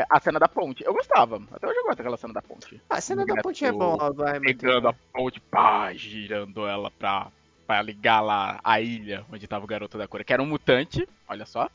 A 0.10 0.20
cena 0.20 0.40
da 0.40 0.48
ponte. 0.48 0.84
Eu 0.84 0.94
gostava. 0.94 1.42
Até 1.52 1.68
hoje 1.68 1.78
eu 1.78 1.84
gosto 1.84 1.98
daquela 1.98 2.18
cena 2.18 2.34
da 2.34 2.42
ponte. 2.42 2.82
Ah, 2.90 2.98
a 2.98 3.02
cena 3.02 3.26
da 3.26 3.42
ponte 3.42 3.66
é 3.66 3.72
bom, 3.72 3.98
ó, 4.00 4.12
vai, 4.12 4.40
Pegando 4.40 4.90
a 4.90 4.94
ponte, 4.94 5.40
pá, 5.40 5.94
girando 5.94 6.68
ela 6.68 6.92
pra, 6.92 7.32
pra 7.66 7.82
ligar 7.82 8.22
lá 8.22 8.60
a 8.64 8.82
ilha 8.82 9.26
onde 9.32 9.48
tava 9.48 9.66
o 9.66 9.68
garoto 9.68 9.98
da 9.98 10.08
cor. 10.08 10.24
Que 10.24 10.34
era 10.34 10.44
um 10.44 10.46
mutante, 10.46 11.08
olha 11.28 11.46
só. 11.46 11.70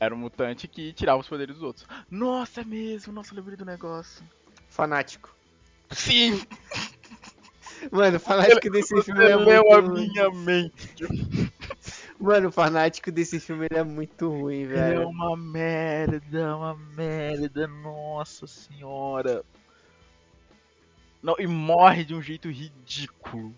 Era 0.00 0.14
um 0.14 0.18
mutante 0.18 0.66
que 0.66 0.92
tirava 0.92 1.20
os 1.20 1.28
poderes 1.28 1.56
dos 1.56 1.62
outros. 1.62 1.86
Nossa, 2.10 2.62
é 2.62 2.64
mesmo. 2.64 3.12
Nossa, 3.12 3.32
eu 3.32 3.36
lembrei 3.36 3.56
do 3.56 3.64
negócio. 3.64 4.24
Fanático. 4.68 5.34
Sim, 5.90 6.40
Mano, 7.90 8.18
fanático 8.18 8.70
desse 8.70 9.00
filme 9.02 9.24
é 9.24 9.36
muito 9.36 9.72
a 9.72 9.82
minha 9.82 10.30
mente. 10.30 10.94
Mano, 12.24 12.48
o 12.48 12.52
fanático 12.52 13.12
desse 13.12 13.38
filme 13.38 13.66
ele 13.70 13.78
é 13.80 13.84
muito 13.84 14.30
ruim, 14.30 14.62
É 14.62 14.66
velho. 14.66 15.08
uma 15.08 15.36
merda, 15.36 16.56
uma 16.56 16.74
merda, 16.74 17.66
nossa 17.66 18.46
senhora. 18.46 19.44
Não, 21.22 21.36
e 21.38 21.46
morre 21.46 22.04
de 22.04 22.14
um 22.14 22.22
jeito 22.22 22.48
ridículo. 22.50 23.54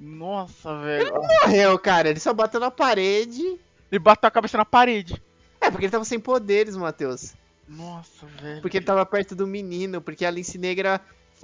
Nossa, 0.00 0.78
velho. 0.80 1.12
Morreu, 1.14 1.78
cara. 1.78 2.08
Ele 2.08 2.18
só 2.18 2.32
bateu 2.32 2.58
na 2.58 2.70
parede. 2.72 3.42
Ele 3.90 3.98
bateu 4.00 4.26
a 4.26 4.30
cabeça 4.32 4.56
na 4.58 4.64
parede. 4.64 5.22
É, 5.60 5.70
porque 5.70 5.84
ele 5.84 5.92
tava 5.92 6.04
sem 6.04 6.18
poderes, 6.18 6.76
Matheus. 6.76 7.34
Nossa, 7.68 8.26
velho. 8.26 8.60
Porque 8.62 8.78
ele 8.78 8.84
tava 8.84 9.06
perto 9.06 9.36
do 9.36 9.46
menino. 9.46 10.00
Porque 10.00 10.24
a 10.24 10.30
Lince 10.30 10.58
Negra. 10.58 11.00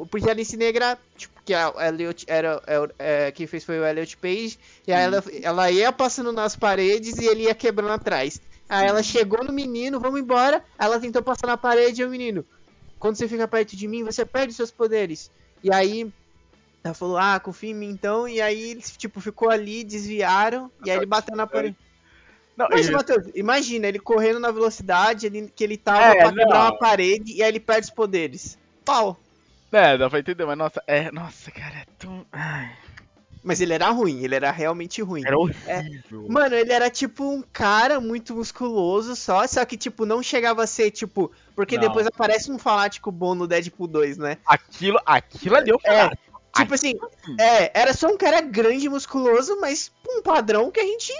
Porque 0.06 0.30
a 0.30 0.34
Lince 0.34 0.56
Negra, 0.56 0.98
tipo, 1.16 1.40
que 1.44 1.52
a 1.54 1.72
Elliot 1.88 2.24
era. 2.28 2.62
é, 2.66 3.26
é, 3.26 3.32
quem 3.32 3.46
fez 3.46 3.64
foi 3.64 3.78
o 3.78 3.86
Elliot 3.86 4.16
Page. 4.16 4.58
E 4.86 4.92
aí 4.92 5.02
ela, 5.04 5.24
ela 5.42 5.70
ia 5.70 5.92
passando 5.92 6.32
nas 6.32 6.54
paredes 6.54 7.16
e 7.18 7.26
ele 7.26 7.44
ia 7.44 7.54
quebrando 7.54 7.92
atrás. 7.92 8.40
Aí 8.68 8.86
ela 8.86 9.02
chegou 9.02 9.42
no 9.42 9.52
menino, 9.52 9.98
vamos 9.98 10.20
embora. 10.20 10.62
Ela 10.78 11.00
tentou 11.00 11.22
passar 11.22 11.46
na 11.46 11.56
parede 11.56 12.02
e 12.02 12.04
o 12.04 12.10
menino. 12.10 12.44
Quando 12.98 13.16
você 13.16 13.26
fica 13.26 13.48
perto 13.48 13.76
de 13.76 13.88
mim, 13.88 14.04
você 14.04 14.24
perde 14.24 14.52
seus 14.52 14.70
poderes. 14.70 15.30
E 15.62 15.72
aí. 15.72 16.12
Ela 16.84 16.94
falou, 16.94 17.16
ah, 17.18 17.40
confia 17.40 17.70
em 17.70 17.74
mim 17.74 17.90
então. 17.90 18.28
E 18.28 18.40
aí 18.40 18.70
eles, 18.70 18.96
tipo, 18.96 19.20
ficou 19.20 19.50
ali, 19.50 19.82
desviaram. 19.82 20.70
E 20.84 20.90
aí 20.90 20.96
ele 20.96 21.06
bateu 21.06 21.36
na 21.36 21.46
parede. 21.46 21.76
Não, 22.56 22.66
Mas, 22.70 22.90
Matheus, 22.90 23.26
imagina, 23.36 23.86
ele 23.86 24.00
correndo 24.00 24.40
na 24.40 24.50
velocidade 24.50 25.26
ele- 25.26 25.52
que 25.54 25.62
ele 25.62 25.76
tava 25.76 26.06
É, 26.06 26.16
pra 26.16 26.32
quebrar 26.32 26.62
uma 26.62 26.76
parede 26.76 27.32
e 27.32 27.42
aí 27.42 27.48
ele 27.48 27.60
perde 27.60 27.86
os 27.86 27.94
poderes. 27.94 28.58
Pau. 28.84 29.16
É, 29.70 29.98
dá 29.98 30.08
pra 30.08 30.18
entender, 30.20 30.44
mas 30.46 30.56
nossa, 30.58 30.82
é. 30.86 31.10
Nossa, 31.12 31.50
cara, 31.50 31.76
é 31.78 31.84
tão. 31.98 32.24
Ai, 32.32 32.70
Mas 33.44 33.60
ele 33.60 33.72
era 33.74 33.88
ruim, 33.90 34.22
ele 34.24 34.34
era 34.34 34.50
realmente 34.50 35.02
ruim. 35.02 35.22
era 35.26 35.38
horrível. 35.38 36.26
Mano, 36.28 36.54
ele 36.54 36.72
era 36.72 36.88
tipo 36.90 37.22
um 37.24 37.42
cara 37.52 38.00
muito 38.00 38.34
musculoso 38.34 39.14
só, 39.14 39.46
só 39.46 39.64
que 39.64 39.76
tipo, 39.76 40.06
não 40.06 40.22
chegava 40.22 40.64
a 40.64 40.66
ser 40.66 40.90
tipo. 40.90 41.30
Porque 41.54 41.76
Não. 41.76 41.82
depois 41.82 42.06
aparece 42.06 42.50
um 42.50 42.58
fanático 42.58 43.12
bom 43.12 43.34
no 43.34 43.46
Deadpool 43.46 43.86
2, 43.86 44.16
né? 44.16 44.38
Aquilo, 44.46 44.98
aquilo 45.04 45.56
ali 45.56 45.70
eu 45.70 45.80
É, 45.84 45.96
falei. 46.02 46.18
Tipo 46.56 46.74
assim, 46.74 46.94
é, 47.38 47.78
era 47.78 47.92
só 47.92 48.08
um 48.08 48.16
cara 48.16 48.40
grande 48.40 48.86
e 48.86 48.88
musculoso, 48.88 49.58
mas 49.60 49.92
um 50.08 50.22
padrão 50.22 50.70
que 50.70 50.80
a 50.80 50.84
gente. 50.84 51.12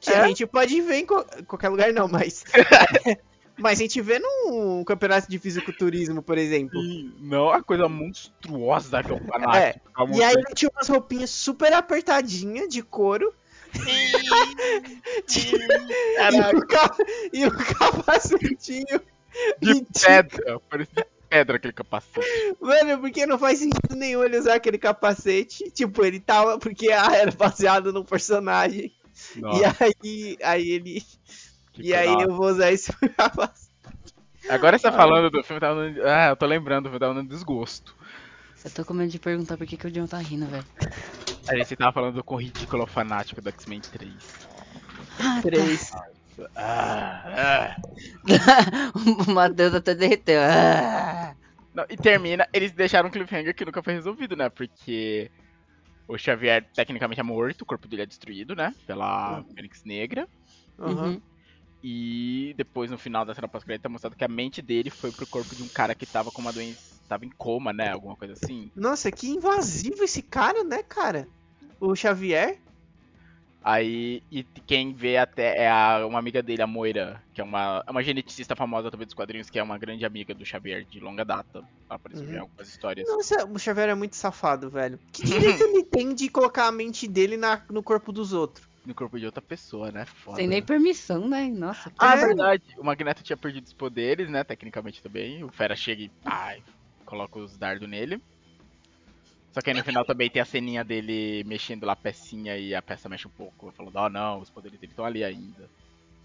Que 0.00 0.10
É? 0.12 0.20
a 0.20 0.26
gente 0.28 0.46
pode 0.46 0.80
ver 0.82 0.96
em 0.98 1.06
co- 1.06 1.24
qualquer 1.46 1.68
lugar, 1.70 1.92
não, 1.92 2.06
mas. 2.06 2.44
mas 3.58 3.78
a 3.78 3.82
gente 3.82 4.00
vê 4.00 4.18
num 4.18 4.82
campeonato 4.84 5.28
de 5.28 5.38
fisiculturismo, 5.38 6.22
por 6.22 6.38
exemplo. 6.38 6.80
Sim, 6.80 7.12
Não, 7.20 7.50
a 7.50 7.62
coisa 7.62 7.88
monstruosa 7.88 9.02
que 9.02 9.10
é 9.10 9.14
o 9.14 9.24
fanático. 9.26 9.90
a 9.94 10.04
E 10.16 10.22
aí 10.22 10.34
ele 10.34 10.54
tinha 10.54 10.70
umas 10.74 10.88
roupinhas 10.88 11.30
super 11.30 11.72
apertadinhas 11.72 12.68
de 12.68 12.82
couro. 12.82 13.32
E 15.30 16.56
o, 16.56 16.66
ca- 16.66 16.96
e 17.32 17.46
o 17.46 17.50
capacetinho. 17.50 19.00
de 19.60 19.70
e 19.70 19.84
tinha- 19.84 20.24
pedra. 20.24 20.60
Parecia 20.68 21.06
pedra 21.28 21.56
aquele 21.56 21.72
capacete. 21.72 22.26
Mano, 22.60 22.98
porque 23.00 23.26
não 23.26 23.38
faz 23.38 23.58
sentido 23.58 23.94
nenhum 23.94 24.24
ele 24.24 24.38
usar 24.38 24.54
aquele 24.54 24.78
capacete. 24.78 25.70
Tipo, 25.70 26.04
ele 26.04 26.18
tava. 26.20 26.58
Porque 26.58 26.90
ah, 26.90 27.14
era 27.14 27.30
baseado 27.30 27.92
num 27.92 28.04
personagem. 28.04 28.92
Nossa, 29.36 29.60
E 29.60 29.96
aí, 30.04 30.38
aí 30.42 30.70
ele. 30.70 31.02
E 31.78 31.94
aí 31.94 32.12
eu 32.12 32.34
vou 32.34 32.48
usar 32.48 32.72
esse 32.72 32.92
capacete. 33.16 33.68
Agora 34.48 34.78
você 34.78 34.90
tá 34.90 34.92
falando 34.92 35.30
do 35.30 35.42
filme, 35.42 35.60
tava 35.60 35.74
dando... 35.74 36.06
Ah, 36.06 36.28
eu 36.28 36.36
tô 36.36 36.46
lembrando, 36.46 36.86
o 36.86 36.88
filme 36.88 37.00
tava 37.00 37.14
dando 37.14 37.28
desgosto. 37.28 37.94
Eu 38.64 38.70
tô 38.70 38.84
com 38.84 38.94
medo 38.94 39.10
de 39.10 39.18
perguntar 39.18 39.56
por 39.56 39.66
que, 39.66 39.76
que 39.76 39.86
o 39.86 39.90
John 39.90 40.06
tá 40.06 40.18
rindo, 40.18 40.46
velho. 40.46 40.64
A 41.48 41.56
gente 41.56 41.76
tava 41.76 41.92
falando 41.92 42.22
do 42.22 42.36
ridículo 42.36 42.86
fanático 42.86 43.40
do 43.40 43.48
X-Men 43.50 43.80
3. 43.80 44.12
Ah, 45.20 45.40
Três. 45.42 45.92
Ah, 46.56 47.22
ah. 47.26 47.76
o 49.26 49.30
Matheus 49.32 49.74
até 49.74 49.94
derreteu. 49.94 50.40
Ah. 50.40 51.34
Não, 51.74 51.84
e 51.88 51.96
termina, 51.96 52.48
eles 52.52 52.72
deixaram 52.72 53.08
um 53.08 53.12
cliffhanger 53.12 53.54
que 53.54 53.64
nunca 53.64 53.82
foi 53.82 53.94
resolvido, 53.94 54.36
né? 54.36 54.48
Porque 54.48 55.30
o 56.06 56.16
Xavier 56.16 56.66
tecnicamente 56.74 57.20
é 57.20 57.22
morto, 57.22 57.62
o 57.62 57.66
corpo 57.66 57.86
dele 57.86 58.02
é 58.02 58.06
destruído, 58.06 58.56
né? 58.56 58.74
Pela 58.86 59.44
Fênix 59.54 59.84
Negra. 59.84 60.28
Uhum. 60.78 61.20
E 61.82 62.54
depois, 62.56 62.90
no 62.90 62.98
final 62.98 63.24
da 63.24 63.34
cena 63.34 63.48
pós-crédito, 63.48 63.82
tá 63.82 63.88
mostrado 63.88 64.16
que 64.16 64.24
a 64.24 64.28
mente 64.28 64.60
dele 64.60 64.90
foi 64.90 65.12
pro 65.12 65.26
corpo 65.26 65.54
de 65.54 65.62
um 65.62 65.68
cara 65.68 65.94
que 65.94 66.06
tava 66.06 66.30
com 66.30 66.40
uma 66.42 66.52
doença. 66.52 66.80
Tava 67.08 67.24
em 67.24 67.30
coma, 67.38 67.72
né? 67.72 67.90
Alguma 67.90 68.16
coisa 68.16 68.34
assim. 68.34 68.70
Nossa, 68.74 69.10
que 69.12 69.28
invasivo 69.28 70.02
esse 70.02 70.22
cara, 70.22 70.64
né, 70.64 70.82
cara? 70.82 71.28
O 71.80 71.94
Xavier. 71.94 72.60
Aí, 73.60 74.22
e 74.30 74.44
quem 74.66 74.94
vê 74.94 75.16
até 75.16 75.64
é 75.64 75.68
a, 75.70 76.06
uma 76.06 76.18
amiga 76.18 76.42
dele, 76.42 76.62
a 76.62 76.66
Moira, 76.66 77.22
que 77.34 77.40
é 77.40 77.44
uma, 77.44 77.82
é 77.86 77.90
uma 77.90 78.02
geneticista 78.02 78.54
famosa 78.54 78.90
também 78.90 79.06
dos 79.06 79.14
quadrinhos, 79.14 79.50
que 79.50 79.58
é 79.58 79.62
uma 79.62 79.76
grande 79.76 80.04
amiga 80.04 80.32
do 80.32 80.44
Xavier 80.44 80.84
de 80.84 81.00
longa 81.00 81.24
data. 81.24 81.62
Apareceu 81.88 82.26
Uhum. 82.26 82.34
em 82.34 82.38
algumas 82.38 82.68
histórias. 82.68 83.08
Nossa, 83.08 83.46
o 83.46 83.58
Xavier 83.58 83.88
é 83.90 83.94
muito 83.94 84.16
safado, 84.16 84.70
velho. 84.70 84.98
Que 85.12 85.24
direito 85.24 85.62
ele 85.62 85.84
tem 85.84 86.14
de 86.14 86.28
colocar 86.28 86.66
a 86.66 86.72
mente 86.72 87.08
dele 87.08 87.36
na, 87.36 87.64
no 87.70 87.82
corpo 87.82 88.12
dos 88.12 88.32
outros? 88.32 88.67
No 88.88 88.94
corpo 88.94 89.18
de 89.18 89.26
outra 89.26 89.42
pessoa, 89.42 89.92
né? 89.92 90.06
Foda. 90.06 90.36
Sem 90.36 90.48
nem 90.48 90.62
permissão, 90.62 91.28
né? 91.28 91.46
Nossa, 91.50 91.90
que 91.90 91.96
Ah, 91.98 92.14
é 92.14 92.16
verdade. 92.16 92.62
O 92.78 92.82
Magneto 92.82 93.22
tinha 93.22 93.36
perdido 93.36 93.66
os 93.66 93.72
poderes, 93.74 94.30
né? 94.30 94.42
Tecnicamente 94.42 95.02
também. 95.02 95.44
O 95.44 95.50
Fera 95.52 95.76
chega 95.76 96.04
e 96.04 96.10
ai, 96.24 96.62
coloca 97.04 97.38
os 97.38 97.58
dardos 97.58 97.86
nele. 97.86 98.18
Só 99.52 99.60
que 99.60 99.68
aí 99.68 99.76
no 99.76 99.84
final 99.84 100.06
também 100.06 100.30
tem 100.30 100.40
a 100.40 100.46
ceninha 100.46 100.82
dele 100.82 101.44
mexendo 101.44 101.84
lá 101.84 101.92
a 101.92 101.96
pecinha 101.96 102.56
e 102.56 102.74
a 102.74 102.80
peça 102.80 103.10
mexe 103.10 103.28
um 103.28 103.30
pouco. 103.30 103.70
Falando, 103.72 103.96
ó, 103.96 104.08
não, 104.08 104.40
os 104.40 104.48
poderes 104.48 104.80
dele 104.80 104.92
estão 104.92 105.04
ali 105.04 105.22
ainda. 105.22 105.68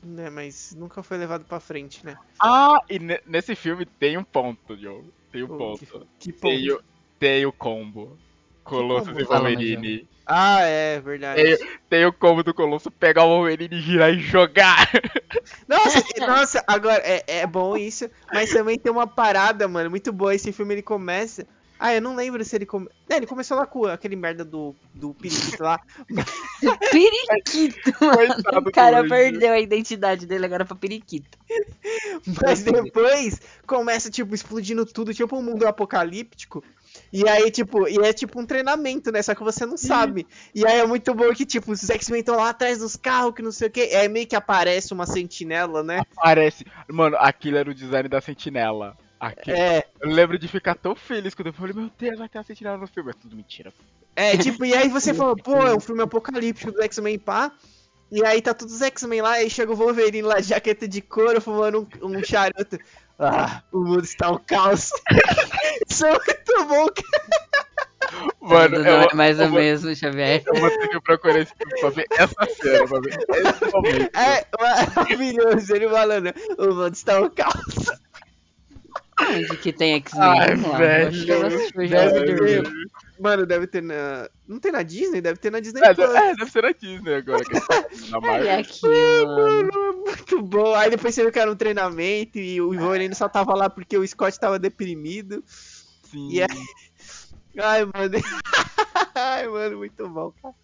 né? 0.01 0.29
Mas 0.29 0.73
nunca 0.73 1.03
foi 1.03 1.17
levado 1.17 1.43
pra 1.43 1.59
frente, 1.59 2.05
né? 2.05 2.15
Ah, 2.41 2.77
e 2.89 2.97
ne- 2.97 3.19
nesse 3.25 3.55
filme 3.55 3.85
tem 3.85 4.17
um 4.17 4.23
ponto, 4.23 4.77
Diogo. 4.77 5.13
Tem 5.33 5.43
um 5.43 5.47
O 5.53 5.57
ponto. 5.57 5.79
Que, 5.79 6.31
que 6.31 6.31
Tem 6.39 6.65
ponto. 6.69 6.79
o, 6.79 6.83
tem 7.19 7.45
o 7.45 7.51
combo. 7.51 8.17
Colosso 8.63 9.11
e 9.11 9.23
Wolverine. 9.23 10.07
Ah, 10.25 10.61
é 10.61 11.01
verdade. 11.01 11.41
Tem, 11.41 11.67
tem 11.89 12.05
o 12.05 12.13
combo 12.13 12.43
do 12.43 12.53
Colosso 12.53 12.89
pegar 12.89 13.25
o 13.25 13.29
Wolverine, 13.29 13.81
girar 13.81 14.13
e 14.13 14.19
jogar. 14.19 14.89
Nossa, 15.67 16.03
nossa, 16.19 16.63
agora 16.65 17.01
é, 17.03 17.23
é 17.27 17.47
bom 17.47 17.75
isso, 17.75 18.09
mas 18.31 18.51
também 18.51 18.77
tem 18.77 18.91
uma 18.91 19.05
parada, 19.05 19.67
mano, 19.67 19.89
muito 19.89 20.13
boa. 20.13 20.33
Esse 20.33 20.53
filme 20.53 20.75
ele 20.75 20.81
começa. 20.81 21.45
Ah, 21.83 21.93
eu 21.93 22.01
não 22.01 22.15
lembro 22.15 22.45
se 22.45 22.55
ele 22.55 22.65
come... 22.65 22.87
É, 23.09 23.17
ele 23.17 23.25
começou 23.25 23.57
lá 23.57 23.65
com 23.65 23.85
aquele 23.85 24.15
merda 24.15 24.45
do, 24.45 24.73
do 24.93 25.13
periquito 25.13 25.61
lá. 25.61 25.81
Periquito, 26.91 27.91
mano. 27.99 28.35
O 28.65 28.71
cara 28.71 29.01
do 29.01 29.09
perdeu 29.09 29.51
a 29.51 29.59
identidade 29.59 30.25
dele 30.25 30.45
agora 30.45 30.63
pra 30.63 30.77
periquito. 30.77 31.37
Mas 32.41 32.63
depois 32.63 33.41
começa, 33.67 34.09
tipo, 34.09 34.33
explodindo 34.33 34.85
tudo, 34.85 35.13
tipo 35.13 35.35
um 35.35 35.41
mundo 35.41 35.67
apocalíptico. 35.67 36.63
E 37.11 37.27
aí, 37.27 37.49
tipo, 37.51 37.87
e 37.87 37.97
é 37.99 38.11
tipo 38.13 38.39
um 38.39 38.45
treinamento, 38.45 39.11
né? 39.11 39.21
Só 39.21 39.33
que 39.35 39.43
você 39.43 39.65
não 39.65 39.77
sabe. 39.77 40.27
E 40.53 40.65
aí 40.65 40.79
é 40.79 40.85
muito 40.85 41.13
bom 41.13 41.31
que, 41.33 41.45
tipo, 41.45 41.71
os 41.71 41.89
X-Men 41.89 42.19
estão 42.21 42.35
lá 42.35 42.49
atrás 42.49 42.79
dos 42.79 42.95
carros, 42.95 43.33
que 43.35 43.41
não 43.41 43.51
sei 43.51 43.67
o 43.67 43.71
quê. 43.71 43.91
Aí 43.95 44.07
meio 44.07 44.27
que 44.27 44.35
aparece 44.35 44.93
uma 44.93 45.05
sentinela, 45.05 45.83
né? 45.83 46.01
Parece. 46.15 46.65
Mano, 46.87 47.15
aquilo 47.19 47.57
era 47.57 47.69
o 47.69 47.73
design 47.73 48.07
da 48.09 48.19
sentinela. 48.21 48.97
Aquilo. 49.19 49.55
É, 49.55 49.85
Eu 50.01 50.09
lembro 50.09 50.37
de 50.37 50.47
ficar 50.47 50.75
tão 50.75 50.95
feliz 50.95 51.33
quando 51.33 51.47
eu 51.47 51.53
falei, 51.53 51.73
meu 51.73 51.89
Deus, 51.97 52.17
vai 52.19 52.27
ter 52.27 52.39
a 52.39 52.43
sentinela 52.43 52.77
no 52.77 52.87
filme. 52.87 53.11
É 53.11 53.13
tudo 53.13 53.35
mentira. 53.35 53.71
é, 54.15 54.35
tipo, 54.37 54.65
e 54.65 54.73
aí 54.75 54.89
você 54.89 55.13
fala, 55.13 55.35
pô, 55.35 55.55
é 55.65 55.73
um 55.75 55.79
filme 55.79 56.01
apocalíptico 56.03 56.71
do 56.71 56.81
X-Men 56.83 57.17
pá. 57.19 57.51
E 58.15 58.23
aí 58.25 58.41
tá 58.41 58.53
todos 58.53 58.75
os 58.75 58.81
X-Men 58.81 59.21
lá, 59.23 59.41
e 59.41 59.49
chega 59.49 59.71
o 59.71 59.75
Wolverine 59.75 60.21
lá, 60.21 60.39
de 60.39 60.47
jaqueta 60.49 60.87
de 60.87 61.01
couro, 61.01 61.41
fumando 61.41 61.87
um, 62.01 62.07
um 62.17 62.23
charuto. 62.23 62.77
Ah, 63.17 63.61
o 63.71 63.79
mundo 63.79 64.03
está 64.03 64.29
um 64.31 64.37
caos. 64.37 64.91
Isso 65.89 66.05
é 66.05 66.11
muito 66.11 66.65
bom, 66.67 66.85
cara. 66.87 68.23
Mano, 68.39 68.75
Tudo 68.77 68.87
eu, 68.87 68.97
não 68.97 69.03
é 69.03 69.13
mais 69.15 69.39
eu 69.39 69.47
o 69.47 69.49
vou- 69.49 69.59
mesmo, 69.59 69.95
Xavier. 69.95 70.43
eu 70.45 70.59
vou 70.61 70.69
ter 70.69 70.87
que 70.89 71.01
procurar 71.01 71.39
esse 71.39 71.53
filme 71.55 71.79
pra 71.79 71.89
ver 71.89 72.05
essa 72.11 72.45
cena, 72.61 72.87
pra 72.87 72.99
ver 72.99 73.17
esse 73.29 73.71
momento. 73.73 74.17
É 74.17 74.45
maravilhoso, 74.59 75.75
ele 75.75 75.89
falando, 75.89 76.33
o 76.59 76.65
mundo 76.75 76.93
está 76.93 77.19
um 77.21 77.29
caos. 77.29 78.02
Onde 79.21 79.57
que 79.57 79.71
tem 79.73 79.93
X-Men? 79.95 80.21
Ai, 80.39 80.55
lá. 80.55 80.77
velho. 80.77 82.63
Mano, 83.19 83.45
deve 83.45 83.67
ter 83.67 83.81
na. 83.81 84.27
Não 84.47 84.59
tem 84.59 84.71
na 84.71 84.81
Disney? 84.83 85.21
Deve 85.21 85.39
ter 85.39 85.51
na 85.51 85.59
Disney 85.59 85.81
É, 85.83 85.93
Plus. 85.93 86.09
é, 86.13 86.35
deve 86.35 86.51
ser 86.51 86.63
na 86.63 86.71
Disney 86.71 87.13
agora. 87.13 87.43
Que 87.45 87.59
tá 87.61 87.85
na 88.09 88.17
Olha 88.17 88.27
Marvel. 88.27 88.59
aqui, 88.59 89.25
mano. 89.25 89.69
É 89.71 89.91
muito 89.93 90.41
bom. 90.41 90.73
Aí 90.75 90.89
depois 90.89 91.13
você 91.13 91.21
viu 91.21 91.31
que 91.31 91.39
era 91.39 91.51
um 91.51 91.55
treinamento 91.55 92.37
e 92.39 92.59
o 92.59 92.73
Wolverine 92.73 93.13
só 93.15 93.29
tava 93.29 93.53
lá 93.55 93.69
porque 93.69 93.97
o 93.97 94.05
Scott 94.07 94.39
tava 94.39 94.57
deprimido. 94.59 95.43
Sim. 96.11 96.29
E 96.31 96.41
aí- 96.41 96.47
Ai, 97.59 97.85
mano. 97.85 97.93
Ai, 99.15 99.47
mano, 99.47 99.77
muito 99.77 100.09
bom, 100.09 100.33
cara. 100.41 100.55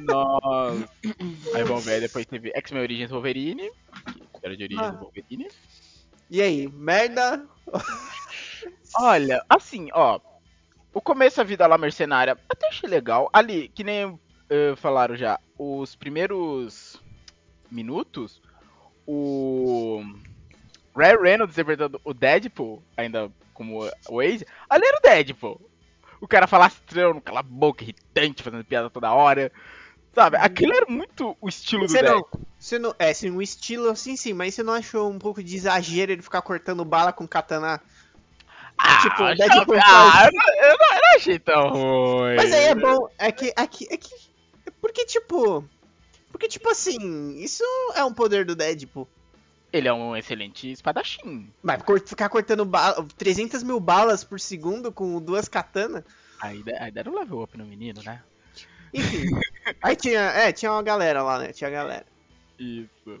Nossa. 0.00 0.88
Aí 1.54 1.62
vamos 1.64 1.84
ver, 1.84 2.00
depois 2.00 2.26
teve 2.26 2.50
X-Men 2.54 2.82
Origins 2.82 3.10
Wolverine. 3.10 3.70
Que 4.40 4.46
era 4.46 4.56
de 4.56 4.64
origem 4.64 4.84
Ah. 4.84 4.90
do 4.90 4.98
Wolverine. 5.04 5.48
E 6.30 6.40
aí, 6.40 6.68
merda? 6.68 7.44
Olha, 8.96 9.44
assim, 9.48 9.88
ó. 9.92 10.20
O 10.94 11.00
começo 11.00 11.38
da 11.38 11.44
vida 11.44 11.66
lá 11.66 11.76
mercenária, 11.76 12.38
até 12.48 12.68
achei 12.68 12.88
legal. 12.88 13.28
Ali, 13.32 13.68
que 13.68 13.82
nem 13.82 14.18
eh, 14.48 14.74
falaram 14.76 15.16
já, 15.16 15.40
os 15.58 15.96
primeiros 15.96 17.02
minutos, 17.70 18.40
o 19.06 20.04
Ray 20.96 21.16
Reynolds 21.16 21.54
interpretando 21.54 22.00
o 22.04 22.14
Deadpool, 22.14 22.82
ainda 22.96 23.30
como 23.52 23.84
o 24.08 24.16
Wade, 24.16 24.46
ali 24.68 24.86
era 24.86 24.98
o 24.98 25.02
Deadpool. 25.02 25.60
O 26.20 26.28
cara 26.28 26.46
falastrão, 26.46 27.20
cala 27.20 27.40
a 27.40 27.44
boca, 27.44 27.82
irritante, 27.82 28.42
fazendo 28.42 28.64
piada 28.64 28.90
toda 28.90 29.12
hora. 29.12 29.50
Sabe, 30.14 30.36
aquilo 30.38 30.72
era 30.74 30.86
muito 30.88 31.36
o 31.40 31.48
estilo 31.48 31.86
do 31.86 31.92
Você 31.92 32.02
não, 32.02 32.14
Deadpool. 32.14 32.40
você 32.58 32.78
não. 32.78 32.94
É, 32.98 33.14
sim, 33.14 33.30
um 33.30 33.40
estilo 33.40 33.88
assim, 33.90 34.16
sim, 34.16 34.32
mas 34.32 34.54
você 34.54 34.62
não 34.62 34.72
achou 34.72 35.08
um 35.10 35.18
pouco 35.18 35.42
de 35.42 35.54
exagero 35.56 36.12
ele 36.12 36.22
ficar 36.22 36.42
cortando 36.42 36.84
bala 36.84 37.12
com 37.12 37.26
katana? 37.28 37.80
Ah, 38.76 38.98
tipo, 39.02 39.34
Deadpool 39.36 39.76
ah, 39.84 40.26
eu, 40.26 40.32
não, 40.32 40.54
eu 40.54 40.68
não- 40.78 40.96
eu 40.96 41.00
não 41.02 41.16
achei 41.16 41.38
tão 41.38 41.68
ruim. 41.70 42.36
Mas 42.36 42.52
aí 42.52 42.64
é 42.64 42.74
bom, 42.74 43.08
é 43.18 43.30
que, 43.30 43.52
é 43.56 43.66
que, 43.66 43.86
é 43.92 43.96
que, 43.96 44.10
porque 44.80 45.04
tipo, 45.04 45.64
porque 46.32 46.48
tipo 46.48 46.68
assim, 46.68 47.36
isso 47.38 47.62
é 47.94 48.02
um 48.04 48.12
poder 48.12 48.44
do 48.44 48.56
Deadpool. 48.56 49.06
Ele 49.72 49.86
é 49.86 49.92
um 49.92 50.16
excelente 50.16 50.72
espadachim. 50.72 51.52
Mas 51.62 51.80
ficar 52.04 52.28
cortando 52.28 52.64
bala, 52.64 53.06
300 53.16 53.62
mil 53.62 53.78
balas 53.78 54.24
por 54.24 54.40
segundo 54.40 54.90
com 54.90 55.20
duas 55.20 55.48
katanas, 55.48 56.02
Aí, 56.40 56.64
aí 56.80 56.90
deram 56.90 57.12
um 57.12 57.18
level 57.18 57.42
up 57.42 57.56
no 57.56 57.66
menino, 57.66 58.02
né? 58.02 58.22
Enfim. 58.92 59.26
aí 59.82 59.96
tinha, 59.96 60.20
é, 60.20 60.52
tinha 60.52 60.72
uma 60.72 60.82
galera 60.82 61.22
lá, 61.22 61.38
né, 61.38 61.52
tinha 61.52 61.68
a 61.68 61.72
galera. 61.72 62.06
Isso. 62.58 63.18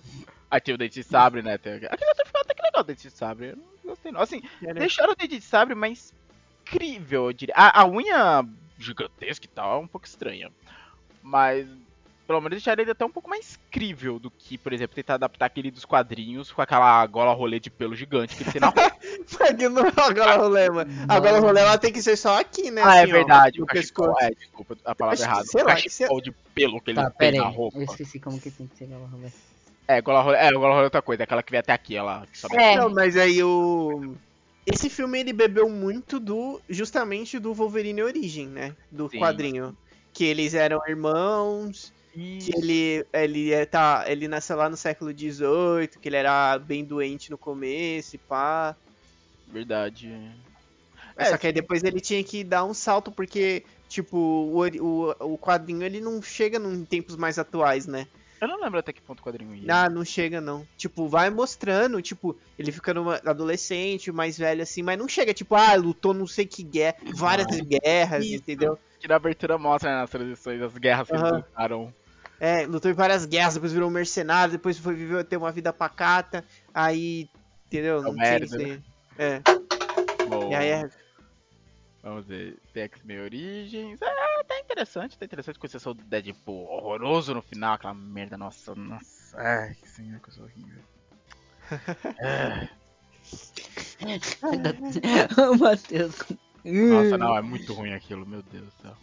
Aí 0.50 0.60
tem 0.60 0.74
o 0.74 0.78
Dente 0.78 0.94
de 0.94 1.04
Sabre, 1.04 1.42
né? 1.42 1.54
Aquele 1.54 1.86
até 1.86 2.24
ficou 2.24 2.40
até 2.40 2.54
que 2.54 2.62
legal 2.62 2.82
o 2.82 2.84
Dente 2.84 3.08
de 3.08 3.10
Sabre. 3.10 3.50
Eu 3.50 3.56
não 3.56 3.64
gostei 3.84 4.12
não. 4.12 4.20
Assim, 4.20 4.42
deixaram 4.74 5.12
o 5.12 5.16
Dente 5.16 5.38
de 5.38 5.44
Sabre 5.44 5.74
mais 5.74 6.12
incrível, 6.62 7.26
eu 7.26 7.32
diria. 7.32 7.54
A, 7.56 7.82
a 7.82 7.88
unha 7.88 8.44
gigantesca 8.78 9.46
e 9.46 9.48
tal 9.48 9.80
é 9.80 9.84
um 9.84 9.86
pouco 9.86 10.06
estranha. 10.06 10.50
Mas, 11.22 11.68
pelo 12.30 12.40
menos 12.40 12.52
deixaram 12.58 12.80
ele 12.80 12.92
até 12.92 13.04
um 13.04 13.10
pouco 13.10 13.28
mais 13.28 13.58
crível 13.72 14.20
do 14.20 14.30
que, 14.30 14.56
por 14.56 14.72
exemplo, 14.72 14.94
tentar 14.94 15.14
adaptar 15.14 15.46
aquele 15.46 15.68
dos 15.68 15.84
quadrinhos 15.84 16.52
com 16.52 16.62
aquela 16.62 17.04
gola 17.08 17.32
rolê 17.34 17.58
de 17.58 17.68
pelo 17.70 17.96
gigante 17.96 18.36
que 18.36 18.44
ele 18.44 18.52
tem 18.52 18.60
na 18.60 18.68
roupa. 18.68 18.96
Porque 19.36 19.68
não 19.68 19.84
é 19.84 19.92
a 19.96 20.12
gola 20.12 20.36
rolê, 20.36 20.70
mano. 20.70 20.92
A 21.08 21.18
gola 21.18 21.40
rolê 21.40 21.60
ela 21.60 21.76
tem 21.76 21.92
que 21.92 22.00
ser 22.00 22.14
só 22.16 22.38
aqui, 22.38 22.70
né? 22.70 22.82
ah, 22.84 22.98
é 22.98 23.02
assim, 23.02 23.10
ó, 23.10 23.14
verdade. 23.16 23.58
no 23.58 23.64
o 23.64 23.66
cachecol. 23.66 24.06
pescoço. 24.14 24.24
É, 24.24 24.30
desculpa 24.30 24.76
a 24.84 24.94
palavra 24.94 25.14
Acho 25.14 25.24
que- 25.24 25.28
errada. 25.28 25.46
sei 25.46 25.62
o 25.62 25.66
lá, 25.66 25.74
cachecol 25.74 26.20
de 26.20 26.30
pelo 26.54 26.80
que 26.80 26.90
ele 26.92 27.00
Tá, 27.02 27.10
tem 27.10 27.32
na 27.32 27.48
roupa. 27.48 27.76
Eu 27.78 27.82
esqueci 27.82 28.20
como 28.20 28.40
que 28.40 28.48
tem 28.52 28.68
que 28.68 28.76
ser 28.76 28.84
aquela 28.84 29.08
rolê. 29.08 29.26
É, 29.88 30.00
gola 30.00 30.22
rolê, 30.22 30.36
é, 30.38 30.52
gola 30.52 30.68
rolê 30.68 30.80
é 30.82 30.84
outra 30.84 31.02
coisa. 31.02 31.22
É 31.22 31.24
aquela 31.24 31.42
que 31.42 31.50
vem 31.50 31.58
até 31.58 31.72
aqui, 31.72 31.96
ela 31.96 32.24
que 32.30 32.38
sobe 32.38 32.56
É. 32.56 32.76
Não, 32.76 32.88
mas 32.90 33.16
aí 33.16 33.42
o. 33.42 34.14
Esse 34.64 34.88
filme 34.88 35.18
ele 35.18 35.32
bebeu 35.32 35.68
muito 35.68 36.20
do. 36.20 36.60
justamente 36.68 37.40
do 37.40 37.52
Wolverine 37.52 38.04
Origem, 38.04 38.46
né? 38.46 38.72
Do 38.88 39.08
Sim. 39.10 39.18
quadrinho. 39.18 39.76
Que 40.12 40.24
eles 40.24 40.54
eram 40.54 40.80
irmãos, 40.88 41.92
que 42.12 42.50
ele, 42.56 43.06
ele, 43.12 43.52
é, 43.52 43.66
tá, 43.66 44.04
ele 44.06 44.26
nasceu 44.26 44.56
lá 44.56 44.68
no 44.68 44.76
século 44.76 45.12
XVIII, 45.12 45.88
que 46.00 46.08
ele 46.08 46.16
era 46.16 46.58
bem 46.58 46.84
doente 46.84 47.30
no 47.30 47.38
começo 47.38 48.16
e 48.16 48.18
pá. 48.18 48.76
Verdade. 49.46 50.08
É, 51.16 51.26
só 51.26 51.36
que 51.36 51.46
aí 51.46 51.52
depois 51.52 51.82
ele 51.84 52.00
tinha 52.00 52.22
que 52.22 52.42
dar 52.44 52.64
um 52.64 52.74
salto, 52.74 53.12
porque, 53.12 53.64
tipo, 53.88 54.16
o, 54.16 54.60
o, 54.64 55.34
o 55.34 55.38
quadrinho 55.38 55.82
ele 55.82 56.00
não 56.00 56.22
chega 56.22 56.58
em 56.58 56.84
tempos 56.84 57.16
mais 57.16 57.38
atuais, 57.38 57.86
né? 57.86 58.06
Eu 58.40 58.48
não 58.48 58.60
lembro 58.60 58.78
até 58.78 58.92
que 58.92 59.02
ponto 59.02 59.20
o 59.20 59.22
quadrinho 59.22 59.54
ia. 59.54 59.74
Ah, 59.74 59.90
não 59.90 60.02
chega 60.02 60.40
não. 60.40 60.66
Tipo, 60.76 61.06
vai 61.06 61.28
mostrando, 61.28 62.00
tipo, 62.00 62.38
ele 62.58 62.72
ficando 62.72 63.10
adolescente, 63.10 64.10
mais 64.10 64.38
velho 64.38 64.62
assim, 64.62 64.82
mas 64.82 64.98
não 64.98 65.06
chega, 65.06 65.34
tipo, 65.34 65.54
ah, 65.54 65.74
lutou 65.74 66.14
não 66.14 66.26
sei 66.26 66.46
que 66.46 66.62
guerra, 66.62 66.96
várias 67.14 67.46
guerras, 67.60 68.24
Isso. 68.24 68.38
entendeu? 68.38 68.78
Que 68.98 69.06
na 69.06 69.16
abertura 69.16 69.58
mostra 69.58 69.90
né, 69.90 69.96
nas 69.96 70.10
transições 70.10 70.62
as 70.62 70.76
guerras 70.78 71.08
que 71.08 71.16
eles 71.16 71.22
Aham. 71.22 71.36
lutaram. 71.36 71.94
É, 72.40 72.66
lutou 72.66 72.90
em 72.90 72.94
várias 72.94 73.26
guerras, 73.26 73.54
depois 73.54 73.72
virou 73.72 73.88
um 73.88 73.92
mercenário, 73.92 74.52
depois 74.52 74.78
foi 74.78 74.94
viver 74.94 75.24
ter 75.24 75.36
uma 75.36 75.52
vida 75.52 75.74
pacata, 75.74 76.42
aí, 76.72 77.28
entendeu? 77.66 78.02
Não 78.02 78.14
tinha 78.14 78.24
merda, 78.24 78.46
isso 78.46 78.56
aí. 78.56 78.66
né? 78.66 78.82
É, 79.18 79.42
Bom, 80.26 80.50
e 80.50 80.54
aí 80.54 80.68
é. 80.68 80.90
vamos 82.02 82.24
ver. 82.24 82.58
Tem 82.72 82.84
X-Men 82.84 83.20
Origins. 83.20 84.00
É, 84.00 84.44
tá 84.44 84.58
interessante, 84.58 85.18
tá 85.18 85.24
interessante 85.26 85.58
com 85.58 85.66
exceção 85.66 85.94
do 85.94 86.02
Deadpool 86.04 86.66
horroroso 86.70 87.34
no 87.34 87.42
final, 87.42 87.74
aquela 87.74 87.92
merda, 87.92 88.38
nossa, 88.38 88.74
nossa. 88.74 89.36
Ai, 89.38 89.74
que 89.74 89.88
senhor, 89.88 90.18
que 90.20 90.30
eu 90.30 90.32
sou 90.32 90.44
horrível. 90.44 90.82
É, 92.18 92.68
o 95.50 95.58
Matheus. 95.58 96.16
nossa, 96.64 97.18
não, 97.18 97.36
é 97.36 97.42
muito 97.42 97.72
ruim 97.74 97.92
aquilo, 97.92 98.26
meu 98.26 98.42
Deus 98.42 98.64
do 98.64 98.82
céu. 98.82 98.96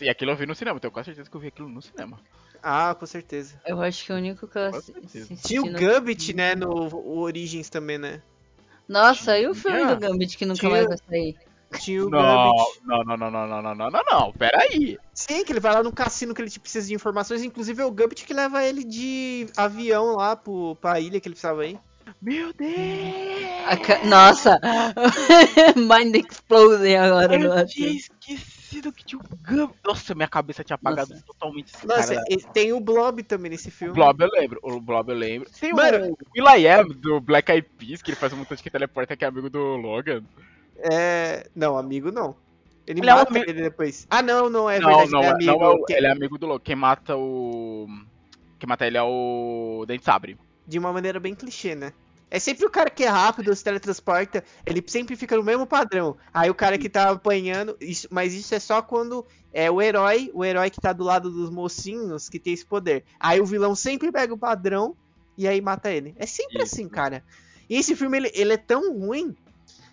E 0.00 0.08
aquilo 0.08 0.30
eu 0.30 0.36
vi 0.36 0.46
no 0.46 0.54
cinema, 0.54 0.78
tenho 0.80 0.92
quase 0.92 1.06
certeza 1.06 1.28
que 1.30 1.36
eu 1.36 1.40
vi 1.40 1.48
aquilo 1.48 1.68
no 1.68 1.82
cinema. 1.82 2.18
Ah, 2.62 2.94
com 2.98 3.04
certeza. 3.06 3.60
Eu 3.66 3.80
acho 3.82 4.04
que 4.04 4.12
o 4.12 4.16
único 4.16 4.46
que 4.48 4.56
eu 4.56 4.62
assisti 4.66 5.36
Tinha 5.42 5.62
o 5.62 5.66
no- 5.70 5.78
Gambit, 5.78 6.32
né, 6.34 6.54
no 6.54 6.70
o 6.94 7.18
Origins 7.20 7.68
também, 7.68 7.98
né? 7.98 8.22
Nossa, 8.88 9.38
e 9.38 9.46
o 9.46 9.54
filme 9.54 9.84
do 9.86 9.96
Gambit 9.96 10.36
que 10.38 10.46
nunca 10.46 10.60
Tinha. 10.60 10.70
mais 10.70 10.86
vai 10.86 10.96
sair? 11.08 11.36
Tinha 11.80 12.04
o 12.06 12.10
Não, 12.10 12.20
Gambit. 12.20 12.80
não, 12.84 13.04
não, 13.04 13.16
não, 13.16 13.30
não, 13.30 13.48
não, 13.48 13.62
não, 13.62 13.74
não, 13.74 13.90
não, 13.90 14.02
não, 14.10 14.32
peraí. 14.32 14.96
Sim, 15.12 15.44
que 15.44 15.52
ele 15.52 15.60
vai 15.60 15.74
lá 15.74 15.82
no 15.82 15.92
cassino 15.92 16.32
que 16.32 16.40
ele 16.40 16.50
precisa 16.58 16.86
de 16.86 16.94
informações, 16.94 17.42
inclusive 17.42 17.82
é 17.82 17.84
o 17.84 17.90
Gambit 17.90 18.24
que 18.24 18.32
leva 18.32 18.62
ele 18.64 18.84
de 18.84 19.46
avião 19.56 20.14
lá 20.16 20.36
pro, 20.36 20.76
pra 20.80 21.00
ilha 21.00 21.20
que 21.20 21.26
ele 21.28 21.34
precisava 21.34 21.66
ir. 21.66 21.78
Meu 22.22 22.52
Deus! 22.54 22.70
A 23.66 23.76
ca- 23.76 24.04
Nossa! 24.04 24.60
Mind 25.76 26.14
Exploding 26.16 26.94
agora 26.96 27.36
no 27.38 27.44
Eu 27.44 27.48
Matheus. 27.50 27.72
tinha 27.72 27.88
esquecido 27.90 28.53
esquecido 28.74 28.92
que 28.92 29.04
tinha 29.04 29.20
o 29.20 29.24
Gum. 29.46 29.70
Nossa, 29.84 30.14
minha 30.14 30.28
cabeça 30.28 30.64
tinha 30.64 30.74
apagado 30.74 31.10
Nossa. 31.10 31.24
totalmente 31.24 31.72
esse 31.74 31.86
Nossa, 31.86 32.14
cara. 32.14 32.52
tem 32.52 32.72
o 32.72 32.80
Blob 32.80 33.22
também 33.22 33.50
nesse 33.50 33.68
O 33.68 33.72
filme. 33.72 33.94
Blob 33.94 34.20
eu 34.22 34.30
lembro, 34.30 34.58
o 34.62 34.80
Blob 34.80 35.08
eu 35.10 35.16
lembro. 35.16 35.48
Tem 35.60 35.72
Mano- 35.72 36.12
o 36.12 36.16
Will.i.am 36.36 36.92
do 36.94 37.20
Black 37.20 37.50
Eyed 37.50 37.66
Peas, 37.78 38.02
que 38.02 38.10
ele 38.10 38.16
faz 38.16 38.32
um 38.32 38.36
montão 38.36 38.56
de 38.56 38.62
que 38.62 38.70
teleporta, 38.70 39.16
que 39.16 39.24
é 39.24 39.28
amigo 39.28 39.48
do 39.48 39.58
Logan. 39.76 40.22
É. 40.78 41.48
Não, 41.54 41.78
amigo 41.78 42.10
não. 42.10 42.34
Ele, 42.86 43.00
Ele 43.00 43.08
é 43.10 43.14
um 43.14 43.18
mata 43.18 43.30
amigo- 43.30 43.50
ele 43.50 43.62
depois. 43.62 44.06
Ah, 44.10 44.20
não, 44.22 44.50
não, 44.50 44.68
é 44.68 44.78
não, 44.78 44.88
verdade. 44.88 45.10
não, 45.12 45.20
ele 45.20 45.26
é 45.26 45.30
é- 45.30 45.32
amigo. 45.34 45.52
não 45.52 45.62
é 45.62 45.68
o- 45.70 45.84
que- 45.84 45.92
ele 45.94 46.06
é 46.06 46.10
amigo 46.10 46.36
do 46.38 46.46
Logan. 46.46 46.60
Quem 46.64 46.76
mata 46.76 47.16
o... 47.16 47.86
Quem 48.58 48.68
mata 48.68 48.86
ele 48.86 48.96
é 48.98 49.02
o 49.02 49.84
Dente 49.86 50.04
Sabre. 50.04 50.36
De 50.66 50.78
uma 50.78 50.92
maneira 50.92 51.18
bem 51.20 51.34
clichê, 51.34 51.74
né? 51.74 51.92
É 52.30 52.38
sempre 52.38 52.66
o 52.66 52.70
cara 52.70 52.90
que 52.90 53.04
é 53.04 53.08
rápido, 53.08 53.54
se 53.54 53.62
teletransporta, 53.62 54.42
ele 54.66 54.82
sempre 54.86 55.14
fica 55.14 55.36
no 55.36 55.42
mesmo 55.44 55.66
padrão. 55.66 56.16
Aí 56.32 56.50
o 56.50 56.54
cara 56.54 56.76
que 56.76 56.88
tá 56.88 57.10
apanhando, 57.10 57.76
isso- 57.80 58.08
mas 58.10 58.34
isso 58.34 58.54
é 58.54 58.58
só 58.58 58.82
quando 58.82 59.24
é 59.52 59.70
o 59.70 59.80
herói, 59.80 60.30
o 60.34 60.44
herói 60.44 60.68
que 60.70 60.80
tá 60.80 60.92
do 60.92 61.04
lado 61.04 61.30
dos 61.30 61.50
mocinhos 61.50 62.28
que 62.28 62.40
tem 62.40 62.52
esse 62.52 62.66
poder. 62.66 63.04
Aí 63.20 63.40
o 63.40 63.46
vilão 63.46 63.74
sempre 63.74 64.10
pega 64.10 64.34
o 64.34 64.38
padrão 64.38 64.96
e 65.38 65.46
aí 65.46 65.60
mata 65.60 65.90
ele. 65.92 66.14
É 66.18 66.26
sempre 66.26 66.62
Isso. 66.62 66.74
assim, 66.74 66.88
cara. 66.88 67.22
E 67.70 67.76
esse 67.76 67.94
filme 67.94 68.16
ele, 68.16 68.30
ele 68.34 68.52
é 68.52 68.56
tão 68.58 68.92
ruim 68.98 69.34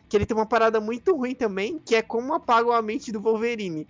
que 0.10 0.18
ele 0.18 0.26
tem 0.26 0.36
uma 0.36 0.46
parada 0.46 0.82
muito 0.82 1.16
ruim 1.16 1.34
também, 1.36 1.80
que 1.80 1.96
é 1.96 2.02
como 2.02 2.34
apagam 2.34 2.72
a 2.74 2.82
mente 2.82 3.12
do 3.12 3.22
Wolverine. 3.22 3.88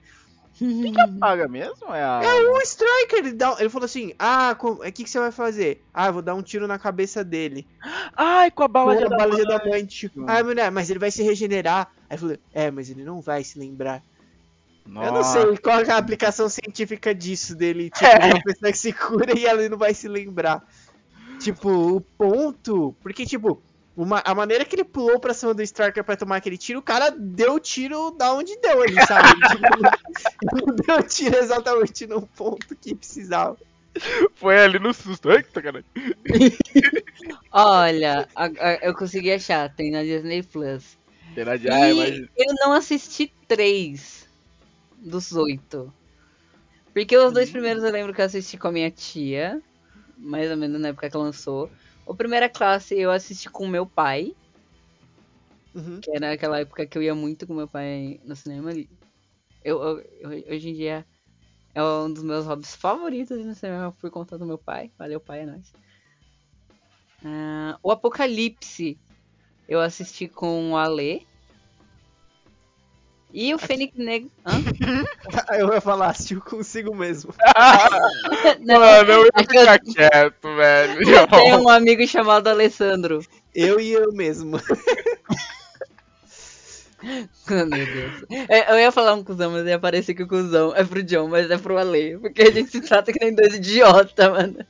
Paga 1.20 1.47
mesmo? 1.47 1.93
É 1.93 2.03
a... 2.03 2.22
O 2.53 2.62
Striker, 2.62 3.20
ele, 3.20 3.34
dá, 3.34 3.55
ele 3.59 3.70
falou 3.70 3.86
assim: 3.86 4.14
Ah, 4.20 4.55
o 4.59 4.78
que, 4.91 5.03
que 5.03 5.09
você 5.09 5.20
vai 5.20 5.32
fazer? 5.32 5.84
Ah, 5.93 6.07
eu 6.07 6.14
vou 6.14 6.22
dar 6.22 6.36
um 6.36 6.41
tiro 6.41 6.68
na 6.68 6.78
cabeça 6.78 7.24
dele. 7.24 7.68
Ai, 8.16 8.51
com 8.51 8.64
a 8.64 8.68
bala 8.68 8.95
de 8.95 9.03
Com 9.03 9.09
de 9.09 9.16
adamante. 9.16 9.51
adamante. 9.53 10.12
Ah, 10.28 10.43
mulher, 10.43 10.72
mas 10.72 10.89
ele 10.89 10.99
vai 10.99 11.12
se 11.12 11.24
regenerar. 11.24 11.91
Aí 12.09 12.18
falou, 12.18 12.38
é, 12.53 12.70
mas 12.70 12.89
ele 12.89 13.03
não 13.03 13.22
vai 13.22 13.43
se 13.43 13.57
lembrar. 13.57 14.03
Eu 14.86 14.91
não 14.93 15.12
Nossa. 15.14 15.41
sei 15.41 15.57
qual 15.57 15.80
é 15.80 15.89
a 15.91 15.97
aplicação 15.97 16.49
científica 16.49 17.14
disso 17.14 17.55
dele. 17.55 17.89
Tipo, 17.89 18.05
É. 18.05 18.26
uma 18.34 18.41
pessoa 18.41 18.72
que 18.72 18.78
se 18.78 18.91
cura 18.93 19.38
e 19.38 19.45
ela 19.45 19.68
não 19.70 19.78
vai 19.78 19.93
se 19.93 20.07
lembrar. 20.07 20.64
Tipo, 21.39 21.70
o 21.97 22.01
ponto. 22.01 22.95
Porque, 23.01 23.26
tipo, 23.26 23.62
uma, 23.96 24.22
a 24.26 24.34
maneira 24.34 24.64
que 24.66 24.76
ele 24.76 24.84
pulou 24.84 25.20
pra 25.20 25.34
cima 25.34 25.54
do 25.54 25.62
Striker 25.62 26.04
pra 26.04 26.16
tomar 26.16 26.38
aquele 26.38 26.58
tiro, 26.58 26.80
o 26.80 26.84
cara 26.84 27.10
deu 27.12 27.56
o 27.56 27.60
tiro 27.60 28.12
da 28.12 28.34
onde 28.34 28.56
deu 28.58 28.82
ali, 28.82 28.96
sabe? 29.06 29.28
tipo, 29.52 30.66
não 30.66 30.76
deu 30.76 30.98
o 30.98 31.04
tiro 31.04 31.36
exatamente 31.38 32.08
no 32.08 32.22
ponto 32.28 32.76
que 32.76 32.96
precisava. 32.96 33.58
Foi 34.36 34.58
ali 34.58 34.80
no 34.80 34.94
susto. 34.94 35.28
Que 35.30 35.52
sacanagem. 35.54 35.86
Olha, 37.52 38.28
a- 38.36 38.46
a- 38.46 38.80
eu 38.82 38.94
consegui 38.94 39.32
achar, 39.32 39.74
tem 39.76 39.92
na 39.92 40.04
Disney 40.04 40.44
Plus. 40.44 40.98
De... 41.36 41.42
E 41.42 41.70
Ai, 41.70 41.94
mas... 41.94 42.18
eu 42.38 42.56
não 42.60 42.74
assisti 42.74 43.34
três 43.48 44.28
dos 44.98 45.32
oito. 45.34 45.94
Porque 46.94 47.18
os 47.18 47.34
dois 47.34 47.50
primeiros 47.50 47.84
eu 47.84 47.92
lembro 47.92 48.14
que 48.14 48.22
eu 48.22 48.26
assisti 48.26 48.58
com 48.58 48.68
a 48.68 48.72
minha 48.72 48.92
tia, 48.92 49.62
mais 50.18 50.50
ou 50.52 50.58
menos 50.58 50.80
na 50.80 50.89
época 50.89 51.10
que 51.10 51.18
lançou. 51.18 51.70
O 52.06 52.16
primeira 52.16 52.49
classe 52.49 52.97
eu 52.99 53.12
assisti 53.12 53.49
com 53.49 53.68
meu 53.68 53.89
pai, 53.89 54.32
Uhum. 55.74 56.02
que 56.02 56.12
era 56.12 56.34
aquela 56.34 56.60
época 56.60 56.86
que 56.88 56.97
eu 56.97 57.04
ia 57.04 57.16
muito 57.16 57.47
com 57.47 57.54
meu 57.54 57.68
pai 57.68 58.20
no 58.24 58.36
cinema. 58.36 58.72
Eu, 58.74 59.82
eu- 59.84 59.99
eu- 60.02 60.56
hoje 60.56 60.70
em 60.70 60.74
dia 60.74 61.08
é 61.76 61.84
um 61.84 62.14
dos 62.14 62.24
meus 62.24 62.45
hobbies 62.45 62.76
favoritos 62.76 63.45
no 63.45 63.56
cinema 63.56 63.91
por 63.93 64.12
conta 64.12 64.38
do 64.38 64.45
meu 64.45 64.58
pai. 64.58 64.91
Valeu, 64.97 65.20
pai, 65.22 65.41
é 65.41 65.45
nóis. 65.45 65.76
Ah, 67.24 67.80
o 67.84 67.91
Apocalipse 67.91 68.99
eu 69.68 69.82
assisti 69.82 70.28
com 70.30 70.72
o 70.74 70.78
Ale. 70.78 71.28
E 73.34 73.53
o 73.53 73.57
Fênix 73.57 73.97
Negro. 73.97 74.29
Eu 75.57 75.73
ia 75.73 75.82
falar, 75.82 76.07
assistiu 76.09 76.41
consigo 76.41 76.93
mesmo. 76.95 77.34
Não, 78.59 78.79
Mano, 78.79 79.11
eu 79.11 79.25
ia 79.25 79.32
que 79.32 79.57
eu- 79.57 79.61
ficar 79.61 79.79
quieto, 80.11 80.55
velho. 80.55 81.09
eu 81.09 81.27
tenho 81.27 81.59
um 81.61 81.69
amigo 81.69 82.05
chamado 82.07 82.47
Alessandro. 82.47 83.25
Eu 83.55 83.79
e 83.79 83.91
eu 83.93 84.11
mesmo. 84.13 84.59
Meu 87.49 87.67
Deus. 87.67 88.25
É, 88.49 88.71
Eu 88.73 88.79
ia 88.79 88.91
falar 88.91 89.13
um 89.15 89.23
cuzão, 89.23 89.51
mas 89.51 89.65
ia 89.65 89.79
parecer 89.79 90.13
que 90.13 90.23
o 90.23 90.27
cuzão 90.27 90.75
é 90.75 90.84
pro 90.84 91.01
John, 91.01 91.27
mas 91.27 91.49
é 91.49 91.57
pro 91.57 91.77
Ale. 91.77 92.17
Porque 92.19 92.41
a 92.43 92.51
gente 92.51 92.69
se 92.69 92.82
trata 92.82 93.11
que 93.11 93.19
nem 93.23 93.34
dois 93.34 93.55
idiota, 93.55 94.29
mano. 94.29 94.65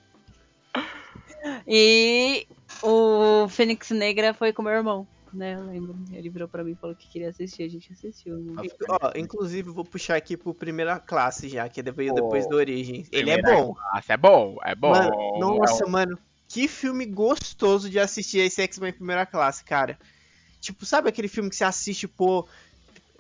E 1.68 2.48
o 2.82 3.48
Fênix 3.50 3.90
Negra 3.92 4.34
foi 4.34 4.54
com 4.54 4.62
meu 4.62 4.72
irmão, 4.74 5.06
né? 5.34 5.56
Eu 5.56 5.66
lembro. 5.66 5.96
Ele 6.12 6.30
virou 6.30 6.48
pra 6.48 6.64
mim 6.64 6.72
e 6.72 6.76
falou 6.76 6.96
que 6.96 7.08
queria 7.08 7.30
assistir, 7.30 7.64
a 7.64 7.70
gente 7.70 7.92
assistiu. 7.92 8.38
né? 8.38 8.62
Ó, 8.90 9.12
inclusive, 9.16 9.70
vou 9.70 9.86
puxar 9.86 10.16
aqui 10.16 10.36
pro 10.38 10.54
primeira 10.54 11.00
classe 11.00 11.48
já, 11.50 11.68
que 11.70 11.82
veio 11.92 12.10
Pô, 12.10 12.16
depois 12.22 12.48
do 12.48 12.56
Origem. 12.56 13.06
Ele 13.12 13.32
é 13.32 13.42
bom. 13.42 13.76
Nossa, 13.94 14.14
é 14.14 14.18
bom, 14.18 14.58
é 14.64 14.76
bom. 14.76 14.90
Mano, 14.92 15.40
nossa, 15.40 15.84
É 15.84 15.88
um- 15.88 15.90
mano, 15.90 16.18
que 16.48 16.68
filme 16.68 17.06
gostoso 17.06 17.90
de 17.90 18.00
assistir 18.00 18.40
esse 18.40 18.62
X-Men 18.62 18.94
primeira 18.94 19.26
classe, 19.26 19.64
cara. 19.64 19.98
Tipo, 20.60 20.86
sabe 20.86 21.10
aquele 21.10 21.28
filme 21.28 21.50
que 21.50 21.56
você 21.56 21.64
assiste 21.64 22.08
por 22.08 22.48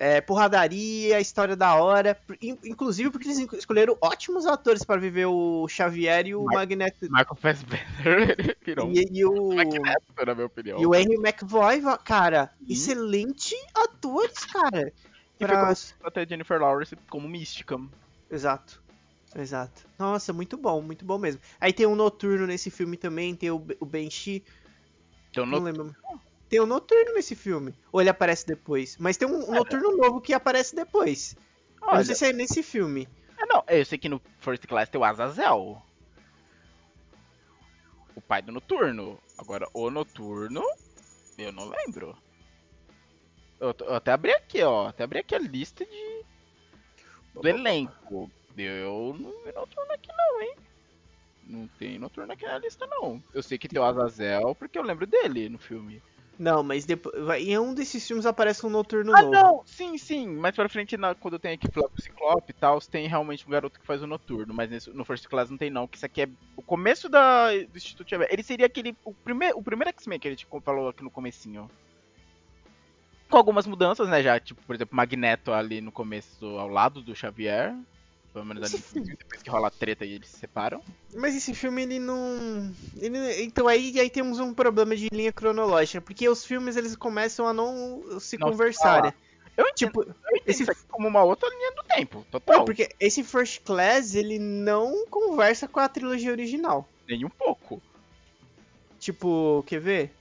é, 0.03 0.19
porradaria, 0.19 1.19
história 1.21 1.55
da 1.55 1.75
hora. 1.75 2.19
In- 2.41 2.57
Inclusive 2.65 3.11
porque 3.11 3.27
eles 3.27 3.37
escolheram 3.53 3.95
ótimos 4.01 4.47
atores 4.47 4.83
para 4.83 4.99
viver 4.99 5.27
o 5.27 5.67
Xavier 5.67 6.25
e 6.25 6.33
o 6.33 6.43
Mar- 6.45 6.55
Magneto. 6.55 7.03
Michael 7.03 7.35
Fassbender 7.35 8.57
um 8.83 8.91
E, 8.91 9.05
e 9.11 9.23
o. 9.23 9.53
Magneto, 9.53 10.01
na 10.25 10.33
minha 10.33 10.47
opinião. 10.47 10.81
E 10.81 10.85
o 10.87 10.95
Henry 10.95 11.13
McVoy, 11.17 11.81
cara, 12.03 12.51
Sim. 12.57 12.73
excelente 12.73 13.55
atores, 13.75 14.43
cara. 14.45 14.91
Pra... 15.37 15.71
até 16.03 16.25
Jennifer 16.25 16.59
Lawrence 16.59 16.95
como 17.07 17.27
mística. 17.27 17.79
Exato. 18.31 18.81
Exato. 19.35 19.83
Nossa, 19.99 20.33
muito 20.33 20.57
bom, 20.57 20.81
muito 20.81 21.05
bom 21.05 21.19
mesmo. 21.19 21.39
Aí 21.59 21.71
tem 21.71 21.85
o 21.85 21.95
Noturno 21.95 22.47
nesse 22.47 22.71
filme 22.71 22.97
também, 22.97 23.35
tem 23.35 23.51
o, 23.51 23.63
o 23.79 23.85
Banshee. 23.85 24.43
Então, 25.29 25.45
Não 25.45 25.59
no... 25.59 25.65
lembro. 25.65 25.95
Tem 26.51 26.59
o 26.59 26.65
Noturno 26.65 27.13
nesse 27.13 27.33
filme. 27.33 27.73
Ou 27.93 28.01
ele 28.01 28.09
aparece 28.09 28.45
depois. 28.45 28.97
Mas 28.97 29.15
tem 29.15 29.25
um 29.25 29.53
Noturno 29.53 29.95
novo 29.95 30.19
que 30.19 30.33
aparece 30.33 30.75
depois. 30.75 31.33
Eu 31.81 31.87
Olha, 31.87 31.97
não 31.99 32.03
sei 32.03 32.13
se 32.13 32.25
é 32.25 32.33
nesse 32.33 32.61
filme. 32.61 33.07
é, 33.39 33.45
não, 33.45 33.63
eu 33.69 33.85
sei 33.85 33.97
que 33.97 34.09
no 34.09 34.21
First 34.39 34.67
Class 34.67 34.89
tem 34.89 34.99
o 34.99 35.03
Azazel. 35.05 35.81
O 38.13 38.19
pai 38.19 38.41
do 38.41 38.51
Noturno. 38.51 39.17
Agora, 39.37 39.65
o 39.73 39.89
Noturno, 39.89 40.61
eu 41.37 41.53
não 41.53 41.69
lembro. 41.69 42.17
Eu, 43.57 43.73
eu 43.79 43.95
até 43.95 44.11
abri 44.11 44.33
aqui, 44.33 44.61
ó. 44.61 44.87
Até 44.87 45.05
abri 45.05 45.19
aqui 45.19 45.33
a 45.33 45.39
lista 45.39 45.85
de 45.85 46.25
do 47.33 47.47
elenco. 47.47 48.29
Eu 48.57 49.15
não 49.17 49.31
vi 49.45 49.53
Noturno 49.53 49.93
aqui 49.93 50.09
não, 50.11 50.41
hein. 50.41 50.55
Não 51.45 51.67
tem 51.79 51.97
Noturno 51.97 52.33
aqui 52.33 52.45
na 52.45 52.57
lista, 52.57 52.85
não. 52.87 53.23
Eu 53.33 53.41
sei 53.41 53.57
que 53.57 53.69
tem 53.69 53.79
o 53.79 53.85
Azazel, 53.85 54.53
porque 54.53 54.77
eu 54.77 54.83
lembro 54.83 55.07
dele 55.07 55.47
no 55.47 55.57
filme. 55.57 56.03
Não, 56.41 56.63
mas 56.63 56.85
depois. 56.85 57.23
vai- 57.23 57.43
Em 57.43 57.59
um 57.59 57.71
desses 57.71 58.07
filmes 58.07 58.25
aparece 58.25 58.65
um 58.65 58.69
Noturno 58.69 59.15
Ah, 59.15 59.21
novo. 59.21 59.31
não, 59.31 59.61
sim, 59.63 59.95
sim. 59.95 60.27
Mais 60.27 60.55
pra 60.55 60.67
frente, 60.67 60.97
na- 60.97 61.13
quando 61.13 61.37
tem 61.37 61.53
aqui 61.53 61.67
o 61.67 62.01
Ciclope 62.01 62.49
e 62.49 62.53
tal, 62.53 62.81
tem 62.81 63.07
realmente 63.07 63.45
um 63.47 63.51
garoto 63.51 63.79
que 63.79 63.85
faz 63.85 64.01
o 64.01 64.07
noturno. 64.07 64.51
Mas 64.51 64.67
nesse- 64.71 64.89
no 64.89 65.05
First 65.05 65.27
Class 65.27 65.51
não 65.51 65.57
tem, 65.59 65.69
não. 65.69 65.87
Que 65.87 65.97
isso 65.97 66.05
aqui 66.07 66.23
é 66.23 66.29
o 66.57 66.63
começo 66.63 67.07
da, 67.07 67.49
do 67.51 67.77
Instituto 67.77 68.09
Xavier. 68.09 68.27
Ele 68.33 68.41
seria 68.41 68.65
aquele. 68.65 68.95
O, 69.05 69.13
primeir, 69.13 69.53
o 69.55 69.61
primeiro 69.61 69.91
X-Men 69.91 70.19
que 70.19 70.27
a 70.27 70.31
gente 70.31 70.47
falou 70.65 70.89
aqui 70.89 71.03
no 71.03 71.11
comecinho. 71.11 71.69
Com 73.29 73.37
algumas 73.37 73.67
mudanças, 73.67 74.09
né? 74.09 74.23
Já, 74.23 74.39
tipo, 74.39 74.63
por 74.65 74.75
exemplo, 74.75 74.95
Magneto 74.95 75.53
ali 75.53 75.79
no 75.79 75.91
começo 75.91 76.43
ao 76.57 76.67
lado 76.67 77.03
do 77.03 77.15
Xavier. 77.15 77.75
Pelo 78.33 78.45
menos 78.45 78.73
ali 78.73 78.81
depois 79.17 79.41
que 79.41 79.49
rola 79.49 79.67
a 79.67 79.71
treta 79.71 80.05
e 80.05 80.13
eles 80.13 80.29
se 80.29 80.37
separam. 80.39 80.81
Mas 81.13 81.35
esse 81.35 81.53
filme 81.53 81.81
ele 81.83 81.99
não. 81.99 82.73
ele- 82.95 83.43
Então 83.43 83.67
aí, 83.67 83.99
aí 83.99 84.09
temos 84.09 84.39
um 84.39 84.53
problema 84.53 84.95
de 84.95 85.09
linha 85.11 85.33
cronológica. 85.33 85.99
Porque 85.99 86.29
os 86.29 86.45
filmes 86.45 86.77
eles 86.77 86.95
começam 86.95 87.45
a 87.45 87.53
não 87.53 88.01
se 88.01 88.11
Não 88.13 88.19
se 88.19 88.37
conversarem. 88.37 89.13
Eu 89.57 89.65
entendo, 89.67 89.75
Tipo, 89.75 90.03
eu 90.03 90.09
entendo 90.37 90.43
esse- 90.47 90.63
isso 90.63 90.71
aqui 90.71 90.81
como 90.89 91.09
uma 91.09 91.23
outra 91.23 91.49
linha 91.49 91.71
do 91.75 91.83
tempo, 91.83 92.25
total. 92.31 92.59
não, 92.59 92.65
porque 92.65 92.89
esse 93.01 93.21
First 93.21 93.61
Class 93.63 94.15
ele 94.15 94.39
não 94.39 95.05
conversa 95.07 95.67
com 95.67 95.81
a 95.81 95.89
trilogia 95.89 96.31
original. 96.31 96.87
Nem 97.07 97.25
um 97.25 97.29
pouco. 97.29 97.81
Tipo, 98.97 99.63
quer 99.67 99.79
ver? 99.81 100.15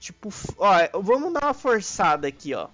Tipo, 0.00 0.30
ó, 0.58 1.00
vamos 1.00 1.32
dar 1.34 1.44
uma 1.44 1.54
forçada 1.54 2.26
aqui, 2.26 2.54
ó. 2.54 2.68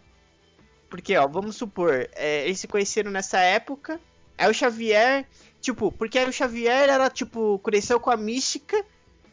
Porque, 0.89 1.17
ó, 1.17 1.27
vamos 1.27 1.57
supor, 1.57 2.09
é, 2.15 2.45
eles 2.47 2.61
se 2.61 2.69
conheceram 2.69 3.11
nessa 3.11 3.39
época. 3.41 4.01
Aí 4.37 4.51
o 4.51 4.55
Xavier, 4.55 5.27
tipo, 5.61 5.91
porque 5.93 6.19
aí 6.19 6.29
o 6.29 6.33
Xavier 6.33 6.89
era, 6.89 7.09
tipo, 7.11 7.59
cresceu 7.61 7.99
com 7.99 8.11
a 8.11 8.17
mística. 8.17 8.85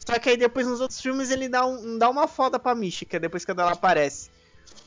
Só 0.05 0.19
que 0.19 0.29
aí 0.29 0.37
depois 0.37 0.67
nos 0.67 0.81
outros 0.81 0.99
filmes 0.99 1.31
ele 1.31 1.47
dá, 1.47 1.65
um, 1.65 1.97
dá 1.97 2.09
uma 2.09 2.27
foda 2.27 2.59
pra 2.59 2.75
mística, 2.75 3.19
depois 3.19 3.45
quando 3.45 3.61
ela 3.61 3.71
aparece. 3.71 4.29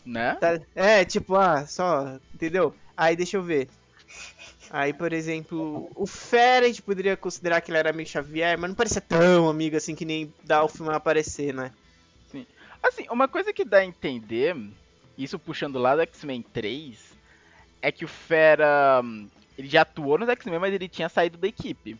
Né? 0.05 0.35
Tá? 0.35 0.61
É, 0.75 1.05
tipo, 1.05 1.37
ah, 1.37 1.67
só, 1.67 2.19
entendeu? 2.35 2.75
Aí 2.97 3.17
deixa 3.17 3.37
eu 3.37 3.43
ver. 3.43 3.69
Aí, 4.71 4.93
por 4.93 5.13
exemplo, 5.13 5.91
o 5.95 6.07
Fera 6.07 6.67
a 6.67 6.69
gente 6.69 6.83
poderia 6.83 7.17
considerar 7.17 7.61
que 7.61 7.71
ele 7.71 7.79
era 7.79 7.91
amigo 7.91 8.09
Xavier, 8.09 8.59
mas 8.59 8.69
não 8.69 8.75
parecia 8.75 9.01
tão 9.01 9.49
amigo 9.49 9.77
assim 9.77 9.95
que 9.95 10.05
nem 10.05 10.33
dá 10.45 10.65
o 10.65 10.69
filme 10.69 10.93
aparecer, 10.93 11.55
né? 11.55 11.71
Assim, 12.83 13.07
uma 13.11 13.27
coisa 13.27 13.53
que 13.53 13.65
dá 13.65 13.79
a 13.79 13.85
entender, 13.85 14.57
isso 15.17 15.39
puxando 15.39 15.79
lá 15.79 15.97
do 15.97 16.03
X-Men 16.03 16.43
3, 16.53 16.99
é 17.83 17.91
que 17.91 18.05
o 18.05 18.09
Fera. 18.09 19.03
Ele 19.57 19.69
já 19.69 19.83
atuou 19.83 20.19
nos 20.19 20.29
X-Men, 20.29 20.59
mas 20.59 20.75
ele 20.75 20.89
tinha 20.89 21.09
saído 21.09 21.39
da 21.39 21.49
equipe. 21.49 21.99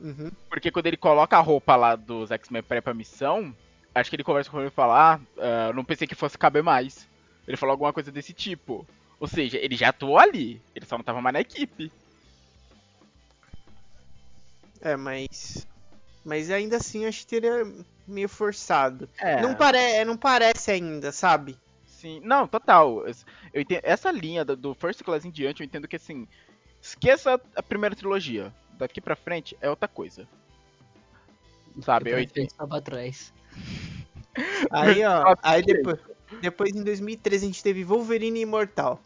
Uhum. 0.00 0.30
Porque 0.48 0.70
quando 0.70 0.86
ele 0.86 0.96
coloca 0.96 1.36
a 1.36 1.40
roupa 1.40 1.76
lá 1.76 1.96
dos 1.96 2.30
X-Men 2.30 2.62
pré 2.62 2.80
pra 2.80 2.94
missão, 2.94 3.54
acho 3.94 4.10
que 4.10 4.16
ele 4.16 4.24
conversa 4.24 4.50
com 4.50 4.58
ele 4.58 4.68
e 4.68 4.70
fala: 4.70 5.14
Ah, 5.36 5.68
eu 5.68 5.74
não 5.74 5.84
pensei 5.84 6.06
que 6.06 6.14
fosse 6.14 6.36
caber 6.36 6.62
mais. 6.62 7.08
Ele 7.46 7.56
falou 7.56 7.72
alguma 7.72 7.92
coisa 7.92 8.10
desse 8.10 8.32
tipo. 8.32 8.86
Ou 9.18 9.28
seja, 9.28 9.58
ele 9.58 9.76
já 9.76 9.88
atuou 9.88 10.18
ali, 10.18 10.60
ele 10.74 10.86
só 10.86 10.96
não 10.96 11.04
tava 11.04 11.20
mais 11.20 11.32
na 11.32 11.40
equipe. 11.40 11.92
É, 14.80 14.96
mas. 14.96 15.66
Mas 16.24 16.50
ainda 16.50 16.76
assim 16.76 17.06
acho 17.06 17.20
que 17.20 17.26
teria 17.26 17.64
meio 18.06 18.28
forçado. 18.28 19.08
É. 19.18 19.40
Não, 19.40 19.54
pare... 19.54 20.04
não 20.04 20.16
parece 20.16 20.70
ainda, 20.70 21.12
sabe? 21.12 21.56
Sim, 21.86 22.20
não, 22.24 22.48
total. 22.48 23.04
Eu 23.52 23.62
entendo, 23.62 23.80
essa 23.84 24.10
linha 24.10 24.44
do, 24.44 24.56
do 24.56 24.74
First 24.74 25.02
Class 25.02 25.24
em 25.24 25.30
diante, 25.30 25.60
eu 25.62 25.64
entendo 25.64 25.86
que 25.86 25.96
assim, 25.96 26.26
esqueça 26.82 27.40
a 27.54 27.62
primeira 27.62 27.96
trilogia. 27.96 28.52
Daqui 28.72 29.00
pra 29.00 29.14
frente 29.14 29.56
é 29.60 29.70
outra 29.70 29.88
coisa. 29.88 30.26
Sabe, 31.80 32.10
eu 32.10 32.20
entendo. 32.20 32.50
Só 32.50 32.66
pra 32.66 32.80
trás. 32.80 33.32
Aí, 34.70 35.04
ó. 35.04 35.34
Aí 35.42 35.62
depois, 35.62 35.98
depois 36.40 36.74
em 36.74 36.82
2013 36.82 37.44
a 37.44 37.48
gente 37.48 37.62
teve 37.62 37.84
Wolverine 37.84 38.40
Imortal. 38.40 39.00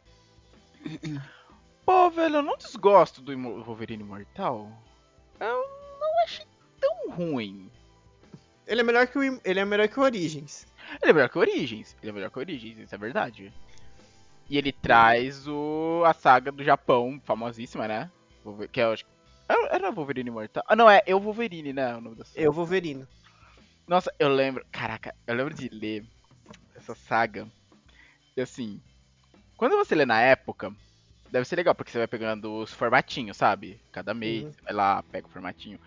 Pô, 1.85 2.11
velho, 2.11 2.37
eu 2.37 2.43
não 2.43 2.57
desgosto 2.57 3.21
do 3.21 3.37
Wolverine 3.63 4.03
Imortal. 4.03 4.71
Eu 5.39 5.65
não 6.01 6.25
achei 6.25 6.47
tão 6.81 7.11
ruim. 7.11 7.71
Ele 8.67 8.81
é 8.81 8.85
melhor 8.85 9.07
que 9.07 9.19
o, 9.19 9.41
ele 9.45 9.61
é 9.61 9.65
melhor 9.65 9.89
que 9.89 9.99
o 9.99 10.03
Origins. 10.03 10.67
Ele 11.03 11.11
é 11.11 11.13
melhor 11.13 11.29
que 11.29 11.39
Origins. 11.39 11.97
Ele 12.03 12.11
é 12.11 12.13
melhor 12.13 12.31
que 12.31 12.39
Origins, 12.39 12.79
isso 12.79 12.95
é 12.95 12.99
verdade. 12.99 13.53
E 14.49 14.57
ele 14.59 14.73
traz 14.73 15.47
o 15.49 16.03
a 16.07 16.13
saga 16.13 16.53
do 16.53 16.63
Japão, 16.65 17.21
famosíssima, 17.25 17.89
né? 17.89 18.13
Que 18.73 18.81
é, 18.81 18.85
eu 18.85 18.93
acho- 18.93 19.05
era 19.49 19.69
era 19.77 19.91
Wolverine 19.93 20.31
Imortal. 20.31 20.63
Ah, 20.69 20.77
não, 20.77 20.89
é 20.91 21.03
Eu 21.07 21.21
Wolverine, 21.21 21.73
né? 21.73 21.97
O 21.97 22.01
nome 22.01 22.17
da 22.17 22.25
saga. 22.25 22.47
Eu, 22.47 22.53
Wolverine. 22.53 23.07
Nossa, 23.89 24.13
eu 24.19 24.29
lembro. 24.29 24.65
Caraca, 24.73 25.15
eu 25.27 25.35
lembro 25.35 25.55
de 25.55 25.69
ler 25.71 26.07
essa 26.77 26.95
saga. 26.95 27.51
E 28.37 28.43
assim, 28.43 28.83
quando 29.57 29.77
você 29.77 29.95
lê 29.95 30.07
na 30.07 30.21
época, 30.23 30.75
deve 31.31 31.47
ser 31.47 31.57
legal, 31.57 31.75
porque 31.75 31.91
você 31.93 31.99
vai 31.99 32.09
pegando 32.09 32.55
os 32.63 32.73
formatinhos, 32.73 33.37
sabe? 33.39 33.83
Cada 33.93 34.15
mês, 34.15 34.45
Uhum. 34.45 34.51
você 34.51 34.63
vai 34.65 34.75
lá, 34.75 35.03
pega 35.05 35.29
o 35.29 35.31
formatinho. 35.31 35.81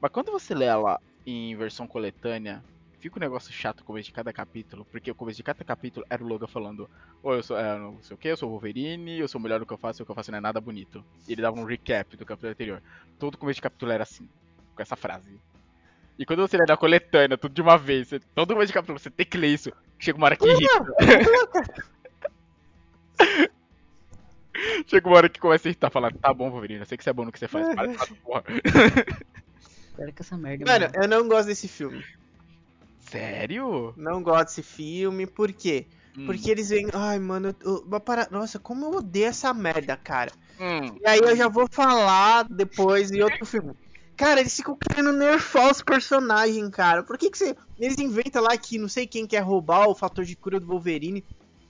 Mas 0.00 0.12
quando 0.12 0.32
você 0.32 0.54
lê 0.54 0.66
ela 0.66 1.00
em 1.26 1.56
versão 1.56 1.88
coletânea, 1.88 2.64
fica 3.00 3.18
um 3.18 3.20
negócio 3.20 3.52
chato 3.52 3.80
o 3.80 3.84
começo 3.84 4.06
de 4.06 4.12
cada 4.12 4.32
capítulo, 4.32 4.84
porque 4.86 5.10
o 5.10 5.14
começo 5.14 5.36
de 5.36 5.42
cada 5.42 5.62
capítulo 5.64 6.04
era 6.08 6.22
o 6.22 6.26
Logan 6.26 6.46
falando: 6.46 6.88
Oi, 7.22 7.38
eu 7.38 7.42
sou, 7.42 7.58
é, 7.58 7.78
não 7.78 8.02
sei 8.02 8.14
o 8.14 8.18
que, 8.18 8.28
eu 8.28 8.36
sou 8.36 8.48
o 8.48 8.52
Wolverine, 8.52 9.18
eu 9.18 9.28
sou 9.28 9.38
o 9.38 9.42
melhor 9.42 9.60
do 9.60 9.66
que 9.66 9.72
eu 9.72 9.78
faço, 9.78 10.02
o 10.02 10.06
que 10.06 10.10
eu 10.10 10.16
faço 10.16 10.30
não 10.30 10.38
é 10.38 10.40
nada 10.40 10.60
bonito. 10.60 11.04
E 11.28 11.32
ele 11.32 11.42
dava 11.42 11.58
um 11.58 11.64
recap 11.64 12.16
do 12.16 12.24
capítulo 12.26 12.52
anterior. 12.52 12.82
Todo 13.18 13.38
começo 13.38 13.56
de 13.56 13.62
capítulo 13.62 13.92
era 13.92 14.02
assim, 14.02 14.28
com 14.74 14.82
essa 14.82 14.96
frase. 14.96 15.38
E 16.18 16.24
quando 16.24 16.40
você 16.40 16.56
lê 16.56 16.64
na 16.66 16.76
coletânea, 16.76 17.36
tudo 17.36 17.52
de 17.54 17.60
uma 17.60 17.76
vez, 17.76 18.08
você- 18.08 18.20
todo 18.34 18.54
começo 18.54 18.68
de 18.68 18.72
capítulo 18.72 18.98
você 18.98 19.10
tem 19.10 19.26
que 19.26 19.36
ler 19.36 19.48
isso, 19.48 19.70
chega 19.98 20.16
uma 20.16 20.26
hora 20.26 20.36
que 20.36 20.46
irrita. 20.46 20.86
Chega 24.86 25.06
uma 25.06 25.16
hora 25.16 25.28
que 25.28 25.38
começa 25.38 25.68
a 25.68 25.70
irritar, 25.70 25.90
falar, 25.90 26.12
tá 26.14 26.32
bom, 26.32 26.50
Wolverine, 26.50 26.80
eu 26.80 26.86
sei 26.86 26.96
que 26.96 27.04
você 27.04 27.10
é 27.10 27.12
bom 27.12 27.24
no 27.26 27.32
que 27.32 27.38
você 27.38 27.48
faz, 27.48 27.74
para 27.74 27.88
de 27.88 27.98
falar 27.98 28.20
porra. 28.22 28.44
Espera 29.90 30.12
que 30.12 30.22
essa 30.22 30.36
merda. 30.38 30.64
Mano, 30.64 30.86
mano. 30.86 31.04
eu 31.04 31.08
não 31.08 31.28
gosto 31.28 31.46
desse 31.48 31.68
filme. 31.68 32.02
Sério? 33.10 33.94
Não 33.96 34.22
gosto 34.22 34.46
desse 34.48 34.62
filme, 34.62 35.26
por 35.26 35.52
quê? 35.52 35.86
Hum, 36.16 36.26
Porque 36.26 36.50
eles 36.50 36.68
vêm. 36.68 36.86
Ai, 36.92 37.18
mano, 37.18 37.54
eu, 37.62 37.84
eu- 37.90 38.00
para- 38.00 38.28
nossa, 38.30 38.58
como 38.58 38.84
eu 38.86 38.90
odeio 38.98 39.26
essa 39.26 39.52
merda, 39.54 39.96
cara. 39.96 40.32
hum, 40.58 40.98
E 41.02 41.08
aí 41.08 41.20
eu 41.20 41.36
já 41.36 41.48
vou 41.48 41.66
falar 41.72 42.46
depois 42.50 43.10
em 43.10 43.22
outro 43.22 43.46
filme. 43.46 43.74
Cara, 44.16 44.40
eles 44.40 44.54
ficam 44.56 44.76
querendo 44.76 45.12
nerfar 45.12 45.70
os 45.70 45.82
personagens, 45.82 46.68
cara. 46.70 47.02
Por 47.02 47.18
que 47.18 47.30
que 47.30 47.38
você... 47.38 47.54
Eles 47.78 47.98
inventam 47.98 48.42
lá 48.42 48.56
que 48.56 48.78
não 48.78 48.88
sei 48.88 49.06
quem 49.06 49.26
quer 49.26 49.40
roubar 49.40 49.88
o 49.88 49.94
fator 49.94 50.24
de 50.24 50.36
cura 50.36 50.58
do 50.58 50.66
Wolverine. 50.66 51.24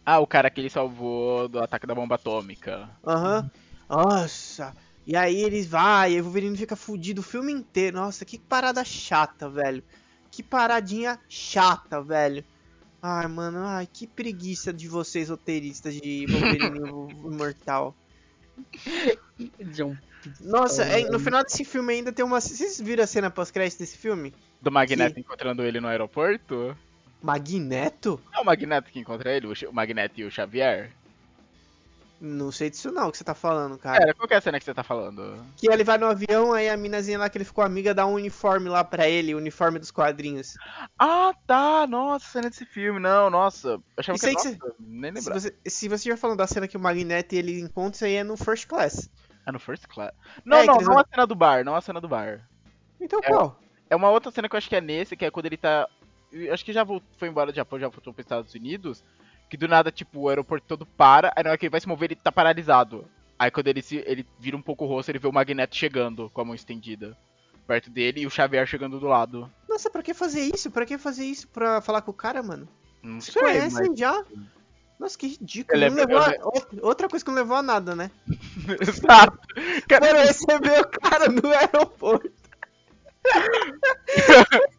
Ah, 0.04 0.20
o 0.20 0.26
cara 0.26 0.50
que 0.50 0.60
ele 0.60 0.70
salvou 0.70 1.48
do 1.48 1.58
ataque 1.60 1.86
da 1.86 1.94
bomba 1.94 2.14
atômica. 2.14 2.88
Aham. 3.06 3.50
Nossa. 3.88 4.74
E 5.06 5.16
aí 5.16 5.36
eles 5.42 5.66
vai, 5.66 6.12
e 6.14 6.20
o 6.20 6.24
Wolverine 6.24 6.56
fica 6.56 6.74
fudido 6.76 7.20
o 7.20 7.24
filme 7.24 7.52
inteiro. 7.52 7.96
Nossa, 7.96 8.24
que 8.24 8.38
parada 8.38 8.84
chata, 8.84 9.48
velho. 9.48 9.82
Que 10.36 10.42
paradinha 10.42 11.18
chata, 11.30 12.02
velho. 12.02 12.44
Ai, 13.00 13.26
mano, 13.26 13.60
ai, 13.64 13.88
que 13.90 14.06
preguiça 14.06 14.70
de 14.70 14.86
vocês, 14.86 15.30
roteiristas 15.30 15.94
de 15.94 16.26
Wolverine 16.26 16.78
Imortal. 17.24 17.96
John. 19.72 19.96
Nossa, 20.42 20.84
é, 20.84 21.08
no 21.08 21.18
final 21.18 21.42
desse 21.42 21.64
filme 21.64 21.94
ainda 21.94 22.12
tem 22.12 22.22
uma. 22.22 22.38
Vocês 22.38 22.78
viram 22.78 23.04
a 23.04 23.06
cena 23.06 23.30
pós-crédito 23.30 23.78
desse 23.78 23.96
filme? 23.96 24.34
Do 24.60 24.70
Magneto 24.70 25.18
encontrando 25.18 25.62
ele 25.62 25.80
no 25.80 25.88
aeroporto? 25.88 26.76
Magneto? 27.22 28.20
É 28.34 28.38
o 28.38 28.44
Magneto 28.44 28.92
que 28.92 28.98
encontra 28.98 29.34
ele, 29.34 29.46
o 29.46 29.72
Magneto 29.72 30.20
e 30.20 30.24
o 30.24 30.30
Xavier? 30.30 30.92
Não 32.18 32.50
sei 32.50 32.70
disso 32.70 32.90
não 32.90 33.10
que 33.10 33.18
você 33.18 33.24
tá 33.24 33.34
falando, 33.34 33.76
cara. 33.76 33.98
Cara, 33.98 34.14
qual 34.14 34.26
que 34.26 34.32
é 34.32 34.38
a 34.38 34.40
cena 34.40 34.58
que 34.58 34.64
você 34.64 34.72
tá 34.72 34.82
falando? 34.82 35.44
Que 35.56 35.70
ele 35.70 35.84
vai 35.84 35.98
no 35.98 36.06
avião, 36.06 36.54
aí 36.54 36.66
a 36.68 36.76
minazinha 36.76 37.18
lá 37.18 37.28
que 37.28 37.36
ele 37.36 37.44
ficou 37.44 37.62
amiga 37.62 37.92
dá 37.94 38.06
um 38.06 38.14
uniforme 38.14 38.70
lá 38.70 38.82
pra 38.82 39.06
ele, 39.06 39.34
o 39.34 39.38
uniforme 39.38 39.78
dos 39.78 39.90
quadrinhos. 39.90 40.54
Ah, 40.98 41.34
tá, 41.46 41.86
nossa, 41.86 42.26
cena 42.26 42.48
desse 42.48 42.64
filme, 42.64 42.98
não, 42.98 43.28
nossa. 43.28 43.68
Eu 43.68 43.82
achava 43.98 44.16
Isso 44.16 44.24
que, 44.24 44.30
aí 44.30 44.36
que 44.36 44.58
nossa, 44.58 44.74
nem 44.80 45.10
Se 45.12 45.18
lembrava. 45.18 45.40
você, 45.40 45.54
se 45.66 45.88
você 45.90 46.08
já 46.08 46.16
falando 46.16 46.38
da 46.38 46.46
cena 46.46 46.66
que 46.66 46.76
o 46.76 46.80
Magneto 46.80 47.34
e 47.34 47.38
ele 47.38 47.60
encontra, 47.60 47.96
isso 47.96 48.04
aí 48.06 48.14
é 48.14 48.24
no 48.24 48.36
First 48.36 48.66
Class. 48.66 49.10
É 49.46 49.52
no 49.52 49.60
First 49.60 49.86
Class? 49.86 50.12
Não, 50.42 50.60
que 50.62 50.66
não, 50.68 50.74
não 50.76 50.84
vão- 50.84 50.98
a 50.98 51.04
cena 51.08 51.26
do 51.26 51.34
bar, 51.34 51.64
não 51.64 51.76
a 51.76 51.80
cena 51.82 52.00
do 52.00 52.08
bar. 52.08 52.48
Então 52.98 53.20
É. 53.22 53.28
qual? 53.28 53.60
É 53.90 53.94
uma 53.94 54.08
outra 54.10 54.32
cena 54.32 54.48
que 54.48 54.56
eu 54.56 54.58
acho 54.58 54.68
que 54.70 54.76
é 54.76 54.80
nesse, 54.80 55.16
que 55.16 55.24
é 55.26 55.30
quando 55.30 55.46
ele 55.46 55.58
tá. 55.58 55.86
Acho 56.50 56.64
que 56.64 56.72
já 56.72 56.84
foi 57.18 57.28
embora 57.28 57.52
do 57.52 57.56
Japão, 57.56 57.78
já 57.78 57.88
voltou 57.88 58.12
para 58.12 58.22
Estados 58.22 58.54
Unidos. 58.54 59.04
Que 59.48 59.56
do 59.56 59.68
nada, 59.68 59.92
tipo, 59.92 60.20
o 60.20 60.28
aeroporto 60.28 60.66
todo 60.66 60.84
para, 60.84 61.32
aí 61.36 61.42
na 61.44 61.50
hora 61.50 61.58
que 61.58 61.66
ele 61.66 61.70
vai 61.70 61.80
se 61.80 61.86
mover, 61.88 62.10
ele 62.10 62.20
tá 62.22 62.32
paralisado. 62.32 63.06
Aí 63.38 63.50
quando 63.50 63.68
ele 63.68 63.82
se. 63.82 64.02
ele 64.06 64.26
vira 64.40 64.56
um 64.56 64.62
pouco 64.62 64.84
o 64.84 64.88
rosto, 64.88 65.10
ele 65.10 65.18
vê 65.18 65.28
o 65.28 65.32
Magneto 65.32 65.76
chegando 65.76 66.30
com 66.30 66.40
a 66.40 66.44
mão 66.44 66.54
estendida. 66.54 67.16
Perto 67.66 67.90
dele 67.90 68.20
e 68.20 68.26
o 68.26 68.30
Xavier 68.30 68.66
chegando 68.66 68.98
do 69.00 69.06
lado. 69.06 69.50
Nossa, 69.68 69.90
pra 69.90 70.02
que 70.02 70.14
fazer 70.14 70.40
isso? 70.42 70.70
Pra 70.70 70.86
que 70.86 70.96
fazer 70.98 71.24
isso 71.24 71.48
pra 71.48 71.80
falar 71.80 72.00
com 72.02 72.10
o 72.12 72.14
cara, 72.14 72.42
mano? 72.42 72.68
Não 73.02 73.20
Se 73.20 73.32
sei, 73.32 73.42
conhecem 73.42 73.88
mas. 73.90 73.98
já? 73.98 74.24
Nossa, 74.98 75.18
que 75.18 75.26
ridículo. 75.26 75.78
Lembro- 75.78 76.00
levou 76.06 76.18
a- 76.18 76.34
outra- 76.86 77.08
coisa 77.08 77.24
que 77.24 77.30
não 77.30 77.36
levou 77.36 77.56
a 77.56 77.62
nada, 77.62 77.94
né? 77.94 78.10
Exato! 78.80 79.38
Cara, 79.88 80.22
receber 80.24 80.80
o 80.80 80.88
cara 80.88 81.28
no 81.28 81.48
aeroporto. 81.52 82.32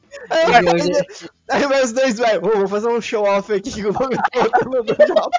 aí, 1.50 1.68
mais 1.68 1.92
dois 1.94 2.18
vai, 2.18 2.38
"Ô, 2.38 2.42
vou 2.58 2.68
fazer 2.68 2.88
um 2.88 3.02
show 3.02 3.24
off 3.24 3.52
aqui 3.54 3.72
que 3.72 3.82
voltando 3.84 4.10
do 4.84 5.08
Japão. 5.08 5.30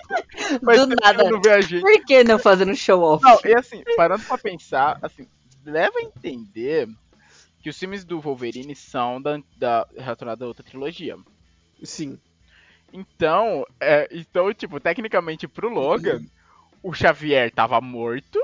mas 0.62 0.80
Do 0.80 0.86
você 0.86 0.94
nada. 1.02 1.30
não. 1.30 1.40
Por 1.40 2.04
que 2.06 2.24
não 2.24 2.38
fazendo 2.38 2.74
show 2.74 3.00
off? 3.00 3.24
Não, 3.24 3.38
e 3.44 3.54
assim, 3.54 3.82
parando 3.96 4.24
pra 4.24 4.38
pensar, 4.38 4.98
assim, 5.02 5.26
leva 5.64 5.98
a 5.98 6.02
entender 6.02 6.88
que 7.62 7.68
os 7.70 7.78
filmes 7.78 8.04
do 8.04 8.20
Wolverine 8.20 8.74
são 8.74 9.20
da, 9.20 9.38
da 9.56 9.86
relacionados 9.96 10.42
a 10.42 10.46
outra 10.46 10.64
trilogia. 10.64 11.16
Sim. 11.82 12.18
Então, 12.92 13.66
é, 13.80 14.08
então, 14.10 14.52
tipo, 14.54 14.80
tecnicamente 14.80 15.46
pro 15.46 15.68
Logan, 15.68 16.22
o 16.82 16.92
Xavier 16.94 17.50
tava 17.50 17.80
morto 17.80 18.40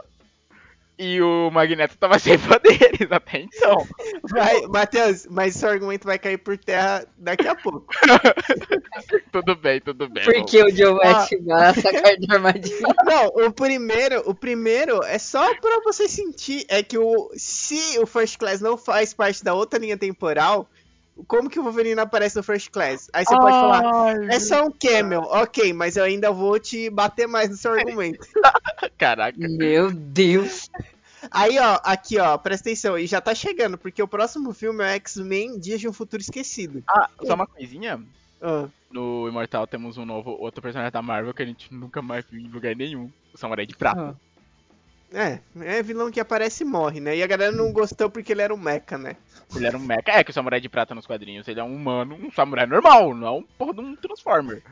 e 0.99 1.21
o 1.21 1.51
Magneto 1.51 1.97
tava 1.99 2.19
sem 2.21 2.39
poderes 2.39 3.11
até 3.11 3.41
então. 3.41 3.87
Vai, 4.31 4.63
Matheus, 4.69 5.27
mas 5.31 5.55
seu 5.57 5.69
argumento 5.69 6.05
vai 6.07 6.19
cair 6.19 6.39
por 6.39 6.57
terra 6.57 7.07
daqui 7.19 7.47
a 7.47 7.55
pouco. 7.55 7.87
tudo 9.33 9.57
bem, 9.57 9.81
tudo 9.81 10.09
bem. 10.09 10.25
Porque 10.25 10.63
o 10.63 10.71
John 10.73 10.97
vai 10.97 11.09
Ah. 11.13 11.75
sacar 11.75 12.17
de 12.17 12.33
armadilha. 12.33 12.87
Não, 13.05 13.27
o 13.47 13.53
primeiro, 13.53 14.23
o 14.29 14.35
primeiro 14.35 15.03
é 15.05 15.19
só 15.19 15.55
pra 15.57 15.81
você 15.85 16.09
sentir 16.09 16.65
é 16.69 16.83
que 16.83 16.99
o 16.99 17.31
se 17.37 17.99
o 17.99 18.07
First 18.07 18.39
Class 18.39 18.61
não 18.61 18.77
faz 18.77 19.13
parte 19.13 19.43
da 19.43 19.55
outra 19.55 19.79
linha 19.79 19.97
temporal, 19.97 20.69
como 21.27 21.49
que 21.49 21.59
o 21.59 21.63
Wolverine 21.63 22.01
aparece 22.01 22.37
no 22.37 22.43
First 22.43 22.71
Class? 22.71 23.09
Aí 23.13 23.25
você 23.25 23.35
pode 23.37 23.53
falar, 23.53 24.25
é 24.25 24.41
só 24.41 24.67
um 24.67 24.71
camel, 24.71 25.23
ok, 25.23 25.73
mas 25.73 25.97
eu 25.97 26.05
ainda 26.05 26.31
vou 26.31 26.59
te 26.59 26.91
bater 26.91 27.27
mais 27.27 27.51
no 27.51 27.57
seu 27.57 27.73
argumento. 27.79 28.27
Caraca. 28.99 29.37
Meu 29.39 29.91
Deus. 29.93 30.71
Aí, 31.31 31.59
ó, 31.59 31.81
aqui, 31.85 32.19
ó, 32.19 32.37
presta 32.37 32.69
atenção, 32.69 32.99
e 32.99 33.07
já 33.07 33.21
tá 33.21 33.35
chegando, 33.35 33.79
porque 33.79 34.03
o 34.03 34.09
próximo 34.09 34.53
filme 34.53 34.85
é 34.85 34.95
X-Men 34.97 35.59
Dias 35.59 35.81
de 35.81 35.89
um 35.89 35.93
Futuro 35.93 36.21
Esquecido. 36.21 36.83
Ah, 36.89 37.09
só 37.23 37.35
uma 37.35 37.47
coisinha. 37.47 38.03
Ah, 38.43 38.67
No 38.91 39.27
Imortal 39.29 39.67
temos 39.67 39.97
um 39.97 40.05
novo, 40.05 40.31
outro 40.33 40.61
personagem 40.61 40.93
da 40.93 41.01
Marvel 41.01 41.33
que 41.33 41.43
a 41.43 41.47
gente 41.47 41.73
nunca 41.73 42.03
mais 42.03 42.25
viu 42.31 42.41
em 42.41 42.49
lugar 42.49 42.77
nenhum. 42.77 43.11
O 43.33 43.39
Samurai 43.39 43.65
de 43.65 43.75
Prata. 43.75 44.17
É, 45.13 45.41
é 45.61 45.83
vilão 45.83 46.11
que 46.11 46.21
aparece 46.21 46.65
e 46.65 46.67
morre, 46.67 47.01
né? 47.01 47.17
E 47.17 47.23
a 47.23 47.27
galera 47.27 47.53
não 47.53 47.73
gostou 47.73 48.11
porque 48.11 48.33
ele 48.33 48.43
era 48.43 48.55
um 48.55 48.59
mecha, 48.59 48.99
né? 48.99 49.17
Ele 49.55 49.67
era 49.67 49.77
um 49.77 49.81
mecha. 49.81 50.03
É 50.07 50.25
que 50.25 50.31
o 50.31 50.35
Samurai 50.35 50.61
de 50.61 50.69
Prata 50.69 50.95
nos 50.95 51.07
quadrinhos, 51.07 51.47
ele 51.47 51.61
é 51.61 51.65
um 51.65 51.75
humano, 51.75 52.17
um 52.17 52.31
samurai 52.31 52.67
normal, 52.67 53.15
não 53.15 53.27
é 53.27 53.31
um 53.31 53.43
porra 53.43 53.75
de 53.75 53.81
um 53.81 53.97
Transformer. 53.97 54.63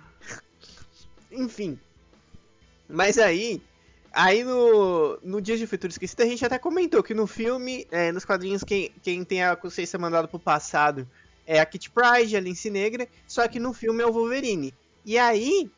Enfim. 1.30 1.78
Mas 2.88 3.18
aí, 3.18 3.62
Aí 4.12 4.44
no, 4.44 5.18
no 5.22 5.40
Dias 5.40 5.58
de 5.58 5.66
Futuro 5.66 5.90
Esquecido 5.90 6.22
a 6.22 6.26
gente 6.26 6.44
até 6.44 6.58
comentou 6.58 7.02
que 7.02 7.14
no 7.14 7.26
filme, 7.26 7.86
é, 7.90 8.12
nos 8.12 8.26
quadrinhos, 8.26 8.62
quem, 8.62 8.92
quem 9.02 9.24
tem 9.24 9.42
a 9.42 9.56
consciência 9.56 9.98
mandada 9.98 10.28
pro 10.28 10.38
passado 10.38 11.08
é 11.46 11.58
a 11.58 11.66
Kitty 11.66 11.90
Pryde, 11.90 12.36
a 12.36 12.40
Lince 12.40 12.68
Negra, 12.70 13.08
só 13.26 13.48
que 13.48 13.58
no 13.58 13.72
filme 13.72 14.02
é 14.02 14.06
o 14.06 14.12
Wolverine. 14.12 14.74
E 15.04 15.18
aí, 15.18 15.70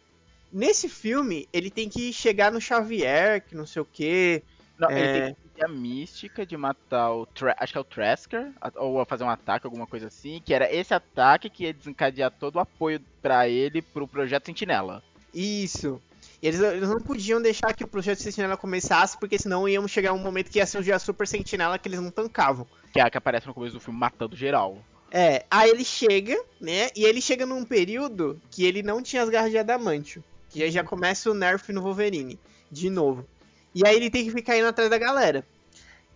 nesse 0.55 0.89
filme, 0.89 1.49
ele 1.53 1.71
tem 1.71 1.89
que 1.89 2.13
chegar 2.13 2.51
no 2.53 2.61
Xavier, 2.61 3.43
que 3.43 3.55
não 3.57 3.67
sei 3.67 3.83
o 3.83 3.85
que. 3.85 4.43
Não, 4.79 4.89
É. 4.91 5.01
ele 5.01 5.25
tem 5.27 5.35
que 5.35 5.49
ter 5.61 5.65
a 5.67 5.69
mística 5.69 6.47
de 6.47 6.57
matar 6.57 7.13
o. 7.13 7.27
Tra- 7.27 7.55
acho 7.59 7.73
que 7.73 7.79
é 7.79 7.81
o 7.81 7.85
Trasker, 7.85 8.51
ou 8.77 9.05
fazer 9.05 9.25
um 9.25 9.31
ataque, 9.31 9.67
alguma 9.67 9.87
coisa 9.87 10.07
assim. 10.07 10.41
Que 10.45 10.55
era 10.55 10.73
esse 10.75 10.93
ataque 10.95 11.51
que 11.51 11.65
ia 11.65 11.73
desencadear 11.75 12.31
todo 12.31 12.57
o 12.57 12.61
apoio 12.61 13.01
pra 13.21 13.49
ele 13.49 13.83
pro 13.83 14.09
projeto 14.09 14.47
Sentinela. 14.47 15.03
Isso. 15.33 16.01
E 16.43 16.49
eles, 16.49 16.61
eles 16.61 16.89
não 16.89 17.01
podiam 17.01 17.41
deixar 17.41 17.73
que 17.75 17.85
o 17.85 17.89
projeto 17.89 18.19
Sentinela 18.21 18.57
começasse, 18.57 19.19
porque 19.19 19.39
senão 19.39 19.69
íamos 19.69 19.91
chegar 19.91 20.13
um 20.13 20.19
momento 20.19 20.51
que 20.51 20.59
ia 20.59 20.67
surgir 20.67 20.93
a 20.93 20.99
Super 20.99 21.27
Sentinela 21.27 21.79
que 21.79 21.89
eles 21.89 22.01
não 22.01 22.11
tancavam. 22.11 22.67
Que 22.93 23.01
é 23.01 23.03
a 23.03 23.11
que 23.11 23.17
aparece 23.19 23.47
no 23.47 23.55
começo 23.55 23.75
do 23.75 23.81
filme 23.81 23.99
matando 23.99 24.37
geral. 24.37 24.79
É, 25.11 25.45
aí 25.51 25.71
ele 25.71 25.85
chega, 25.85 26.37
né? 26.61 26.89
E 26.97 27.05
ele 27.05 27.21
chega 27.21 27.47
num 27.47 27.65
período 27.65 28.41
que 28.51 28.65
ele 28.65 28.83
não 28.83 29.01
tinha 29.01 29.23
as 29.23 29.29
garras 29.29 29.51
de 29.53 29.59
adamantio. 29.59 30.23
Que 30.55 30.63
aí 30.63 30.71
já 30.71 30.85
começa 30.85 31.29
o 31.29 31.35
nerf 31.35 31.73
no 31.73 31.83
Wolverine, 31.83 32.39
de 32.71 32.89
novo. 32.89 33.27
E 33.75 33.85
aí 33.85 33.97
ele 33.97 34.09
tem 34.09 34.25
que 34.25 34.31
ficar 34.31 34.57
indo 34.57 34.69
atrás 34.69 34.89
da 34.89 34.97
galera. 34.97 35.45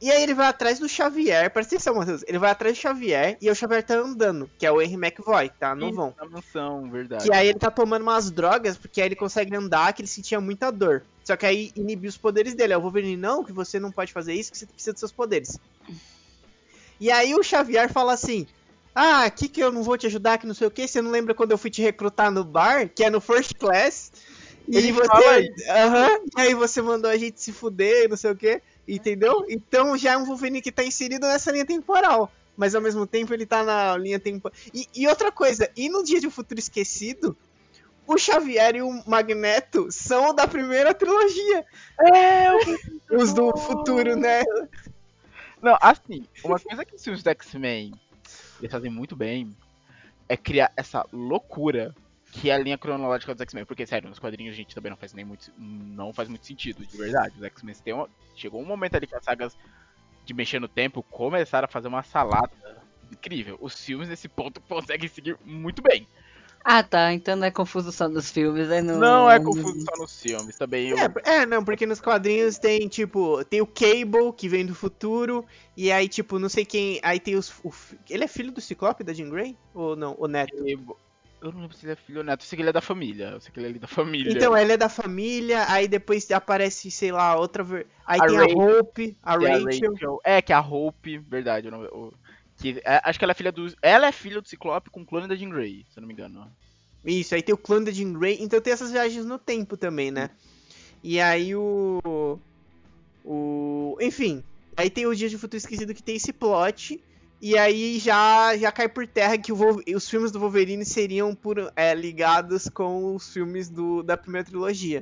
E 0.01 0.13
aí 0.13 0.23
ele 0.23 0.33
vai 0.33 0.47
atrás 0.47 0.79
do 0.79 0.89
Xavier, 0.89 1.51
presta 1.51 1.75
atenção, 1.75 1.97
Matheus. 1.97 2.23
Ele 2.29 2.39
vai 2.39 2.53
atrás 2.53 2.77
do 2.77 2.81
Xavier 2.81 3.37
e 3.43 3.51
o 3.51 3.55
Xavier 3.55 3.83
tá 3.83 3.95
andando, 3.95 4.49
que 4.57 4.65
é 4.65 4.71
o 4.71 4.81
Henry 4.81 4.95
McVoy, 4.95 5.51
tá? 5.59 5.75
No 5.75 5.93
vão. 5.93 6.15
Mansão, 6.31 6.89
verdade. 6.89 7.25
Que 7.25 7.35
aí 7.35 7.49
ele 7.49 7.59
tá 7.59 7.69
tomando 7.69 8.03
umas 8.03 8.31
drogas, 8.31 8.77
porque 8.77 9.01
aí 9.01 9.09
ele 9.09 9.17
consegue 9.17 9.57
andar, 9.57 9.93
que 9.93 10.03
ele 10.03 10.09
sentia 10.09 10.41
muita 10.41 10.71
dor. 10.71 11.03
Só 11.25 11.37
que 11.37 11.45
aí 11.45 11.73
inibiu 11.75 12.09
os 12.09 12.17
poderes 12.17 12.55
dele. 12.55 12.75
Aí 12.75 12.79
o 12.79 12.83
Wolverine, 12.83 13.17
não, 13.17 13.43
que 13.43 13.53
você 13.53 13.81
não 13.81 13.91
pode 13.91 14.13
fazer 14.13 14.35
isso, 14.35 14.53
que 14.53 14.59
você 14.59 14.67
precisa 14.67 14.93
dos 14.93 15.01
seus 15.01 15.11
poderes. 15.11 15.59
E 17.01 17.11
aí 17.11 17.35
o 17.35 17.43
Xavier 17.43 17.93
fala 17.93 18.13
assim: 18.13 18.47
Ah, 18.95 19.25
aqui 19.25 19.49
que 19.49 19.61
eu 19.61 19.73
não 19.73 19.83
vou 19.83 19.99
te 19.99 20.07
ajudar, 20.07 20.39
que 20.39 20.47
não 20.47 20.55
sei 20.55 20.69
o 20.69 20.71
que. 20.71 20.87
Você 20.87 21.03
não 21.03 21.11
lembra 21.11 21.35
quando 21.35 21.51
eu 21.51 21.59
fui 21.59 21.71
te 21.71 21.83
recrutar 21.83 22.31
no 22.31 22.45
bar, 22.45 22.89
que 22.89 23.03
é 23.03 23.11
no 23.11 23.21
First 23.21 23.55
Class? 23.55 24.13
E 24.69 24.93
você. 24.93 25.55
Aham, 25.69 26.21
e 26.37 26.41
aí 26.41 26.55
você 26.55 26.83
mandou 26.83 27.11
a 27.11 27.17
gente 27.17 27.41
se 27.41 27.53
fuder, 27.53 28.09
não 28.09 28.17
sei 28.17 28.31
o 28.31 28.37
que. 28.37 28.61
Entendeu? 28.87 29.45
Então 29.49 29.97
já 29.97 30.13
é 30.13 30.17
um 30.17 30.25
Wolverine 30.25 30.63
que 30.63 30.73
tá 30.73 30.85
inserido 30.85 31.27
nessa 31.27 31.51
linha 31.51 31.67
temporal. 31.67 32.31
Mas 32.57 32.75
ao 32.75 32.83
mesmo 32.83 33.07
tempo 33.07 33.33
ele 33.33 33.47
tá 33.47 33.63
na 33.63 33.97
linha 33.97 34.19
temporal. 34.19 34.57
E, 34.75 34.87
e 34.95 35.07
outra 35.07 35.31
coisa, 35.31 35.71
e 35.77 35.89
no 35.89 36.03
Dia 36.03 36.21
de 36.21 36.27
um 36.27 36.31
Futuro 36.31 36.59
Esquecido, 36.59 37.37
o 38.07 38.19
Xavier 38.19 38.77
e 38.77 38.83
o 38.83 39.03
Magneto 39.07 39.93
são 39.93 40.35
da 40.35 40.47
primeira 40.47 40.93
trilogia. 40.93 41.65
É, 42.13 42.49
Os 43.15 43.33
do 43.33 43.57
futuro, 43.57 44.17
né? 44.17 44.43
Não, 45.63 45.77
assim, 45.81 46.25
uma 46.45 46.59
coisa 46.59 46.85
que 46.85 46.95
os 46.95 47.27
X-Men 47.27 47.93
eles 48.61 48.73
fazem 48.73 48.91
muito 48.91 49.15
bem 49.15 49.55
é 50.29 50.37
criar 50.37 50.73
essa 50.77 51.07
loucura 51.13 51.95
que 52.33 52.51
é 52.51 52.55
a 52.55 52.59
linha 52.59 52.79
cronológica 52.79 53.35
dos 53.35 53.43
X-Men. 53.43 53.65
Porque, 53.65 53.87
sério, 53.87 54.09
nos 54.09 54.19
quadrinhos 54.19 54.55
a 54.55 54.57
gente 54.57 54.75
também 54.75 54.91
não 54.91 54.97
faz 54.97 55.13
nem 55.13 55.25
muito. 55.25 55.53
Não 55.57 56.13
faz 56.13 56.29
muito 56.29 56.47
sentido, 56.47 56.85
de 56.87 56.97
verdade. 56.97 57.35
Os 57.37 57.45
X-Men 57.45 57.75
tem 57.85 57.95
uma, 57.95 58.09
Chegou 58.35 58.63
um 58.63 58.67
momento 58.67 58.95
ali 58.95 59.07
que 59.07 59.15
as 59.15 59.25
sagas 59.25 59.57
de 60.25 60.35
mexer 60.35 60.61
no 60.61 60.69
tempo 60.69 61.03
começaram 61.03 61.65
a 61.65 61.69
fazer 61.69 61.89
uma 61.89 62.03
salada 62.03 62.53
incrível. 63.11 63.59
Os 63.61 63.75
filmes 63.75 64.09
nesse 64.09 64.29
ponto 64.29 64.61
conseguem 64.69 65.09
seguir 65.09 65.37
muito 65.45 65.83
bem. 65.83 66.07
Ah, 66.63 66.83
tá. 66.83 67.13
Então 67.13 67.35
não 67.35 67.47
é 67.47 67.51
confuso 67.51 67.91
só 67.91 68.09
nos 68.09 68.31
filmes, 68.31 68.71
é 68.71 68.83
no... 68.83 68.99
Não 68.99 69.31
é 69.31 69.41
confuso 69.41 69.81
só 69.81 69.97
nos 69.97 70.21
filmes. 70.21 70.57
Também 70.57 70.91
eu. 70.91 70.99
É, 70.99 71.13
é, 71.25 71.47
não, 71.47 71.65
porque 71.65 71.87
nos 71.87 72.01
quadrinhos 72.01 72.59
tem, 72.59 72.87
tipo, 72.89 73.43
tem 73.45 73.61
o 73.61 73.67
Cable, 73.67 74.33
que 74.37 74.49
vem 74.49 74.67
do 74.67 74.75
futuro, 74.75 75.47
e 75.77 75.91
aí, 75.91 76.09
tipo, 76.09 76.39
não 76.39 76.49
sei 76.49 76.65
quem. 76.65 77.01
Aí 77.03 77.19
tem 77.19 77.37
os. 77.37 77.51
o 77.65 77.73
ele 78.11 78.25
é 78.25 78.29
filho 78.29 78.53
do 78.53 78.61
Ciclope 78.61 79.03
da 79.03 79.15
Jean 79.15 79.31
Grey? 79.31 79.57
Ou 79.73 79.97
não? 79.97 80.15
O 80.19 80.27
Neto? 80.29 80.55
Eu 81.41 81.53
não 81.53 81.61
lembro 81.63 81.77
se 81.77 81.85
ele 81.87 81.93
é 81.93 81.97
filho 81.97 82.19
ou 82.19 82.25
neto. 82.25 82.41
Eu 82.43 82.47
sei 82.47 82.57
que 82.57 82.63
ele 82.63 82.71
é 82.71 82.73
da 82.73 82.81
família. 82.81 83.31
Eu 83.31 83.41
sei 83.41 83.53
que 83.53 83.61
ele 83.61 83.77
é 83.77 83.81
da 83.81 83.87
família. 83.87 84.33
Então, 84.33 84.57
ele 84.57 84.73
é 84.73 84.77
da 84.77 84.89
família, 84.89 85.65
aí 85.71 85.87
depois 85.87 86.29
aparece, 86.31 86.91
sei 86.91 87.13
lá, 87.13 87.37
outra. 87.37 87.63
ver- 87.63 87.87
Aí 88.05 88.21
A 88.21 88.27
tem 88.27 88.37
Rachel. 88.37 88.61
a 88.61 88.65
Hope, 88.79 89.17
a 89.23 89.33
é 89.35 89.37
a 89.53 89.59
Rachel. 89.59 90.21
É, 90.25 90.43
que 90.43 90.53
é 90.53 90.57
a 90.57 90.61
Hope, 90.61 91.19
verdade. 91.19 91.69
eu 91.69 91.71
não- 91.71 91.83
eu- 91.85 92.15
que, 92.61 92.81
é, 92.85 93.01
acho 93.05 93.19
que 93.19 93.25
ela 93.25 93.31
é 93.33 93.35
filha 93.35 93.53
do. 93.53 93.73
Ela 93.81 94.09
é 94.09 94.13
filha 94.13 94.41
do 94.41 94.49
Ciclope 94.49 94.91
com 94.91 95.05
clone 95.07 95.29
da 95.29 95.37
Jean 95.37 95.51
Grey, 95.51 95.87
se 95.89 95.99
eu 95.99 96.01
não 96.01 96.09
me 96.09 96.15
engano. 96.15 96.51
Isso, 97.05 97.35
aí 97.35 97.43
tem 97.43 97.55
o 97.55 97.59
clã 97.59 97.81
da 97.81 97.93
Jean 97.93 98.13
Grey. 98.13 98.39
Então 98.41 98.61
tem 98.61 98.73
essas 98.73 98.91
viagens 98.91 99.25
no 99.25 99.39
tempo 99.39 99.77
também, 99.77 100.11
né? 100.11 100.31
E 101.05 101.21
aí 101.21 101.55
o. 101.55 102.01
O. 103.25 103.97
Enfim. 104.01 104.43
Aí 104.77 104.91
tem 104.91 105.07
o 105.07 105.15
Dia 105.15 105.29
de 105.29 105.39
Futuro 105.39 105.59
Esquecido 105.59 105.95
que 105.95 106.03
tem 106.03 106.17
esse 106.17 106.33
plot. 106.33 107.01
E 107.41 107.57
aí 107.57 107.99
já, 107.99 108.57
já 108.57 108.73
cai 108.73 108.89
por 108.89 109.07
terra 109.07 109.39
que 109.39 109.53
os 109.53 110.09
filmes 110.09 110.33
do 110.33 110.41
Wolverine 110.41 110.85
seriam 110.85 111.35
por, 111.35 111.73
é, 111.77 111.95
ligados 111.95 112.69
com 112.69 113.15
os 113.15 113.33
filmes 113.33 113.69
do, 113.69 114.03
da 114.03 114.17
primeira 114.17 114.47
trilogia. 114.47 115.01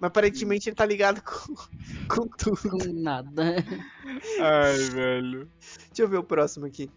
Mas 0.00 0.08
aparentemente 0.08 0.68
ele 0.68 0.76
tá 0.76 0.84
ligado 0.84 1.22
com, 1.22 1.54
com 2.08 2.26
tudo. 2.28 2.70
Com 2.70 2.92
nada. 2.92 3.64
Ai, 4.40 4.76
velho. 4.90 5.48
Deixa 5.88 6.02
eu 6.02 6.08
ver 6.08 6.18
o 6.18 6.24
próximo 6.24 6.66
aqui. 6.66 6.90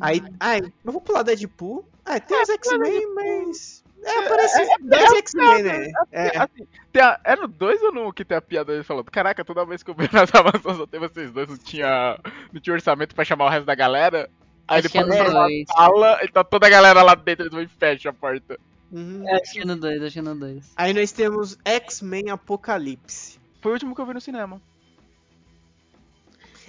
Aí, 0.00 0.22
ai, 0.40 0.60
eu 0.84 0.92
vou 0.92 1.00
pular 1.00 1.22
Deadpool. 1.22 1.88
Ah, 2.04 2.20
tem 2.20 2.42
os 2.42 2.48
X-Men, 2.50 3.14
mas. 3.14 3.84
É, 4.04 4.28
parece 4.28 4.78
10 4.82 5.12
X-Men, 5.14 5.62
né? 5.62 5.92
É. 6.12 6.38
Assim, 6.38 6.66
tem 6.92 7.02
a- 7.02 7.18
é 7.24 7.34
no 7.36 7.48
2 7.48 7.82
ou 7.82 7.92
no 7.92 8.12
que 8.12 8.24
tem 8.24 8.36
a 8.36 8.42
piada 8.42 8.72
dele 8.72 8.84
falando? 8.84 9.10
Caraca, 9.10 9.44
toda 9.44 9.64
vez 9.64 9.82
que 9.82 9.90
eu 9.90 9.94
vejo 9.94 10.10
nas 10.12 10.32
Amazonas 10.34 10.76
só 10.78 10.86
tem 10.86 11.00
vocês 11.00 11.30
dois, 11.32 11.48
não 11.48 11.56
tinha, 11.58 12.18
não 12.52 12.60
tinha 12.60 12.74
orçamento 12.74 13.14
pra 13.14 13.24
chamar 13.24 13.46
o 13.46 13.48
resto 13.48 13.64
da 13.66 13.74
galera. 13.74 14.28
Aí 14.68 14.78
Acho 14.78 14.88
é 14.88 14.90
depois 15.02 15.20
ele 15.20 15.28
uma 15.30 15.42
dois. 15.42 15.64
sala 15.68 16.18
e 16.24 16.28
tá 16.28 16.44
toda 16.44 16.66
a 16.66 16.70
galera 16.70 17.02
lá 17.02 17.14
dentro, 17.14 17.42
eles 17.44 17.52
vão 17.52 17.62
e 17.62 17.68
fecham 17.68 18.10
a 18.10 18.12
porta. 18.12 18.58
Uhum. 18.92 19.24
Acho 19.34 19.52
que 19.52 19.60
é 19.60 19.64
no 19.64 19.76
2, 19.76 20.02
acho 20.02 20.12
que 20.12 20.18
é 20.18 20.22
no 20.22 20.34
2. 20.36 20.72
Aí 20.76 20.92
nós 20.92 21.10
temos 21.12 21.58
X-Men 21.64 22.30
Apocalipse. 22.30 23.38
Foi 23.60 23.72
o 23.72 23.74
último 23.74 23.94
que 23.94 24.00
eu 24.00 24.06
vi 24.06 24.14
no 24.14 24.20
cinema. 24.20 24.60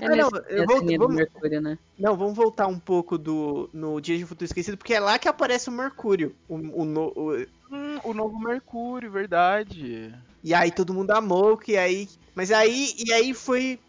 É 0.06 0.08
não, 0.16 0.30
nesse- 0.30 0.46
eu 0.50 0.66
vou- 0.66 0.80
vamos- 0.98 1.16
Mercúrio, 1.16 1.62
né? 1.62 1.78
Não, 1.98 2.16
vamos 2.16 2.36
voltar 2.36 2.68
um 2.68 2.80
pouco 2.80 3.18
do 3.18 3.70
no 3.74 4.00
Dia 4.00 4.18
de 4.18 4.26
Futuro 4.26 4.46
Esquecido, 4.46 4.78
porque 4.78 4.94
é 4.94 5.00
lá 5.00 5.18
que 5.18 5.28
aparece 5.28 5.70
o 5.70 5.72
Mercúrio. 5.72 6.36
O, 6.48 6.56
o 6.56 6.86
no- 6.86 7.14
o- 7.16 7.46
Hum, 7.72 8.00
o 8.04 8.14
novo 8.14 8.40
Mercúrio, 8.40 9.12
verdade. 9.12 10.14
e 10.44 10.54
aí 10.54 10.72
todo 10.72 10.94
mundo 10.94 11.12
amou, 11.12 11.58
que 11.58 11.76
aí. 11.78 12.08
Mas 12.36 12.52
aí. 12.52 12.94
E 12.98 13.12
aí 13.12 13.34
foi. 13.34 13.80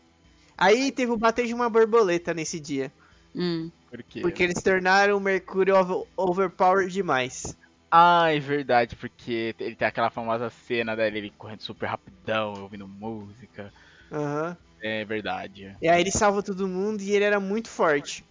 Aí 0.56 0.90
teve 0.90 1.12
o 1.12 1.16
bater 1.16 1.46
de 1.46 1.54
uma 1.54 1.70
borboleta 1.70 2.34
nesse 2.34 2.58
dia. 2.58 2.90
Hum. 3.34 3.70
Por 3.90 4.02
quê? 4.02 4.20
Porque 4.20 4.42
eles 4.42 4.60
tornaram 4.62 5.16
o 5.16 5.20
Mercúrio 5.20 5.76
over, 5.76 6.04
overpowered 6.16 6.92
demais. 6.92 7.56
Ah, 7.90 8.34
é 8.34 8.38
verdade, 8.40 8.96
porque 8.96 9.54
ele 9.58 9.76
tem 9.76 9.86
aquela 9.88 10.10
famosa 10.10 10.50
cena 10.50 10.94
dele 10.96 11.18
ele 11.18 11.32
correndo 11.38 11.62
super 11.62 11.86
rapidão, 11.86 12.54
ouvindo 12.62 12.86
música. 12.88 13.72
Aham. 14.12 14.56
É 14.82 15.04
verdade. 15.04 15.76
E 15.82 15.88
aí 15.88 16.00
ele 16.00 16.10
salva 16.10 16.42
todo 16.42 16.68
mundo 16.68 17.00
e 17.02 17.12
ele 17.12 17.24
era 17.24 17.40
muito 17.40 17.68
forte. 17.68 18.24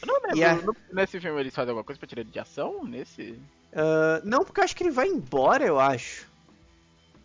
Eu 0.00 0.06
não 0.08 0.14
lembro, 0.28 0.44
a- 0.46 0.54
no- 0.62 0.76
nesse 0.92 1.20
filme 1.20 1.40
eles 1.40 1.54
fazem 1.54 1.70
alguma 1.70 1.84
coisa 1.84 1.98
pra 1.98 2.08
tirar 2.08 2.22
ele 2.22 2.30
de 2.30 2.38
ação? 2.38 2.84
Nesse? 2.84 3.38
Ah, 3.74 4.20
não, 4.24 4.44
porque 4.44 4.60
eu 4.60 4.64
acho 4.64 4.74
que 4.76 4.82
ele 4.82 4.90
vai 4.90 5.08
embora, 5.08 5.64
eu 5.66 5.78
acho. 5.78 6.26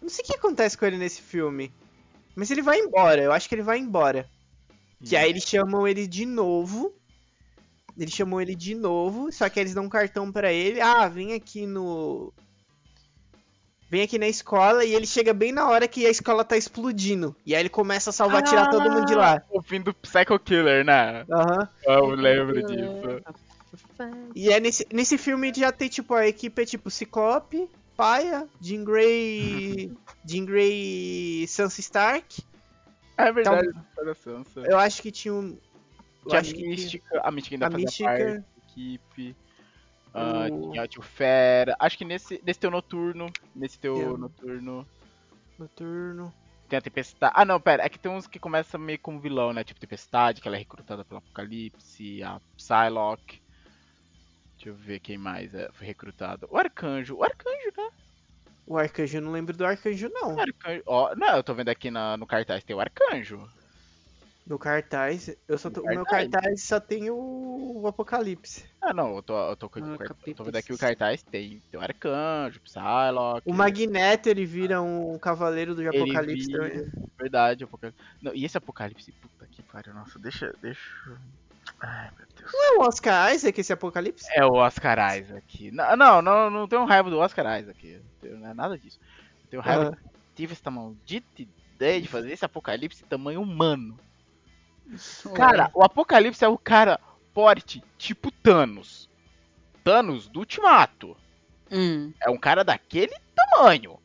Não 0.02 0.10
sei 0.10 0.24
o 0.24 0.28
que 0.28 0.36
acontece 0.36 0.78
com 0.78 0.86
ele 0.86 0.98
nesse 0.98 1.22
filme. 1.22 1.72
Mas 2.36 2.50
ele 2.52 2.62
vai 2.62 2.80
embora, 2.80 3.22
eu 3.22 3.32
acho 3.32 3.48
que 3.48 3.56
ele 3.56 3.62
vai 3.62 3.78
embora. 3.78 4.28
Que 5.04 5.16
aí 5.16 5.30
eles 5.30 5.44
chamam 5.44 5.88
ele 5.88 6.08
de 6.08 6.26
novo. 6.26 6.94
Eles 7.98 8.14
chamam 8.14 8.42
ele 8.42 8.56
de 8.56 8.74
novo, 8.74 9.32
só 9.32 9.48
que 9.50 9.60
eles 9.60 9.74
dão 9.74 9.84
um 9.86 9.90
cartão 9.90 10.32
pra 10.32 10.52
ele. 10.52 10.82
Ah, 10.82 11.08
vem 11.08 11.34
aqui 11.34 11.66
no. 11.68 12.34
Vem 13.94 14.02
aqui 14.02 14.18
na 14.18 14.28
escola 14.28 14.84
e 14.84 14.96
ele 14.96 15.06
chega 15.06 15.36
bem 15.36 15.52
na 15.52 15.70
hora 15.70 15.88
que 15.88 16.04
a 16.08 16.10
escola 16.10 16.44
tá 16.44 16.58
explodindo. 16.58 17.36
E 17.46 17.54
aí 17.54 17.62
ele 17.62 17.70
começa 17.70 18.10
a 18.10 18.14
salvar, 18.14 18.42
tirar 18.42 18.68
todo 18.72 18.90
mundo 18.90 19.06
de 19.06 19.14
lá. 19.14 19.40
O 19.52 19.62
fim 19.62 19.80
do 19.80 19.94
Psycho 19.94 20.40
Killer, 20.40 20.84
né? 20.84 21.24
Aham. 21.32 21.70
Eu 21.86 22.08
lembro 22.16 22.66
disso. 22.66 23.22
E 24.34 24.50
é 24.52 24.60
nesse, 24.60 24.88
nesse 24.92 25.16
filme 25.16 25.54
já 25.56 25.72
tem, 25.72 25.90
tipo, 25.90 26.16
a 26.16 26.28
equipe 26.28 26.60
é 26.60 26.66
tipo 26.66 26.90
Ciclope, 26.90 27.70
Paia, 27.96 28.48
Jean 28.60 28.84
Grey. 28.84 29.92
Jean 30.26 30.46
Grey 30.46 31.46
Sansa 31.48 31.80
Stark. 31.80 32.42
É 33.16 33.32
verdade, 33.32 33.70
a 34.00 34.16
Sansa. 34.16 34.62
Eu 34.62 34.80
acho 34.80 35.04
que 35.04 35.12
tinha 35.12 35.36
um. 35.36 35.56
eu 36.26 36.30
Tinha 36.30 36.40
a 36.40 36.42
acho 36.42 36.56
que- 36.56 36.68
Mística, 36.68 37.22
a 37.24 37.30
Mística 37.30 37.56
ainda 37.58 37.68
a 37.68 37.72
fazia 37.72 37.86
Mística- 37.86 38.10
parte 38.10 38.24
da 38.24 38.44
equipe. 38.72 39.36
O- 40.14 40.72
tinha 40.72 40.88
Tio 40.88 41.02
Fera. 41.02 41.76
Acho 41.80 41.98
que 41.98 42.06
nesse, 42.06 42.42
nesse 42.46 42.60
teu 42.60 42.70
noturno. 42.72 43.32
Nesse 43.56 43.80
teu 43.80 43.98
Eu- 44.00 44.18
noturno. 44.18 44.86
Noturno. 45.58 46.34
Tem 46.70 46.78
a 46.78 46.82
Tempestade. 46.82 47.34
Ah, 47.36 47.46
não, 47.46 47.60
pera. 47.60 47.84
É 47.84 47.90
que 47.90 48.00
tem 48.00 48.12
uns 48.12 48.26
que 48.28 48.40
começam 48.40 48.80
meio 48.80 49.00
como 49.00 49.20
vilão, 49.20 49.54
né? 49.54 49.64
Tipo 49.64 49.80
Tempestade, 49.80 50.42
que 50.42 50.48
ela 50.48 50.56
é 50.58 50.60
recrutada 50.60 51.04
pelo 51.06 51.20
Apocalipse. 51.20 52.24
A 52.24 52.40
Psylocke. 52.58 53.42
Deixa 54.56 54.70
eu 54.70 54.76
ver 54.76 55.00
quem 55.00 55.18
mais 55.18 55.54
é, 55.54 55.70
foi 55.74 55.86
recrutado. 55.86 56.48
O 56.50 56.58
Arcanjo. 56.58 57.16
O 57.18 57.24
Arcanjo, 57.24 57.72
né? 57.78 57.90
O 58.66 58.78
Arcanjo, 58.78 59.18
eu 59.18 59.22
não 59.22 59.32
lembro 59.32 59.56
do 59.58 59.66
Arcanjo, 59.66 60.10
não. 60.14 60.40
Arcanjo. 60.40 60.84
Ó, 60.86 61.14
não, 61.16 61.36
eu 61.36 61.44
tô 61.44 61.54
vendo 61.54 61.70
aqui 61.70 61.92
na- 61.92 62.16
no 62.18 62.26
cartaz, 62.26 62.64
tem 62.64 62.76
o 62.76 62.80
Arcanjo. 62.80 63.46
No 64.46 64.60
cartaz, 64.60 65.34
eu 65.48 65.58
só 65.58 65.70
tô- 65.70 65.82
No 65.82 65.88
o 65.88 65.90
meu 65.96 66.04
cartaz? 66.06 66.30
cartaz 66.32 66.64
só 66.64 66.78
tem 66.80 67.10
o, 67.10 67.80
o 67.82 67.88
Apocalipse. 67.88 68.66
Ah, 68.82 68.94
não, 68.94 69.16
eu 69.16 69.24
tô, 69.24 69.38
eu 69.52 69.56
tô, 69.56 69.70
com- 69.70 69.80
Ah, 69.94 69.98
capítulos. 69.98 70.36
tô 70.38 70.44
vendo 70.44 70.56
aqui 70.58 70.74
o 70.74 70.78
cartaz, 70.78 71.24
tem, 71.24 71.62
tem 71.72 71.80
o 71.80 71.84
Arcanjo, 71.84 72.60
Psylocke. 72.60 73.50
O 73.50 73.54
Magneto, 73.54 74.28
ele 74.28 74.46
vira 74.46 74.82
um 74.82 75.18
cavaleiro 75.18 75.74
do 75.74 75.82
ele 75.82 75.98
Apocalipse 75.98 76.48
vira- 76.48 76.70
também. 76.70 76.92
Verdade, 77.18 77.64
Apocalipse. 77.64 78.02
Não, 78.22 78.36
e 78.36 78.44
esse 78.44 78.58
Apocalipse, 78.58 79.14
puta 79.14 79.48
que 79.50 79.62
pariu, 79.64 79.94
nossa, 79.94 80.20
deixa, 80.20 80.54
deixa... 80.62 80.82
Ai, 81.80 82.12
meu 82.18 82.28
Deus. 82.38 82.52
Não 82.52 82.66
é 82.66 82.78
o 82.80 82.82
Oscar 82.88 83.34
Isaac 83.34 83.62
esse 83.62 83.72
Apocalipse? 83.72 84.26
É 84.36 84.46
o 84.46 84.56
Oscar 84.56 85.18
Isaac. 85.18 85.72
Não, 85.72 85.96
não, 85.96 86.22
não, 86.22 86.50
não 86.50 86.68
tenho 86.68 86.84
raiva 86.84 87.10
do 87.10 87.18
Oscar 87.20 87.62
Isaac. 87.62 88.02
Não 88.22 88.50
é 88.50 88.54
nada 88.54 88.78
disso. 88.78 89.00
Eu 89.46 89.50
tenho 89.50 89.62
raiva 89.62 89.98
Ah. 89.98 90.10
tive 90.36 90.52
essa 90.52 90.70
maldita 90.70 91.42
ideia 91.42 92.02
de 92.02 92.10
fazer 92.10 92.32
esse 92.34 92.44
apocalipse 92.44 93.04
tamanho 93.06 93.42
humano. 93.42 93.98
Cara, 95.36 95.70
o 95.74 95.84
apocalipse 95.84 96.44
é 96.44 96.48
o 96.48 96.58
cara 96.58 97.00
forte, 97.34 97.84
tipo 97.98 98.32
Thanos. 98.32 99.10
Thanos 99.84 100.28
do 100.28 100.40
Ultimato. 100.40 101.18
Hum. 101.72 102.14
É 102.22 102.30
um 102.30 102.38
cara 102.38 102.64
daquele 102.64 103.14
tamanho. 103.36 103.98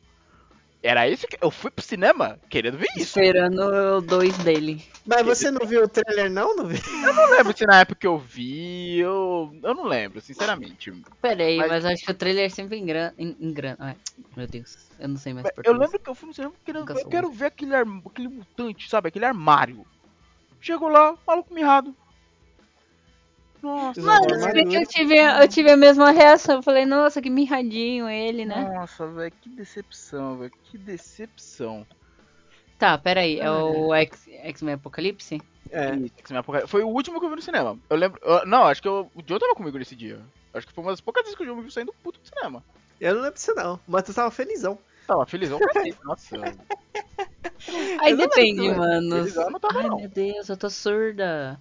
Era 0.81 1.09
isso 1.09 1.27
que. 1.27 1.37
Eu 1.41 1.51
fui 1.51 1.69
pro 1.69 1.83
cinema 1.83 2.39
querendo 2.49 2.77
ver 2.77 2.87
isso. 2.95 3.19
Esperando 3.19 3.59
o 3.97 4.01
dois 4.01 4.37
dele. 4.39 4.81
Mas 5.05 5.25
você 5.25 5.51
não 5.51 5.67
viu 5.67 5.83
o 5.83 5.87
trailer, 5.89 6.31
não? 6.31 6.55
Não 6.55 6.65
viu? 6.67 6.79
Eu 7.05 7.13
não 7.13 7.29
lembro 7.31 7.55
se 7.57 7.65
na 7.65 7.81
época 7.81 8.07
eu 8.07 8.17
vi. 8.17 8.97
Eu, 8.97 9.53
eu 9.61 9.73
não 9.75 9.83
lembro, 9.83 10.21
sinceramente. 10.21 10.89
Pera 11.21 11.43
aí, 11.43 11.57
Mas- 11.57 11.69
mas, 11.69 11.85
acho 11.85 12.05
que 12.05 12.11
o 12.11 12.15
trailer 12.15 12.45
é 12.45 12.49
sempre 12.49 12.77
em 12.77 12.85
grana. 12.85 13.13
Em, 13.17 13.35
em 13.41 13.51
grana. 13.51 13.75
Ai, 13.77 13.97
meu 14.37 14.47
Deus, 14.47 14.77
eu 14.97 15.09
não 15.09 15.17
sei 15.17 15.33
mais 15.33 15.45
Eu 15.65 15.73
lembro 15.73 15.99
que 15.99 16.09
eu 16.09 16.15
fui 16.15 16.29
no 16.29 16.33
cinema 16.33 16.53
querendo 16.63 16.89
eu 16.97 17.09
quero 17.09 17.29
ver 17.29 17.47
aquele, 17.47 17.75
ar- 17.75 17.85
aquele 18.05 18.29
mutante, 18.29 18.89
sabe? 18.89 19.09
Aquele 19.09 19.25
armário. 19.25 19.85
Chegou 20.61 20.89
lá, 20.89 21.15
maluco 21.25 21.53
mirrado. 21.53 21.95
Nossa, 23.61 24.01
Mano, 24.01 24.25
eu 24.73 24.87
tive, 24.87 25.15
eu 25.17 25.47
tive 25.47 25.69
a 25.71 25.75
mesma 25.77 26.11
reação. 26.11 26.57
Eu 26.57 26.63
falei, 26.63 26.85
nossa, 26.85 27.21
que 27.21 27.29
mirradinho 27.29 28.07
ele, 28.07 28.45
né? 28.45 28.71
Nossa, 28.73 29.05
velho, 29.07 29.33
que 29.41 29.49
decepção, 29.49 30.37
velho. 30.37 30.51
Que 30.63 30.77
decepção. 30.77 31.85
Tá, 32.77 32.97
pera 32.97 33.19
aí, 33.19 33.37
é 33.39 33.51
o 33.51 33.93
X- 33.93 34.29
X-Men 34.29 34.75
Apocalipse? 34.75 35.41
É. 35.69 35.89
X-Men 36.19 36.39
Apocalipse. 36.39 36.71
Foi 36.71 36.83
o 36.83 36.87
último 36.87 37.19
que 37.19 37.25
eu 37.25 37.29
vi 37.29 37.35
no 37.35 37.41
cinema. 37.41 37.77
Eu 37.89 37.97
lembro. 37.97 38.17
eu- 38.23 38.45
não, 38.45 38.63
acho 38.63 38.81
que 38.81 38.87
eu, 38.87 39.11
o 39.13 39.21
Joe 39.27 39.37
tava 39.39 39.55
comigo 39.55 39.77
nesse 39.77 39.95
dia. 39.95 40.21
Acho 40.53 40.65
que 40.65 40.71
foi 40.73 40.81
uma 40.83 40.91
das 40.93 41.01
poucas 41.01 41.23
vezes 41.23 41.35
que 41.37 41.43
o 41.43 41.45
Joe 41.45 41.55
me 41.57 41.61
viu 41.63 41.71
saindo 41.71 41.93
puto 42.01 42.17
do 42.21 42.27
cinema. 42.27 42.63
Eu 43.01 43.15
não 43.15 43.21
lembro 43.23 43.35
disso, 43.35 43.53
não. 43.53 43.77
Mas 43.85 44.03
tu 44.03 44.13
tava 44.13 44.31
felizão. 44.31 44.79
Tava 45.05 45.25
felizão 45.25 45.57
pra 45.59 45.73
cacete. 45.73 45.97
Nossa. 46.05 46.37
Aí 48.01 48.15
depende, 48.15 48.69
mano. 48.69 49.25
não 49.25 49.59
tava, 49.59 49.79
Ai, 49.79 49.87
não. 49.89 49.97
meu 49.97 50.09
Deus, 50.09 50.49
eu 50.49 50.57
tô 50.57 50.69
surda. 50.69 51.59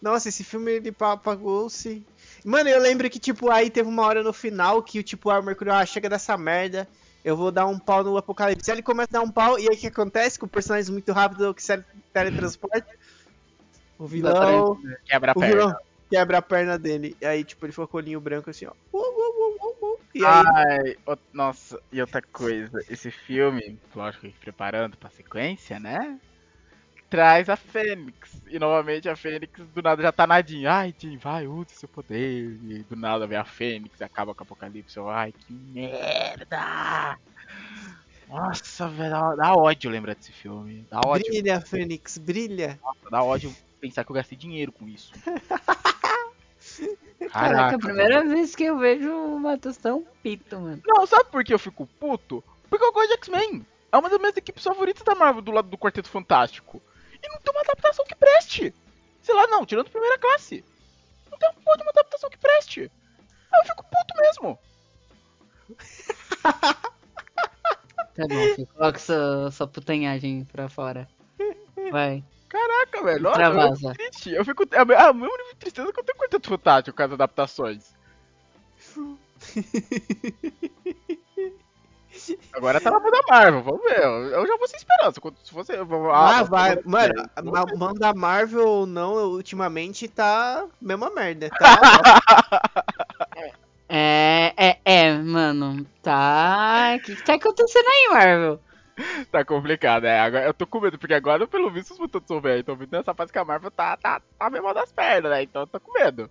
Nossa, 0.00 0.28
esse 0.28 0.44
filme 0.44 0.72
ele 0.72 0.92
pa- 0.92 1.12
apagou-se. 1.12 2.04
Mano, 2.44 2.68
eu 2.68 2.80
lembro 2.80 3.08
que, 3.08 3.18
tipo, 3.18 3.50
aí 3.50 3.70
teve 3.70 3.88
uma 3.88 4.04
hora 4.04 4.22
no 4.22 4.32
final 4.32 4.82
que, 4.82 5.02
tipo, 5.02 5.30
a 5.30 5.40
Mercúrio, 5.40 5.72
ah, 5.72 5.84
chega 5.86 6.08
dessa 6.08 6.36
merda, 6.36 6.86
eu 7.24 7.36
vou 7.36 7.50
dar 7.50 7.66
um 7.66 7.78
pau 7.78 8.04
no 8.04 8.16
Apocalipse. 8.16 8.70
Aí 8.70 8.76
ele 8.76 8.82
começa 8.82 9.08
a 9.10 9.18
dar 9.18 9.22
um 9.22 9.30
pau, 9.30 9.58
e 9.58 9.62
aí 9.68 9.74
o 9.76 9.78
que 9.78 9.86
acontece? 9.86 10.38
Com 10.38 10.46
o 10.46 10.48
personagem 10.48 10.92
muito 10.92 11.12
rápido 11.12 11.54
que 11.54 11.62
se 11.62 11.82
teletransporta, 12.12 12.86
o 13.98 14.06
vilão, 14.06 14.78
Quebra 15.06 15.32
a 15.32 15.34
o 15.36 15.40
perna. 15.40 15.54
vilão 15.56 15.74
quebra 16.08 16.38
a 16.38 16.42
perna 16.42 16.78
dele. 16.78 17.16
E 17.20 17.26
aí, 17.26 17.42
tipo, 17.42 17.66
ele 17.66 17.72
ficou 17.72 17.88
com 17.88 17.96
o 17.96 18.00
olhinho 18.00 18.20
branco 18.20 18.48
assim, 18.48 18.66
ó. 18.66 18.72
E 20.18 20.24
aí, 20.24 20.42
Ai, 20.54 20.96
o- 21.06 21.18
nossa, 21.32 21.78
e 21.92 22.00
outra 22.00 22.22
coisa, 22.22 22.78
esse 22.88 23.10
filme, 23.10 23.78
lógico 23.94 24.26
que 24.26 24.38
preparando 24.38 24.96
pra 24.96 25.10
sequência, 25.10 25.78
né? 25.78 26.18
Traz 27.10 27.48
a 27.48 27.56
Fênix. 27.56 28.40
E 28.48 28.58
novamente 28.58 29.08
a 29.08 29.14
Fênix 29.14 29.52
do 29.74 29.82
nada 29.82 30.02
já 30.02 30.10
tá 30.10 30.26
nadinha. 30.26 30.72
Ai, 30.72 30.94
Jim, 30.98 31.18
vai, 31.18 31.46
use 31.46 31.70
seu 31.74 31.88
poder. 31.88 32.58
E 32.64 32.82
do 32.84 32.96
nada 32.96 33.26
vem 33.26 33.38
a 33.38 33.44
Fênix 33.44 34.00
e 34.00 34.04
acaba 34.04 34.34
com 34.34 34.42
o 34.42 34.44
Apocalipse. 34.44 34.98
Ai, 35.00 35.32
que 35.32 35.52
merda! 35.52 37.16
Nossa, 38.26 38.88
velho, 38.88 39.36
dá, 39.36 39.54
ódio 39.54 39.90
lembrar 39.90 40.14
desse 40.14 40.32
filme. 40.32 40.84
Dá 40.90 41.00
ódio, 41.06 41.26
brilha, 41.30 41.60
Fênix, 41.60 42.18
brilha. 42.18 42.80
dá 43.10 43.22
ódio 43.22 43.54
pensar 43.80 44.04
que 44.04 44.10
eu 44.10 44.14
gastei 44.16 44.36
dinheiro 44.36 44.72
com 44.72 44.88
isso. 44.88 45.12
Caraca, 47.32 47.76
a 47.76 47.78
primeira 47.78 48.24
vez 48.24 48.54
que 48.54 48.64
eu 48.64 48.78
vejo 48.78 49.10
o 49.10 49.40
Matheus 49.40 49.76
tão 49.76 50.06
pito, 50.22 50.60
mano. 50.60 50.82
Não, 50.86 51.06
sabe 51.06 51.30
por 51.30 51.42
que 51.42 51.54
eu 51.54 51.58
fico 51.58 51.86
puto? 51.98 52.44
Porque 52.68 52.84
eu 52.84 52.92
gosto 52.92 53.08
de 53.08 53.14
X-Men. 53.14 53.66
É 53.90 53.96
uma 53.96 54.10
das 54.10 54.18
minhas 54.18 54.36
equipes 54.36 54.62
favoritas 54.62 55.02
da 55.02 55.14
Marvel 55.14 55.42
do 55.42 55.52
lado 55.52 55.68
do 55.68 55.78
Quarteto 55.78 56.08
Fantástico. 56.08 56.82
E 57.22 57.28
não 57.28 57.40
tem 57.40 57.54
uma 57.54 57.62
adaptação 57.62 58.04
que 58.04 58.14
preste. 58.14 58.74
Sei 59.22 59.34
lá, 59.34 59.46
não, 59.46 59.64
tirando 59.64 59.90
primeira 59.90 60.18
classe. 60.18 60.64
Não 61.30 61.38
tem 61.38 61.48
uma 61.48 61.82
uma 61.82 61.90
adaptação 61.90 62.28
que 62.28 62.38
preste. 62.38 62.90
Aí 63.52 63.60
eu 63.60 63.64
fico 63.64 63.84
puto 63.84 64.14
mesmo. 64.20 64.58
Tá 68.16 68.26
bom. 68.26 68.66
Coloca 68.74 68.98
sua, 68.98 69.50
sua 69.50 69.66
putanhagem 69.66 70.44
pra 70.46 70.70
fora. 70.70 71.06
Vai, 71.90 72.24
Caraca, 72.56 73.02
velho. 73.04 73.22
Nossa, 73.22 73.42
eu 73.42 73.76
fico 73.76 73.92
triste. 73.94 74.30
Eu 74.30 74.44
fico. 74.44 74.64
É 74.72 74.82
o 74.82 74.86
mesmo 74.86 75.22
nível 75.36 75.36
de 75.52 75.56
tristeza 75.56 75.92
que 75.92 76.00
eu 76.00 76.04
tenho 76.04 76.16
com 76.18 76.24
o 76.24 76.26
Quarteto 76.28 76.48
Fantástico 76.48 76.96
com 76.96 77.02
as 77.02 77.12
adaptações. 77.12 77.94
Agora 82.54 82.80
tá 82.80 82.90
na 82.90 82.98
mão 82.98 83.10
da 83.10 83.20
Marvel, 83.28 83.62
vamos 83.62 83.82
ver. 83.82 83.98
Eu 84.02 84.10
eu 84.30 84.46
já 84.46 84.56
vou 84.56 84.66
sem 84.66 84.78
esperança. 84.78 85.20
Se 85.44 85.52
vou- 85.84 86.10
Ah, 86.12 86.38
eu 86.40 86.46
vai. 86.46 86.78
Mano, 86.84 87.14
a 87.36 87.42
mão 87.76 87.92
da 87.94 88.14
Marvel 88.14 88.66
ou 88.66 88.86
não, 88.86 89.14
ultimamente 89.32 90.08
tá 90.08 90.64
mesma 90.80 91.10
merda. 91.10 91.50
Tá? 91.50 91.76
É, 93.88 94.52
é, 94.56 94.78
é, 94.84 95.12
mano. 95.12 95.86
Tá. 96.02 96.96
O 96.96 97.02
que, 97.04 97.14
que 97.14 97.22
tá 97.24 97.34
acontecendo 97.34 97.86
aí, 97.86 98.08
Marvel? 98.12 98.60
Tá 99.30 99.44
complicado, 99.44 100.06
é. 100.06 100.18
Agora, 100.18 100.44
eu 100.44 100.54
tô 100.54 100.66
com 100.66 100.80
medo, 100.80 100.98
porque 100.98 101.14
agora, 101.14 101.46
pelo 101.46 101.70
visto, 101.70 101.92
os 101.92 101.98
mutantes 101.98 102.28
são 102.28 102.40
velhos. 102.40 102.60
Então, 102.60 102.76
vindo 102.76 102.92
nessa 102.92 103.14
fase 103.14 103.32
que 103.32 103.38
a 103.38 103.44
Marvel 103.44 103.70
tá, 103.70 103.96
tá, 103.96 104.20
tá 104.38 104.50
mal 104.50 104.74
das 104.74 104.92
pernas, 104.92 105.30
né? 105.30 105.42
Então, 105.42 105.62
eu 105.62 105.66
tô 105.66 105.80
com 105.80 105.92
medo. 105.92 106.30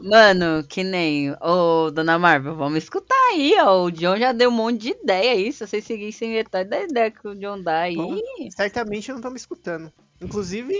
Mano, 0.00 0.64
que 0.66 0.82
nem. 0.82 1.32
Ô, 1.40 1.90
dona 1.90 2.18
Marvel, 2.18 2.56
vamos 2.56 2.78
escutar 2.78 3.14
aí, 3.30 3.54
ó. 3.60 3.84
O 3.84 3.90
John 3.90 4.16
já 4.16 4.32
deu 4.32 4.48
um 4.48 4.52
monte 4.52 4.80
de 4.80 4.90
ideia 4.90 5.32
aí. 5.32 5.52
Se 5.52 5.66
vocês 5.66 5.84
seguissem 5.84 6.30
metade 6.30 6.70
da 6.70 6.82
ideia 6.82 7.10
que 7.10 7.28
o 7.28 7.34
John 7.34 7.60
dá 7.60 7.80
aí. 7.80 7.96
Bom. 7.96 8.16
Certamente 8.50 9.08
não 9.10 9.16
estão 9.16 9.30
me 9.30 9.36
escutando. 9.36 9.92
Inclusive. 10.20 10.74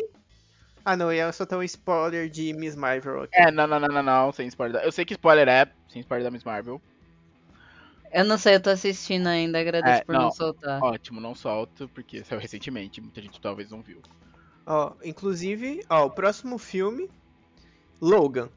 Ah, 0.85 0.97
não, 0.97 1.13
ia 1.13 1.31
só 1.33 1.45
ter 1.45 1.57
um 1.57 1.63
spoiler 1.65 2.31
de 2.31 2.55
Miss 2.55 2.77
Marvel 2.77 3.23
aqui. 3.23 3.33
É, 3.35 3.51
não, 3.51 3.67
não, 3.67 3.81
não, 3.81 3.89
não, 3.89 4.03
não, 4.03 4.33
sem 4.33 4.47
spoiler. 4.47 4.83
Eu 4.83 4.93
sei 4.93 5.05
que 5.05 5.15
spoiler 5.15 5.49
é, 5.49 5.67
sem 5.89 6.01
spoiler 6.01 6.25
da 6.25 6.31
Miss 6.31 6.45
Marvel. 6.45 6.81
Eu 8.13 8.25
não 8.25 8.39
sei, 8.39 8.55
eu 8.57 8.63
tô 8.63 8.71
assistindo 8.71 9.27
ainda. 9.27 9.59
Agradeço 9.61 10.01
É, 10.01 10.05
por 10.05 10.15
não, 10.15 10.23
não. 10.23 10.31
soltar. 10.31 10.83
Ótimo, 10.83 11.21
não 11.21 11.35
solto, 11.35 11.89
porque 11.89 12.25
saiu 12.25 12.41
recentemente, 12.41 13.01
muita 13.01 13.21
gente 13.21 13.41
talvez 13.41 13.71
não 13.71 13.83
viu. 13.83 14.01
Ó, 14.67 14.93
inclusive, 15.05 15.85
ó, 15.89 16.07
o 16.07 16.11
próximo 16.11 16.59
filme. 16.59 17.09
Logan. 18.01 18.49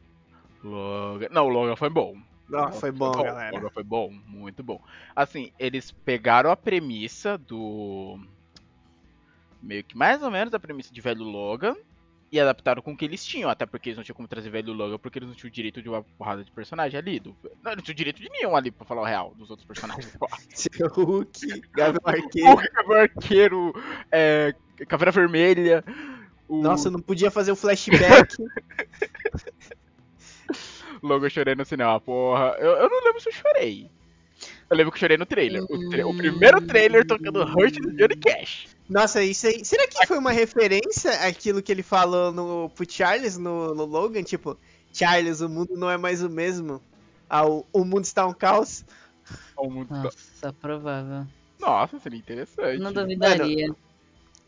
Logan. 0.63 1.27
Não, 1.31 1.45
o 1.45 1.49
Logan 1.49 1.75
foi 1.75 1.89
bom. 1.89 2.17
Ó, 2.51 2.71
foi 2.71 2.91
bom, 2.91 3.11
O 3.11 3.23
galera. 3.23 3.55
Logan 3.55 3.69
foi 3.69 3.83
bom, 3.83 4.11
muito 4.25 4.63
bom. 4.63 4.81
Assim, 5.15 5.51
eles 5.59 5.91
pegaram 5.91 6.49
a 6.51 6.55
premissa 6.57 7.37
do. 7.37 8.19
Meio 9.61 9.83
que 9.83 9.95
mais 9.97 10.23
ou 10.23 10.31
menos 10.31 10.53
a 10.53 10.59
premissa 10.59 10.93
de 10.93 11.01
velho 11.01 11.23
Logan. 11.23 11.75
E 12.31 12.39
adaptaram 12.39 12.81
com 12.81 12.91
o 12.91 12.97
que 12.97 13.05
eles 13.05 13.25
tinham, 13.25 13.49
até 13.49 13.65
porque 13.65 13.89
eles 13.89 13.97
não 13.97 14.03
tinham 14.03 14.15
como 14.15 14.27
trazer 14.27 14.51
velho 14.51 14.71
Logan, 14.71 14.99
porque 14.99 15.17
eles 15.17 15.29
não 15.29 15.35
tinham 15.35 15.49
o 15.49 15.53
direito 15.53 15.81
de 15.81 15.89
uma 15.89 16.03
porrada 16.03 16.43
de 16.43 16.51
personagem 16.51 16.99
ali. 16.99 17.19
Do... 17.19 17.35
Não, 17.63 17.75
não 17.75 17.81
tinham 17.81 17.95
direito 17.95 18.21
de 18.21 18.29
nenhum 18.29 18.55
ali, 18.55 18.69
pra 18.69 18.85
falar 18.85 19.01
o 19.01 19.05
real, 19.05 19.33
dos 19.35 19.49
outros 19.49 19.67
personagens. 19.67 20.15
Seu 20.53 20.87
Hulk, 20.87 21.61
Gavião 21.71 22.01
Arqueiro. 22.05 22.55
Gavião 22.73 23.01
Arqueiro, 23.01 23.73
é, 24.11 24.53
Caveira 24.87 25.11
Vermelha. 25.11 25.83
O 26.47 26.61
Nossa, 26.61 26.91
não 26.91 26.99
podia 26.99 27.31
fazer 27.31 27.51
o 27.51 27.55
flashback. 27.55 28.35
Logan 31.01 31.27
eu 31.27 31.29
chorei 31.29 31.55
no 31.55 31.65
cinema, 31.65 31.99
porra. 31.99 32.55
Eu, 32.59 32.71
eu 32.71 32.89
não 32.89 33.03
lembro 33.05 33.21
se 33.21 33.29
eu 33.29 33.33
chorei. 33.33 33.89
Eu 34.69 34.77
lembro 34.77 34.91
que 34.91 34.97
eu 34.97 34.99
chorei 34.99 35.17
no 35.17 35.25
trailer. 35.25 35.63
O, 35.63 35.89
tra- 35.89 36.07
o 36.07 36.15
primeiro 36.15 36.61
trailer 36.61 37.05
tocando 37.05 37.41
Hurt 37.43 37.75
do 37.79 37.91
Johnny 37.93 38.15
Cash. 38.15 38.67
Nossa, 38.87 39.23
isso 39.23 39.47
aí. 39.47 39.63
Será 39.65 39.87
que 39.87 40.05
foi 40.07 40.17
uma 40.17 40.31
referência 40.31 41.11
àquilo 41.27 41.61
que 41.61 41.71
ele 41.71 41.81
falou 41.83 42.31
no, 42.31 42.69
pro 42.69 42.89
Charles 42.89 43.37
no, 43.37 43.73
no 43.73 43.85
Logan? 43.85 44.23
Tipo, 44.23 44.57
Charles, 44.93 45.41
o 45.41 45.49
mundo 45.49 45.75
não 45.75 45.89
é 45.89 45.97
mais 45.97 46.21
o 46.23 46.29
mesmo. 46.29 46.81
Ah, 47.29 47.47
o, 47.47 47.65
o 47.73 47.83
mundo 47.83 48.03
está 48.05 48.25
um 48.27 48.33
caos. 48.33 48.83
O 49.57 49.69
mundo- 49.69 49.89
Nossa, 49.89 50.53
provável. 50.53 51.25
Nossa, 51.59 51.99
seria 51.99 52.17
interessante. 52.19 52.79
Não 52.79 52.93
duvidaria. 52.93 53.75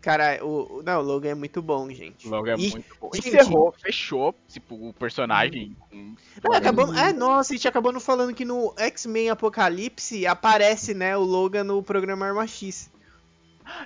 Cara, 0.01 0.43
o, 0.43 0.79
o- 0.79 0.83
não, 0.83 0.99
o 0.99 1.03
Logan 1.03 1.29
é 1.29 1.35
muito 1.35 1.61
bom, 1.61 1.87
gente. 1.91 2.27
Logo 2.27 2.47
é 2.47 2.55
E- 2.55 2.71
muito 2.71 2.95
bom. 2.99 3.11
gente- 3.13 3.27
Encerrou, 3.29 3.71
fechou, 3.71 4.33
tipo, 4.47 4.73
o 4.89 4.93
personagem. 4.93 5.75
com- 5.91 6.15
Ah, 6.51 6.57
acabamos, 6.57 6.97
é, 6.97 7.13
nossa, 7.13 7.53
a 7.53 7.55
gente 7.55 7.67
acabou 7.67 7.91
não 7.91 7.99
falando 7.99 8.33
que 8.33 8.43
no 8.43 8.73
X-Men 8.77 9.29
Apocalipse 9.29 10.25
aparece, 10.25 10.93
né, 10.95 11.15
o 11.15 11.21
Logan 11.21 11.63
no 11.63 11.83
programa 11.83 12.25
Arma 12.25 12.47
X. 12.47 12.89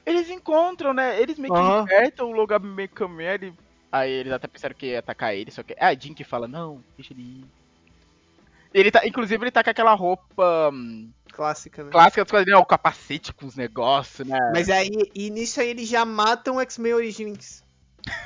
Eles 0.05 0.29
encontram, 0.29 0.93
né? 0.93 1.21
Eles 1.21 1.37
meio 1.37 1.53
que 1.53 1.59
Aham. 1.59 1.81
libertam 1.81 2.29
o 2.29 2.31
Logan 2.31 2.59
meio 2.59 2.89
ele... 3.33 3.53
Aí 3.91 4.11
eles 4.11 4.31
até 4.31 4.47
pensaram 4.47 4.73
que 4.73 4.87
ia 4.87 4.99
atacar 4.99 5.35
ele, 5.35 5.51
só 5.51 5.63
que. 5.63 5.73
É 5.77 5.85
a 5.85 5.93
Jean 5.93 6.13
que 6.13 6.23
fala, 6.23 6.47
não, 6.47 6.81
deixa 6.97 7.13
ele 7.13 7.21
ir. 7.21 7.45
Ele 8.75 8.91
tá, 8.91 9.07
inclusive, 9.07 9.41
ele 9.41 9.51
tá 9.51 9.63
com 9.63 9.69
aquela 9.69 9.93
roupa 9.93 10.69
hum, 10.73 11.09
Clássica, 11.31 11.81
né? 11.81 11.91
clássica 11.91 12.25
dos 12.25 12.31
quadrinhos, 12.31 12.59
ó, 12.59 12.63
o 12.63 12.65
capacete 12.65 13.33
com 13.33 13.45
os 13.45 13.55
negócios, 13.55 14.27
né? 14.27 14.37
Mas 14.53 14.69
aí, 14.69 14.89
e 15.15 15.29
nisso 15.29 15.61
aí 15.61 15.69
eles 15.69 15.87
já 15.87 16.03
matam 16.03 16.57
o 16.57 16.61
X-Men 16.61 16.93
Origins. 16.93 17.63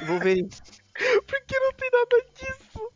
Wolverine. 0.08 0.50
Porque 1.28 1.60
não 1.60 1.74
tem 1.74 1.92
nada 1.92 2.26
disso. 2.34 2.92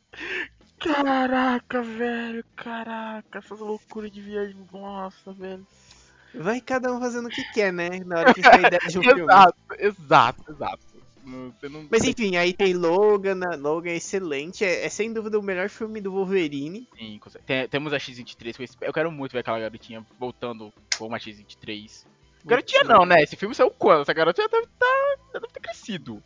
Caraca, 0.79 1.83
velho, 1.83 2.43
caraca, 2.55 3.37
essas 3.37 3.59
loucuras 3.59 4.11
de 4.11 4.19
viagem, 4.19 4.67
nossa, 4.71 5.31
velho. 5.31 5.65
Vai 6.33 6.59
cada 6.59 6.91
um 6.91 6.99
fazendo 6.99 7.27
o 7.27 7.31
que 7.31 7.43
quer, 7.53 7.71
né? 7.71 7.99
Na 8.03 8.19
hora 8.19 8.33
que 8.33 8.41
tem 8.41 8.51
a 8.51 8.67
ideia 8.67 8.81
de 8.87 8.97
um 8.97 9.01
filme. 9.03 9.21
Exato, 9.21 9.55
exato, 9.77 10.51
exato. 10.51 10.85
Não- 11.25 11.53
não 11.69 11.87
Mas 11.89 12.03
enfim, 12.03 12.35
aí 12.35 12.53
tem 12.53 12.73
Logan, 12.73 13.35
né? 13.35 13.55
Logan 13.55 13.91
é 13.91 13.95
excelente, 13.95 14.63
é, 14.65 14.85
é 14.85 14.89
sem 14.89 15.13
dúvida 15.13 15.39
o 15.39 15.43
melhor 15.43 15.69
filme 15.69 16.01
do 16.01 16.11
Wolverine. 16.11 16.87
Sim. 16.97 17.19
Tem- 17.45 17.67
temos 17.67 17.93
a 17.93 17.99
X-23, 17.99 18.57
com 18.57 18.63
esse- 18.63 18.77
eu 18.81 18.91
quero 18.93 19.11
muito 19.11 19.31
ver 19.31 19.39
aquela 19.39 19.59
garotinha 19.59 20.05
voltando 20.19 20.73
com 20.97 21.07
uma 21.07 21.17
X-23. 21.19 22.05
Garotinha 22.45 22.83
não, 22.83 23.05
né? 23.05 23.23
Esse 23.23 23.37
filme 23.37 23.55
saiu 23.55 23.71
quando? 23.71 24.01
Essa 24.01 24.13
garotinha 24.13 24.49
deve, 24.49 24.67
tá, 24.77 25.15
deve 25.33 25.47
ter 25.47 25.59
crescido. 25.61 26.21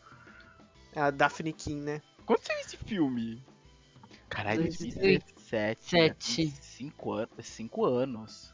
A 0.95 1.11
Daphne 1.11 1.53
King, 1.53 1.79
né? 1.81 2.01
Quando 2.25 2.39
saiu 2.43 2.59
esse 2.61 2.75
filme? 2.77 3.41
Caralho, 4.27 4.63
2017. 4.63 5.77
Sete. 5.89 6.47
5 6.59 7.13
anos. 7.13 7.29
5 7.43 7.85
anos. 7.85 8.53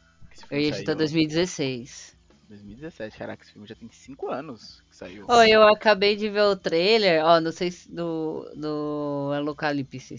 Eu 0.50 0.60
ia 0.60 0.74
saiu. 0.74 0.96
2016. 0.96 2.13
2017, 2.54 3.18
caraca, 3.18 3.42
esse 3.42 3.52
filme 3.52 3.66
já 3.66 3.74
tem 3.74 3.88
5 3.90 4.28
anos 4.30 4.82
que 4.88 4.96
saiu. 4.96 5.26
Ó, 5.28 5.42
eu 5.44 5.62
acabei 5.62 6.16
de 6.16 6.28
ver 6.28 6.42
o 6.42 6.56
trailer, 6.56 7.24
ó, 7.24 7.40
não 7.40 7.52
sei 7.52 7.70
se 7.70 7.92
do, 7.92 8.44
do 8.56 9.32
Apocalipse. 9.32 10.16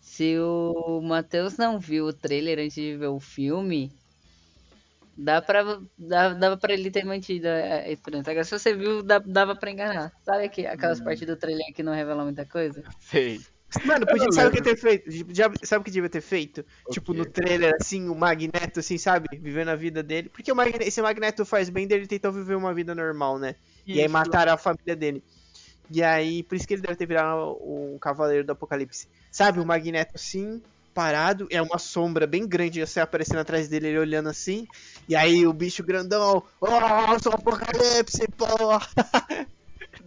Se 0.00 0.38
o 0.38 1.00
Matheus 1.02 1.56
não 1.56 1.78
viu 1.78 2.06
o 2.06 2.12
trailer 2.12 2.58
antes 2.58 2.74
de 2.74 2.96
ver 2.96 3.08
o 3.08 3.20
filme, 3.20 3.92
dá 5.16 5.40
pra, 5.42 5.62
dá, 5.98 6.34
dava 6.34 6.56
pra 6.56 6.72
ele 6.72 6.90
ter 6.90 7.04
mantido 7.04 7.46
a 7.48 7.88
esperança. 7.88 8.30
Agora, 8.30 8.44
se 8.44 8.58
você 8.58 8.74
viu, 8.74 9.02
dava 9.02 9.54
pra 9.56 9.70
enganar. 9.70 10.12
Sabe 10.24 10.44
aqui, 10.44 10.66
aquelas 10.66 11.00
Hum. 11.00 11.04
partes 11.04 11.26
do 11.26 11.36
trailer 11.36 11.72
que 11.74 11.82
não 11.82 11.92
revelam 11.94 12.24
muita 12.24 12.46
coisa? 12.46 12.82
Sei. 13.00 13.40
Mano, 13.84 14.06
podia, 14.06 14.30
sabe 14.32 14.48
o 14.48 14.52
que 14.52 14.62
ter 14.62 14.76
feito? 14.76 15.10
Já- 15.34 15.50
sabe 15.64 15.82
o 15.82 15.84
que 15.84 15.90
devia 15.90 16.08
ter 16.10 16.20
feito? 16.20 16.64
O 16.86 16.90
tipo, 16.90 17.14
no 17.14 17.24
trailer, 17.24 17.72
assim, 17.80 18.08
o 18.08 18.14
Magneto, 18.14 18.80
assim, 18.80 18.98
sabe? 18.98 19.26
Vivendo 19.40 19.68
a 19.68 19.76
vida 19.76 20.02
dele. 20.02 20.28
Porque 20.28 20.52
o 20.52 20.56
Magne- 20.56 20.84
esse 20.86 21.00
Magneto 21.00 21.44
faz 21.44 21.70
bem 21.70 21.86
dele 21.86 22.06
tentou 22.06 22.32
viver 22.32 22.54
uma 22.54 22.74
vida 22.74 22.94
normal, 22.94 23.38
né? 23.38 23.54
E 23.86 23.98
aí 24.00 24.06
Isso. 24.06 24.12
mataram 24.12 24.52
a 24.52 24.58
família 24.58 24.94
dele. 24.96 25.24
E 25.90 26.02
aí, 26.02 26.42
por 26.42 26.54
isso 26.56 26.66
que 26.66 26.74
ele 26.74 26.82
deve 26.82 26.96
ter 26.96 27.06
virado 27.06 27.58
um 27.62 27.98
cavaleiro 28.00 28.44
do 28.46 28.52
apocalipse. 28.52 29.08
Sabe, 29.30 29.60
o 29.60 29.66
Magneto 29.66 30.12
assim, 30.14 30.62
parado, 30.94 31.46
é 31.50 31.60
uma 31.60 31.78
sombra 31.78 32.26
bem 32.26 32.46
grande 32.48 32.80
assim, 32.80 33.00
aparecendo 33.00 33.40
atrás 33.40 33.68
dele, 33.68 33.88
ele 33.88 33.98
olhando 33.98 34.28
assim. 34.28 34.66
E 35.08 35.14
aí 35.14 35.46
o 35.46 35.52
bicho 35.52 35.82
grandão, 35.84 36.42
oh, 36.60 37.20
sou 37.22 37.32
o 37.32 37.34
apocalipse, 37.36 38.26
porra! 38.36 38.80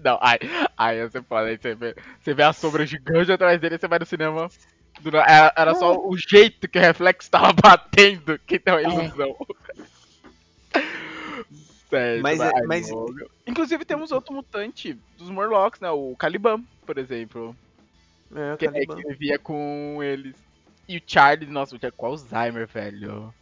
Não, 0.06 0.20
aí, 0.22 0.38
aí 0.78 1.10
você 1.10 1.20
pode, 1.20 1.50
aí 1.50 1.58
você 1.58 1.74
vê, 1.74 1.96
você 2.22 2.34
vê 2.36 2.44
a 2.44 2.54
sombra 2.54 2.86
gigante 2.86 3.32
atrás 3.32 3.60
dele 3.60 3.74
e 3.74 3.80
você 3.80 3.88
vai 3.88 3.98
no 3.98 4.06
cinema. 4.06 4.48
Era, 5.28 5.52
era 5.58 5.74
só 5.74 5.98
o 5.98 6.16
jeito 6.16 6.68
que 6.70 6.78
o 6.78 6.82
reflexo 6.82 7.30
tava 7.30 7.52
batendo 7.60 8.38
que 8.46 8.60
deu 8.60 8.76
a 8.76 8.84
ilusão. 8.84 9.36
Certo, 11.90 12.22
Mas 12.24 12.40
é- 12.40 12.52
vai, 12.52 12.62
mas-. 12.64 12.90
Inclusive 13.48 13.86
temos 13.86 14.12
outro 14.12 14.34
mutante 14.34 14.94
dos 15.18 15.30
Morlocks, 15.30 15.80
né? 15.80 15.90
O 15.90 16.16
Caliban, 16.18 16.64
por 16.86 16.98
exemplo. 16.98 17.56
É, 18.36 18.54
o 18.54 18.58
Que, 18.58 18.66
é, 18.66 18.72
Caliban. 18.72 18.96
que 18.96 19.08
vivia 19.10 19.40
com 19.40 20.00
eles. 20.02 20.36
E 20.88 20.98
o 20.98 21.02
Charlie, 21.06 21.50
nossa, 21.50 21.76
o 21.76 21.80
Charlie 21.80 21.98
com 21.98 22.06
Alzheimer, 22.08 22.68
velho. 22.68 23.34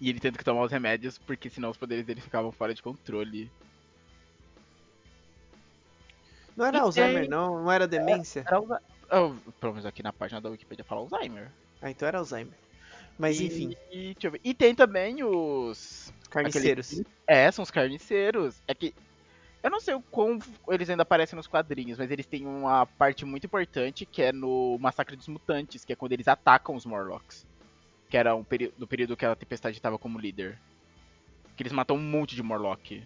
E 0.00 0.08
ele 0.08 0.20
tendo 0.20 0.38
que 0.38 0.44
tomar 0.44 0.62
os 0.62 0.72
remédios, 0.72 1.18
porque 1.18 1.48
senão 1.48 1.70
os 1.70 1.76
poderes 1.76 2.04
dele 2.04 2.20
ficavam 2.20 2.50
fora 2.50 2.74
de 2.74 2.82
controle. 2.82 3.50
Não 6.56 6.66
era 6.66 6.76
E 6.76 6.80
Alzheimer, 6.80 7.20
tem- 7.22 7.30
não? 7.30 7.62
Não 7.62 7.72
era 7.72 7.86
demência? 7.86 8.44
Era 8.46 8.56
Alzheimer. 8.56 8.82
Oh, 9.10 9.34
pelo 9.60 9.72
menos 9.72 9.86
aqui 9.86 10.02
na 10.02 10.12
página 10.12 10.40
da 10.40 10.48
Wikipedia 10.50 10.84
fala 10.84 11.00
Alzheimer. 11.02 11.50
Ah, 11.82 11.90
então 11.90 12.06
era 12.08 12.18
Alzheimer. 12.18 12.54
Mas 13.18 13.38
E- 13.38 13.46
enfim, 13.46 13.76
E. 13.92 14.16
E 14.42 14.54
tem 14.54 14.74
também 14.74 15.22
os. 15.22 16.12
carniceiros. 16.30 16.92
aquele- 16.92 17.06
É, 17.26 17.50
são 17.50 17.62
os 17.62 17.70
carniceiros. 17.70 18.60
É 18.66 18.74
que. 18.74 18.94
Eu 19.62 19.70
não 19.70 19.80
sei 19.80 19.94
o 19.94 20.00
quão 20.02 20.38
eles 20.68 20.90
ainda 20.90 21.04
aparecem 21.04 21.36
nos 21.36 21.46
quadrinhos, 21.46 21.96
mas 21.98 22.10
eles 22.10 22.26
têm 22.26 22.44
uma 22.46 22.84
parte 22.84 23.24
muito 23.24 23.44
importante 23.46 24.04
que 24.04 24.20
é 24.20 24.30
no 24.32 24.76
Massacre 24.78 25.16
dos 25.16 25.26
Mutantes, 25.28 25.84
que 25.84 25.92
é 25.92 25.96
quando 25.96 26.12
eles 26.12 26.28
atacam 26.28 26.74
os 26.74 26.84
Morlocks. 26.84 27.46
Que 28.10 28.16
era 28.16 28.34
um 28.34 28.44
peri 28.44 28.72
do 28.76 28.86
período 28.86 29.16
que 29.16 29.24
a 29.24 29.34
Tempestade 29.34 29.76
estava 29.76 29.98
como 29.98 30.18
líder. 30.18 30.58
Que 31.56 31.62
eles 31.62 31.72
matam 31.72 31.96
um 31.96 32.00
monte 32.02 32.34
de 32.36 32.42
Morlock. 32.42 33.02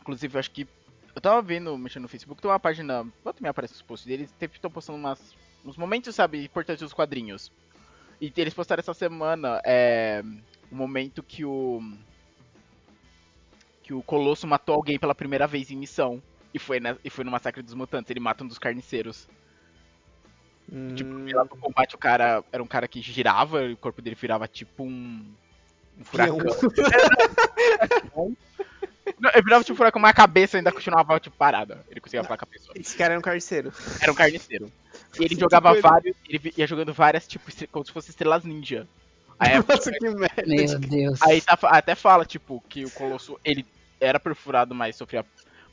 Inclusive, 0.00 0.34
eu 0.34 0.38
acho 0.40 0.50
que. 0.50 0.66
Eu 1.14 1.20
tava 1.20 1.42
vendo, 1.42 1.76
mexendo 1.76 2.02
no 2.02 2.08
Facebook, 2.08 2.40
tem 2.40 2.50
uma 2.50 2.60
página. 2.60 3.06
Volta 3.24 3.42
me 3.42 3.48
aparece 3.48 3.74
os 3.74 3.82
posts 3.82 4.06
deles, 4.06 4.34
sempre 4.38 4.56
estão 4.56 4.70
postando 4.70 4.98
umas, 4.98 5.34
uns 5.64 5.76
momentos, 5.76 6.14
sabe, 6.14 6.44
importantes 6.44 6.82
dos 6.82 6.92
quadrinhos. 6.92 7.50
E 8.20 8.32
eles 8.36 8.54
postaram 8.54 8.80
essa 8.80 8.94
semana 8.94 9.60
é, 9.64 10.22
o 10.70 10.74
momento 10.74 11.22
que 11.22 11.44
o. 11.44 11.82
Que 13.82 13.94
o 13.94 14.02
Colosso 14.02 14.46
matou 14.46 14.74
alguém 14.74 14.98
pela 14.98 15.14
primeira 15.14 15.46
vez 15.46 15.70
em 15.70 15.76
missão. 15.76 16.22
E 16.52 16.58
foi, 16.58 16.80
na, 16.80 16.96
e 17.04 17.10
foi 17.10 17.24
no 17.24 17.30
Massacre 17.30 17.62
dos 17.62 17.74
Mutantes. 17.74 18.10
Ele 18.10 18.20
mata 18.20 18.44
um 18.44 18.48
dos 18.48 18.58
carniceiros. 18.58 19.28
Tipo, 20.94 21.10
Hum, 21.10 21.26
lá 21.32 21.44
no 21.44 21.50
combate 21.56 21.94
o 21.94 21.98
cara 21.98 22.44
era 22.52 22.62
um 22.62 22.66
cara 22.66 22.86
que 22.86 23.00
girava, 23.00 23.62
e 23.64 23.72
o 23.72 23.76
corpo 23.76 24.02
dele 24.02 24.14
virava 24.14 24.46
tipo 24.46 24.84
um. 24.84 25.24
Um 25.98 26.04
furacão. 26.04 26.38
Não, 29.20 29.30
ele 29.32 29.42
virava 29.42 29.62
tipo 29.64 29.74
um 29.74 29.76
furacão, 29.76 30.00
mas 30.00 30.10
a 30.10 30.14
cabeça 30.14 30.56
ainda 30.56 30.72
continuava 30.72 31.18
tipo 31.20 31.36
parada. 31.36 31.84
Ele 31.90 32.00
conseguia 32.00 32.22
falar 32.24 32.36
com 32.38 32.44
a 32.44 32.48
pessoa. 32.48 32.72
Esse 32.78 32.96
cara 32.96 33.12
era 33.14 33.18
um 33.18 33.22
carceiro. 33.22 33.72
Era 34.00 34.12
um 34.12 34.14
carniceiro. 34.14 34.72
E 35.18 35.24
ele 35.24 35.34
jogava 35.38 35.74
Tipo, 35.74 35.88
vários. 35.88 36.16
Ele 36.28 36.52
ia 36.56 36.66
jogando 36.66 36.92
várias, 36.92 37.26
tipo, 37.26 37.50
como 37.70 37.84
se 37.84 37.92
fossem 37.92 38.10
estrelas 38.10 38.44
ninja. 38.44 38.86
Aí, 39.38 39.52
Nossa, 39.68 39.90
que 39.92 40.08
merda. 40.10 40.42
Meu 40.46 40.78
Deus. 40.80 41.22
aí 41.22 41.40
tá- 41.40 41.58
até 41.62 41.94
fala, 41.94 42.24
tipo, 42.24 42.62
que 42.68 42.84
o 42.84 42.90
Colosso, 42.90 43.38
ele 43.44 43.64
era 44.00 44.18
perfurado, 44.18 44.74
mas 44.74 44.96
sofria. 44.96 45.24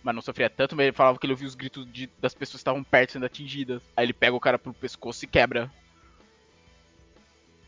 Mas 0.03 0.13
não 0.13 0.21
sofria 0.21 0.49
tanto, 0.51 0.75
mas 0.75 0.83
ele 0.85 0.95
falava 0.95 1.17
que 1.17 1.25
ele 1.25 1.33
ouvia 1.33 1.47
os 1.47 1.55
gritos 1.55 1.91
de- 1.91 2.09
das 2.19 2.33
pessoas 2.35 2.57
que 2.57 2.57
estavam 2.61 2.83
perto 2.83 3.13
sendo 3.13 3.25
atingidas. 3.25 3.81
Aí 3.97 4.05
ele 4.05 4.13
pega 4.13 4.35
o 4.35 4.39
cara 4.39 4.59
pelo 4.59 4.75
pescoço 4.75 5.25
e 5.25 5.27
quebra. 5.27 5.71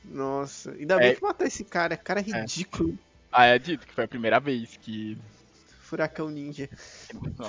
Nossa, 0.05 0.71
ainda 0.71 0.97
bem 0.97 1.09
É. 1.09 1.15
que 1.15 1.21
matou 1.23 1.45
esse 1.47 1.63
cara, 1.65 1.97
cara 1.97 2.21
ridículo. 2.21 2.97
Aí 3.31 3.51
é 3.51 3.59
dito 3.59 3.85
que 3.85 3.93
foi 3.93 4.05
a 4.05 4.07
primeira 4.07 4.39
vez 4.39 4.77
que. 4.77 5.17
Furacão 5.87 6.29
ninja. 6.29 6.69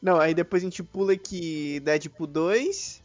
Não, 0.00 0.20
aí 0.20 0.34
depois 0.34 0.62
a 0.62 0.66
gente 0.66 0.82
pula 0.82 1.16
que 1.16 1.80
Deadpool 1.80 2.26
2. 2.26 3.02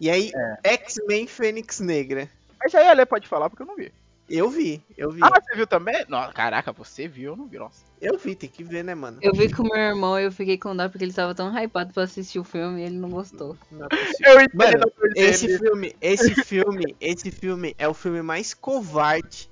E 0.00 0.10
aí, 0.10 0.32
É. 0.34 0.72
X-Men 0.74 1.26
Fênix 1.26 1.80
Negra. 1.80 2.28
Mas 2.58 2.74
aí 2.74 2.88
a 2.88 2.92
Lê 2.92 3.06
pode 3.06 3.28
falar 3.28 3.48
porque 3.48 3.62
eu 3.62 3.66
não 3.66 3.76
vi. 3.76 3.92
Eu 4.28 4.50
vi, 4.50 4.82
eu 4.98 5.12
vi. 5.12 5.20
Ah, 5.22 5.30
você 5.40 5.54
viu 5.54 5.68
também? 5.68 6.04
Nossa, 6.08 6.32
caraca, 6.32 6.72
você 6.72 7.06
viu, 7.06 7.32
eu 7.32 7.36
não 7.36 7.46
vi, 7.46 7.58
nossa. 7.58 7.84
Eu 8.02 8.18
vi, 8.18 8.34
tem 8.34 8.50
que 8.50 8.64
ver, 8.64 8.82
né, 8.82 8.92
mano? 8.92 9.18
Eu 9.22 9.32
vi 9.32 9.52
com 9.52 9.62
meu 9.62 9.76
irmão 9.76 10.18
e 10.18 10.24
eu 10.24 10.32
fiquei 10.32 10.58
com 10.58 10.74
dó 10.74 10.88
porque 10.88 11.04
ele 11.04 11.12
tava 11.12 11.32
tão 11.32 11.56
hypado 11.56 11.94
pra 11.94 12.02
assistir 12.02 12.40
o 12.40 12.44
filme 12.44 12.80
e 12.80 12.84
ele 12.86 12.96
não 12.96 13.08
gostou. 13.08 13.56
Não 13.70 13.86
é. 13.86 14.32
Eu 14.32 14.40
entendo 14.40 14.56
Mano, 14.56 14.92
Esse 15.14 15.56
filme, 15.56 15.94
esse 16.00 16.34
filme, 16.44 16.96
esse 17.00 17.30
filme 17.30 17.72
é 17.78 17.86
o 17.86 17.94
filme 17.94 18.20
mais 18.20 18.52
covarde, 18.52 19.48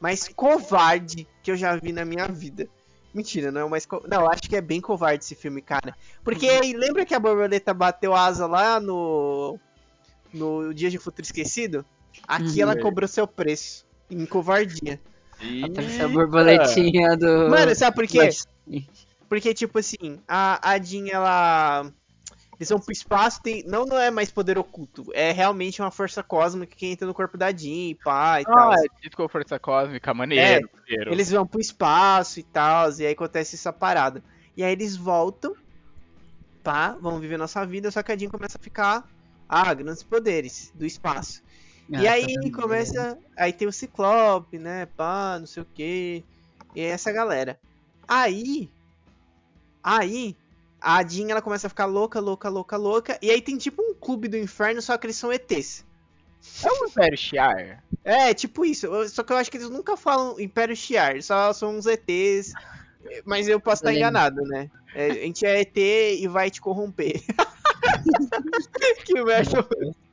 mais 0.00 0.28
covarde 0.28 1.26
que 1.42 1.50
eu 1.50 1.56
já 1.56 1.76
vi 1.76 1.92
na 1.92 2.04
minha 2.04 2.26
vida. 2.28 2.68
Mentira, 3.14 3.50
não 3.50 3.60
é 3.62 3.64
o 3.64 3.70
mais 3.70 3.86
co... 3.86 4.02
Não, 4.06 4.22
eu 4.22 4.30
acho 4.30 4.42
que 4.42 4.56
é 4.56 4.60
bem 4.60 4.80
covarde 4.80 5.24
esse 5.24 5.34
filme, 5.34 5.62
cara. 5.62 5.96
Porque 6.22 6.46
aí, 6.48 6.72
lembra 6.74 7.06
que 7.06 7.14
a 7.14 7.18
borboleta 7.20 7.72
bateu 7.72 8.14
asa 8.14 8.46
lá 8.46 8.78
no 8.78 9.58
no 10.34 10.74
Dia 10.74 10.90
de 10.90 10.98
Futuro 10.98 11.22
Esquecido? 11.24 11.84
Aqui 12.28 12.56
Uhum. 12.56 12.62
ela 12.62 12.76
cobrou 12.76 13.08
seu 13.08 13.26
preço 13.26 13.86
em 14.10 14.26
covardia. 14.26 15.00
A 16.04 16.08
borboletinha 16.08 17.16
do. 17.16 17.48
Mano, 17.48 17.74
sabe 17.74 17.94
por 17.96 18.06
quê? 18.06 18.18
Mas- 18.18 18.46
Porque, 19.28 19.52
tipo 19.54 19.78
assim, 19.78 20.18
a, 20.28 20.70
a 20.72 20.78
Jean, 20.80 21.08
ela. 21.08 21.90
Eles 22.58 22.70
vão 22.70 22.80
pro 22.80 22.92
espaço, 22.92 23.42
tem... 23.42 23.62
não, 23.66 23.84
não 23.84 23.98
é 23.98 24.10
mais 24.10 24.30
poder 24.30 24.58
oculto. 24.58 25.06
É 25.12 25.30
realmente 25.30 25.82
uma 25.82 25.90
força 25.90 26.22
cósmica 26.22 26.74
que 26.74 26.86
entra 26.86 27.06
no 27.06 27.12
corpo 27.12 27.36
da 27.36 27.52
Jean, 27.52 27.94
pá, 28.02 28.40
e 28.40 28.44
tal. 28.44 28.72
Ah, 28.72 28.76
é 28.76 29.02
dito 29.02 29.16
com 29.16 29.28
força 29.28 29.58
cósmica, 29.58 30.14
maneiro. 30.14 30.68
maneiro. 30.74 31.12
Eles 31.12 31.30
vão 31.30 31.46
pro 31.46 31.60
espaço 31.60 32.40
e 32.40 32.42
tal, 32.42 32.90
e 32.98 33.06
aí 33.06 33.12
acontece 33.12 33.56
essa 33.56 33.72
parada. 33.72 34.22
E 34.56 34.64
aí 34.64 34.72
eles 34.72 34.96
voltam, 34.96 35.54
pá, 36.64 36.96
vão 36.98 37.20
viver 37.20 37.36
nossa 37.36 37.64
vida, 37.66 37.90
só 37.90 38.02
que 38.02 38.12
a 38.12 38.16
Jean 38.16 38.30
começa 38.30 38.56
a 38.56 38.62
ficar, 38.62 39.06
ah, 39.46 39.74
grandes 39.74 40.02
poderes 40.02 40.72
do 40.74 40.86
espaço. 40.86 41.42
Ah, 41.92 42.00
e 42.00 42.04
tá 42.04 42.12
aí 42.12 42.26
vendo? 42.26 42.52
começa. 42.52 43.18
Aí 43.36 43.52
tem 43.52 43.68
o 43.68 43.72
Ciclope, 43.72 44.58
né? 44.58 44.86
Pá, 44.86 45.36
não 45.38 45.46
sei 45.46 45.62
o 45.62 45.66
que. 45.66 46.24
E 46.74 46.80
é 46.80 46.86
essa 46.86 47.12
galera. 47.12 47.60
Aí. 48.08 48.70
Aí. 49.82 50.36
A 50.80 51.06
Jean 51.06 51.30
ela 51.30 51.42
começa 51.42 51.66
a 51.66 51.70
ficar 51.70 51.86
louca, 51.86 52.20
louca, 52.20 52.48
louca, 52.48 52.76
louca. 52.76 53.18
E 53.22 53.30
aí 53.30 53.40
tem 53.40 53.56
tipo 53.56 53.82
um 53.82 53.94
clube 53.94 54.28
do 54.28 54.36
inferno, 54.36 54.82
só 54.82 54.96
que 54.96 55.06
eles 55.06 55.16
são 55.16 55.32
ETs. 55.32 55.84
É 56.62 56.68
o 56.70 56.86
Império 56.86 57.18
Shiar? 57.18 57.82
É, 58.04 58.32
tipo 58.32 58.64
isso. 58.64 58.88
Só 59.08 59.22
que 59.22 59.32
eu 59.32 59.36
acho 59.36 59.50
que 59.50 59.56
eles 59.56 59.70
nunca 59.70 59.96
falam 59.96 60.38
Império 60.38 60.76
Shiar, 60.76 61.20
só 61.22 61.52
são 61.52 61.76
uns 61.76 61.86
ETs. 61.86 62.52
Mas 63.24 63.48
eu 63.48 63.60
posso 63.60 63.82
estar 63.82 63.90
lembro. 63.90 64.00
enganado, 64.00 64.42
né? 64.42 64.70
É, 64.94 65.10
a 65.10 65.14
gente 65.14 65.44
é 65.44 65.60
ET 65.60 65.76
e 65.76 66.26
vai 66.28 66.50
te 66.50 66.60
corromper. 66.60 67.22
que 69.04 69.22
merda. 69.22 69.66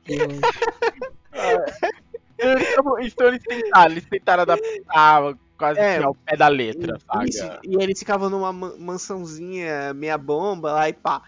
Então, 2.36 3.00
então 3.00 3.28
eles 3.28 3.42
tentaram, 3.42 3.92
eles 3.92 4.04
tentaram 4.04 4.42
adaptar 4.42 5.34
quase 5.58 5.80
É, 5.80 5.98
que 5.98 6.04
ao 6.04 6.14
pé 6.14 6.36
da 6.36 6.48
letra, 6.48 6.98
sabe? 7.10 7.28
Isso, 7.30 7.44
e 7.64 7.82
eles 7.82 7.98
ficavam 7.98 8.28
numa 8.30 8.52
ma- 8.52 8.76
mansãozinha 8.78 9.92
meia 9.94 10.18
bomba 10.18 10.72
lá 10.72 10.88
e 10.88 10.92
pá. 10.92 11.22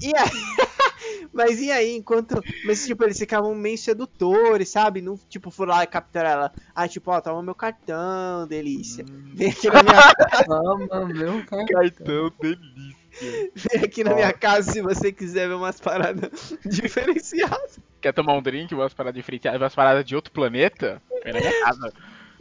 E 0.00 0.12
aí, 0.16 0.30
mas 1.32 1.60
e 1.60 1.70
aí, 1.70 1.96
enquanto. 1.96 2.42
Mas 2.64 2.84
tipo, 2.84 3.04
eles 3.04 3.18
ficavam 3.18 3.54
meio 3.54 3.78
sedutores, 3.78 4.68
sabe? 4.70 5.00
Não, 5.02 5.18
tipo, 5.28 5.50
foram 5.50 5.72
lá 5.74 5.84
e 5.84 5.86
capturaram 5.86 6.30
ela. 6.42 6.52
Ah, 6.74 6.88
tipo, 6.88 7.10
ó, 7.10 7.20
toma 7.20 7.42
meu 7.42 7.54
cartão, 7.54 8.46
delícia. 8.48 9.04
Vem 9.34 9.50
aqui 9.50 9.68
na 9.68 9.82
minha, 9.82 9.94
Toma, 10.46 11.06
meu 11.06 11.44
cara. 11.44 11.66
Cartão 11.66 12.30
delícia. 12.40 13.50
vem 13.54 13.84
aqui 13.84 14.04
na 14.04 14.14
minha 14.14 14.32
casa 14.32 14.72
se 14.72 14.82
você 14.82 15.12
quiser 15.12 15.48
ver 15.48 15.54
umas 15.54 15.80
paradas 15.80 16.54
diferenciadas. 16.64 17.78
Quer 18.00 18.12
tomar 18.12 18.34
um 18.34 18.42
drink, 18.42 18.74
umas 18.74 18.94
paradas 18.94 19.16
diferenciadas, 19.16 19.60
umas 19.60 19.74
paradas 19.74 20.04
de 20.04 20.14
outro 20.14 20.32
planeta? 20.32 21.02
Vem 21.24 21.32
na 21.32 21.40
minha 21.40 21.60
casa. 21.64 21.92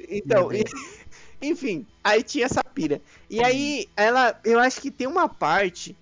Então, 0.10 0.52
e- 0.54 0.64
enfim, 1.46 1.86
aí 2.04 2.24
tinha 2.24 2.46
essa 2.46 2.64
pira. 2.64 3.02
E 3.30 3.44
aí, 3.44 3.88
ela, 3.96 4.40
eu 4.44 4.60
acho 4.60 4.82
que 4.82 4.92
tem 4.92 5.08
uma 5.08 5.28
parte 5.28 5.96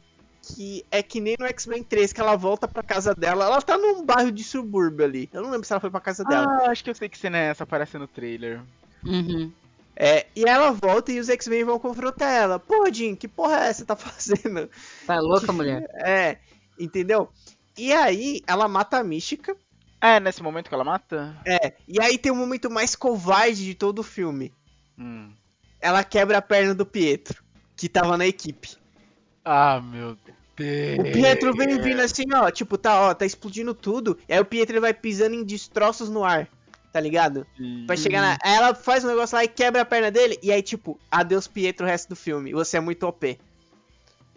que 0.44 0.86
é 0.92 1.02
que 1.02 1.22
nem 1.22 1.36
no 1.40 1.46
X-Men 1.46 1.84
3, 1.84 2.12
que 2.12 2.20
ela 2.20 2.36
volta 2.36 2.68
pra 2.68 2.84
casa 2.84 3.16
dela. 3.16 3.46
Ela 3.46 3.62
tá 3.62 3.78
num 3.78 4.04
bairro 4.04 4.32
de 4.32 4.44
subúrbio 4.44 5.06
ali. 5.06 5.30
Eu 5.32 5.42
não 5.42 5.52
lembro 5.52 5.66
se 5.66 5.72
ela 5.72 5.80
foi 5.80 5.90
pra 5.90 6.02
casa 6.02 6.24
dela. 6.26 6.46
Ah, 6.46 6.72
acho 6.72 6.84
que 6.84 6.90
eu 6.90 6.96
sei 6.96 7.08
que 7.08 7.18
cena 7.18 7.38
é 7.38 7.46
essa, 7.46 7.64
aparece 7.64 7.98
no 7.98 8.08
trailer. 8.08 8.62
Uhum. 9.06 9.52
É, 9.96 10.26
e 10.36 10.44
ela 10.44 10.72
volta 10.72 11.12
e 11.12 11.20
os 11.20 11.30
X-Men 11.30 11.64
vão 11.64 11.80
confrontar 11.80 12.32
ela. 12.32 12.60
Pô, 12.60 12.92
Jim, 12.92 13.16
que 13.16 13.28
porra 13.28 13.66
é 13.66 13.70
essa 13.70 13.84
que 13.84 13.88
tá 13.88 13.96
fazendo? 13.96 14.70
Tá 15.08 15.20
louca, 15.20 15.52
mulher? 15.54 15.88
É, 15.94 16.38
entendeu? 16.78 17.30
E 17.78 17.94
aí, 17.94 18.42
ela 18.46 18.68
mata 18.68 18.98
a 18.98 19.04
Mística. 19.04 19.56
É, 20.02 20.20
nesse 20.20 20.44
momento 20.44 20.68
que 20.68 20.76
ela 20.76 20.84
mata? 20.84 21.36
É, 21.46 21.74
e 21.88 22.02
aí 22.02 22.18
tem 22.18 22.32
o 22.32 22.36
momento 22.36 22.70
mais 22.70 22.96
covarde 22.96 23.64
de 23.64 23.74
todo 23.74 24.00
o 24.00 24.04
filme. 24.04 24.52
Hum. 24.98 25.34
Ela 25.80 26.04
quebra 26.04 26.38
a 26.38 26.42
perna 26.42 26.74
do 26.74 26.86
Pietro, 26.86 27.44
que 27.76 27.90
tava 27.90 28.18
na 28.18 28.26
equipe. 28.26 28.78
Ah, 29.44 29.82
meu 29.82 30.18
Deus. 30.56 31.00
O 31.00 31.04
Pietro 31.12 31.54
vem 31.54 31.82
vindo 31.82 32.00
assim, 32.00 32.24
ó, 32.34 32.50
tipo, 32.52 32.78
tá, 32.78 33.10
ó, 33.10 33.14
tá 33.14 33.26
explodindo 33.26 33.74
tudo. 33.74 34.18
E 34.30 34.34
aí 34.34 34.40
o 34.40 34.46
Pietro 34.46 34.80
vai 34.80 34.94
pisando 34.94 35.36
em 35.36 35.44
destroços 35.44 36.10
no 36.10 36.24
ar, 36.24 36.48
tá 36.92 37.00
ligado? 37.00 37.46
Pra 37.88 37.98
chegar 37.98 38.22
na. 38.22 38.38
Aí 38.44 38.54
ela 38.54 38.76
faz 38.76 39.04
um 39.04 39.08
negócio 39.08 39.36
lá 39.36 39.44
e 39.44 39.48
quebra 39.48 39.82
a 39.82 39.86
perna 39.86 40.12
dele. 40.12 40.38
E 40.42 40.52
aí, 40.52 40.62
tipo, 40.62 41.00
adeus 41.12 41.48
Pietro 41.48 41.86
o 41.86 41.90
resto 41.90 42.10
do 42.10 42.16
filme. 42.16 42.54
Você 42.54 42.78
é 42.78 42.80
muito 42.80 43.06
OP. 43.08 43.40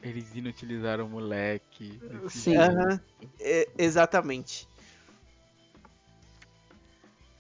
Eles 0.03 0.35
inutilizaram 0.35 1.07
o 1.07 1.09
moleque. 1.09 2.01
Sim. 2.29 2.53
jeito. 2.53 2.63
Aham. 2.63 3.01
É, 3.41 3.69
exatamente. 3.77 4.67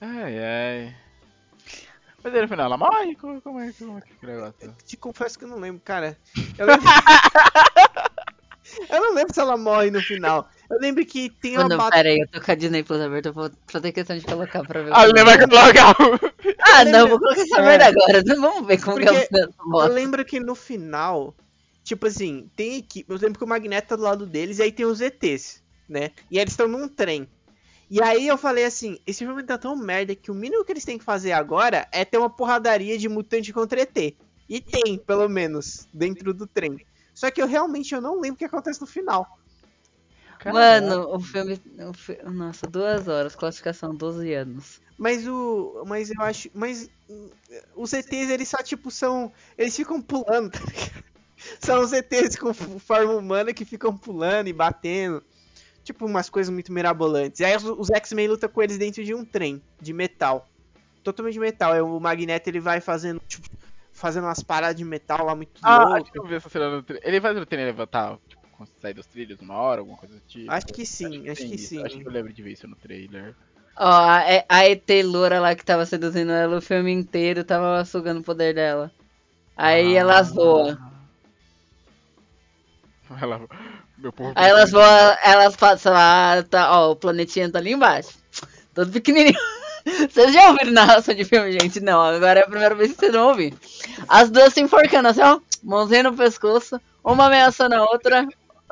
Ai, 0.00 0.38
ai. 0.38 0.96
Mas 2.26 2.34
aí 2.34 2.42
no 2.42 2.48
final 2.48 2.66
ela 2.66 2.76
morre? 2.76 3.14
Como, 3.14 3.40
como 3.40 3.60
é, 3.60 3.72
como 3.72 3.98
é 3.98 4.00
que 4.00 4.08
é 4.20 4.28
o 4.28 4.32
negócio? 4.32 4.74
Te 4.84 4.96
confesso 4.96 5.38
que 5.38 5.44
eu 5.44 5.48
não 5.48 5.60
lembro, 5.60 5.80
cara. 5.84 6.18
Eu, 6.58 6.66
lembro... 6.66 6.84
eu 8.90 9.00
não 9.00 9.14
lembro 9.14 9.32
se 9.32 9.38
ela 9.40 9.56
morre 9.56 9.92
no 9.92 10.02
final. 10.02 10.48
Eu 10.68 10.80
lembro 10.80 11.06
que 11.06 11.30
tem 11.30 11.52
uma 11.52 11.62
Mano, 11.68 11.76
batalha. 11.76 11.92
pera 12.02 12.08
aí, 12.08 12.18
eu 12.18 12.26
tô 12.28 12.44
com 12.44 12.50
a 12.50 12.54
Disney 12.56 12.82
Plus 12.82 13.00
aberta, 13.00 13.28
eu 13.28 13.32
vou 13.32 13.48
fazer 13.68 13.92
questão 13.92 14.18
de 14.18 14.24
colocar 14.26 14.64
pra 14.64 14.82
ver. 14.82 14.90
o 14.90 14.94
Ah, 14.94 15.02
filme. 15.04 15.12
lembra 15.20 15.38
que 15.38 15.54
legal! 15.54 15.94
Ah, 16.62 16.82
Eu 16.82 16.90
não, 16.90 17.08
vou 17.08 17.18
colocar 17.20 17.40
essa 17.42 17.60
É. 17.60 17.62
merda 17.62 17.86
agora. 17.86 18.22
Vamos 18.40 18.66
ver 18.66 18.82
como 18.82 18.98
que 18.98 19.08
é 19.08 19.26
Porque 19.28 19.48
o 19.64 19.82
Eu 19.82 19.88
lembro 19.92 20.24
que 20.24 20.40
no 20.40 20.56
final, 20.56 21.32
tipo 21.84 22.08
assim, 22.08 22.50
tem 22.56 22.78
equipe. 22.78 23.08
Eu 23.08 23.18
lembro 23.18 23.38
que 23.38 23.44
o 23.44 23.48
Magneto 23.48 23.86
tá 23.90 23.94
do 23.96 24.02
lado 24.02 24.26
deles 24.26 24.58
e 24.58 24.62
aí 24.64 24.72
tem 24.72 24.84
os 24.84 25.00
ETs, 25.00 25.62
né? 25.88 26.10
E 26.28 26.38
aí 26.38 26.42
eles 26.42 26.54
estão 26.54 26.66
num 26.66 26.88
trem. 26.88 27.28
E 27.88 28.02
aí 28.02 28.26
eu 28.26 28.36
falei 28.36 28.64
assim, 28.64 28.98
esse 29.06 29.24
filme 29.24 29.42
tá 29.44 29.56
tão 29.56 29.76
merda 29.76 30.14
que 30.14 30.30
o 30.30 30.34
mínimo 30.34 30.64
que 30.64 30.72
eles 30.72 30.84
têm 30.84 30.98
que 30.98 31.04
fazer 31.04 31.32
agora 31.32 31.86
é 31.92 32.04
ter 32.04 32.18
uma 32.18 32.28
porradaria 32.30 32.98
de 32.98 33.08
mutante 33.08 33.52
contra 33.52 33.80
ET. 33.80 34.16
E 34.48 34.60
tem, 34.60 34.98
pelo 34.98 35.28
menos, 35.28 35.86
dentro 35.92 36.32
do 36.34 36.46
trem. 36.46 36.84
Só 37.14 37.30
que 37.30 37.40
eu 37.40 37.46
realmente 37.46 37.94
eu 37.94 38.00
não 38.00 38.20
lembro 38.20 38.34
o 38.34 38.38
que 38.38 38.44
acontece 38.44 38.80
no 38.80 38.86
final. 38.86 39.26
Mano, 40.44 41.14
o 41.14 41.18
filme, 41.20 41.60
o 41.88 41.92
fi- 41.92 42.18
Nossa, 42.24 42.66
duas 42.66 43.08
horas, 43.08 43.34
classificação 43.34 43.94
12 43.94 44.32
anos. 44.32 44.80
Mas 44.98 45.26
o. 45.26 45.82
Mas 45.86 46.10
eu 46.10 46.22
acho. 46.22 46.48
Mas 46.54 46.88
os 47.74 47.92
ETs, 47.92 48.30
eles 48.30 48.48
só, 48.48 48.58
tipo, 48.58 48.90
são. 48.90 49.32
Eles 49.58 49.74
ficam 49.74 50.00
pulando, 50.00 50.50
tá 50.50 50.60
ligado? 50.60 51.04
São 51.60 51.80
os 51.82 51.92
ETs 51.92 52.36
com 52.36 52.54
forma 52.54 53.12
humana 53.12 53.52
que 53.52 53.64
ficam 53.64 53.96
pulando 53.96 54.48
e 54.48 54.54
batendo. 54.54 55.22
Tipo, 55.86 56.04
umas 56.04 56.28
coisas 56.28 56.52
muito 56.52 56.72
mirabolantes. 56.72 57.38
E 57.38 57.44
aí 57.44 57.56
os, 57.56 57.62
os 57.62 57.88
X-Men 57.90 58.26
lutam 58.26 58.48
com 58.48 58.60
eles 58.60 58.76
dentro 58.76 59.04
de 59.04 59.14
um 59.14 59.24
trem 59.24 59.62
de 59.80 59.92
metal. 59.92 60.48
Totalmente 61.04 61.34
de 61.34 61.38
metal. 61.40 61.72
Aí 61.72 61.80
o 61.80 62.00
Magneto 62.00 62.50
ele 62.50 62.58
vai 62.58 62.80
fazendo, 62.80 63.20
tipo, 63.28 63.48
fazendo 63.92 64.24
umas 64.24 64.42
paradas 64.42 64.74
de 64.76 64.84
metal 64.84 65.24
lá 65.24 65.36
muito 65.36 65.52
Ah, 65.62 65.78
loucas. 65.84 66.02
acho 66.02 66.12
que 66.12 66.18
eu 66.18 66.26
vi 66.26 66.34
essa 66.34 66.48
cena 66.48 66.68
no 66.70 66.82
trailer. 66.82 67.08
Ele 67.08 67.20
faz 67.20 67.38
o 67.38 67.46
trem 67.46 67.64
levantar, 67.64 68.18
tipo, 68.26 68.42
quando 68.56 68.68
sair 68.82 68.94
dos 68.94 69.06
trilhos 69.06 69.38
uma 69.40 69.54
hora, 69.54 69.80
alguma 69.80 69.96
coisa 69.96 70.16
do 70.16 70.20
tipo. 70.22 70.50
Acho 70.50 70.66
que 70.66 70.84
sim, 70.84 71.28
acho 71.28 71.40
tem 71.42 71.50
que 71.50 71.54
isso, 71.54 71.68
sim. 71.68 71.84
Acho 71.84 71.96
que 71.98 72.04
eu 72.08 72.10
lembro 72.12 72.32
de 72.32 72.42
ver 72.42 72.50
isso 72.50 72.66
no 72.66 72.74
trailer. 72.74 73.36
Ó, 73.78 73.84
a, 73.88 74.22
a 74.48 74.68
ET 74.68 74.88
loura 75.04 75.38
lá 75.38 75.54
que 75.54 75.64
tava 75.64 75.86
seduzindo 75.86 76.32
ela 76.32 76.56
o 76.56 76.60
filme 76.62 76.90
inteiro 76.90 77.44
tava 77.44 77.84
sugando 77.84 78.18
o 78.20 78.24
poder 78.24 78.52
dela. 78.54 78.90
Aí 79.56 79.96
Ah. 79.96 80.00
elas 80.00 80.32
voam. 80.34 80.76
Ela, 83.22 83.40
meu 83.98 84.12
povo. 84.12 84.32
Aí 84.34 84.50
elas 84.50 84.70
voam, 84.70 85.16
elas 85.22 85.56
passam 85.56 85.92
lá, 85.92 86.42
tá, 86.42 86.70
ó, 86.80 86.92
o 86.92 86.96
planetinha 86.96 87.50
tá 87.50 87.58
ali 87.58 87.72
embaixo. 87.72 88.10
Todo 88.74 88.92
pequenininho. 88.92 89.38
Vocês 90.10 90.32
já 90.32 90.50
ouviram 90.50 90.72
narração 90.72 91.14
de 91.14 91.24
filme, 91.24 91.52
gente? 91.52 91.80
Não, 91.80 92.00
agora 92.00 92.40
é 92.40 92.42
a 92.42 92.48
primeira 92.48 92.74
vez 92.74 92.90
que 92.90 92.98
vocês 92.98 93.12
vão 93.12 93.28
ouvir. 93.28 93.54
As 94.08 94.28
duas 94.30 94.52
se 94.52 94.60
enforcando 94.60 95.08
assim, 95.08 95.22
ó, 95.22 95.38
mãozinha 95.62 96.02
no 96.02 96.16
pescoço, 96.16 96.80
uma 97.04 97.26
ameaçando 97.26 97.76
a 97.76 97.84
outra, 97.84 98.26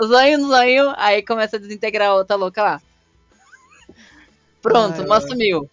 zoinho 0.05 0.39
no 0.39 0.49
zoinho, 0.49 0.93
aí 0.97 1.23
começa 1.23 1.57
a 1.57 1.61
desintegrar 1.61 2.09
a 2.09 2.15
outra 2.15 2.35
louca 2.35 2.63
lá. 2.65 2.83
Pronto, 4.61 5.03
uma 5.03 5.21
sumiu. 5.21 5.71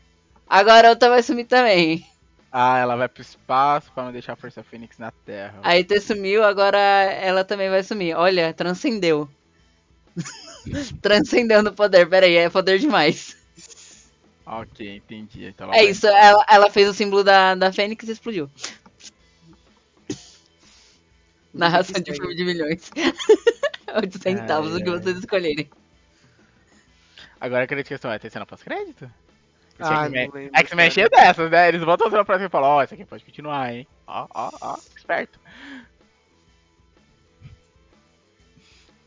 Agora 0.48 0.90
a 0.90 0.92
outra 0.92 1.10
vai 1.10 1.24
sumir 1.24 1.46
também. 1.46 2.06
Ah, 2.52 2.78
ela 2.78 2.96
vai 2.96 3.08
pro 3.08 3.22
espaço 3.22 3.92
pra 3.94 4.04
não 4.04 4.12
deixar 4.12 4.34
a 4.34 4.36
Força 4.36 4.62
Fênix 4.62 5.00
na 5.00 5.10
Terra. 5.26 5.56
A 5.64 5.78
ET 5.78 5.90
sumiu, 6.02 6.44
agora 6.44 6.78
ela 6.78 7.44
também 7.46 7.70
vai 7.70 7.82
sumir. 7.82 8.14
Olha, 8.16 8.54
transcendeu. 8.54 9.30
Transcendendo 11.02 11.70
o 11.70 11.74
poder. 11.74 12.08
Pera 12.10 12.26
aí, 12.26 12.36
é 12.36 12.50
poder 12.50 12.80
demais. 12.80 13.36
Ok, 14.46 14.98
entendi. 14.98 15.46
Então 15.46 15.68
ela 15.68 15.76
É 15.76 15.82
vai- 15.84 15.92
isso, 15.92 16.08
ela, 16.08 16.46
ela 16.50 16.70
fez 16.70 16.90
o 16.90 16.94
símbolo 16.94 17.24
da, 17.24 17.56
da 17.56 17.72
Fênix 17.72 18.08
e 18.08 18.12
explodiu. 18.12 18.50
Narração 21.54 22.02
de 22.02 22.14
filme 22.14 22.36
de 22.36 22.46
milhões. 22.46 22.90
8 23.94 24.22
centavos, 24.22 24.74
o 24.74 24.78
que 24.82 24.90
vocês 24.90 25.18
escolherem. 25.18 25.70
Agora 27.40 27.64
a 27.64 27.66
grande 27.66 27.88
questão 27.88 28.12
é, 28.12 28.18
tem 28.20 28.30
cena 28.30 28.46
pós-crédito? 28.46 29.12
Ah, 29.80 30.04
X-Men- 30.06 30.92
é 31.04 31.10
dessas, 31.10 31.50
né? 31.52 31.68
Eles 31.68 31.82
voltam 31.84 32.10
fazendo 32.10 32.26
pra 32.26 32.36
cima 32.36 32.48
e 32.48 32.52
falam, 32.52 32.70
ó, 32.70 32.84
isso 32.84 32.94
aqui 32.94 33.04
pode 33.04 33.26
continuar, 33.26 33.74
hein? 33.74 33.88
Ó, 34.08 34.28
ó, 34.34 34.52
ó, 34.62 34.78
esperto. 34.96 35.40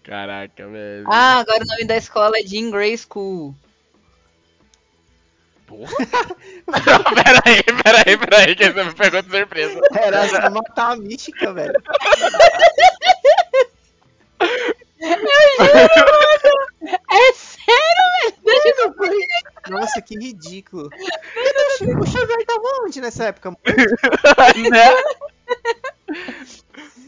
Caraca, 0.05 0.69
velho. 0.69 1.07
Ah, 1.09 1.39
agora 1.39 1.63
o 1.63 1.67
nome 1.67 1.85
da 1.87 1.97
escola 1.97 2.39
é 2.39 2.43
Jean 2.43 2.71
Grey 2.71 2.97
School. 2.97 3.55
Porra! 5.67 5.91
pera 7.15 7.43
aí, 7.47 7.63
pera 7.83 8.05
aí, 8.07 8.19
pera 8.19 8.39
aí, 8.39 8.55
que 8.55 8.71
você 8.71 8.85
me 8.85 8.95
pegou 8.95 9.23
de 9.23 9.31
surpresa. 9.31 9.81
Era 9.95 10.29
só 10.29 10.51
matar 10.51 10.93
a 10.93 10.97
mística, 10.97 11.55
velho. 11.55 11.73
Eu 15.01 15.09
juro, 15.09 15.29
mano! 15.71 16.99
É 17.11 17.33
sério, 17.33 18.35
velho? 18.45 19.27
Nossa, 19.71 20.03
que 20.03 20.19
ridículo. 20.19 20.91
O 21.99 22.07
Xavier 22.07 22.45
tava 22.47 22.83
onde 22.83 23.01
nessa 23.01 23.25
época? 23.25 23.51
né? 24.71 24.91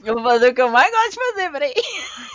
Eu 0.07 0.15
vou 0.15 0.23
fazer 0.23 0.51
o 0.51 0.55
que 0.55 0.63
eu 0.63 0.71
mais 0.71 0.89
gosto 0.89 1.11
de 1.11 1.17
fazer, 1.17 1.51
peraí. 1.51 1.75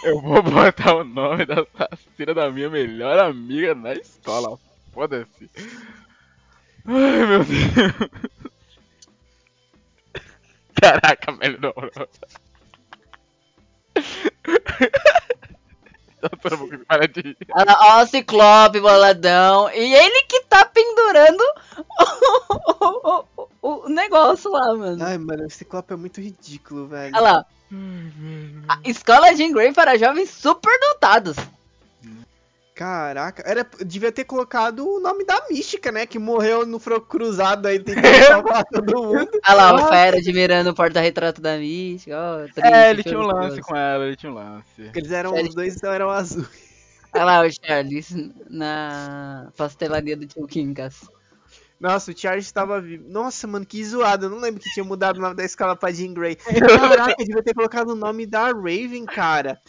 Eu 0.03 0.19
vou 0.19 0.43
botar 0.43 0.93
o 0.93 1.06
nome 1.06 1.45
da 1.45 1.65
assassina 1.80 2.34
da 2.34 2.52
minha 2.52 2.69
melhor 2.69 3.18
amiga 3.18 3.73
na 3.73 3.93
escola. 3.93 4.60
Foda-se. 4.93 5.49
Ai, 6.85 7.26
meu 7.26 7.45
Deus. 7.45 8.11
Caraca, 10.81 11.31
velho, 11.31 11.60
não, 11.61 11.73
Olha 17.53 17.65
lá, 17.65 18.03
o 18.03 18.07
Ciclope, 18.07 18.80
boladão. 18.80 19.69
E 19.72 19.93
ele 19.93 20.23
que 20.23 20.41
tá 20.43 20.64
pendurando 20.65 21.43
o, 22.80 22.85
o- 23.10 23.26
o- 23.61 23.85
o 23.85 23.89
negócio 23.89 24.52
lá, 24.52 24.73
mano. 24.76 25.03
Ai, 25.03 25.18
mano, 25.18 25.45
esse 25.45 25.57
Ciclope 25.60 25.93
é 25.93 25.95
muito 25.95 26.19
ridículo, 26.22 26.88
velho. 26.88 27.15
Olha 27.15 27.22
lá. 27.23 27.45
A 28.68 28.80
Escola 28.84 29.34
de 29.34 29.48
Grey 29.52 29.72
para 29.73 29.98
jovens 29.98 30.30
superdotados. 30.30 31.38
Caraca, 32.81 33.43
era, 33.45 33.63
devia 33.85 34.11
ter 34.11 34.23
colocado 34.23 34.83
o 34.83 34.99
nome 34.99 35.23
da 35.23 35.39
mística, 35.51 35.91
né? 35.91 36.07
Que 36.07 36.17
morreu 36.17 36.65
no 36.65 36.79
fro 36.79 36.99
cruzado 36.99 37.67
aí, 37.67 37.77
tentando 37.77 38.01
salvar 38.25 38.65
todo 38.65 39.03
mundo. 39.03 39.29
Olha 39.47 39.53
lá, 39.53 39.75
o 39.75 39.87
Fera 39.87 40.17
admirando 40.17 40.71
o 40.71 40.73
porta-retrato 40.73 41.39
da 41.39 41.59
Mística. 41.59 42.17
ó, 42.17 42.37
triste, 42.39 42.59
É, 42.63 42.89
ele 42.89 43.03
tinha 43.03 43.19
um 43.19 43.27
lance 43.27 43.61
com 43.61 43.75
ela, 43.75 44.03
ele 44.07 44.15
tinha 44.15 44.31
um 44.31 44.35
lance. 44.35 44.65
Eles 44.95 45.11
eram, 45.11 45.29
Sério? 45.29 45.47
os 45.47 45.53
dois 45.53 45.75
então 45.75 45.93
eram 45.93 46.09
azuis. 46.09 46.47
Olha 47.13 47.23
lá 47.23 47.45
o 47.45 47.49
Charles 47.51 48.15
na 48.49 49.51
pastelaria 49.55 50.17
do 50.17 50.25
tio 50.25 50.47
Quincas. 50.47 51.07
Nossa, 51.79 52.11
o 52.11 52.17
Charles 52.17 52.51
tava 52.51 52.81
vivo. 52.81 53.07
Nossa, 53.09 53.45
mano, 53.45 53.65
que 53.65 53.85
zoado. 53.85 54.25
Eu 54.25 54.29
não 54.31 54.39
lembro 54.39 54.59
que 54.59 54.71
tinha 54.71 54.83
mudado 54.83 55.17
o 55.17 55.21
nome 55.21 55.35
da 55.35 55.45
escola 55.45 55.75
pra 55.75 55.91
Jean 55.91 56.13
Grey. 56.15 56.35
Caraca, 56.45 57.15
devia 57.23 57.43
ter 57.43 57.53
colocado 57.53 57.89
o 57.89 57.95
nome 57.95 58.25
da 58.25 58.45
Raven, 58.47 59.05
cara. 59.05 59.61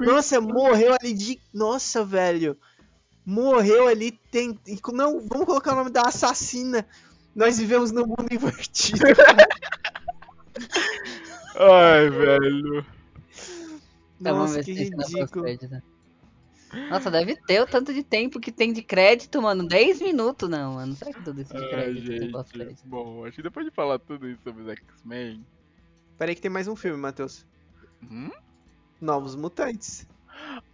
Nossa, 0.00 0.40
morreu 0.40 0.94
ali 1.00 1.14
de. 1.14 1.40
Nossa, 1.52 2.04
velho. 2.04 2.56
Morreu 3.24 3.88
ali. 3.88 4.12
Tem... 4.12 4.58
Não, 4.92 5.20
vamos 5.20 5.46
colocar 5.46 5.72
o 5.72 5.76
nome 5.76 5.90
da 5.90 6.02
assassina. 6.02 6.86
Nós 7.34 7.58
vivemos 7.58 7.90
num 7.90 8.06
mundo 8.06 8.26
invertido. 8.30 8.98
Ai, 11.56 12.10
velho. 12.10 12.84
Vamos 14.20 14.40
Nossa, 14.40 14.54
ver 14.56 14.64
que 14.64 14.72
ridículo. 14.72 15.18
pós-crédito. 15.18 15.82
Nossa, 16.88 17.10
deve 17.10 17.34
ter 17.34 17.60
o 17.60 17.66
tanto 17.66 17.92
de 17.92 18.02
tempo 18.02 18.38
que 18.38 18.52
tem 18.52 18.72
de 18.72 18.82
crédito, 18.82 19.42
mano. 19.42 19.66
10 19.66 20.02
minutos, 20.02 20.48
não, 20.48 20.74
mano. 20.74 20.94
Será 20.94 21.12
que 21.12 21.22
tudo 21.24 21.40
isso 21.40 21.52
de 21.52 21.64
Ai, 21.64 21.70
crédito 21.70 22.18
tem 22.18 22.30
pós-crédito? 22.30 22.82
Bom, 22.84 23.24
acho 23.24 23.36
que 23.36 23.42
depois 23.42 23.66
de 23.66 23.72
falar 23.72 23.98
tudo 23.98 24.28
isso 24.28 24.40
sobre 24.44 24.62
os 24.62 24.68
X-Men. 24.68 25.44
Peraí 26.18 26.34
que 26.34 26.40
tem 26.40 26.50
mais 26.50 26.68
um 26.68 26.76
filme, 26.76 26.98
Matheus. 26.98 27.46
Hum? 28.02 28.30
Novos 29.00 29.34
Mutantes. 29.34 30.06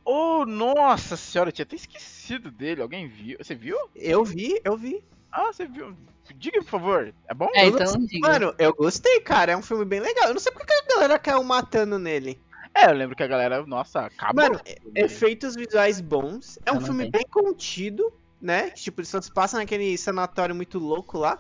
Oh, 0.05 0.44
nossa 0.47 1.16
senhora, 1.16 1.48
eu 1.48 1.53
tinha 1.53 1.65
até 1.65 1.77
esquecido 1.77 2.51
dele. 2.51 2.82
Alguém 2.82 3.09
viu? 3.09 3.36
Você 3.39 3.55
viu? 3.55 3.77
Eu 3.94 4.24
vi, 4.24 4.61
eu 4.65 4.77
vi. 4.77 5.03
Ah, 5.32 5.47
você 5.53 5.66
viu? 5.66 5.94
Diga, 6.36 6.59
por 6.61 6.69
favor. 6.70 7.15
É 7.28 7.35
bom? 7.35 7.48
É, 7.55 7.65
Eu 7.65 7.69
então 7.70 7.93
não- 7.94 8.07
diga. 8.07 8.28
Mano, 8.28 8.55
eu 8.59 8.73
gostei, 8.74 9.20
cara. 9.20 9.53
É 9.53 9.57
um 9.57 9.62
filme 9.62 9.85
bem 9.85 10.01
legal. 10.01 10.28
Eu 10.28 10.35
não 10.35 10.40
sei 10.40 10.53
porque 10.53 10.66
que 10.66 10.93
a 10.93 10.94
galera 10.94 11.19
caiu 11.19 11.43
matando 11.44 11.98
nele. 11.98 12.40
É, 12.74 12.86
eu 12.90 12.94
lembro 12.94 13.16
que 13.16 13.23
a 13.23 13.27
galera, 13.27 13.65
nossa, 13.66 14.01
acabou. 14.07 14.44
Mano, 14.44 14.61
efeitos 14.94 15.55
visuais 15.55 16.01
bons. 16.01 16.59
É 16.66 16.73
um 16.73 16.81
filme 16.81 17.11
tenho. 17.11 17.12
bem 17.12 17.24
contido, 17.31 18.12
né? 18.40 18.70
Tipo, 18.70 19.01
ele 19.01 19.09
só 19.09 19.20
se 19.20 19.32
passa 19.32 19.57
naquele 19.57 19.97
sanatório 19.97 20.55
muito 20.55 20.78
louco 20.78 21.19
lá. 21.19 21.39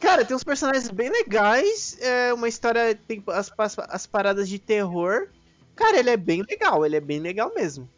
Cara, 0.00 0.24
tem 0.24 0.36
uns 0.36 0.44
personagens 0.44 0.90
bem 0.90 1.08
legais. 1.08 1.96
É 2.00 2.34
uma 2.34 2.48
história. 2.48 2.94
Tem 2.94 3.22
as, 3.28 3.50
as, 3.56 3.78
as 3.78 4.06
paradas 4.06 4.48
de 4.48 4.58
terror. 4.58 5.28
Cara, 5.76 5.98
ele 5.98 6.10
é 6.10 6.16
bem 6.16 6.42
legal. 6.42 6.84
Ele 6.84 6.96
é 6.96 7.00
bem 7.00 7.20
legal 7.20 7.52
mesmo. 7.54 7.88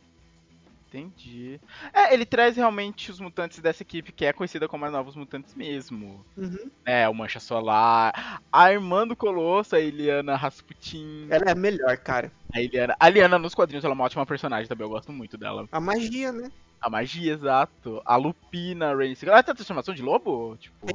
Entendi. 0.89 1.61
É, 1.93 2.15
ele 2.15 2.25
traz 2.25 2.57
realmente 2.57 3.11
os 3.11 3.21
mutantes 3.21 3.59
dessa 3.61 3.83
equipe 3.83 4.11
que 4.11 4.25
é 4.25 4.33
conhecida 4.33 4.67
como 4.67 4.87
a 4.87 4.91
Novos 4.91 5.15
Mutantes 5.15 5.55
mesmo. 5.55 6.25
Uhum. 6.35 6.71
É, 6.85 7.07
o 7.07 7.15
Mancha 7.15 7.39
Solar, 7.39 8.41
a 8.51 8.73
irmã 8.73 9.07
do 9.07 9.15
Colosso, 9.15 9.77
a 9.77 9.81
Eliana 9.81 10.35
Rasputin. 10.35 11.27
Ela 11.29 11.45
é 11.45 11.53
a 11.53 11.55
melhor, 11.55 11.95
cara. 11.99 12.33
A 12.55 12.61
Eliana, 12.63 12.97
a 12.99 13.09
Eliana 13.09 13.39
nos 13.39 13.55
quadrinhos 13.55 13.85
ela 13.85 13.93
é 13.93 13.97
uma 13.97 14.05
ótima 14.05 14.25
personagem 14.25 14.67
também, 14.67 14.87
eu 14.87 14.91
gosto 14.91 15.13
muito 15.13 15.37
dela. 15.37 15.69
A 15.71 15.79
magia, 15.79 16.33
né? 16.33 16.51
A 16.81 16.89
magia, 16.89 17.35
exato. 17.35 18.01
A 18.05 18.17
Lupina, 18.17 18.91
a 18.91 18.95
Rain. 18.95 19.15
Ela 19.23 19.43
tem 19.43 19.53
a 19.53 19.57
transformação 19.57 19.95
de 19.95 20.01
lobo? 20.01 20.57
Tipo, 20.57 20.87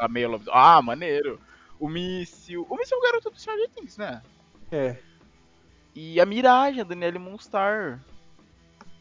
a 0.00 0.06
meio 0.06 0.30
lobo. 0.30 0.44
Ah, 0.52 0.80
maneiro. 0.80 1.40
O 1.78 1.88
Míssil. 1.88 2.66
O 2.68 2.76
Míssil 2.76 2.96
é 2.96 3.00
o 3.00 3.02
garoto 3.02 3.30
do 3.30 3.40
Stranger 3.40 3.68
Things, 3.70 3.96
né? 3.96 4.22
É. 4.70 4.96
E 5.94 6.20
a 6.20 6.26
Mirage, 6.26 6.80
a 6.80 6.84
Danielle 6.84 7.18
Moonstar. 7.18 8.00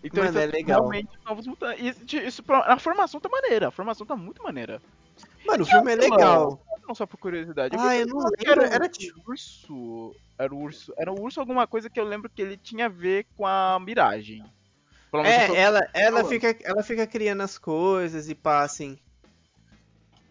Então 0.03 0.23
Mano, 0.23 0.39
é 0.39 0.45
legal. 0.45 0.79
realmente 0.81 1.09
novos 1.25 1.45
mutantes. 1.45 1.83
E 1.83 1.89
isso, 1.89 2.17
isso, 2.17 2.43
a 2.47 2.79
formação 2.79 3.19
tá 3.19 3.27
maneira, 3.29 3.67
a 3.67 3.71
formação 3.71 4.05
tá 4.07 4.15
muito 4.15 4.41
maneira. 4.41 4.81
Mano, 5.45 5.63
o 5.63 5.67
filme 5.67 5.91
é 5.91 5.95
legal. 5.95 6.61
Não 6.87 6.95
só 6.95 7.05
por 7.05 7.17
curiosidade. 7.17 7.75
Ah, 7.77 7.89
vi 7.89 7.99
eu 8.01 8.07
não 8.07 8.17
lembro. 8.17 8.63
Era, 8.63 8.65
Era 8.65 8.89
tipo- 8.89 9.21
urso. 9.29 10.15
Era 10.37 10.53
o 10.53 10.57
urso. 10.57 10.93
Era 10.97 11.11
o 11.11 11.21
urso 11.21 11.39
alguma 11.39 11.67
coisa 11.67 11.89
que 11.89 11.99
eu 11.99 12.03
lembro 12.05 12.29
que 12.29 12.41
ele 12.41 12.57
tinha 12.57 12.85
a 12.85 12.89
ver 12.89 13.27
com 13.37 13.45
a 13.45 13.79
miragem. 13.79 14.43
É, 15.25 15.55
ela, 15.55 15.87
ela, 15.93 16.17
falando. 16.17 16.29
fica, 16.29 16.55
ela 16.63 16.83
fica 16.83 17.05
criando 17.07 17.41
as 17.41 17.57
coisas 17.57 18.29
e 18.29 18.35
pá, 18.35 18.63
assim. 18.63 18.97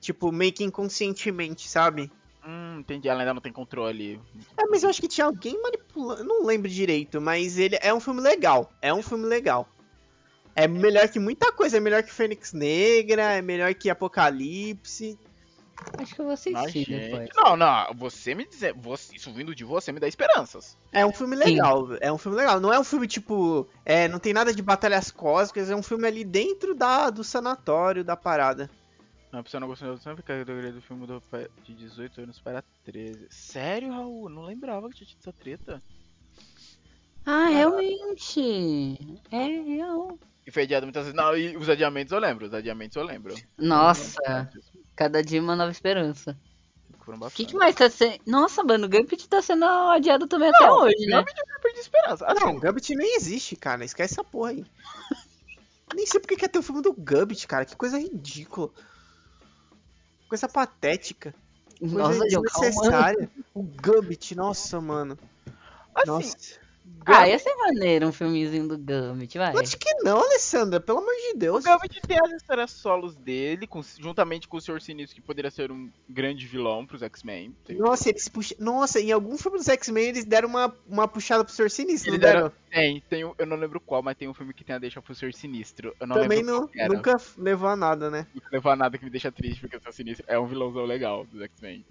Tipo, 0.01 0.31
meio 0.33 0.53
que 0.53 0.65
inconscientemente, 0.65 1.69
sabe? 1.69 2.11
Hum, 2.47 2.79
entendi. 2.81 3.09
Ela 3.09 3.21
ainda 3.21 3.35
não 3.35 3.41
tem 3.41 3.53
controle. 3.53 4.21
É, 4.57 4.65
mas 4.67 4.83
eu 4.83 4.91
acho 4.91 5.01
que 5.01 5.09
tinha 5.09 5.27
alguém 5.27 5.61
manipulando. 5.61 6.25
Não 6.25 6.45
lembro 6.45 6.69
direito, 6.69 7.21
mas 7.21 7.59
ele 7.59 7.79
é 7.81 7.93
um 7.93 8.01
filme 8.01 8.21
legal. 8.21 8.73
É 8.81 8.93
um 8.93 9.03
filme 9.03 9.27
legal. 9.27 9.69
É 10.55 10.67
melhor 10.67 11.09
que 11.09 11.19
muita 11.19 11.53
coisa. 11.53 11.77
É 11.77 11.81
melhor 11.81 12.03
que 12.03 12.13
Fênix 12.13 12.53
Negra, 12.53 13.35
é 13.35 13.43
melhor 13.43 13.73
que 13.75 13.91
Apocalipse. 13.91 15.19
Acho 15.97 16.15
que 16.15 16.21
eu 16.21 16.25
vou 16.25 16.35
assistir 16.35 16.89
depois. 16.89 17.29
Não, 17.37 17.57
não. 17.57 17.95
Você 17.95 18.35
me 18.35 18.45
dizer. 18.45 18.75
Você, 18.75 19.15
isso 19.15 19.33
vindo 19.33 19.55
de 19.55 19.65
você 19.65 19.93
me 19.93 20.01
dá 20.01 20.09
esperanças. 20.09 20.77
É 20.93 21.07
um 21.07 21.13
filme 21.13 21.37
legal. 21.37 21.89
É 22.01 22.11
um 22.13 22.19
filme 22.19 22.37
legal. 22.37 22.59
Não 22.59 22.73
é 22.73 22.79
um 22.79 22.85
filme 22.85 23.07
tipo. 23.07 23.67
É, 23.85 24.09
não 24.09 24.19
tem 24.19 24.33
nada 24.33 24.53
de 24.53 24.63
batalhas 24.63 25.11
cósmicas. 25.11 25.71
É 25.71 25.77
um 25.77 25.83
filme 25.83 26.07
ali 26.07 26.25
dentro 26.25 26.75
da, 26.75 27.11
do 27.11 27.23
sanatório, 27.23 28.03
da 28.03 28.17
parada. 28.17 28.69
Não, 29.31 29.41
a 29.41 29.43
pessoa 29.43 29.61
não 29.61 29.69
gostou 29.69 29.95
da 29.97 30.23
categoria 30.23 30.73
do 30.73 30.81
filme 30.81 31.07
do, 31.07 31.23
de 31.65 31.75
18 31.75 32.23
anos 32.23 32.41
para 32.41 32.65
13. 32.85 33.27
Sério, 33.31 33.91
Raul? 33.93 34.29
Não 34.31 34.43
lembrava 34.43 34.89
que 34.89 34.97
tinha 34.97 35.07
tido 35.07 35.19
essa 35.21 35.33
treta. 35.33 35.83
Ah, 37.27 37.47
realmente. 37.49 38.99
É 39.31 39.45
real. 39.45 40.19
E 40.47 40.51
foi 40.51 40.63
adiado 40.63 40.87
muitas 40.87 41.05
vezes. 41.05 41.15
Não, 41.17 41.37
e 41.37 41.57
os 41.59 41.69
adiamentos 41.69 42.13
eu 42.13 42.19
lembro. 42.19 42.47
Os 42.47 42.55
adiamentos 42.55 42.97
eu 42.97 43.03
lembro. 43.05 43.35
Nossa, 43.59 44.51
cada 44.97 45.23
dia 45.23 45.43
uma 45.43 45.55
nova 45.55 45.71
esperança. 45.71 46.35
Foram 47.05 47.19
O 47.19 47.21
bastante. 47.21 47.37
que, 47.47 47.53
que 47.53 47.57
mais 47.59 47.75
tá 47.75 47.91
sendo. 47.91 48.19
Nossa, 48.27 48.65
mano, 48.65 48.87
o 48.87 48.89
Gambit 48.89 49.29
tá 49.29 49.43
sendo 49.43 49.65
adiado 49.67 50.27
também 50.27 50.49
até 50.49 50.71
hoje, 50.71 51.05
né? 51.07 51.17
Gambit 51.19 51.39
eu 51.39 51.61
perdi 51.61 51.81
esperança. 51.81 52.27
Assim, 52.27 52.45
Não, 52.45 52.59
Gambit 52.59 52.95
nem 52.95 53.17
existe, 53.17 53.57
cara. 53.57 53.85
Esquece 53.85 54.15
essa 54.15 54.25
porra 54.25 54.51
aí. 54.51 54.65
Nem 55.95 56.07
sei 56.07 56.19
porque 56.21 56.37
quer 56.37 56.49
ter 56.49 56.59
o 56.59 56.63
filme 56.63 56.81
do 56.83 56.95
Gambit, 56.95 57.47
cara. 57.47 57.67
Que 57.67 57.77
coisa 57.77 57.99
ridícula. 57.99 58.71
Coisa 60.29 60.49
patética. 60.49 61.35
Coisa 61.79 61.97
Nossa, 61.97 62.25
desnecessária. 62.25 63.31
O 63.55 63.63
Gambit, 63.63 64.35
nossa, 64.35 64.81
mano. 64.81 65.19
assim, 65.95 66.07
Nossa. 66.07 66.68
Ah, 67.07 67.27
ia 67.27 67.39
ser 67.39 67.55
maneiro 67.55 68.07
um 68.07 68.13
filmezinho 68.13 68.69
do 68.69 68.77
Gambit, 68.77 69.39
vai. 69.39 69.55
Acho 69.57 69.79
que 69.79 69.89
não, 70.03 70.19
Alessandra. 70.19 70.79
Pelo 70.79 70.99
amor 70.99 71.11
de 71.15 71.35
O 71.35 71.39
Deus. 71.39 71.65
Gambit 71.65 72.01
tem 72.03 72.19
as 72.23 72.33
histórias 72.33 72.71
solos 72.71 73.15
dele, 73.17 73.67
com- 73.67 73.81
juntamente 73.99 74.47
com 74.47 74.59
o 74.59 74.61
Sr. 74.61 74.81
Sinistro, 74.83 75.15
que 75.17 75.23
poderia 75.27 75.51
ser 75.51 75.73
um 75.73 75.91
grande 76.09 76.47
vilão 76.47 76.85
pros 76.85 77.01
X-Men. 77.03 77.57
Nossa, 77.71 78.11
eles 78.11 78.29
puxam. 78.29 78.57
Nossa, 78.61 79.01
em 79.01 79.11
algum 79.11 79.39
filme 79.39 79.57
dos 79.57 79.69
X-Men 79.69 80.09
eles 80.09 80.25
deram 80.27 80.51
uma, 80.51 80.75
uma 80.87 81.09
puxada 81.09 81.43
pro 81.45 81.53
Sr. 81.55 81.71
Sinistro, 81.71 82.11
Eles 82.11 82.21
não 82.21 82.33
deram? 82.33 82.53
Tem, 82.71 83.03
tem 83.09 83.25
um- 83.25 83.35
eu 83.39 83.47
não 83.47 83.57
lembro 83.57 83.81
qual, 83.81 84.03
mas 84.03 84.17
tem 84.17 84.29
um 84.29 84.35
filme 84.35 84.53
que 84.53 84.63
tem 84.63 84.77
a 84.77 84.79
deixa 84.79 85.01
pro 85.01 85.15
Sr. 85.15 85.33
Sinistro. 85.33 85.97
Eu 85.99 86.07
não 86.07 86.17
Também 86.17 86.39
lembro 86.41 86.53
não, 86.53 86.59
qual 86.61 86.69
que 86.69 86.81
era. 86.81 86.93
nunca 86.93 87.17
levou 87.39 87.69
a 87.71 87.77
nada, 87.77 88.11
né? 88.11 88.27
Não 88.35 88.43
levou 88.53 88.71
a 88.71 88.77
nada 88.77 88.99
que 88.99 89.05
me 89.05 89.11
deixa 89.11 89.33
triste, 89.33 89.61
porque 89.63 89.77
o 89.77 89.81
Sr. 89.81 89.93
Sinistro 89.93 90.27
é 90.29 90.39
um 90.39 90.47
vilãozão 90.47 90.85
legal 90.85 91.25
dos 91.25 91.41
X-Men. 91.41 91.85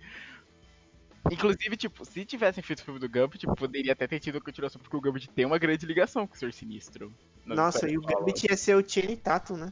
Inclusive, 1.32 1.78
tipo, 1.78 2.06
se 2.06 2.26
tivessem 2.26 2.64
feito 2.64 2.80
o 2.80 2.84
filme 2.84 2.99
do 2.99 3.10
Gambit, 3.10 3.40
tipo, 3.40 3.56
poderia 3.56 3.94
até 3.94 4.08
ter 4.08 4.20
tido 4.20 4.38
a 4.38 4.41
continuação, 4.41 4.82
porque 4.82 4.95
o 4.95 5.02
Gambit 5.02 5.30
tem 5.30 5.45
uma 5.45 5.58
grande 5.58 5.86
ligação 5.86 6.26
com 6.28 6.36
o 6.36 6.38
Sr. 6.38 6.54
Sinistro. 6.54 7.14
Nossa, 7.45 7.90
e 7.90 7.98
o. 7.98 8.02
Gambit 8.02 8.48
ia 8.49 8.58
ser 8.58 8.76
o 8.76 8.88
Channing 8.88 9.18
Tatum, 9.18 9.58
né? 9.58 9.72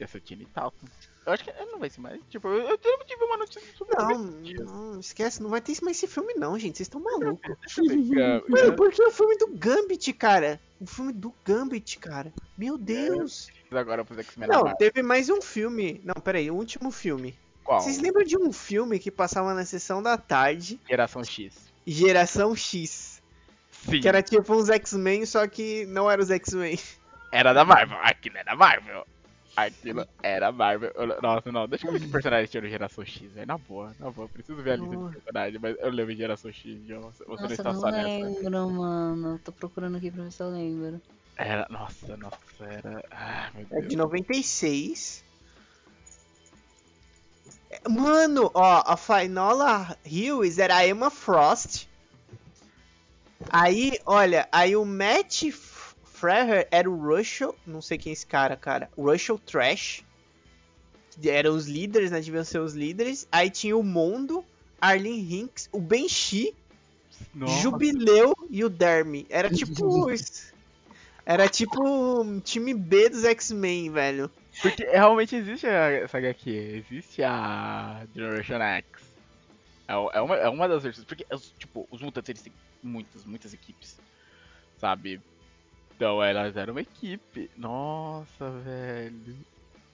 Ia 0.00 0.06
ser 0.06 0.16
o 0.16 0.20
Tiny 0.20 0.46
Tatum. 0.46 0.86
Eu 1.26 1.32
acho 1.34 1.44
que 1.44 1.52
não 1.66 1.78
vai 1.78 1.90
ser 1.90 2.00
mais. 2.00 2.18
Tipo, 2.30 2.48
eu, 2.48 2.70
eu 2.70 2.78
ver 2.78 3.24
uma 3.24 3.36
notícia 3.36 3.62
sobre 3.76 3.94
Não, 3.96 4.24
não, 4.64 4.98
esquece, 4.98 5.42
não 5.42 5.50
vai 5.50 5.60
ter 5.60 5.76
mais 5.82 5.98
esse 5.98 6.06
filme 6.06 6.32
não, 6.34 6.58
gente. 6.58 6.78
Vocês 6.78 6.86
estão 6.86 7.02
malucos. 7.02 7.54
Mano, 8.48 8.74
por 8.74 8.90
que 8.90 9.02
o 9.02 9.10
filme 9.10 9.36
do 9.36 9.48
Gambit, 9.48 10.12
cara? 10.14 10.58
O 10.80 10.86
filme 10.86 11.12
do 11.12 11.32
Gambit, 11.44 11.98
cara. 11.98 12.32
Meu 12.56 12.78
Deus. 12.78 13.48
Agora 13.70 14.02
pros 14.02 14.18
X-Men 14.20 14.48
Não, 14.48 14.74
teve 14.76 15.02
mais 15.02 15.28
um 15.28 15.42
filme. 15.42 16.00
Não, 16.02 16.14
peraí, 16.14 16.50
o 16.50 16.54
último 16.54 16.90
filme. 16.90 17.38
Qual? 17.70 17.80
Vocês 17.82 18.00
lembram 18.00 18.24
de 18.24 18.36
um 18.36 18.52
filme 18.52 18.98
que 18.98 19.12
passava 19.12 19.54
na 19.54 19.64
sessão 19.64 20.02
da 20.02 20.18
tarde, 20.18 20.80
Geração 20.88 21.22
X. 21.22 21.54
Geração 21.86 22.56
X? 22.56 23.22
Sim. 23.70 24.00
Que 24.00 24.08
era 24.08 24.20
tipo 24.20 24.52
uns 24.52 24.68
X-Men, 24.68 25.24
só 25.24 25.46
que 25.46 25.86
não 25.86 26.10
era 26.10 26.20
os 26.20 26.32
X-Men. 26.32 26.76
Era 27.30 27.52
da 27.52 27.64
Marvel. 27.64 27.96
Aquilo 28.02 28.38
era 28.38 28.56
Marvel. 28.56 29.06
Aquilo 29.56 30.04
era 30.20 30.50
Marvel. 30.50 30.90
Eu- 30.96 31.22
Nossa, 31.22 31.52
não. 31.52 31.68
Deixa 31.68 31.86
eu 31.86 31.92
ver 31.92 32.00
que 32.00 32.08
personagem 32.08 32.46
tinha 32.48 32.60
no 32.60 32.68
Geração 32.68 33.04
X, 33.04 33.30
velho. 33.32 33.46
Na 33.46 33.56
boa, 33.56 33.94
na 34.00 34.10
boa. 34.10 34.28
Preciso 34.28 34.60
ver 34.60 34.72
a 34.72 34.76
lista 34.76 34.96
Boa. 34.96 35.10
de 35.10 35.16
personagens, 35.18 35.62
mas 35.62 35.76
eu 35.78 35.90
lembro 35.90 36.12
de 36.12 36.18
Geração 36.20 36.52
X. 36.52 36.76
Você 36.82 36.92
não 36.92 37.36
Nossa, 37.36 37.52
está 37.54 37.72
não 37.72 37.80
só 37.80 37.90
nessa. 37.92 38.08
lembro, 38.08 38.70
mano. 38.70 39.40
Tô 39.44 39.52
procurando 39.52 39.96
aqui 39.96 40.10
pra 40.10 40.24
ver 40.24 40.32
se 40.32 40.42
eu 40.42 40.50
lembro. 40.50 41.00
Era. 41.36 41.68
Nossa, 41.70 42.16
nossa, 42.16 42.36
era. 42.60 43.50
Meu 43.54 43.78
É 43.78 43.82
de 43.82 43.94
96. 43.96 45.22
Mano, 47.88 48.50
ó, 48.54 48.82
a 48.84 48.96
Fainola 48.96 49.96
Hills 50.04 50.60
era 50.60 50.76
a 50.76 50.86
Emma 50.86 51.10
Frost. 51.10 51.86
Aí, 53.48 53.98
olha, 54.04 54.48
aí 54.52 54.76
o 54.76 54.84
Matt 54.84 55.44
F- 55.44 55.94
Fraher 56.04 56.68
era 56.70 56.90
o 56.90 56.96
Russell, 56.96 57.54
não 57.66 57.80
sei 57.80 57.96
quem 57.96 58.10
é 58.10 58.12
esse 58.12 58.26
cara, 58.26 58.56
cara. 58.56 58.90
Russell 58.96 59.38
Trash. 59.38 60.04
Eram 61.24 61.54
os 61.54 61.66
líderes, 61.66 62.10
né? 62.10 62.20
Deviam 62.20 62.44
ser 62.44 62.60
os 62.60 62.74
líderes. 62.74 63.26
Aí 63.30 63.50
tinha 63.50 63.76
o 63.76 63.82
Mondo, 63.82 64.44
Arlene 64.80 65.20
Hinks, 65.40 65.68
o 65.72 65.80
Benchi, 65.80 66.54
Nossa. 67.34 67.60
Jubileu 67.60 68.34
e 68.48 68.64
o 68.64 68.68
Dermy. 68.70 69.26
Era 69.30 69.50
tipo. 69.50 70.06
Era 71.26 71.48
tipo 71.48 71.82
um 71.86 72.40
time 72.40 72.74
B 72.74 73.08
dos 73.08 73.24
X-Men, 73.24 73.90
velho. 73.90 74.30
Porque 74.62 74.84
realmente 74.84 75.36
existe 75.36 75.66
essa 75.66 76.18
HQ. 76.18 76.50
Existe 76.50 77.22
a 77.22 78.06
Generation 78.14 78.60
X. 78.60 78.86
É, 79.88 79.92
é 79.92 80.20
uma, 80.20 80.36
é 80.36 80.48
uma 80.48 80.68
das 80.68 80.82
versões. 80.82 81.04
Porque, 81.04 81.26
tipo, 81.58 81.86
os 81.90 82.00
mutantes 82.00 82.28
eles 82.30 82.42
têm 82.42 82.52
muitas, 82.82 83.24
muitas 83.24 83.54
equipes. 83.54 83.98
Sabe? 84.78 85.20
Então 85.96 86.22
elas 86.22 86.56
eram 86.56 86.72
uma 86.72 86.80
equipe. 86.80 87.50
Nossa, 87.56 88.50
velho. 88.64 89.36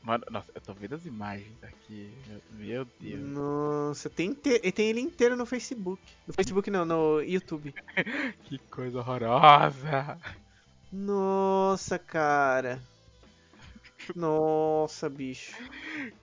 Mano, 0.03 0.25
nossa, 0.31 0.53
eu 0.55 0.61
tô 0.61 0.73
vendo 0.73 0.95
as 0.95 1.05
imagens 1.05 1.61
aqui. 1.65 2.13
Meu, 2.53 2.87
Deus. 3.01 3.21
Nossa, 3.21 4.09
tem, 4.09 4.33
tem 4.33 4.89
ele 4.89 5.01
inteiro 5.01 5.37
no 5.37 5.45
Facebook. 5.45 6.01
No 6.29 6.33
Facebook 6.33 6.71
não, 6.71 6.85
no 6.85 7.21
YouTube. 7.21 7.75
Que 8.45 8.59
coisa 8.71 8.99
horrorosa. 9.01 10.17
Nossa, 10.93 11.99
cara. 11.99 12.81
Nossa, 14.15 15.09
bicho. 15.09 15.57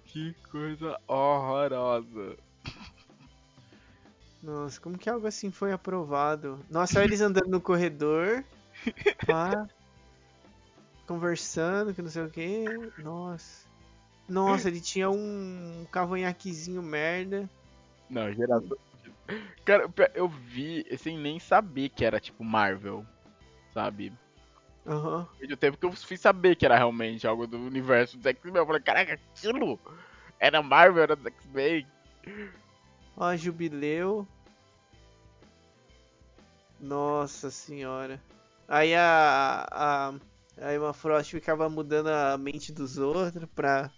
Que 0.05 0.33
coisa 0.49 0.99
horrorosa. 1.07 2.37
Nossa, 4.41 4.79
como 4.79 4.97
que 4.97 5.09
algo 5.09 5.25
assim 5.25 5.51
foi 5.51 5.71
aprovado? 5.71 6.59
Nossa, 6.69 6.99
olha 6.99 7.05
eles 7.05 7.21
andando 7.21 7.49
no 7.49 7.61
corredor. 7.61 8.43
Pá. 9.25 9.67
Conversando, 11.07 11.93
que 11.93 12.01
não 12.01 12.09
sei 12.09 12.23
o 12.23 12.29
que. 12.29 12.65
Nossa. 12.97 13.67
Nossa, 14.27 14.67
ele 14.67 14.81
tinha 14.81 15.09
um 15.09 15.85
cavanhaquezinho 15.91 16.81
merda. 16.81 17.49
Não, 18.09 18.31
geração. 18.33 18.77
Cara, 19.65 19.89
eu 20.13 20.27
vi 20.27 20.85
sem 20.97 21.17
nem 21.17 21.39
saber 21.39 21.89
que 21.89 22.03
era 22.05 22.19
tipo 22.19 22.43
Marvel. 22.43 23.05
Sabe? 23.73 24.13
Desde 25.37 25.53
o 25.53 25.57
tempo 25.57 25.77
que 25.77 25.85
eu 25.85 25.93
fui 25.93 26.17
saber 26.17 26.55
que 26.55 26.65
era 26.65 26.75
realmente 26.75 27.25
algo 27.25 27.47
do 27.47 27.57
universo 27.57 28.17
dos 28.17 28.25
X-Men. 28.25 28.55
Eu 28.55 28.65
falei, 28.65 28.81
caraca, 28.81 29.13
aquilo 29.13 29.79
era 30.39 30.61
Marvel, 30.61 31.03
era 31.03 31.15
dos 31.15 31.27
X-Men. 31.27 31.87
Ó, 33.15 33.35
jubileu. 33.35 34.27
Nossa 36.79 37.49
senhora. 37.49 38.21
Aí 38.67 38.93
a. 38.93 39.67
A, 39.71 40.13
a 40.61 40.75
Emma 40.75 40.93
Frost 40.93 41.31
ficava 41.31 41.69
mudando 41.69 42.07
a 42.07 42.37
mente 42.37 42.73
dos 42.73 42.97
outros 42.97 43.47
pra. 43.55 43.89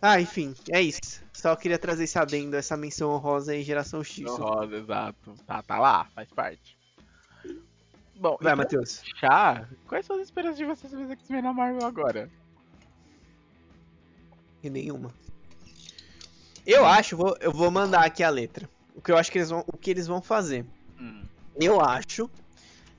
Ah, 0.00 0.20
enfim, 0.20 0.54
é 0.70 0.80
isso. 0.80 1.22
Só 1.34 1.54
queria 1.56 1.78
trazer 1.78 2.04
esse 2.04 2.18
adendo, 2.18 2.56
essa 2.56 2.76
menção 2.76 3.10
honrosa 3.10 3.54
em 3.54 3.62
Geração 3.62 4.02
X. 4.02 4.24
No 4.24 4.36
rosa, 4.36 4.76
exato. 4.76 5.34
Tá, 5.44 5.62
tá 5.62 5.78
lá, 5.78 6.04
faz 6.14 6.30
parte. 6.30 6.77
Bom, 8.18 8.30
Vai, 8.40 8.52
e 8.52 8.56
pra 8.56 8.56
Matheus. 8.56 8.98
fechar, 9.00 9.68
quais 9.86 10.04
são 10.04 10.16
as 10.16 10.22
esperanças 10.22 10.58
de 10.58 10.64
vocês 10.64 10.92
os 10.92 11.10
X-Men 11.10 11.42
na 11.42 11.52
Marvel 11.52 11.86
agora? 11.86 12.30
E 14.62 14.68
nenhuma. 14.68 15.14
Eu 16.66 16.84
acho, 16.84 17.16
vou, 17.16 17.36
eu 17.40 17.52
vou 17.52 17.70
mandar 17.70 18.04
aqui 18.04 18.22
a 18.22 18.28
letra. 18.30 18.68
O 18.94 19.00
que 19.00 19.12
eu 19.12 19.16
acho 19.16 19.30
que 19.30 19.38
eles 19.38 19.50
vão, 19.50 19.64
o 19.66 19.76
que 19.76 19.90
eles 19.90 20.06
vão 20.06 20.20
fazer. 20.20 20.66
Hum, 21.00 21.22
Eu 21.60 21.80
acho 21.80 22.28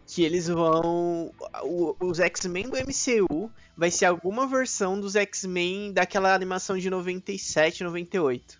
que 0.07 0.23
eles 0.23 0.47
vão. 0.47 1.33
o- 1.63 1.95
os 1.99 2.19
X-Men 2.19 2.69
do 2.69 2.77
MCU 2.77 3.51
vai 3.75 3.91
ser 3.91 4.05
alguma 4.05 4.47
versão 4.47 4.99
dos 4.99 5.15
X-Men 5.15 5.91
daquela 5.93 6.33
animação 6.33 6.77
de 6.77 6.89
97, 6.89 7.83
98. 7.83 8.59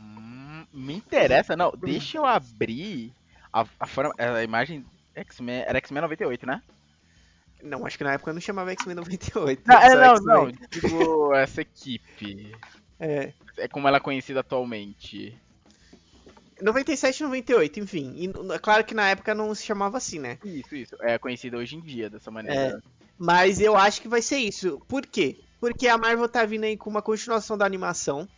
hum, 0.00 0.64
me 0.72 0.94
interessa, 0.94 1.56
não. 1.56 1.72
Deixa 1.72 2.18
eu 2.18 2.24
abrir 2.24 3.12
a, 3.52 3.64
a 3.80 3.86
forma. 3.86 4.12
A 4.18 4.42
imagem 4.42 4.84
X-Men. 5.14 5.62
Era 5.66 5.78
X-Men 5.78 6.02
98, 6.02 6.46
né? 6.46 6.62
Não, 7.62 7.84
acho 7.84 7.98
que 7.98 8.04
na 8.04 8.12
época 8.12 8.32
não 8.32 8.40
chamava 8.40 8.70
X-Men 8.72 8.96
98. 8.96 9.62
Não, 9.66 9.76
é, 9.76 9.94
não, 9.96 10.14
não. 10.16 10.52
Digo, 10.70 11.34
essa 11.34 11.62
equipe. 11.62 12.52
É. 13.00 13.32
É 13.56 13.68
como 13.68 13.88
ela 13.88 13.96
é 13.96 14.00
conhecida 14.00 14.40
atualmente. 14.40 15.36
97, 16.60 17.22
98, 17.22 17.80
enfim. 17.80 18.14
E, 18.16 18.52
é 18.52 18.58
claro 18.58 18.84
que 18.84 18.94
na 18.94 19.08
época 19.08 19.34
não 19.34 19.54
se 19.54 19.64
chamava 19.64 19.96
assim, 19.98 20.18
né? 20.18 20.38
Isso, 20.44 20.74
isso. 20.74 20.96
É 21.00 21.18
conhecida 21.18 21.56
hoje 21.56 21.76
em 21.76 21.80
dia 21.80 22.10
dessa 22.10 22.30
maneira. 22.30 22.80
Mas 23.16 23.60
eu 23.60 23.76
acho 23.76 24.00
que 24.00 24.08
vai 24.08 24.22
ser 24.22 24.38
isso. 24.38 24.80
Por 24.88 25.04
quê? 25.06 25.40
Porque 25.60 25.88
a 25.88 25.98
Marvel 25.98 26.28
tá 26.28 26.44
vindo 26.44 26.64
aí 26.64 26.76
com 26.76 26.88
uma 26.90 27.02
continuação 27.02 27.58
da 27.58 27.66
animação 27.66 28.28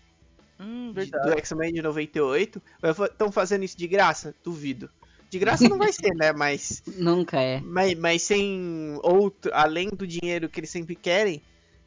Hum, 0.59 0.93
de- 0.93 1.11
do 1.11 1.32
X-Men 1.39 1.73
de 1.73 1.82
98. 1.82 2.62
Estão 3.11 3.32
fazendo 3.32 3.65
isso 3.65 3.77
de 3.77 3.87
graça? 3.87 4.35
Duvido. 4.45 4.91
De 5.31 5.39
graça 5.39 5.69
não 5.69 5.78
vai 5.78 5.93
ser, 5.93 6.12
né? 6.15 6.32
Mas, 6.32 6.82
Nunca 6.98 7.40
é. 7.40 7.61
mas, 7.61 7.94
mas 7.94 8.23
sem 8.23 8.98
outro, 9.02 9.51
além 9.55 9.89
do 9.89 10.07
dinheiro 10.07 10.48
que 10.48 10.59
eles 10.59 10.70
sempre 10.70 10.97
querem, 10.97 11.40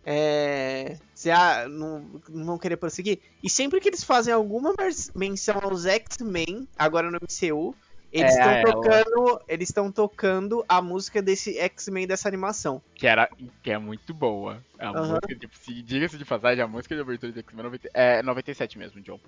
é, 0.06 0.98
se, 1.14 1.30
ah, 1.30 1.68
não, 1.70 2.22
não 2.30 2.46
vão 2.46 2.58
querer 2.58 2.78
prosseguir. 2.78 3.20
E 3.44 3.50
sempre 3.50 3.80
que 3.82 3.90
eles 3.90 4.04
fazem 4.04 4.34
alguma 4.34 4.74
menção 5.14 5.60
aos 5.62 5.86
X-Men, 5.86 6.68
agora 6.78 7.12
no 7.12 7.18
MCU, 7.18 7.76
eles 8.14 8.36
É, 8.36 8.38
estão 8.38 8.52
é, 8.52 8.62
tocando, 8.64 9.42
eles 9.48 9.70
estão 9.70 9.92
tocando 9.92 10.66
a 10.70 10.82
música 10.82 11.22
desse 11.22 11.58
X-Men 11.58 12.06
dessa 12.06 12.28
animação. 12.28 12.82
Que, 12.96 13.08
era, 13.08 13.28
que 13.62 13.72
é 13.72 13.78
muito 13.78 14.14
boa. 14.14 14.64
A 14.78 14.94
música, 14.94 15.36
tipo, 15.36 15.58
se, 15.58 15.82
diga-se 15.82 16.18
de 16.18 16.24
passagem, 16.24 16.64
a 16.64 16.68
música 16.68 16.96
de 16.96 17.02
abertura 17.02 17.32
de 17.32 17.40
X-Men 17.40 17.64
90, 17.64 17.90
é 17.94 18.22
97 18.22 18.78
mesmo, 18.78 19.02
John. 19.02 19.20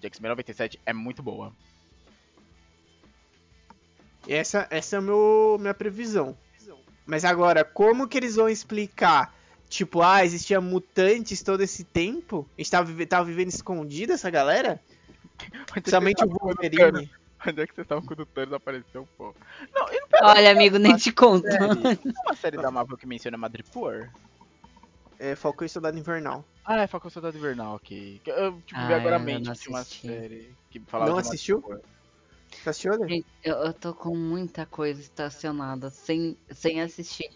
De 0.00 0.06
X-Men 0.06 0.30
97 0.30 0.80
é 0.86 0.92
muito 0.92 1.22
boa. 1.22 1.52
Essa, 4.28 4.66
essa 4.70 4.96
é 4.96 4.98
a 4.98 5.02
meu, 5.02 5.56
minha 5.58 5.74
previsão. 5.74 6.36
Mas 7.06 7.24
agora, 7.24 7.64
como 7.64 8.06
que 8.06 8.18
eles 8.18 8.36
vão 8.36 8.48
explicar? 8.48 9.34
Tipo, 9.68 10.02
ah, 10.02 10.24
existia 10.24 10.60
mutantes 10.60 11.42
todo 11.42 11.62
esse 11.62 11.84
tempo? 11.84 12.46
A 12.56 12.60
gente 12.60 12.70
tava, 12.70 12.84
vive- 12.86 13.06
tava 13.06 13.24
vivendo 13.24 13.48
escondido 13.48 14.12
essa 14.12 14.28
galera? 14.30 14.80
Principalmente 15.72 16.22
o 16.24 16.28
Wolverine. 16.28 17.10
Onde 17.46 17.62
é 17.62 17.66
que 17.66 17.74
vocês 17.74 17.84
estavam 17.84 18.04
quando 18.04 18.20
o 18.20 18.26
Thanos 18.26 18.52
apareceu, 18.54 19.08
pô? 19.16 19.34
Não, 19.74 19.92
e 19.92 20.00
não 20.12 20.28
Olha, 20.28 20.50
amigo, 20.50 20.76
nem 20.76 20.96
te 20.96 21.12
conto. 21.12 21.46
série. 21.46 21.96
Tem 21.96 22.12
uma 22.26 22.34
série 22.34 22.56
da 22.56 22.70
Marvel 22.70 22.96
que 22.96 23.06
menciona 23.06 23.38
Madripoor? 23.38 24.10
É, 25.18 25.34
Falcão 25.36 25.64
e 25.64 25.68
Soldado 25.68 25.98
Invernal. 25.98 26.44
Ah, 26.64 26.82
é 26.82 26.86
Falcão 26.86 27.10
Soldado 27.10 27.36
Invernal, 27.38 27.76
ok. 27.76 28.20
Que 28.24 28.30
Eu, 28.30 28.60
tipo, 28.62 28.80
vi 28.86 28.92
Ah, 28.92 28.96
agora 28.96 29.16
a 29.16 29.20
mente 29.20 29.52
tinha 29.52 29.74
uma 29.76 29.84
série 29.84 30.52
que 30.70 30.80
falava 30.80 31.10
Não 31.10 31.20
de 31.22 31.28
assistiu? 31.28 31.60
Madripoor. 31.60 31.97
Você 32.62 32.70
assistiu? 32.70 32.92
Gente, 33.08 33.26
eu, 33.42 33.56
eu 33.56 33.72
tô 33.72 33.94
com 33.94 34.16
muita 34.16 34.66
coisa 34.66 35.00
estacionada 35.00 35.90
sem, 35.90 36.36
sem 36.50 36.80
assistir. 36.82 37.28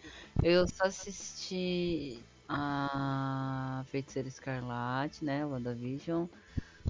Eu 0.42 0.66
só 0.66 0.84
assisti 0.84 2.22
a 2.48 3.84
Feiticeira 3.88 4.28
Escarlate, 4.28 5.24
né? 5.24 5.46
WandaVision. 5.46 6.26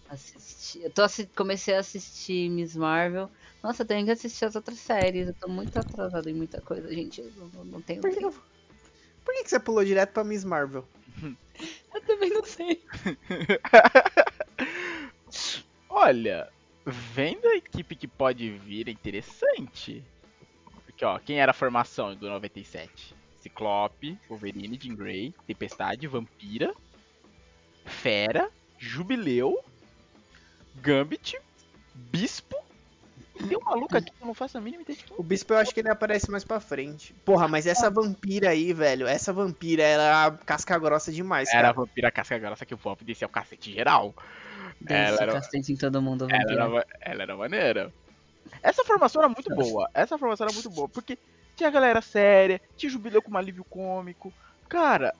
Assisti, 0.09 0.83
eu 0.83 0.93
tô 0.93 1.03
assi- 1.03 1.31
comecei 1.37 1.75
a 1.75 1.81
assistir 1.81 2.51
Miss 2.51 2.77
Marvel. 2.77 3.31
Nossa, 3.63 3.83
eu 3.83 3.87
tenho 3.87 4.05
que 4.05 4.11
assistir 4.13 4.45
as 4.45 4.57
outras 4.57 4.79
séries. 4.79 5.29
Eu 5.29 5.35
tô 5.35 5.49
muito 5.49 5.79
atrasada 5.79 6.29
em 6.29 6.35
muita 6.35 6.61
coisa, 6.61 6.93
gente. 6.93 7.21
Eu 7.21 7.31
não, 7.53 7.65
não- 7.65 7.83
tenho 7.83 8.01
Por 8.01 8.11
que, 8.11 8.17
tempo. 8.17 8.33
que- 8.33 8.75
por 9.25 9.35
que, 9.35 9.45
que 9.45 9.51
você 9.51 9.61
pulou 9.61 9.85
direto 9.85 10.13
pra 10.13 10.25
Miss 10.25 10.45
Marvel? 10.45 10.87
Eu 11.95 12.01
também 12.07 12.31
não 12.31 12.45
sei. 12.45 12.83
olha, 15.89 16.49
vendo 16.85 17.47
a 17.49 17.57
equipe 17.57 17.95
que 17.95 18.09
pode 18.09 18.51
vir 18.51 18.89
é 18.89 18.91
interessante. 18.91 20.03
Porque, 20.85 21.05
ó, 21.05 21.19
quem 21.19 21.41
era 21.41 21.51
a 21.51 21.55
formação 21.55 22.15
do 22.15 22.29
97? 22.29 23.15
Ciclope, 23.41 24.19
Wolverine, 24.29 24.79
Jean 24.81 24.95
Grey, 24.95 25.35
Tempestade, 25.47 26.07
Vampira, 26.07 26.73
Fera, 27.85 28.49
Jubileu, 28.79 29.63
Gambit, 30.77 31.39
Bispo. 31.95 32.57
Tem 33.49 33.57
um 33.57 33.65
maluco 33.65 33.97
aqui 33.97 34.11
que 34.11 34.23
eu 34.23 34.27
não 34.27 34.35
faço 34.35 34.59
a 34.59 34.61
mínima 34.61 34.83
ideia 34.83 34.99
O 35.17 35.23
bispo 35.23 35.55
eu 35.55 35.59
acho 35.59 35.73
que 35.73 35.81
ele 35.81 35.89
aparece 35.89 36.31
mais 36.31 36.45
pra 36.45 36.61
frente. 36.61 37.13
Porra, 37.25 37.49
mas 37.49 37.67
essa 37.67 37.91
vampira 37.91 38.51
aí, 38.51 38.73
velho, 38.73 39.07
essa 39.07 39.33
vampira 39.33 39.83
era 39.83 40.31
casca 40.47 40.79
grossa 40.79 41.11
demais, 41.11 41.49
Era 41.49 41.59
a 41.59 41.63
cara. 41.63 41.73
vampira 41.73 42.11
casca 42.11 42.39
grossa 42.39 42.67
que 42.67 42.75
o 42.75 42.79
Pop 42.79 43.03
descia 43.05 43.27
o 43.27 43.31
cacete 43.31 43.73
geral. 43.73 44.15
Ela 44.89 45.19
era- 45.23 45.41
em 45.55 45.77
todo 45.77 46.03
mundo. 46.03 46.27
Ela 46.31 46.53
era, 46.53 46.87
ela 47.01 47.23
era 47.23 47.37
maneira. 47.37 47.93
Essa 48.63 48.85
formação 48.85 49.23
era 49.23 49.29
muito 49.29 49.55
boa. 49.55 49.89
Essa 49.95 50.19
formação 50.19 50.47
era 50.47 50.55
muito 50.55 50.71
boa. 50.71 50.89
Porque 50.89 51.19
tinha 51.57 51.69
a 51.69 51.73
galera 51.73 52.01
séria, 52.01 52.61
tinha 52.77 52.91
jubileu 52.91 53.21
com 53.23 53.33
um 53.33 53.37
alívio 53.37 53.65
cômico. 53.65 54.33
Cara, 54.69 55.15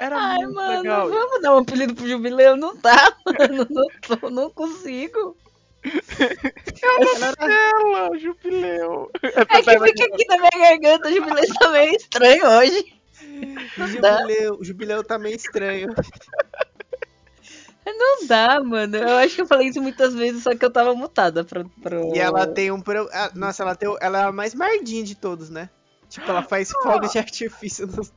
era 0.00 0.16
Ai, 0.16 0.38
muito 0.38 0.54
mano, 0.54 0.82
legal. 0.82 1.08
vamos 1.08 1.42
dar 1.42 1.54
um 1.54 1.58
apelido 1.58 1.94
pro 1.94 2.08
jubileu? 2.08 2.56
Não 2.56 2.76
dá, 2.76 3.12
mano. 3.26 3.66
Não, 3.70 3.86
tô- 4.18 4.30
não 4.30 4.50
consigo. 4.50 5.36
Ela, 6.82 8.18
jubileu. 8.18 9.10
É 9.22 9.44
que 9.44 9.62
fica 9.62 10.04
aqui 10.04 10.24
na 10.26 10.36
minha 10.38 10.50
garganta, 10.70 11.08
o 11.08 11.12
jubileu 11.12 11.44
tá 11.58 11.68
meio 11.70 11.94
estranho 11.96 12.46
hoje. 12.46 12.94
O 13.78 13.86
jubileu, 13.86 14.54
o 14.58 14.64
jubileu 14.64 15.04
tá 15.04 15.18
meio 15.18 15.36
estranho. 15.36 15.88
Não 17.96 18.26
dá, 18.26 18.62
mano. 18.62 18.96
Eu 18.96 19.16
acho 19.18 19.34
que 19.34 19.42
eu 19.42 19.46
falei 19.46 19.68
isso 19.68 19.80
muitas 19.80 20.14
vezes, 20.14 20.42
só 20.42 20.54
que 20.54 20.64
eu 20.64 20.70
tava 20.70 20.94
mutada 20.94 21.44
pro. 21.44 21.68
pro... 21.82 22.14
E 22.14 22.18
ela 22.18 22.46
tem 22.46 22.70
um. 22.70 22.80
Pro... 22.80 23.08
ah, 23.12 23.30
nossa, 23.34 23.62
ela, 23.62 23.74
tem... 23.74 23.94
ela 24.00 24.22
é 24.22 24.24
a 24.24 24.32
mais 24.32 24.54
mardinha 24.54 25.02
de 25.02 25.14
todos, 25.14 25.50
né? 25.50 25.70
Tipo, 26.08 26.30
ela 26.30 26.42
faz 26.42 26.70
fogos 26.70 27.12
de 27.12 27.18
artifício 27.18 27.86
nos 27.86 28.10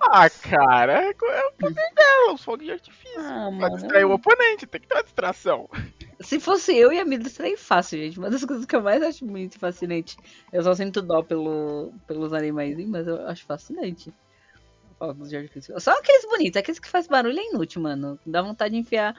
Ah, 0.00 0.28
cara, 0.28 1.04
é, 1.04 1.08
é 1.08 1.46
o 1.46 1.52
poder 1.52 1.92
dela, 1.94 2.34
os 2.34 2.44
fogos 2.44 2.66
de 2.66 2.72
artifício. 2.72 3.18
Ah, 3.18 3.48
pra 3.58 3.68
distrair 3.70 4.04
o 4.04 4.12
oponente, 4.12 4.66
tem 4.66 4.80
que 4.80 4.86
ter 4.86 4.94
uma 4.94 5.02
distração. 5.02 5.68
Se 6.20 6.38
fosse 6.38 6.76
eu, 6.76 6.92
ia 6.92 7.04
me 7.04 7.18
distrair 7.18 7.56
fácil, 7.56 7.98
gente. 7.98 8.18
Uma 8.18 8.30
das 8.30 8.44
coisas 8.44 8.66
que 8.66 8.76
eu 8.76 8.82
mais 8.82 9.02
acho 9.02 9.24
muito 9.24 9.58
fascinante. 9.58 10.16
Eu 10.52 10.62
só 10.62 10.74
sinto 10.74 11.02
dó 11.02 11.22
pelo, 11.22 11.92
pelos 12.06 12.32
animais, 12.32 12.76
mas 12.86 13.06
eu 13.06 13.26
acho 13.26 13.44
fascinante. 13.44 14.12
Fogos 14.98 15.28
de 15.28 15.36
artifício. 15.36 15.78
Só 15.80 15.90
aqueles 15.92 16.24
bonitos, 16.24 16.56
aqueles 16.56 16.78
que 16.78 16.88
faz 16.88 17.06
barulho 17.06 17.38
é 17.38 17.50
inútil, 17.50 17.82
mano. 17.82 18.18
Dá 18.24 18.40
vontade 18.42 18.74
de 18.74 18.80
enfiar 18.80 19.16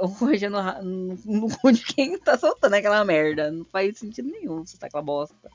o 0.00 0.08
no, 0.08 0.82
no, 0.82 1.18
no 1.48 1.58
cu 1.58 1.72
de 1.72 1.84
quem 1.84 2.18
tá 2.18 2.36
soltando 2.38 2.74
aquela 2.74 3.04
merda. 3.04 3.50
Não 3.50 3.64
faz 3.64 3.98
sentido 3.98 4.30
nenhum 4.30 4.64
você 4.64 4.76
tá 4.78 4.86
aquela 4.86 5.02
bosta. 5.02 5.50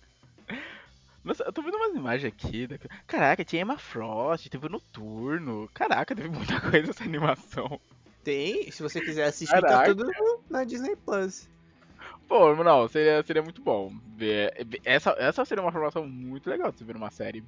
Nossa, 1.24 1.44
eu 1.44 1.54
tô 1.54 1.62
vendo 1.62 1.76
umas 1.78 1.96
imagens 1.96 2.32
aqui. 2.34 2.68
da- 2.68 2.78
Caraca, 3.08 3.46
tinha 3.46 3.62
Emma 3.62 3.78
Frost, 3.78 4.50
teve 4.50 4.66
o 4.66 4.70
Noturno. 4.70 5.70
Caraca, 5.74 6.16
teve 6.16 6.30
muita 6.30 6.60
coisa 6.70 6.92
essa 6.92 7.04
animação. 7.04 7.80
Tem, 8.24 8.70
se 8.72 8.82
você 8.84 9.02
quiser 9.02 9.26
assistir, 9.26 9.54
tá 9.54 9.62
Caraca. 9.62 9.96
tudo 9.96 10.06
no- 10.06 10.40
na 10.50 10.64
Disney 10.64 10.96
Plus. 10.96 11.48
Pô, 12.28 12.56
não, 12.56 12.88
seria, 12.88 13.24
seria 13.24 13.42
muito 13.42 13.62
bom 13.62 13.92
ver. 14.16 14.54
ver- 14.66 14.82
Essa, 14.84 15.16
essa 15.18 15.46
seria 15.46 15.64
uma 15.64 15.72
formação 15.72 16.06
muito 16.08 16.50
legal 16.50 16.72
de 16.72 16.78
você 16.80 16.84
ver 16.84 16.94
numa 16.94 17.12
série. 17.12 17.44